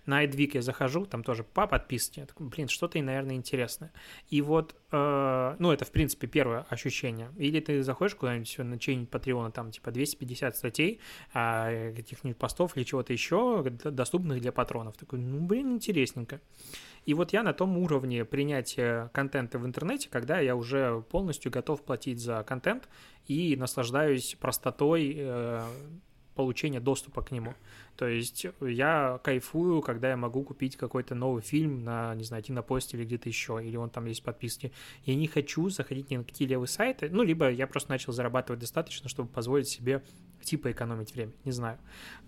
На 0.06 0.24
iDweek 0.24 0.50
я 0.54 0.62
захожу, 0.62 1.04
там 1.04 1.24
тоже 1.24 1.42
по 1.42 1.66
подписке. 1.66 2.20
Я 2.20 2.26
такой, 2.26 2.46
блин, 2.46 2.68
что-то, 2.68 3.00
наверное, 3.02 3.34
интересное. 3.34 3.92
И 4.28 4.40
вот, 4.40 4.76
э, 4.92 5.56
ну, 5.58 5.72
это, 5.72 5.84
в 5.84 5.90
принципе, 5.90 6.28
первое 6.28 6.64
ощущение. 6.68 7.30
Или 7.36 7.58
ты 7.58 7.82
заходишь 7.82 8.14
куда-нибудь 8.14 8.58
на 8.58 8.78
чей-нибудь 8.78 9.10
Патреона, 9.10 9.50
там, 9.50 9.72
типа, 9.72 9.90
250 9.90 10.56
статей, 10.56 11.00
э, 11.34 11.92
каких-нибудь 11.96 12.38
постов 12.38 12.76
или 12.76 12.84
чего-то 12.84 13.12
еще, 13.12 13.64
доступных 13.64 14.40
для 14.40 14.52
патронов. 14.52 14.96
Такой, 14.96 15.18
ну, 15.18 15.40
блин, 15.40 15.72
интересненько. 15.72 16.40
И 17.04 17.12
вот 17.12 17.32
я 17.32 17.42
на 17.42 17.52
том 17.52 17.76
уровне 17.76 18.24
принятия 18.24 19.10
контента 19.12 19.58
в 19.58 19.66
интернете, 19.66 20.08
когда 20.10 20.38
я 20.40 20.56
уже 20.56 21.02
полностью 21.10 21.52
готов 21.52 21.82
платить 21.82 22.20
за 22.20 22.42
контент 22.44 22.88
и 23.26 23.56
наслаждаюсь 23.56 24.36
простотой 24.40 25.14
э, 25.16 25.62
получения 26.34 26.80
доступа 26.80 27.22
к 27.22 27.30
нему. 27.30 27.54
То 27.96 28.06
есть 28.06 28.46
я 28.60 29.20
кайфую, 29.22 29.80
когда 29.82 30.10
я 30.10 30.16
могу 30.16 30.42
купить 30.42 30.76
какой-то 30.76 31.14
новый 31.14 31.42
фильм 31.42 31.84
на, 31.84 32.14
не 32.14 32.24
знаю, 32.24 32.42
Кинопосте 32.42 32.96
или 32.96 33.04
где-то 33.04 33.28
еще, 33.28 33.60
или 33.64 33.76
он 33.76 33.90
там 33.90 34.06
есть 34.06 34.22
подписки. 34.22 34.72
Я 35.04 35.14
не 35.14 35.28
хочу 35.28 35.68
заходить 35.68 36.10
ни 36.10 36.16
на 36.16 36.24
какие 36.24 36.48
левые 36.48 36.68
сайты, 36.68 37.08
ну, 37.10 37.22
либо 37.22 37.50
я 37.50 37.66
просто 37.66 37.90
начал 37.90 38.12
зарабатывать 38.12 38.60
достаточно, 38.60 39.08
чтобы 39.08 39.28
позволить 39.28 39.68
себе 39.68 40.02
типа 40.42 40.72
экономить 40.72 41.14
время, 41.14 41.32
не 41.44 41.52
знаю. 41.52 41.78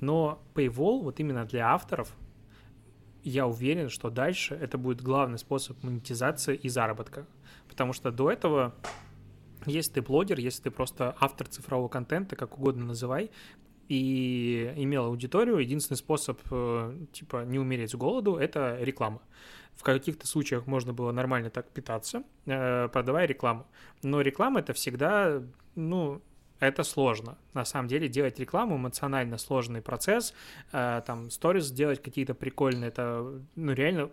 Но 0.01 0.43
Paywall 0.55 1.03
вот 1.03 1.21
именно 1.21 1.45
для 1.45 1.69
авторов 1.69 2.15
я 3.23 3.47
уверен, 3.47 3.89
что 3.89 4.09
дальше 4.09 4.55
это 4.55 4.79
будет 4.79 5.03
главный 5.03 5.39
способ 5.39 5.83
монетизации 5.83 6.55
и 6.55 6.69
заработка. 6.69 7.27
Потому 7.69 7.93
что 7.93 8.13
до 8.13 8.31
этого, 8.31 8.75
если 9.67 9.95
ты 9.95 10.03
блогер, 10.03 10.39
если 10.39 10.63
ты 10.63 10.71
просто 10.71 11.17
автор 11.21 11.47
цифрового 11.49 11.89
контента, 11.89 12.37
как 12.37 12.59
угодно 12.59 12.87
называй, 12.87 13.31
и 13.89 14.73
имел 14.77 15.05
аудиторию, 15.05 15.59
единственный 15.59 15.97
способ, 15.97 16.41
э, 16.51 17.07
типа, 17.13 17.45
не 17.45 17.59
умереть 17.59 17.91
с 17.91 17.95
голоду— 17.95 18.37
это 18.37 18.79
реклама. 18.81 19.23
В 19.75 19.83
каких-то 19.83 20.27
случаях 20.27 20.67
можно 20.67 20.93
было 20.93 21.13
нормально 21.13 21.51
так 21.51 21.69
питаться, 21.71 22.25
э, 22.47 22.89
продавая 22.89 23.27
рекламу. 23.27 23.67
Но 24.03 24.23
реклама— 24.23 24.61
это 24.61 24.73
всегда, 24.73 25.43
ну, 25.77 26.21
это 26.59 26.83
сложно. 26.83 27.37
На 27.53 27.65
самом 27.65 27.89
деле 27.89 28.09
делать 28.09 28.39
рекламу 28.39 28.77
эмоционально 28.77 29.39
сложный 29.39 29.83
процесс. 29.83 30.35
Э, 30.73 31.03
там 31.07 31.31
сторис 31.31 31.65
сделать 31.65 32.03
какие-то 32.03 32.35
прикольные, 32.35 32.89
это 32.89 33.41
ну 33.55 33.73
реально 33.73 34.11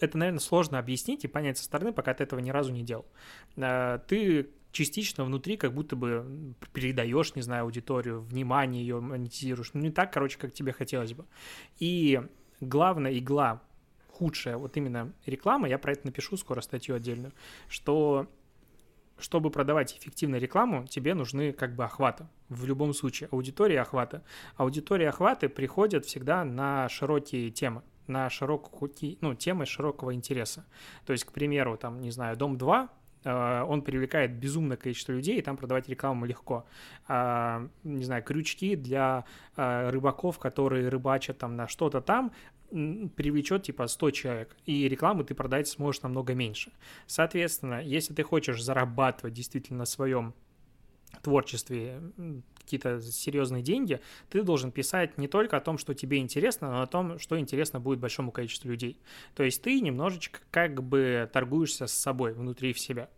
это, 0.00 0.18
наверное, 0.18 0.40
сложно 0.40 0.78
объяснить 0.78 1.24
и 1.24 1.28
понять 1.28 1.58
со 1.58 1.64
стороны, 1.64 1.92
пока 1.92 2.14
ты 2.14 2.24
этого 2.24 2.40
ни 2.40 2.50
разу 2.50 2.72
не 2.72 2.82
делал. 2.82 3.06
Э, 3.56 3.98
ты 4.06 4.50
частично 4.72 5.24
внутри 5.24 5.56
как 5.56 5.72
будто 5.72 5.96
бы 5.96 6.54
передаешь, 6.72 7.34
не 7.34 7.42
знаю, 7.42 7.64
аудиторию, 7.64 8.20
внимание 8.20 8.82
ее 8.82 9.00
монетизируешь. 9.00 9.70
Ну, 9.72 9.80
не 9.80 9.90
так, 9.90 10.12
короче, 10.12 10.38
как 10.38 10.52
тебе 10.52 10.72
хотелось 10.72 11.14
бы. 11.14 11.24
И 11.78 12.20
главная 12.60 13.16
игла, 13.16 13.62
худшая, 14.08 14.56
вот 14.56 14.76
именно 14.76 15.12
реклама, 15.26 15.68
я 15.68 15.78
про 15.78 15.92
это 15.92 16.06
напишу 16.06 16.36
скоро 16.36 16.60
статью 16.60 16.94
отдельную, 16.94 17.32
что 17.68 18.28
чтобы 19.16 19.50
продавать 19.50 19.96
эффективную 19.96 20.40
рекламу, 20.40 20.86
тебе 20.88 21.14
нужны 21.14 21.52
как 21.52 21.76
бы 21.76 21.84
охваты. 21.84 22.26
В 22.48 22.66
любом 22.66 22.92
случае, 22.92 23.28
аудитория 23.30 23.80
охвата. 23.80 24.24
Аудитория 24.56 25.08
охваты 25.08 25.48
приходят 25.48 26.04
всегда 26.04 26.44
на 26.44 26.88
широкие 26.88 27.50
темы 27.50 27.82
на 28.06 28.30
широкие, 28.30 29.16
ну, 29.20 29.34
темы 29.34 29.66
широкого 29.66 30.14
интереса. 30.14 30.64
То 31.06 31.12
есть, 31.12 31.24
к 31.24 31.32
примеру, 31.32 31.76
там, 31.76 32.00
не 32.00 32.10
знаю, 32.10 32.36
Дом 32.36 32.58
2, 32.58 32.88
э, 33.24 33.62
он 33.62 33.82
привлекает 33.82 34.32
безумное 34.32 34.76
количество 34.76 35.12
людей, 35.12 35.38
и 35.38 35.42
там 35.42 35.56
продавать 35.56 35.88
рекламу 35.88 36.26
легко. 36.26 36.66
А, 37.08 37.68
не 37.82 38.04
знаю, 38.04 38.22
крючки 38.22 38.76
для 38.76 39.24
э, 39.56 39.90
рыбаков, 39.90 40.38
которые 40.38 40.88
рыбачат 40.88 41.38
там 41.38 41.56
на 41.56 41.68
что-то 41.68 42.00
там, 42.00 42.32
привлечет 42.70 43.62
типа 43.62 43.86
100 43.86 44.10
человек, 44.10 44.56
и 44.66 44.88
рекламы 44.88 45.24
ты 45.24 45.34
продать 45.34 45.68
сможешь 45.68 46.02
намного 46.02 46.34
меньше. 46.34 46.72
Соответственно, 47.06 47.80
если 47.80 48.14
ты 48.14 48.22
хочешь 48.24 48.62
зарабатывать 48.62 49.34
действительно 49.34 49.80
на 49.80 49.84
своем 49.84 50.34
творчестве 51.22 52.00
какие-то 52.64 53.00
серьезные 53.00 53.62
деньги, 53.62 54.00
ты 54.28 54.42
должен 54.42 54.72
писать 54.72 55.18
не 55.18 55.28
только 55.28 55.56
о 55.56 55.60
том, 55.60 55.78
что 55.78 55.94
тебе 55.94 56.18
интересно, 56.18 56.70
но 56.70 56.82
о 56.82 56.86
том, 56.86 57.18
что 57.18 57.38
интересно 57.38 57.80
будет 57.80 58.00
большому 58.00 58.32
количеству 58.32 58.68
людей. 58.68 58.98
То 59.34 59.42
есть 59.42 59.62
ты 59.62 59.80
немножечко 59.80 60.40
как 60.50 60.82
бы 60.82 61.28
торгуешься 61.32 61.86
с 61.86 61.92
собой 61.92 62.32
внутри 62.32 62.72
в 62.72 62.80
себя. 62.80 63.08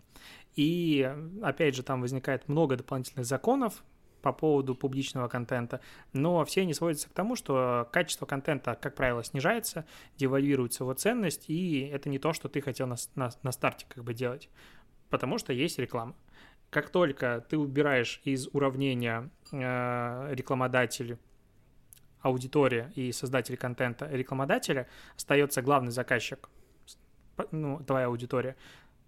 И 0.55 1.11
опять 1.43 1.75
же 1.75 1.83
там 1.83 2.01
возникает 2.01 2.49
много 2.49 2.77
дополнительных 2.77 3.27
законов, 3.27 3.85
по 4.27 4.33
поводу 4.33 4.75
публичного 4.75 5.29
контента, 5.29 5.81
но 6.13 6.45
все 6.45 6.63
они 6.63 6.75
сводятся 6.75 7.09
к 7.09 7.13
тому, 7.13 7.37
что 7.37 7.89
качество 7.93 8.27
контента, 8.27 8.75
как 8.75 8.97
правило, 8.97 9.23
снижается, 9.23 9.87
девальвируется 10.17 10.83
его 10.83 10.95
ценность, 10.95 11.49
и 11.49 11.83
это 11.93 12.09
не 12.09 12.19
то, 12.19 12.33
что 12.33 12.49
ты 12.49 12.61
хотел 12.61 12.89
на, 12.89 12.97
на, 13.15 13.31
на 13.45 13.53
старте 13.53 13.87
как 13.89 14.03
бы 14.03 14.15
делать, 14.15 14.49
потому 15.11 15.39
что 15.39 15.53
есть 15.53 15.79
реклама. 15.79 16.17
Как 16.71 16.91
только 16.91 17.45
ты 17.49 17.57
убираешь 17.57 18.21
из 18.25 18.49
уравнения 18.49 19.31
э, 19.53 20.35
рекламодатель, 20.35 21.19
аудитория 22.21 22.93
и 22.95 23.13
создатель 23.13 23.57
контента 23.57 24.09
рекламодателя, 24.11 24.89
остается 25.17 25.63
главный 25.63 25.93
заказчик, 25.93 26.49
ну, 27.51 27.81
твоя 27.85 28.07
аудитория, 28.07 28.57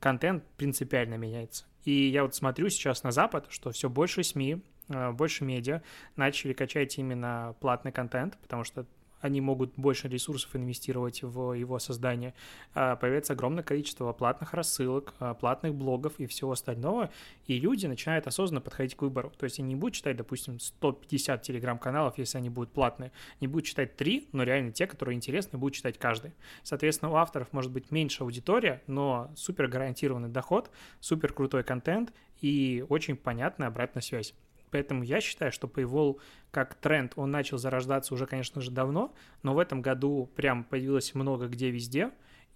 контент 0.00 0.44
принципиально 0.56 1.14
меняется. 1.14 1.64
И 1.84 2.08
я 2.08 2.22
вот 2.22 2.34
смотрю 2.34 2.68
сейчас 2.68 3.02
на 3.02 3.10
Запад, 3.10 3.46
что 3.50 3.70
все 3.72 3.88
больше 3.88 4.22
СМИ, 4.22 4.62
э, 4.88 5.10
больше 5.12 5.44
медиа 5.44 5.82
начали 6.16 6.52
качать 6.52 6.98
именно 6.98 7.54
платный 7.60 7.92
контент, 7.92 8.38
потому 8.38 8.64
что 8.64 8.86
они 9.20 9.40
могут 9.40 9.72
больше 9.76 10.08
ресурсов 10.08 10.54
инвестировать 10.54 11.22
в 11.22 11.52
его 11.52 11.78
создание, 11.78 12.34
а, 12.74 12.96
появляется 12.96 13.32
огромное 13.32 13.62
количество 13.62 14.12
платных 14.12 14.54
рассылок, 14.54 15.14
а, 15.18 15.34
платных 15.34 15.74
блогов 15.74 16.14
и 16.18 16.26
всего 16.26 16.52
остального, 16.52 17.10
и 17.46 17.58
люди 17.58 17.86
начинают 17.86 18.26
осознанно 18.26 18.60
подходить 18.60 18.94
к 18.94 19.02
выбору. 19.02 19.32
То 19.38 19.44
есть 19.44 19.58
они 19.58 19.68
не 19.68 19.76
будут 19.76 19.94
читать, 19.94 20.16
допустим, 20.16 20.60
150 20.60 21.42
телеграм-каналов, 21.42 22.18
если 22.18 22.38
они 22.38 22.50
будут 22.50 22.72
платные, 22.72 23.12
не 23.40 23.48
будут 23.48 23.66
читать 23.66 23.96
три, 23.96 24.28
но 24.32 24.42
реально 24.42 24.72
те, 24.72 24.86
которые 24.86 25.16
интересны, 25.16 25.58
будут 25.58 25.74
читать 25.74 25.98
каждый. 25.98 26.32
Соответственно, 26.62 27.12
у 27.12 27.16
авторов 27.16 27.52
может 27.52 27.72
быть 27.72 27.90
меньше 27.90 28.22
аудитория, 28.22 28.82
но 28.86 29.30
супер 29.36 29.68
гарантированный 29.68 30.28
доход, 30.28 30.70
супер 31.00 31.32
крутой 31.32 31.64
контент 31.64 32.12
и 32.40 32.84
очень 32.88 33.16
понятная 33.16 33.68
обратная 33.68 34.02
связь. 34.02 34.34
Поэтому 34.70 35.02
я 35.02 35.20
считаю, 35.20 35.52
что 35.52 35.66
Paywall 35.66 36.20
как 36.50 36.74
тренд, 36.74 37.12
он 37.16 37.30
начал 37.30 37.58
зарождаться 37.58 38.14
уже, 38.14 38.26
конечно 38.26 38.60
же, 38.60 38.70
давно, 38.70 39.14
но 39.42 39.54
в 39.54 39.58
этом 39.58 39.82
году 39.82 40.30
прям 40.34 40.64
появилось 40.64 41.14
много 41.14 41.46
где 41.48 41.70
везде, 41.70 42.10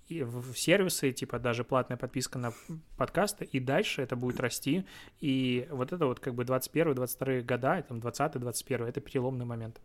и 0.08 0.22
в 0.22 0.54
сервисы, 0.54 1.12
типа 1.12 1.38
даже 1.38 1.64
платная 1.64 1.96
подписка 1.96 2.38
на 2.38 2.52
подкасты, 2.96 3.44
и 3.44 3.60
дальше 3.60 4.02
это 4.02 4.16
будет 4.16 4.40
расти. 4.40 4.84
И 5.20 5.66
вот 5.70 5.92
это 5.92 6.06
вот 6.06 6.20
как 6.20 6.34
бы 6.34 6.44
21-22 6.44 7.42
года, 7.42 7.82
там 7.82 7.98
20-21, 7.98 8.86
это 8.86 9.00
переломный 9.00 9.44
момент. 9.44 9.80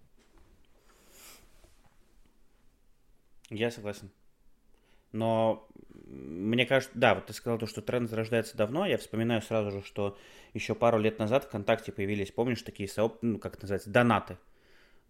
Я 3.49 3.71
согласен. 3.71 4.09
Но 5.11 5.67
мне 6.09 6.65
кажется, 6.65 6.97
да, 6.97 7.15
вот 7.15 7.25
ты 7.25 7.33
сказал 7.33 7.59
то, 7.59 7.67
что 7.67 7.81
тренд 7.81 8.09
зарождается 8.09 8.55
давно. 8.55 8.85
Я 8.85 8.97
вспоминаю 8.97 9.41
сразу 9.41 9.71
же, 9.71 9.83
что 9.83 10.17
еще 10.53 10.75
пару 10.75 10.97
лет 10.99 11.19
назад 11.19 11.45
ВКонтакте 11.45 11.91
появились, 11.91 12.31
помнишь, 12.31 12.61
такие 12.61 12.87
сооб... 12.87 13.17
ну, 13.21 13.39
как 13.39 13.55
это 13.55 13.63
называется, 13.63 13.89
донаты, 13.89 14.37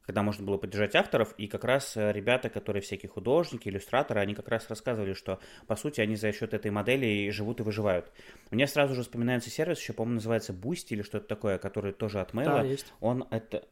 когда 0.05 0.23
можно 0.23 0.45
было 0.45 0.57
поддержать 0.57 0.95
авторов, 0.95 1.33
и 1.37 1.47
как 1.47 1.63
раз 1.63 1.95
э, 1.97 2.11
ребята, 2.11 2.49
которые 2.49 2.81
всякие 2.81 3.09
художники, 3.09 3.67
иллюстраторы, 3.67 4.21
они 4.21 4.33
как 4.33 4.47
раз 4.47 4.69
рассказывали, 4.69 5.13
что, 5.13 5.39
по 5.67 5.75
сути, 5.75 6.01
они 6.01 6.15
за 6.15 6.31
счет 6.31 6.53
этой 6.53 6.71
модели 6.71 7.05
и 7.05 7.29
живут 7.29 7.59
и 7.59 7.63
выживают. 7.63 8.11
Мне 8.49 8.67
сразу 8.67 8.95
же 8.95 9.03
вспоминается 9.03 9.49
сервис, 9.49 9.79
еще, 9.79 9.93
по-моему, 9.93 10.15
называется 10.15 10.53
Boosty 10.53 10.91
или 10.91 11.01
что-то 11.03 11.27
такое, 11.27 11.57
который 11.57 11.93
тоже 11.93 12.21
от 12.21 12.33
Mail. 12.33 12.45
Да, 12.45 12.63
есть. 12.63 12.93
Он 13.01 13.27
это... 13.29 13.65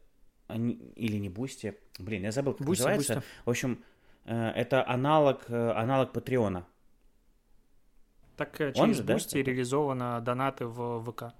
Они... 0.46 0.74
Или 0.94 1.16
не 1.16 1.28
Boosty, 1.28 1.74
блин, 1.98 2.22
я 2.22 2.30
забыл, 2.30 2.54
как 2.54 2.66
Boosty, 2.66 2.70
называется. 2.70 3.14
Boosty. 3.14 3.22
В 3.46 3.50
общем, 3.50 3.84
э, 4.26 4.50
это 4.50 4.86
аналог, 4.86 5.46
э, 5.48 5.70
аналог 5.72 6.12
Патреона. 6.12 6.66
Так 8.36 8.56
через 8.58 8.78
Он 8.78 8.94
же, 8.94 9.02
Boosty 9.02 9.42
да? 9.42 9.50
реализовано 9.50 10.20
донаты 10.20 10.66
в 10.66 11.02
ВК. 11.04 11.34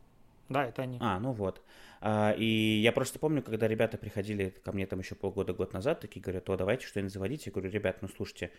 Да, 0.49 0.67
это 0.67 0.83
они. 0.83 0.99
А, 1.01 1.19
ну 1.19 1.33
вот. 1.33 1.63
А, 2.01 2.33
и 2.33 2.45
я 2.45 2.93
просто 2.93 3.19
помню, 3.19 3.43
когда 3.43 3.67
ребята 3.67 3.99
приходили 3.99 4.55
ко 4.65 4.73
мне 4.73 4.87
там 4.87 5.01
еще 5.01 5.15
полгода-год 5.15 5.73
назад, 5.73 6.01
такие 6.01 6.21
говорят, 6.21 6.49
о, 6.49 6.57
давайте 6.57 6.87
что-нибудь 6.87 7.13
заводить. 7.13 7.47
Я 7.47 7.53
говорю, 7.53 7.71
ребят, 7.71 7.99
ну 8.03 8.09
слушайте, 8.09 8.53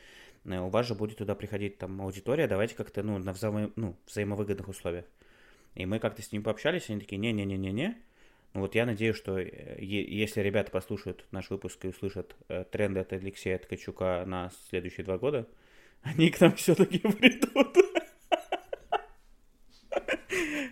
э, 0.45 0.59
у 0.59 0.69
вас 0.69 0.85
же 0.85 0.95
будет 0.95 1.17
туда 1.17 1.35
приходить 1.35 1.77
там 1.77 2.01
аудитория, 2.01 2.47
давайте 2.47 2.75
как-то, 2.75 3.03
ну, 3.03 3.17
на 3.19 3.33
взаимо, 3.33 3.71
ну, 3.75 3.95
взаимовыгодных 4.07 4.67
условиях. 4.67 5.05
И 5.75 5.85
мы 5.85 5.99
как-то 5.99 6.21
с 6.21 6.31
ними 6.31 6.43
пообщались, 6.43 6.89
они 6.89 6.99
такие, 6.99 7.17
не-не-не-не-не. 7.17 7.95
Ну 8.53 8.61
вот 8.61 8.75
я 8.75 8.85
надеюсь, 8.85 9.15
что 9.15 9.37
э, 9.37 9.77
если 9.79 10.41
ребята 10.41 10.71
послушают 10.71 11.25
наш 11.31 11.49
выпуск 11.49 11.85
и 11.85 11.89
услышат 11.89 12.35
э, 12.49 12.63
тренды 12.63 12.99
от 12.99 13.13
Алексея 13.13 13.59
Ткачука 13.59 14.23
на 14.25 14.51
следующие 14.69 15.05
два 15.05 15.17
года, 15.17 15.47
они 16.01 16.29
к 16.31 16.41
нам 16.41 16.55
все-таки 16.55 16.97
придут. 16.99 17.77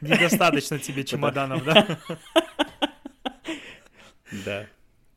Недостаточно 0.02 0.80
тебе 0.80 1.04
чемоданов, 1.04 1.64
да? 1.64 1.98
Да. 4.46 4.66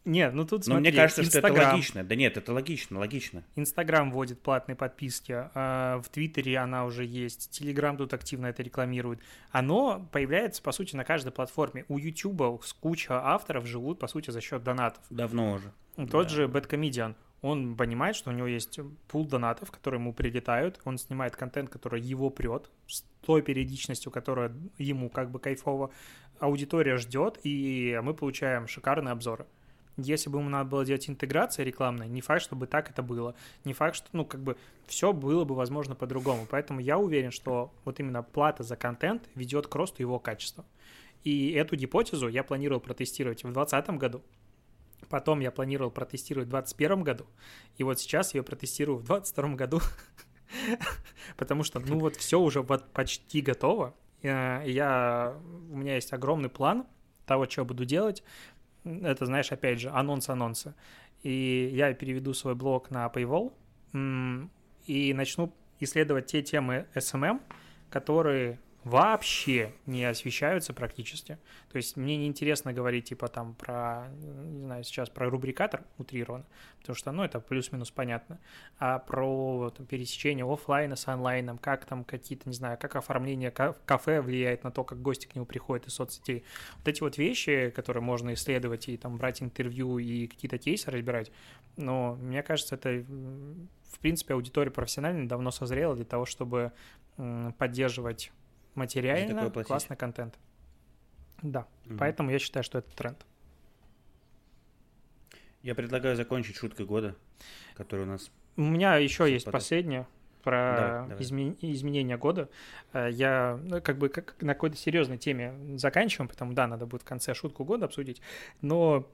Нет, 0.09 0.33
ну 0.33 0.47
тут 0.47 0.65
смотри, 0.65 0.85
Но 0.85 0.89
мне 0.89 0.93
кажется, 0.97 1.23
Инстаграм, 1.23 1.53
что 1.53 1.61
это 1.61 1.71
логично. 1.71 2.05
Да 2.05 2.15
нет, 2.15 2.37
это 2.39 2.53
логично, 2.55 2.99
логично. 2.99 3.43
Инстаграм 3.57 4.11
вводит 4.11 4.41
платные 4.41 4.75
подписки, 4.75 5.35
а 5.55 6.01
в 6.01 6.09
Твиттере 6.09 6.57
она 6.57 6.87
уже 6.87 7.05
есть, 7.05 7.51
Телеграм 7.51 7.95
тут 7.99 8.15
активно 8.15 8.47
это 8.47 8.63
рекламирует. 8.63 9.21
Оно 9.51 10.09
появляется, 10.11 10.63
по 10.63 10.73
сути, 10.73 10.97
на 10.97 11.05
каждой 11.05 11.31
платформе. 11.31 11.85
У 11.89 11.99
Ютуба 11.99 12.59
куча 12.81 13.21
авторов 13.23 13.67
живут, 13.67 13.99
по 13.99 14.09
сути, 14.09 14.31
за 14.31 14.41
счет 14.41 14.63
донатов. 14.63 15.03
Давно 15.11 15.53
уже. 15.53 15.73
Тот 15.97 16.29
да. 16.29 16.29
же 16.29 16.47
Bad 16.47 16.69
он 17.43 17.77
понимает, 17.77 18.17
что 18.17 18.31
у 18.31 18.33
него 18.33 18.47
есть 18.47 18.81
пул 19.07 19.27
донатов, 19.27 19.71
которые 19.71 20.01
ему 20.01 20.13
прилетают, 20.13 20.81
он 20.85 20.99
снимает 20.99 21.37
контент, 21.37 21.71
который 21.71 22.01
его 22.01 22.31
прет, 22.31 22.71
с 22.87 23.05
той 23.21 23.43
периодичностью, 23.43 24.11
которая 24.11 24.53
ему 24.79 25.09
как 25.09 25.31
бы 25.31 25.39
кайфово, 25.39 25.91
аудитория 26.41 26.97
ждет, 26.97 27.39
и 27.45 27.99
мы 28.03 28.15
получаем 28.15 28.67
шикарные 28.67 29.13
обзоры. 29.13 29.47
Если 29.97 30.31
бы 30.31 30.39
ему 30.39 30.49
надо 30.49 30.71
было 30.71 30.85
делать 30.85 31.09
интеграция 31.11 31.65
рекламная, 31.65 32.07
не 32.07 32.21
факт, 32.21 32.43
чтобы 32.43 32.69
так 32.69 32.89
это 32.89 33.03
было. 33.03 33.35
Не 33.65 33.73
факт, 33.73 33.97
что, 33.97 34.09
ну, 34.13 34.25
как 34.25 34.41
бы, 34.41 34.57
все 34.87 35.13
было 35.13 35.45
бы, 35.45 35.57
возможно, 35.57 35.97
по-другому. 35.97 36.47
Поэтому 36.49 36.79
я 36.79 36.99
уверен, 36.99 37.33
что 37.33 37.73
вот 37.85 37.99
именно 37.99 38.23
плата 38.23 38.63
за 38.63 38.77
контент 38.77 39.29
ведет 39.35 39.67
к 39.67 39.75
росту 39.75 40.01
его 40.01 40.21
качества. 40.21 40.65
И 41.25 41.51
эту 41.51 41.75
гипотезу 41.75 42.29
я 42.29 42.45
планировал 42.45 42.81
протестировать 42.81 43.41
в 43.41 43.53
2020 43.53 43.91
году. 43.99 44.23
Потом 45.09 45.41
я 45.41 45.51
планировал 45.51 45.91
протестировать 45.91 46.49
в 46.49 46.51
2021 46.51 47.03
году, 47.03 47.27
и 47.77 47.85
вот 47.85 47.99
сейчас 48.01 48.35
я 48.35 48.43
протестирую 48.43 48.99
в 48.99 49.05
2022 49.05 49.55
году, 49.55 49.81
потому 51.37 51.63
что, 51.63 51.81
ну 51.81 51.99
вот, 51.99 52.17
все 52.17 52.39
уже 52.39 52.63
вот 52.63 52.93
почти 52.93 53.41
готово. 53.41 53.95
Э, 54.23 54.63
я, 54.67 55.37
у 55.71 55.77
меня 55.77 55.95
есть 55.95 56.13
огромный 56.13 56.49
план 56.49 56.87
того, 57.27 57.49
что 57.49 57.65
буду 57.65 57.85
делать. 57.85 58.23
Это, 58.85 59.27
знаешь, 59.27 59.53
опять 59.53 59.81
же, 59.81 59.91
анонс-анонсы. 59.91 60.75
И 61.23 61.71
я 61.73 61.93
переведу 61.95 62.33
свой 62.33 62.55
блог 62.55 62.91
на 62.91 63.07
Paywall 63.07 63.53
и 64.87 65.15
начну 65.15 65.53
исследовать 65.81 66.27
те 66.27 66.43
темы 66.43 66.87
SMM, 66.95 67.41
которые 67.91 68.61
вообще 68.89 69.73
не 69.87 70.05
освещаются 70.05 70.73
практически. 70.73 71.39
То 71.71 71.77
есть 71.77 71.97
мне 71.97 72.17
не 72.17 72.27
интересно 72.27 72.73
говорить 72.73 73.09
типа 73.09 73.29
там 73.29 73.55
про, 73.55 74.09
не 74.11 74.65
знаю, 74.65 74.85
сейчас 74.85 75.11
про 75.11 75.29
рубрикатор 75.29 75.83
утрированно, 75.99 76.47
потому 76.81 76.97
что, 76.97 77.13
ну, 77.13 77.23
это 77.23 77.41
плюс-минус 77.41 77.91
понятно, 77.91 78.41
а 78.79 78.99
про 78.99 79.71
там, 79.77 79.87
пересечение 79.87 80.51
офлайна 80.51 80.97
с 80.97 81.07
онлайном, 81.07 81.59
как 81.59 81.85
там 81.85 82.05
какие-то, 82.05 82.49
не 82.49 82.55
знаю, 82.55 82.79
как 82.79 82.97
оформление 82.97 83.51
кафе 83.51 84.21
влияет 84.21 84.65
на 84.65 84.71
то, 84.71 84.85
как 84.85 85.03
гости 85.03 85.27
к 85.27 85.35
нему 85.35 85.47
приходят 85.47 85.87
из 85.87 85.95
соцсетей. 85.95 86.45
Вот 86.79 86.89
эти 86.89 87.01
вот 87.01 87.19
вещи, 87.19 87.71
которые 87.71 88.03
можно 88.03 88.33
исследовать 88.33 88.89
и 88.89 88.97
там 88.97 89.19
брать 89.19 89.43
интервью 89.43 89.99
и 89.99 90.27
какие-то 90.27 90.59
кейсы 90.59 90.91
разбирать, 90.91 91.31
но 91.77 92.15
мне 92.17 92.43
кажется, 92.43 92.75
это 92.75 93.05
в 93.91 93.99
принципе 94.01 94.35
аудитория 94.35 94.71
профессиональная 94.71 95.27
давно 95.27 95.51
созрела 95.51 95.95
для 95.95 96.05
того, 96.05 96.25
чтобы 96.25 96.73
поддерживать 97.59 98.33
материально 98.79 99.51
классный 99.51 99.97
контент. 99.97 100.39
Да, 101.43 101.67
угу. 101.87 101.97
поэтому 101.99 102.31
я 102.31 102.39
считаю, 102.39 102.65
что 102.65 102.79
это 102.79 102.91
тренд. 102.97 103.25
Я 105.63 105.75
предлагаю 105.75 106.17
закончить 106.17 106.57
шуткой 106.57 106.87
года, 106.87 107.17
которая 107.75 108.07
у 108.07 108.09
нас... 108.09 108.31
У 108.57 108.63
меня 108.63 108.97
еще 108.97 109.31
есть 109.31 109.45
потом. 109.45 109.59
последняя 109.59 110.07
про 110.43 110.75
давай, 110.77 111.09
давай. 111.09 111.23
Изме... 111.23 111.57
изменение 111.61 112.17
года. 112.17 112.49
Э, 112.93 113.09
я 113.11 113.61
ну, 113.63 113.81
как 113.81 113.99
бы 113.99 114.09
как 114.09 114.41
на 114.41 114.55
какой-то 114.55 114.77
серьезной 114.77 115.19
теме 115.19 115.55
заканчиваем, 115.77 116.29
потому 116.29 116.55
да, 116.55 116.67
надо 116.67 116.87
будет 116.87 117.03
в 117.03 117.05
конце 117.05 117.35
шутку 117.35 117.65
года 117.65 117.87
обсудить. 117.87 118.23
Но 118.63 119.07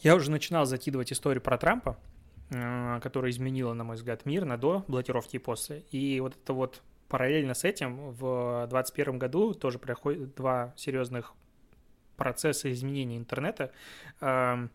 я 0.00 0.16
уже 0.16 0.30
начинал 0.30 0.66
закидывать 0.66 1.12
историю 1.12 1.42
про 1.42 1.56
Трампа, 1.58 1.98
э, 2.50 3.00
которая 3.02 3.30
изменила, 3.30 3.74
на 3.74 3.84
мой 3.84 3.96
взгляд, 3.96 4.26
мир 4.26 4.44
на 4.44 4.56
до 4.56 4.84
блокировки 4.88 5.36
и 5.36 5.38
после. 5.38 5.84
И 5.90 6.20
вот 6.20 6.36
это 6.42 6.52
вот 6.52 6.82
параллельно 7.10 7.54
с 7.54 7.64
этим 7.64 8.12
в 8.12 8.66
2021 8.70 9.18
году 9.18 9.52
тоже 9.52 9.78
проходят 9.78 10.34
два 10.36 10.72
серьезных 10.76 11.34
процесса 12.16 12.72
изменения 12.72 13.18
интернета. 13.18 13.72
Эм, 14.20 14.70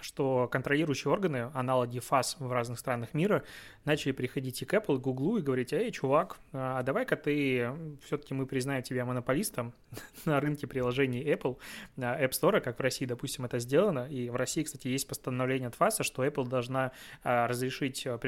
что 0.00 0.48
контролирующие 0.50 1.12
органы, 1.12 1.50
аналоги 1.54 1.98
ФАС 1.98 2.36
в 2.38 2.50
разных 2.52 2.78
странах 2.78 3.14
мира, 3.14 3.42
начали 3.84 4.12
приходить 4.12 4.62
и 4.62 4.64
к 4.64 4.74
Apple, 4.74 4.96
и 4.96 4.98
к 4.98 5.02
Google 5.02 5.38
и 5.38 5.42
говорить, 5.42 5.72
эй, 5.72 5.90
чувак, 5.90 6.38
а 6.52 6.82
давай-ка 6.82 7.16
ты, 7.16 7.70
все-таки 8.04 8.34
мы 8.34 8.46
признаем 8.46 8.82
тебя 8.82 9.04
монополистом 9.04 9.72
на 10.24 10.40
рынке 10.40 10.66
приложений 10.66 11.24
Apple, 11.24 11.58
App 11.96 12.30
Store, 12.30 12.60
как 12.60 12.78
в 12.78 12.82
России, 12.82 13.04
допустим, 13.04 13.44
это 13.44 13.58
сделано, 13.58 14.06
и 14.08 14.30
в 14.30 14.36
России, 14.36 14.62
кстати, 14.62 14.88
есть 14.88 15.08
постановление 15.08 15.68
от 15.68 15.74
ФАСа, 15.74 16.02
что 16.02 16.24
Apple 16.24 16.48
должна 16.48 16.92
а, 17.22 17.46
разрешить 17.46 18.06
а, 18.06 18.18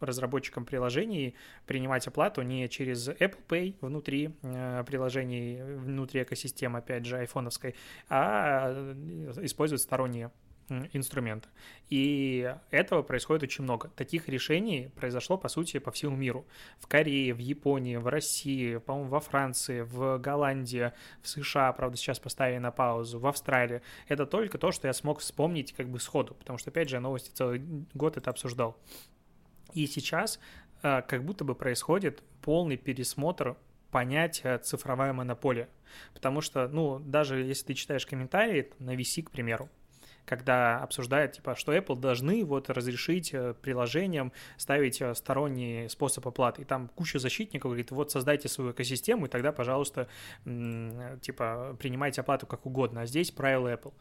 разработчикам 0.00 0.64
приложений 0.64 1.34
принимать 1.66 2.06
оплату 2.06 2.42
не 2.42 2.68
через 2.68 3.08
Apple 3.08 3.46
Pay 3.48 3.76
внутри 3.80 4.30
приложений, 4.86 5.62
внутри 5.78 6.22
экосистемы, 6.22 6.78
опять 6.78 7.04
же, 7.04 7.18
айфоновской, 7.18 7.74
а 8.08 8.94
использовать 9.42 9.82
сторонние 9.82 10.30
инструмента. 10.92 11.48
И 11.88 12.54
этого 12.70 13.02
происходит 13.02 13.42
очень 13.42 13.64
много. 13.64 13.88
Таких 13.96 14.28
решений 14.28 14.90
произошло, 14.96 15.36
по 15.36 15.48
сути, 15.48 15.78
по 15.78 15.90
всему 15.90 16.16
миру. 16.16 16.46
В 16.78 16.86
Корее, 16.86 17.34
в 17.34 17.38
Японии, 17.38 17.96
в 17.96 18.06
России, 18.06 18.78
по-моему, 18.78 19.10
во 19.10 19.20
Франции, 19.20 19.82
в 19.82 20.18
Голландии, 20.18 20.92
в 21.22 21.28
США, 21.28 21.72
правда, 21.72 21.96
сейчас 21.96 22.18
поставили 22.18 22.58
на 22.58 22.70
паузу, 22.70 23.18
в 23.18 23.26
Австралии. 23.26 23.82
Это 24.08 24.26
только 24.26 24.58
то, 24.58 24.72
что 24.72 24.88
я 24.88 24.92
смог 24.92 25.20
вспомнить 25.20 25.72
как 25.72 25.88
бы 25.88 26.00
сходу, 26.00 26.34
потому 26.34 26.58
что, 26.58 26.70
опять 26.70 26.88
же, 26.88 26.96
я 26.96 27.00
новости 27.00 27.30
целый 27.30 27.62
год 27.94 28.16
это 28.16 28.30
обсуждал. 28.30 28.76
И 29.74 29.86
сейчас 29.86 30.38
э, 30.82 31.02
как 31.02 31.24
будто 31.24 31.44
бы 31.44 31.54
происходит 31.54 32.22
полный 32.42 32.76
пересмотр 32.76 33.56
понятия 33.92 34.58
цифровая 34.58 35.12
монополия. 35.12 35.68
Потому 36.14 36.40
что, 36.40 36.66
ну, 36.66 36.98
даже 36.98 37.36
если 37.42 37.66
ты 37.66 37.74
читаешь 37.74 38.06
комментарии 38.06 38.70
на 38.78 38.96
VC, 38.96 39.22
к 39.22 39.30
примеру, 39.30 39.68
когда 40.24 40.78
обсуждают, 40.82 41.32
типа, 41.32 41.56
что 41.56 41.74
Apple 41.74 41.98
должны 41.98 42.44
вот 42.44 42.70
разрешить 42.70 43.34
э, 43.34 43.54
приложениям 43.60 44.32
ставить 44.56 45.00
э, 45.00 45.14
сторонний 45.14 45.88
способ 45.88 46.26
оплаты. 46.26 46.62
И 46.62 46.64
там 46.64 46.88
куча 46.88 47.18
защитников 47.18 47.70
говорит, 47.70 47.90
вот 47.90 48.10
создайте 48.10 48.48
свою 48.48 48.72
экосистему, 48.72 49.26
и 49.26 49.28
тогда, 49.28 49.52
пожалуйста, 49.52 50.08
типа, 50.44 51.76
принимайте 51.78 52.20
оплату 52.20 52.46
как 52.46 52.66
угодно. 52.66 53.02
А 53.02 53.06
здесь 53.06 53.30
правила 53.30 53.72
Apple. 53.72 53.92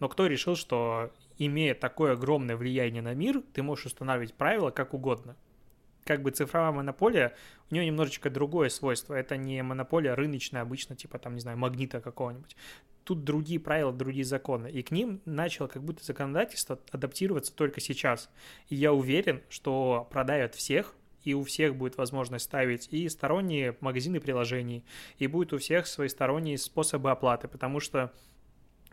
Но 0.00 0.08
кто 0.08 0.26
решил, 0.26 0.56
что 0.56 1.10
имея 1.38 1.74
такое 1.74 2.12
огромное 2.12 2.56
влияние 2.56 3.02
на 3.02 3.14
мир, 3.14 3.42
ты 3.52 3.62
можешь 3.62 3.86
устанавливать 3.86 4.34
правила 4.34 4.70
как 4.70 4.94
угодно? 4.94 5.36
Как 6.08 6.22
бы 6.22 6.30
цифровая 6.30 6.72
монополия, 6.72 7.34
у 7.70 7.74
нее 7.74 7.84
немножечко 7.84 8.30
другое 8.30 8.70
свойство. 8.70 9.12
Это 9.12 9.36
не 9.36 9.62
монополия 9.62 10.14
рыночная 10.14 10.62
обычно, 10.62 10.96
типа 10.96 11.18
там, 11.18 11.34
не 11.34 11.40
знаю, 11.40 11.58
магнита 11.58 12.00
какого-нибудь 12.00 12.56
тут 13.04 13.24
другие 13.24 13.58
правила, 13.58 13.90
другие 13.90 14.24
законы. 14.24 14.70
И 14.70 14.82
к 14.82 14.90
ним 14.90 15.22
начало 15.24 15.66
как 15.66 15.82
будто 15.82 16.04
законодательство 16.04 16.78
адаптироваться 16.90 17.54
только 17.54 17.80
сейчас. 17.80 18.30
И 18.68 18.74
я 18.74 18.92
уверен, 18.92 19.40
что 19.48 20.06
продавят 20.10 20.54
всех, 20.54 20.94
и 21.24 21.32
у 21.32 21.42
всех 21.42 21.74
будет 21.74 21.96
возможность 21.96 22.44
ставить 22.44 22.88
и 22.90 23.08
сторонние 23.08 23.76
магазины 23.80 24.20
приложений, 24.20 24.84
и 25.18 25.26
будет 25.26 25.54
у 25.54 25.58
всех 25.58 25.86
свои 25.86 26.08
сторонние 26.08 26.58
способы 26.58 27.10
оплаты, 27.10 27.48
потому 27.48 27.80
что 27.80 28.12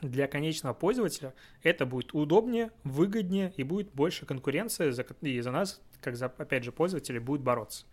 для 0.02 0.28
конечного 0.28 0.74
пользователя 0.74 1.34
это 1.64 1.86
будет 1.86 2.14
удобнее, 2.14 2.72
выгоднее 2.84 3.54
и 3.58 3.64
будет 3.64 3.92
больше 3.94 4.26
конкуренции, 4.26 4.94
и 5.22 5.42
за 5.42 5.52
нас, 5.52 5.82
как 6.02 6.16
за, 6.16 6.26
опять 6.26 6.64
же, 6.64 6.72
пользователей, 6.72 7.20
будет 7.20 7.42
бороться. 7.42 7.86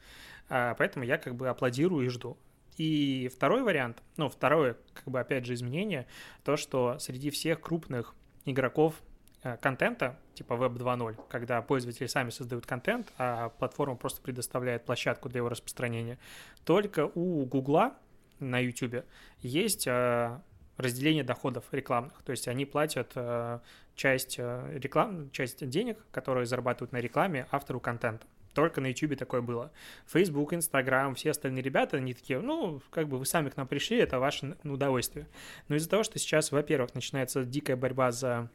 А, 0.49 0.75
поэтому 0.75 1.05
я 1.05 1.19
как 1.19 1.35
бы 1.35 1.49
аплодирую 1.49 2.07
и 2.07 2.09
жду. 2.09 2.37
И 2.77 3.31
второй 3.35 3.63
вариант, 3.63 4.03
ну, 4.17 4.29
второе, 4.29 4.77
как 4.95 5.05
бы, 5.05 5.21
опять 5.21 5.45
же, 5.45 5.55
изменение, 5.55 6.07
то, 6.43 6.57
что 6.57 6.99
среди 6.99 7.31
всех 7.31 7.61
крупных 7.61 8.15
игроков 8.47 8.95
э, 9.43 9.57
контента, 9.59 10.19
типа 10.35 10.55
Web 10.55 10.79
2.0, 10.79 11.17
когда 11.29 11.61
пользователи 11.61 12.07
сами 12.07 12.31
создают 12.31 12.67
контент, 12.67 13.13
а 13.19 13.51
платформа 13.51 13.97
просто 13.97 14.23
предоставляет 14.23 14.85
площадку 14.85 15.29
для 15.29 15.39
его 15.39 15.51
распространения, 15.51 16.19
только 16.65 17.11
у 17.15 17.45
Гугла 17.45 17.95
на 18.41 18.59
YouTube 18.59 19.05
есть 19.41 19.87
э, 19.87 20.41
разделение 20.77 21.25
доходов 21.25 21.65
рекламных. 21.73 22.23
То 22.25 22.33
есть 22.33 22.49
они 22.49 22.65
платят 22.65 23.13
э, 23.15 23.61
часть, 23.95 24.39
реклам, 24.39 25.31
часть 25.31 25.69
денег, 25.69 25.99
которые 26.11 26.47
зарабатывают 26.47 26.93
на 26.93 26.99
рекламе 26.99 27.47
автору 27.51 27.81
контента. 27.81 28.27
Только 28.55 28.81
на 28.81 28.89
YouTube 28.89 29.17
такое 29.17 29.41
было. 29.41 29.73
Facebook, 30.07 30.53
Instagram, 30.53 31.15
все 31.15 31.31
остальные 31.31 31.63
ребята, 31.63 31.97
они 31.97 32.13
такие, 32.13 32.41
ну, 32.41 32.83
как 32.91 33.09
бы 33.09 33.19
вы 33.19 33.25
сами 33.25 33.49
к 33.49 33.57
нам 33.57 33.67
пришли, 33.67 33.97
это 33.99 34.19
ваше 34.19 34.57
удовольствие. 34.65 35.27
Но 35.69 35.77
из-за 35.77 35.89
того, 35.89 36.03
что 36.03 36.19
сейчас, 36.19 36.53
во-первых, 36.53 36.95
начинается 36.95 37.45
дикая 37.45 37.77
борьба 37.77 38.13
за 38.13 38.51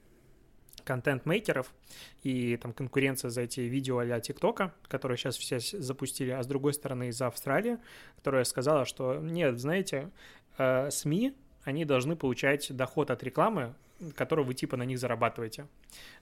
контент-мейкеров 0.83 1.73
и 2.23 2.55
там 2.57 2.73
конкуренция 2.73 3.29
за 3.29 3.41
эти 3.41 3.61
видео 3.61 3.97
а-ля 3.97 4.19
ТикТока, 4.19 4.73
которые 4.87 5.17
сейчас 5.17 5.35
все 5.35 5.59
запустили, 5.59 6.29
а 6.29 6.41
с 6.43 6.47
другой 6.47 6.73
стороны 6.73 7.09
из 7.09 7.21
Австралии, 7.21 7.77
которая 8.15 8.43
сказала, 8.45 8.85
что 8.85 9.15
нет, 9.15 9.59
знаете, 9.59 10.11
э, 10.57 10.89
СМИ, 10.91 11.33
они 11.67 11.85
должны 11.85 12.15
получать 12.15 12.75
доход 12.75 13.11
от 13.11 13.23
рекламы 13.23 13.75
которую 14.15 14.45
вы 14.45 14.53
типа 14.53 14.77
на 14.77 14.83
них 14.83 14.99
зарабатываете. 14.99 15.67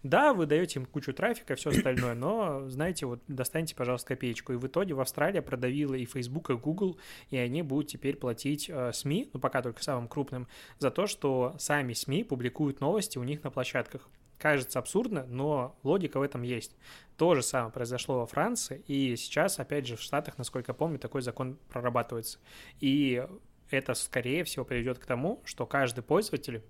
Да, 0.04 0.34
вы 0.34 0.46
даете 0.46 0.80
им 0.80 0.86
кучу 0.86 1.14
трафика, 1.14 1.56
все 1.56 1.72
остальное, 1.72 2.14
но, 2.14 2.70
знаете, 2.70 3.06
вот 3.06 3.20
достаньте, 3.28 3.76
пожалуйста, 3.76 4.10
копеечку. 4.10 4.54
И 4.54 4.56
в 4.56 4.66
итоге 4.66 4.94
в 4.94 5.02
Австралии 5.02 5.40
продавила 5.40 5.94
и 5.94 6.06
Facebook, 6.06 6.50
и 6.50 6.54
Google, 6.54 6.98
и 7.30 7.38
они 7.38 7.62
будут 7.62 7.90
теперь 7.90 8.16
платить 8.16 8.70
э, 8.70 8.94
СМИ, 8.94 9.30
ну 9.34 9.40
пока 9.40 9.62
только 9.62 9.84
самым 9.84 10.08
крупным, 10.08 10.48
за 10.80 10.92
то, 10.92 11.08
что 11.08 11.56
сами 11.60 11.94
СМИ 11.94 12.24
публикуют 12.24 12.80
новости 12.80 13.18
у 13.18 13.24
них 13.24 13.44
на 13.44 13.52
площадках. 13.52 14.08
Кажется 14.38 14.80
абсурдно, 14.80 15.26
но 15.28 15.78
логика 15.84 16.20
в 16.20 16.22
этом 16.22 16.42
есть. 16.42 16.76
То 17.16 17.36
же 17.36 17.42
самое 17.42 17.72
произошло 17.72 18.20
во 18.20 18.26
Франции, 18.26 18.84
и 18.86 19.16
сейчас, 19.16 19.60
опять 19.60 19.88
же, 19.88 19.96
в 19.96 20.02
Штатах, 20.02 20.38
насколько 20.38 20.72
я 20.72 20.74
помню, 20.74 21.00
такой 21.00 21.22
закон 21.22 21.58
прорабатывается. 21.70 22.40
И 22.82 23.26
это, 23.70 23.94
скорее 23.94 24.44
всего, 24.44 24.66
приведет 24.66 25.00
к 25.00 25.06
тому, 25.06 25.42
что 25.46 25.66
каждый 25.66 26.02
пользователь 26.04 26.64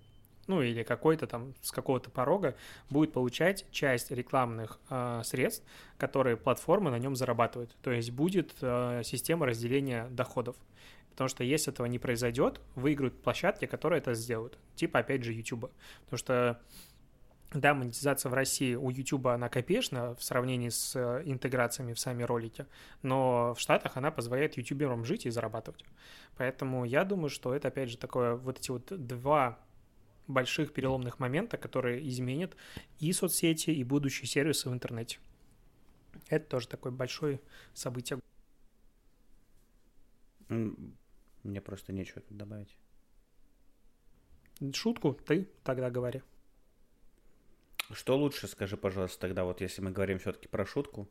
ну 0.47 0.61
или 0.61 0.83
какой-то 0.83 1.27
там 1.27 1.53
с 1.61 1.71
какого-то 1.71 2.09
порога 2.09 2.55
будет 2.89 3.13
получать 3.13 3.65
часть 3.71 4.11
рекламных 4.11 4.79
э, 4.89 5.21
средств, 5.23 5.65
которые 5.97 6.37
платформы 6.37 6.91
на 6.91 6.99
нем 6.99 7.15
зарабатывают. 7.15 7.75
То 7.81 7.91
есть 7.91 8.11
будет 8.11 8.53
э, 8.61 9.01
система 9.03 9.47
разделения 9.47 10.07
доходов. 10.11 10.55
Потому 11.11 11.29
что 11.29 11.43
если 11.43 11.71
этого 11.71 11.87
не 11.87 11.97
произойдет, 11.97 12.59
выиграют 12.75 13.21
площадки, 13.21 13.65
которые 13.65 13.99
это 13.99 14.13
сделают. 14.13 14.57
Типа, 14.75 14.99
опять 14.99 15.23
же, 15.23 15.31
YouTube. 15.33 15.71
Потому 16.03 16.17
что 16.17 16.61
да, 17.53 17.73
монетизация 17.73 18.29
в 18.29 18.33
России 18.33 18.75
у 18.75 18.89
YouTube 18.89 19.27
она 19.27 19.49
копеечна 19.49 20.15
в 20.15 20.23
сравнении 20.23 20.69
с 20.69 20.95
э, 20.95 21.21
интеграциями 21.25 21.93
в 21.93 21.99
сами 21.99 22.23
ролики, 22.23 22.65
но 23.01 23.53
в 23.53 23.59
Штатах 23.59 23.97
она 23.97 24.11
позволяет 24.11 24.57
ютуберам 24.57 25.05
жить 25.05 25.25
и 25.25 25.29
зарабатывать. 25.29 25.85
Поэтому 26.37 26.85
я 26.85 27.05
думаю, 27.05 27.29
что 27.29 27.53
это, 27.53 27.69
опять 27.69 27.89
же, 27.89 27.97
такое, 27.97 28.35
вот 28.35 28.59
эти 28.59 28.71
вот 28.71 28.85
два 29.07 29.59
больших 30.27 30.73
переломных 30.73 31.19
момента, 31.19 31.57
которые 31.57 32.07
изменят 32.09 32.55
и 32.99 33.13
соцсети, 33.13 33.69
и 33.69 33.83
будущие 33.83 34.27
сервисы 34.27 34.69
в 34.69 34.73
интернете. 34.73 35.19
Это 36.29 36.45
тоже 36.49 36.67
такое 36.67 36.91
большое 36.91 37.39
событие. 37.73 38.19
Мне 40.49 41.61
просто 41.61 41.93
нечего 41.93 42.21
тут 42.21 42.37
добавить. 42.37 42.75
Шутку 44.73 45.13
ты 45.13 45.47
тогда 45.63 45.89
говори. 45.89 46.21
Что 47.93 48.17
лучше, 48.17 48.47
скажи, 48.47 48.77
пожалуйста, 48.77 49.19
тогда 49.19 49.43
вот 49.43 49.61
если 49.61 49.81
мы 49.81 49.91
говорим 49.91 50.19
все-таки 50.19 50.47
про 50.47 50.65
шутку, 50.65 51.07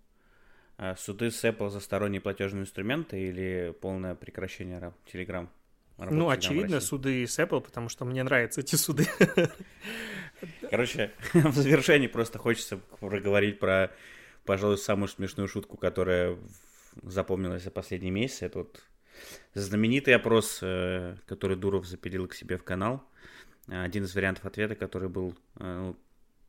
э, 0.78 0.94
суды 0.96 1.30
с 1.30 1.44
Apple 1.44 1.70
за 1.70 1.80
сторонние 1.80 2.20
платежные 2.20 2.62
инструменты 2.62 3.20
или 3.20 3.74
полное 3.80 4.14
прекращение 4.14 4.92
Telegram? 5.12 5.48
Ну, 5.98 6.28
очевидно, 6.28 6.80
суды 6.80 7.26
с 7.26 7.38
Apple, 7.38 7.60
потому 7.60 7.88
что 7.88 8.04
мне 8.04 8.22
нравятся 8.24 8.60
эти 8.60 8.74
суды. 8.74 9.06
Короче, 10.70 11.12
в 11.32 11.54
завершении 11.54 12.08
просто 12.08 12.38
хочется 12.38 12.78
проговорить 12.98 13.60
про, 13.60 13.92
пожалуй, 14.44 14.78
самую 14.78 15.08
смешную 15.08 15.48
шутку, 15.48 15.76
которая 15.76 16.36
запомнилась 17.02 17.62
за 17.62 17.70
последние 17.70 18.10
месяцы. 18.10 18.46
Это 18.46 18.58
вот 18.58 18.82
знаменитый 19.54 20.14
опрос, 20.14 20.58
э, 20.62 21.16
который 21.26 21.56
Дуров 21.56 21.86
запилил 21.86 22.26
к 22.26 22.34
себе 22.34 22.56
в 22.56 22.64
канал. 22.64 23.02
Один 23.68 24.04
из 24.04 24.14
вариантов 24.14 24.44
ответа, 24.44 24.74
который 24.74 25.08
был, 25.08 25.34
э, 25.60 25.64
ну, 25.64 25.96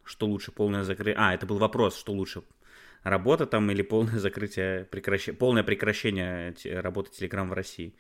что 0.06 0.28
лучше, 0.28 0.52
полное 0.52 0.84
закрытие... 0.84 1.16
А, 1.18 1.34
это 1.34 1.46
был 1.46 1.58
вопрос, 1.58 2.00
что 2.00 2.14
лучше, 2.14 2.44
работа 3.04 3.46
там 3.46 3.70
или 3.72 3.82
полное 3.82 4.20
закрытие, 4.20 4.86
прекращение, 4.86 5.38
полное 5.38 5.64
прекращение 5.64 6.56
работы 6.80 7.12
Telegram 7.12 7.48
в 7.48 7.54
России. 7.54 7.96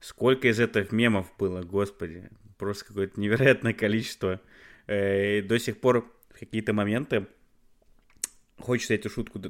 Сколько 0.00 0.48
из 0.48 0.60
этого 0.60 0.86
мемов 0.94 1.26
было, 1.38 1.62
господи. 1.62 2.30
Просто 2.56 2.86
какое-то 2.86 3.20
невероятное 3.20 3.72
количество. 3.72 4.40
Э, 4.86 5.38
и 5.38 5.42
до 5.42 5.58
сих 5.58 5.80
пор 5.80 6.10
в 6.30 6.38
какие-то 6.38 6.72
моменты 6.72 7.26
хочется 8.58 8.94
эту 8.94 9.10
шутку 9.10 9.40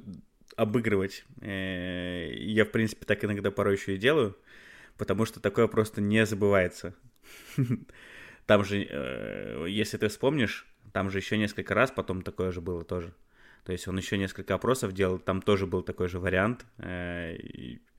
обыгрывать. 0.56 1.24
Э, 1.40 2.30
я, 2.32 2.64
в 2.64 2.70
принципе, 2.70 3.04
так 3.04 3.24
иногда 3.24 3.50
порой 3.50 3.76
еще 3.76 3.94
и 3.94 3.98
делаю, 3.98 4.36
потому 4.96 5.24
что 5.24 5.40
такое 5.40 5.68
просто 5.68 6.00
не 6.00 6.26
забывается. 6.26 6.94
Там 8.46 8.64
же, 8.64 8.86
э, 8.88 9.66
если 9.68 9.96
ты 9.98 10.08
вспомнишь, 10.08 10.66
Там 10.92 11.10
же 11.10 11.18
еще 11.18 11.36
несколько 11.38 11.74
раз 11.74 11.90
потом 11.90 12.22
такое 12.22 12.52
же 12.52 12.60
было 12.60 12.84
тоже. 12.84 13.12
То 13.64 13.72
есть 13.72 13.86
он 13.88 13.96
еще 13.98 14.16
несколько 14.18 14.54
опросов 14.54 14.92
делал, 14.92 15.18
там 15.18 15.42
тоже 15.42 15.66
был 15.66 15.82
такой 15.82 16.08
же 16.08 16.18
вариант. 16.18 16.66
Э, 16.78 17.36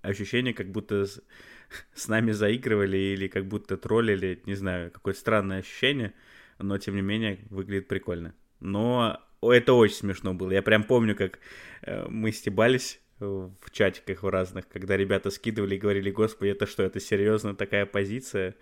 ощущение, 0.02 0.54
как 0.54 0.72
будто 0.72 1.06
с, 1.06 1.22
с 1.94 2.08
нами 2.08 2.32
заигрывали 2.32 2.98
или 2.98 3.28
как 3.28 3.46
будто 3.46 3.78
троллили, 3.78 4.42
не 4.46 4.56
знаю, 4.56 4.92
какое-то 4.92 5.20
странное 5.20 5.60
ощущение, 5.60 6.14
но 6.58 6.78
тем 6.78 6.96
не 6.96 7.02
менее 7.02 7.40
выглядит 7.50 7.88
прикольно. 7.88 8.34
Но 8.60 9.22
это 9.42 9.74
очень 9.74 9.96
смешно 9.96 10.34
было. 10.34 10.52
Я 10.52 10.62
прям 10.62 10.84
помню, 10.84 11.16
как 11.16 11.40
э, 11.82 12.08
мы 12.10 12.32
стебались 12.32 13.00
в 13.20 13.70
чатиках 13.72 14.24
в 14.24 14.30
разных, 14.30 14.68
когда 14.68 14.98
ребята 14.98 15.30
скидывали 15.30 15.76
и 15.76 15.80
говорили, 15.80 16.10
господи, 16.10 16.50
это 16.50 16.66
что, 16.66 16.82
это 16.82 17.00
серьезно 17.00 17.56
такая 17.56 17.86
позиция? 17.86 18.56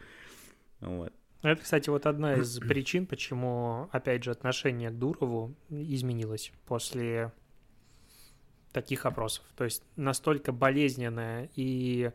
Вот. 0.81 1.14
Это, 1.41 1.61
кстати, 1.61 1.90
вот 1.90 2.06
одна 2.06 2.36
из 2.36 2.60
причин, 2.60 3.06
почему, 3.06 3.88
опять 3.91 4.24
же, 4.24 4.32
отношение 4.32 4.90
к 4.90 4.98
Дурову 4.98 5.56
изменилось 5.70 6.52
после 6.66 7.32
таких 8.74 9.06
опросов. 9.06 9.45
То 9.56 9.64
есть 9.64 9.84
настолько 9.95 10.52
болезненная 10.52 11.49
и 11.56 12.11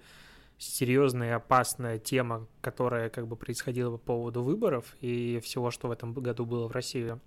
серьезная 0.58 1.30
и 1.30 1.32
опасная 1.32 1.98
тема, 1.98 2.46
которая 2.60 3.08
как 3.08 3.26
бы 3.26 3.36
происходила 3.36 3.92
по 3.92 3.98
поводу 3.98 4.42
выборов 4.42 4.94
и 5.00 5.40
всего, 5.42 5.70
что 5.70 5.88
в 5.88 5.90
этом 5.90 6.12
году 6.12 6.44
было 6.44 6.68
в 6.68 6.72
России. 6.72 7.18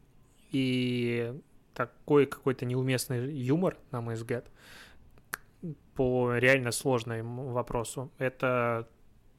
И 0.51 1.33
такой 1.73 2.25
какой-то 2.25 2.65
неуместный 2.65 3.33
юмор, 3.35 3.77
на 3.91 4.01
мой 4.01 4.15
взгляд, 4.15 4.49
по 5.95 6.35
реально 6.35 6.71
сложному 6.71 7.49
вопросу. 7.49 8.11
Это 8.17 8.87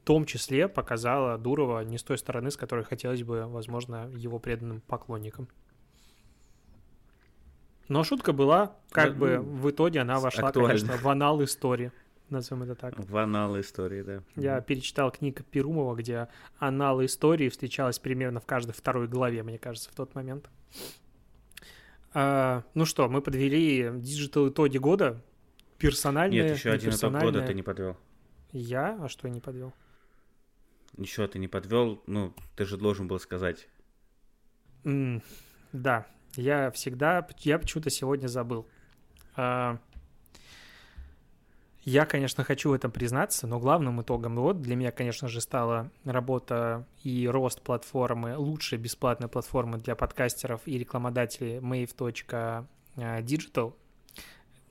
том 0.09 0.25
числе 0.25 0.67
показала 0.67 1.37
Дурова 1.37 1.81
не 1.81 1.99
с 1.99 2.03
той 2.03 2.17
стороны, 2.17 2.49
с 2.49 2.57
которой 2.57 2.83
хотелось 2.83 3.21
бы, 3.21 3.45
возможно, 3.45 4.09
его 4.15 4.39
преданным 4.39 4.81
поклонникам. 4.81 5.47
Но 7.89 8.03
шутка 8.03 8.33
была, 8.33 8.75
как 8.89 9.13
да, 9.13 9.19
бы 9.19 9.37
ну, 9.37 9.43
в 9.43 9.69
итоге 9.69 9.99
она 9.99 10.19
вошла, 10.19 10.47
актуально. 10.47 10.79
конечно, 10.79 10.97
в 10.97 11.07
анал 11.07 11.43
истории. 11.43 11.91
Назовем 12.27 12.63
это 12.63 12.73
так. 12.73 12.97
В 12.97 13.17
анал 13.17 13.59
истории, 13.59 14.01
да. 14.01 14.23
Я 14.35 14.59
перечитал 14.61 15.11
книгу 15.11 15.43
Перумова, 15.43 15.93
где 15.93 16.27
анал 16.57 17.05
истории 17.05 17.49
встречалась 17.49 17.99
примерно 17.99 18.39
в 18.39 18.47
каждой 18.47 18.71
второй 18.71 19.07
главе, 19.07 19.43
мне 19.43 19.59
кажется, 19.59 19.91
в 19.91 19.93
тот 19.93 20.15
момент. 20.15 20.49
А, 22.15 22.63
ну 22.73 22.85
что, 22.85 23.07
мы 23.09 23.21
подвели 23.21 23.91
digital 23.93 24.49
итоги 24.49 24.79
года. 24.79 25.21
Персональные. 25.77 26.45
Нет, 26.45 26.57
еще 26.57 26.71
один 26.71 26.89
итог 26.89 27.13
года 27.13 27.43
ты 27.45 27.53
не 27.53 27.61
подвел. 27.61 27.95
Я? 28.51 28.97
А 29.03 29.07
что 29.07 29.27
я 29.27 29.33
не 29.35 29.39
подвел? 29.39 29.71
Еще 30.99 31.27
ты 31.27 31.39
не 31.39 31.47
подвел, 31.47 32.03
ну, 32.07 32.33
ты 32.57 32.65
же 32.65 32.75
должен 32.75 33.07
был 33.07 33.19
сказать. 33.19 33.69
Mm, 34.83 35.23
да, 35.71 36.05
я 36.35 36.71
всегда, 36.71 37.25
я 37.39 37.57
почему-то 37.57 37.89
сегодня 37.89 38.27
забыл. 38.27 38.67
А, 39.37 39.79
я, 41.83 42.05
конечно, 42.05 42.43
хочу 42.43 42.71
в 42.71 42.73
этом 42.73 42.91
признаться, 42.91 43.47
но 43.47 43.59
главным 43.59 44.01
итогом 44.01 44.35
вот 44.35 44.61
для 44.61 44.75
меня, 44.75 44.91
конечно 44.91 45.29
же, 45.29 45.39
стала 45.39 45.89
работа 46.03 46.85
и 47.01 47.29
рост 47.29 47.61
платформы, 47.61 48.35
лучшей 48.35 48.77
бесплатной 48.77 49.29
платформы 49.29 49.77
для 49.77 49.95
подкастеров 49.95 50.63
и 50.65 50.77
рекламодателей 50.77 51.59
mave.digital. 51.59 53.73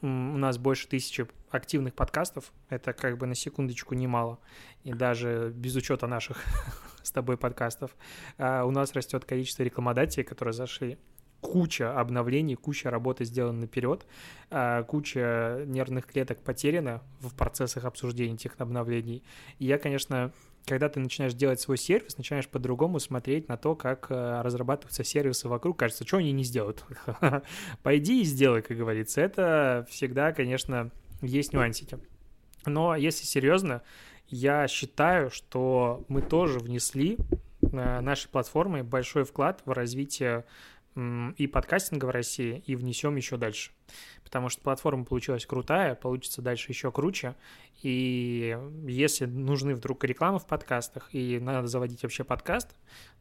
У 0.01 0.07
нас 0.07 0.59
больше 0.59 0.87
тысячи 0.87 1.27
активных 1.51 1.95
подкастов, 1.95 2.53
это 2.69 2.93
как 2.93 3.19
бы 3.19 3.27
на 3.27 3.35
секундочку 3.35 3.95
немало, 3.95 4.39
и 4.85 4.93
даже 4.93 5.53
без 5.55 5.75
учета 5.75 6.07
наших 6.07 6.45
с 7.03 7.11
тобой 7.11 7.37
подкастов. 7.37 7.97
А 8.37 8.65
у 8.65 8.70
нас 8.70 8.93
растет 8.93 9.25
количество 9.25 9.62
рекламодателей, 9.62 10.25
которые 10.25 10.53
зашли 10.53 10.99
куча 11.41 11.99
обновлений, 11.99 12.55
куча 12.55 12.91
работы 12.91 13.25
сделана 13.25 13.61
наперед, 13.61 14.07
а, 14.51 14.83
куча 14.83 15.65
нервных 15.66 16.07
клеток 16.07 16.43
потеряна 16.43 17.03
в 17.20 17.35
процессах 17.35 17.85
обсуждения 17.85 18.35
этих 18.35 18.55
обновлений. 18.59 19.23
И 19.59 19.66
я, 19.66 19.79
конечно, 19.79 20.33
когда 20.69 20.89
ты 20.89 21.01
начинаешь 21.01 21.35
делать 21.35 21.61
свой 21.61 21.77
сервис, 21.78 22.19
начинаешь 22.19 22.49
по-другому 22.49 23.01
смотреть 23.01 23.49
на 23.49 23.57
то, 23.57 23.74
как 23.74 24.07
э, 24.11 24.43
разрабатываются 24.43 25.03
сервисы 25.03 25.49
вокруг. 25.49 25.78
Кажется, 25.78 26.07
что 26.07 26.19
они 26.19 26.32
не 26.32 26.45
сделают? 26.45 26.85
Пойди 27.82 28.23
и 28.23 28.24
сделай, 28.24 28.62
как 28.62 28.77
говорится. 28.77 29.20
Это 29.20 29.86
всегда, 29.90 30.32
конечно, 30.32 30.90
есть 31.23 31.53
нюансики. 31.53 31.99
Но 32.66 32.95
если 32.95 33.24
серьезно, 33.24 33.82
я 34.28 34.69
считаю, 34.69 35.31
что 35.31 36.05
мы 36.09 36.23
тоже 36.23 36.59
внесли 36.59 37.16
э, 37.62 38.01
нашей 38.01 38.28
платформой 38.28 38.82
большой 38.82 39.24
вклад 39.24 39.62
в 39.65 39.73
развитие 39.73 40.45
и 41.37 41.47
подкастинга 41.47 42.07
в 42.07 42.11
России, 42.11 42.62
и 42.66 42.75
внесем 42.75 43.16
еще 43.16 43.37
дальше. 43.37 43.70
Потому 44.25 44.49
что 44.49 44.62
платформа 44.62 45.05
получилась 45.05 45.47
крутая, 45.47 45.95
получится 45.95 46.43
дальше 46.43 46.73
еще 46.73 46.91
круче. 46.91 47.37
И 47.83 48.59
если 48.87 49.27
нужны 49.27 49.75
вдруг 49.75 50.03
рекламы 50.05 50.39
в 50.39 50.47
подкастах, 50.47 51.15
и 51.15 51.39
надо 51.39 51.69
заводить 51.69 52.03
вообще 52.03 52.25
подкаст, 52.25 52.75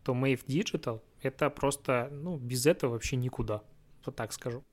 то 0.04 0.14
Mave 0.14 0.46
Digital— 0.46 1.02
это 1.22 1.50
просто, 1.50 2.10
ну, 2.12 2.38
без 2.38 2.66
этого 2.66 2.94
вообще 2.94 3.16
никуда. 3.16 3.64
Вот 4.06 4.16
так 4.16 4.34
скажу. 4.34 4.64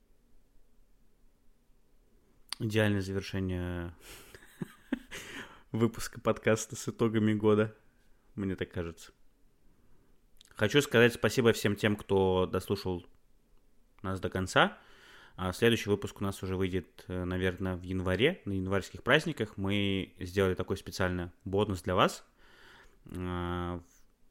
Идеальное 2.59 3.01
завершение 3.01 3.93
выпуска 5.71 6.19
подкаста 6.19 6.75
с 6.75 6.87
итогами 6.87 7.33
года, 7.33 7.75
мне 8.35 8.55
так 8.55 8.71
кажется. 8.71 9.11
Хочу 10.55 10.81
сказать 10.81 11.13
спасибо 11.13 11.51
всем 11.51 11.75
тем, 11.75 11.97
кто 11.97 12.45
дослушал 12.45 13.05
нас 14.01 14.21
до 14.21 14.29
конца. 14.29 14.77
А 15.35 15.51
следующий 15.51 15.89
выпуск 15.89 16.21
у 16.21 16.23
нас 16.23 16.41
уже 16.43 16.55
выйдет, 16.55 17.03
э, 17.09 17.25
наверное, 17.25 17.75
в 17.75 17.81
январе, 17.81 18.41
на 18.45 18.53
январских 18.53 19.03
праздниках. 19.03 19.57
Мы 19.57 20.13
сделали 20.17 20.53
такой 20.53 20.77
специальный 20.77 21.29
бонус 21.43 21.81
для 21.81 21.93
вас. 21.93 22.25
А, 23.17 23.81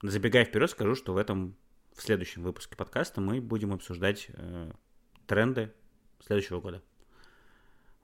забегая 0.01 0.47
вперед, 0.47 0.71
скажу, 0.71 0.95
что 0.95 1.13
в 1.13 1.19
этом, 1.19 1.57
в 1.95 2.01
следующем 2.01 2.43
выпуске 2.43 2.75
подкаста 2.75 3.21
мы 3.21 3.43
будем 3.43 3.75
обсуждать 3.75 4.29
э, 4.31 4.73
тренды 5.27 5.75
следующего 6.25 6.59
года. 6.63 6.83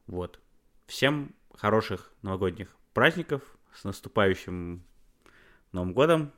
Вот. 0.07 0.41
Всем 0.87 1.35
хороших 1.55 2.13
новогодних 2.21 2.77
праздников, 2.93 3.43
с 3.75 3.85
наступающим 3.85 4.85
Новым 5.73 5.95
годом. 5.95 6.33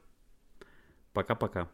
Пока-пока. 1.12 1.68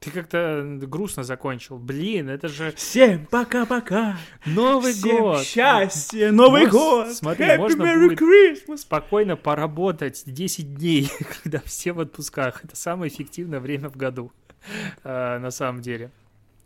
Ты 0.00 0.10
как-то 0.10 0.62
грустно 0.82 1.22
закончил. 1.22 1.78
Блин, 1.78 2.28
это 2.28 2.48
же... 2.48 2.72
Всем 2.72 3.24
пока-пока! 3.24 4.18
Новый 4.44 4.92
Всем 4.92 5.18
год! 5.18 5.42
счастье! 5.42 6.30
Новый 6.30 6.64
Мож... 6.64 6.72
год! 6.72 7.12
Смотри, 7.12 7.46
Happy 7.46 7.58
можно 7.58 7.82
Merry 7.82 8.08
будет 8.08 8.20
Christmas! 8.20 8.76
спокойно 8.78 9.36
поработать 9.36 10.24
10 10.26 10.74
дней, 10.74 11.10
когда 11.42 11.60
все 11.60 11.92
в 11.92 12.00
отпусках. 12.00 12.64
Это 12.64 12.76
самое 12.76 13.10
эффективное 13.10 13.60
время 13.60 13.88
в 13.88 13.96
году, 13.96 14.30
а, 15.04 15.38
на 15.38 15.50
самом 15.50 15.80
деле. 15.80 16.10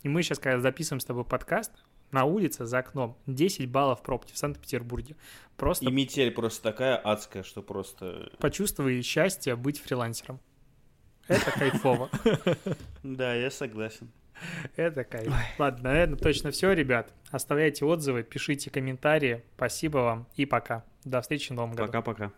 И 0.03 0.09
мы 0.09 0.21
сейчас, 0.21 0.39
когда 0.39 0.59
записываем 0.59 0.99
с 0.99 1.05
тобой 1.05 1.23
подкаст, 1.23 1.71
на 2.11 2.25
улице 2.25 2.65
за 2.65 2.79
окном 2.79 3.15
10 3.27 3.69
баллов 3.69 4.01
пробки 4.01 4.33
в 4.33 4.37
Санкт-Петербурге. 4.37 5.15
Просто... 5.55 5.85
И 5.85 5.91
метель 5.91 6.31
просто 6.31 6.61
такая 6.63 6.97
адская, 6.97 7.43
что 7.43 7.61
просто... 7.61 8.31
Почувствуй 8.39 9.01
счастье 9.01 9.55
быть 9.55 9.79
фрилансером. 9.79 10.41
Это 11.29 11.51
кайфово. 11.51 12.09
Да, 13.03 13.33
я 13.33 13.49
согласен. 13.49 14.09
Это 14.75 15.03
кайф. 15.03 15.31
Ладно, 15.57 15.89
наверное, 15.89 16.17
точно 16.17 16.51
все, 16.51 16.71
ребят. 16.73 17.13
Оставляйте 17.31 17.85
отзывы, 17.85 18.23
пишите 18.23 18.69
комментарии. 18.69 19.43
Спасибо 19.55 19.99
вам 19.99 20.27
и 20.35 20.45
пока. 20.45 20.83
До 21.05 21.21
встречи 21.21 21.51
в 21.51 21.55
новом 21.55 21.71
году. 21.71 21.87
Пока-пока. 21.87 22.31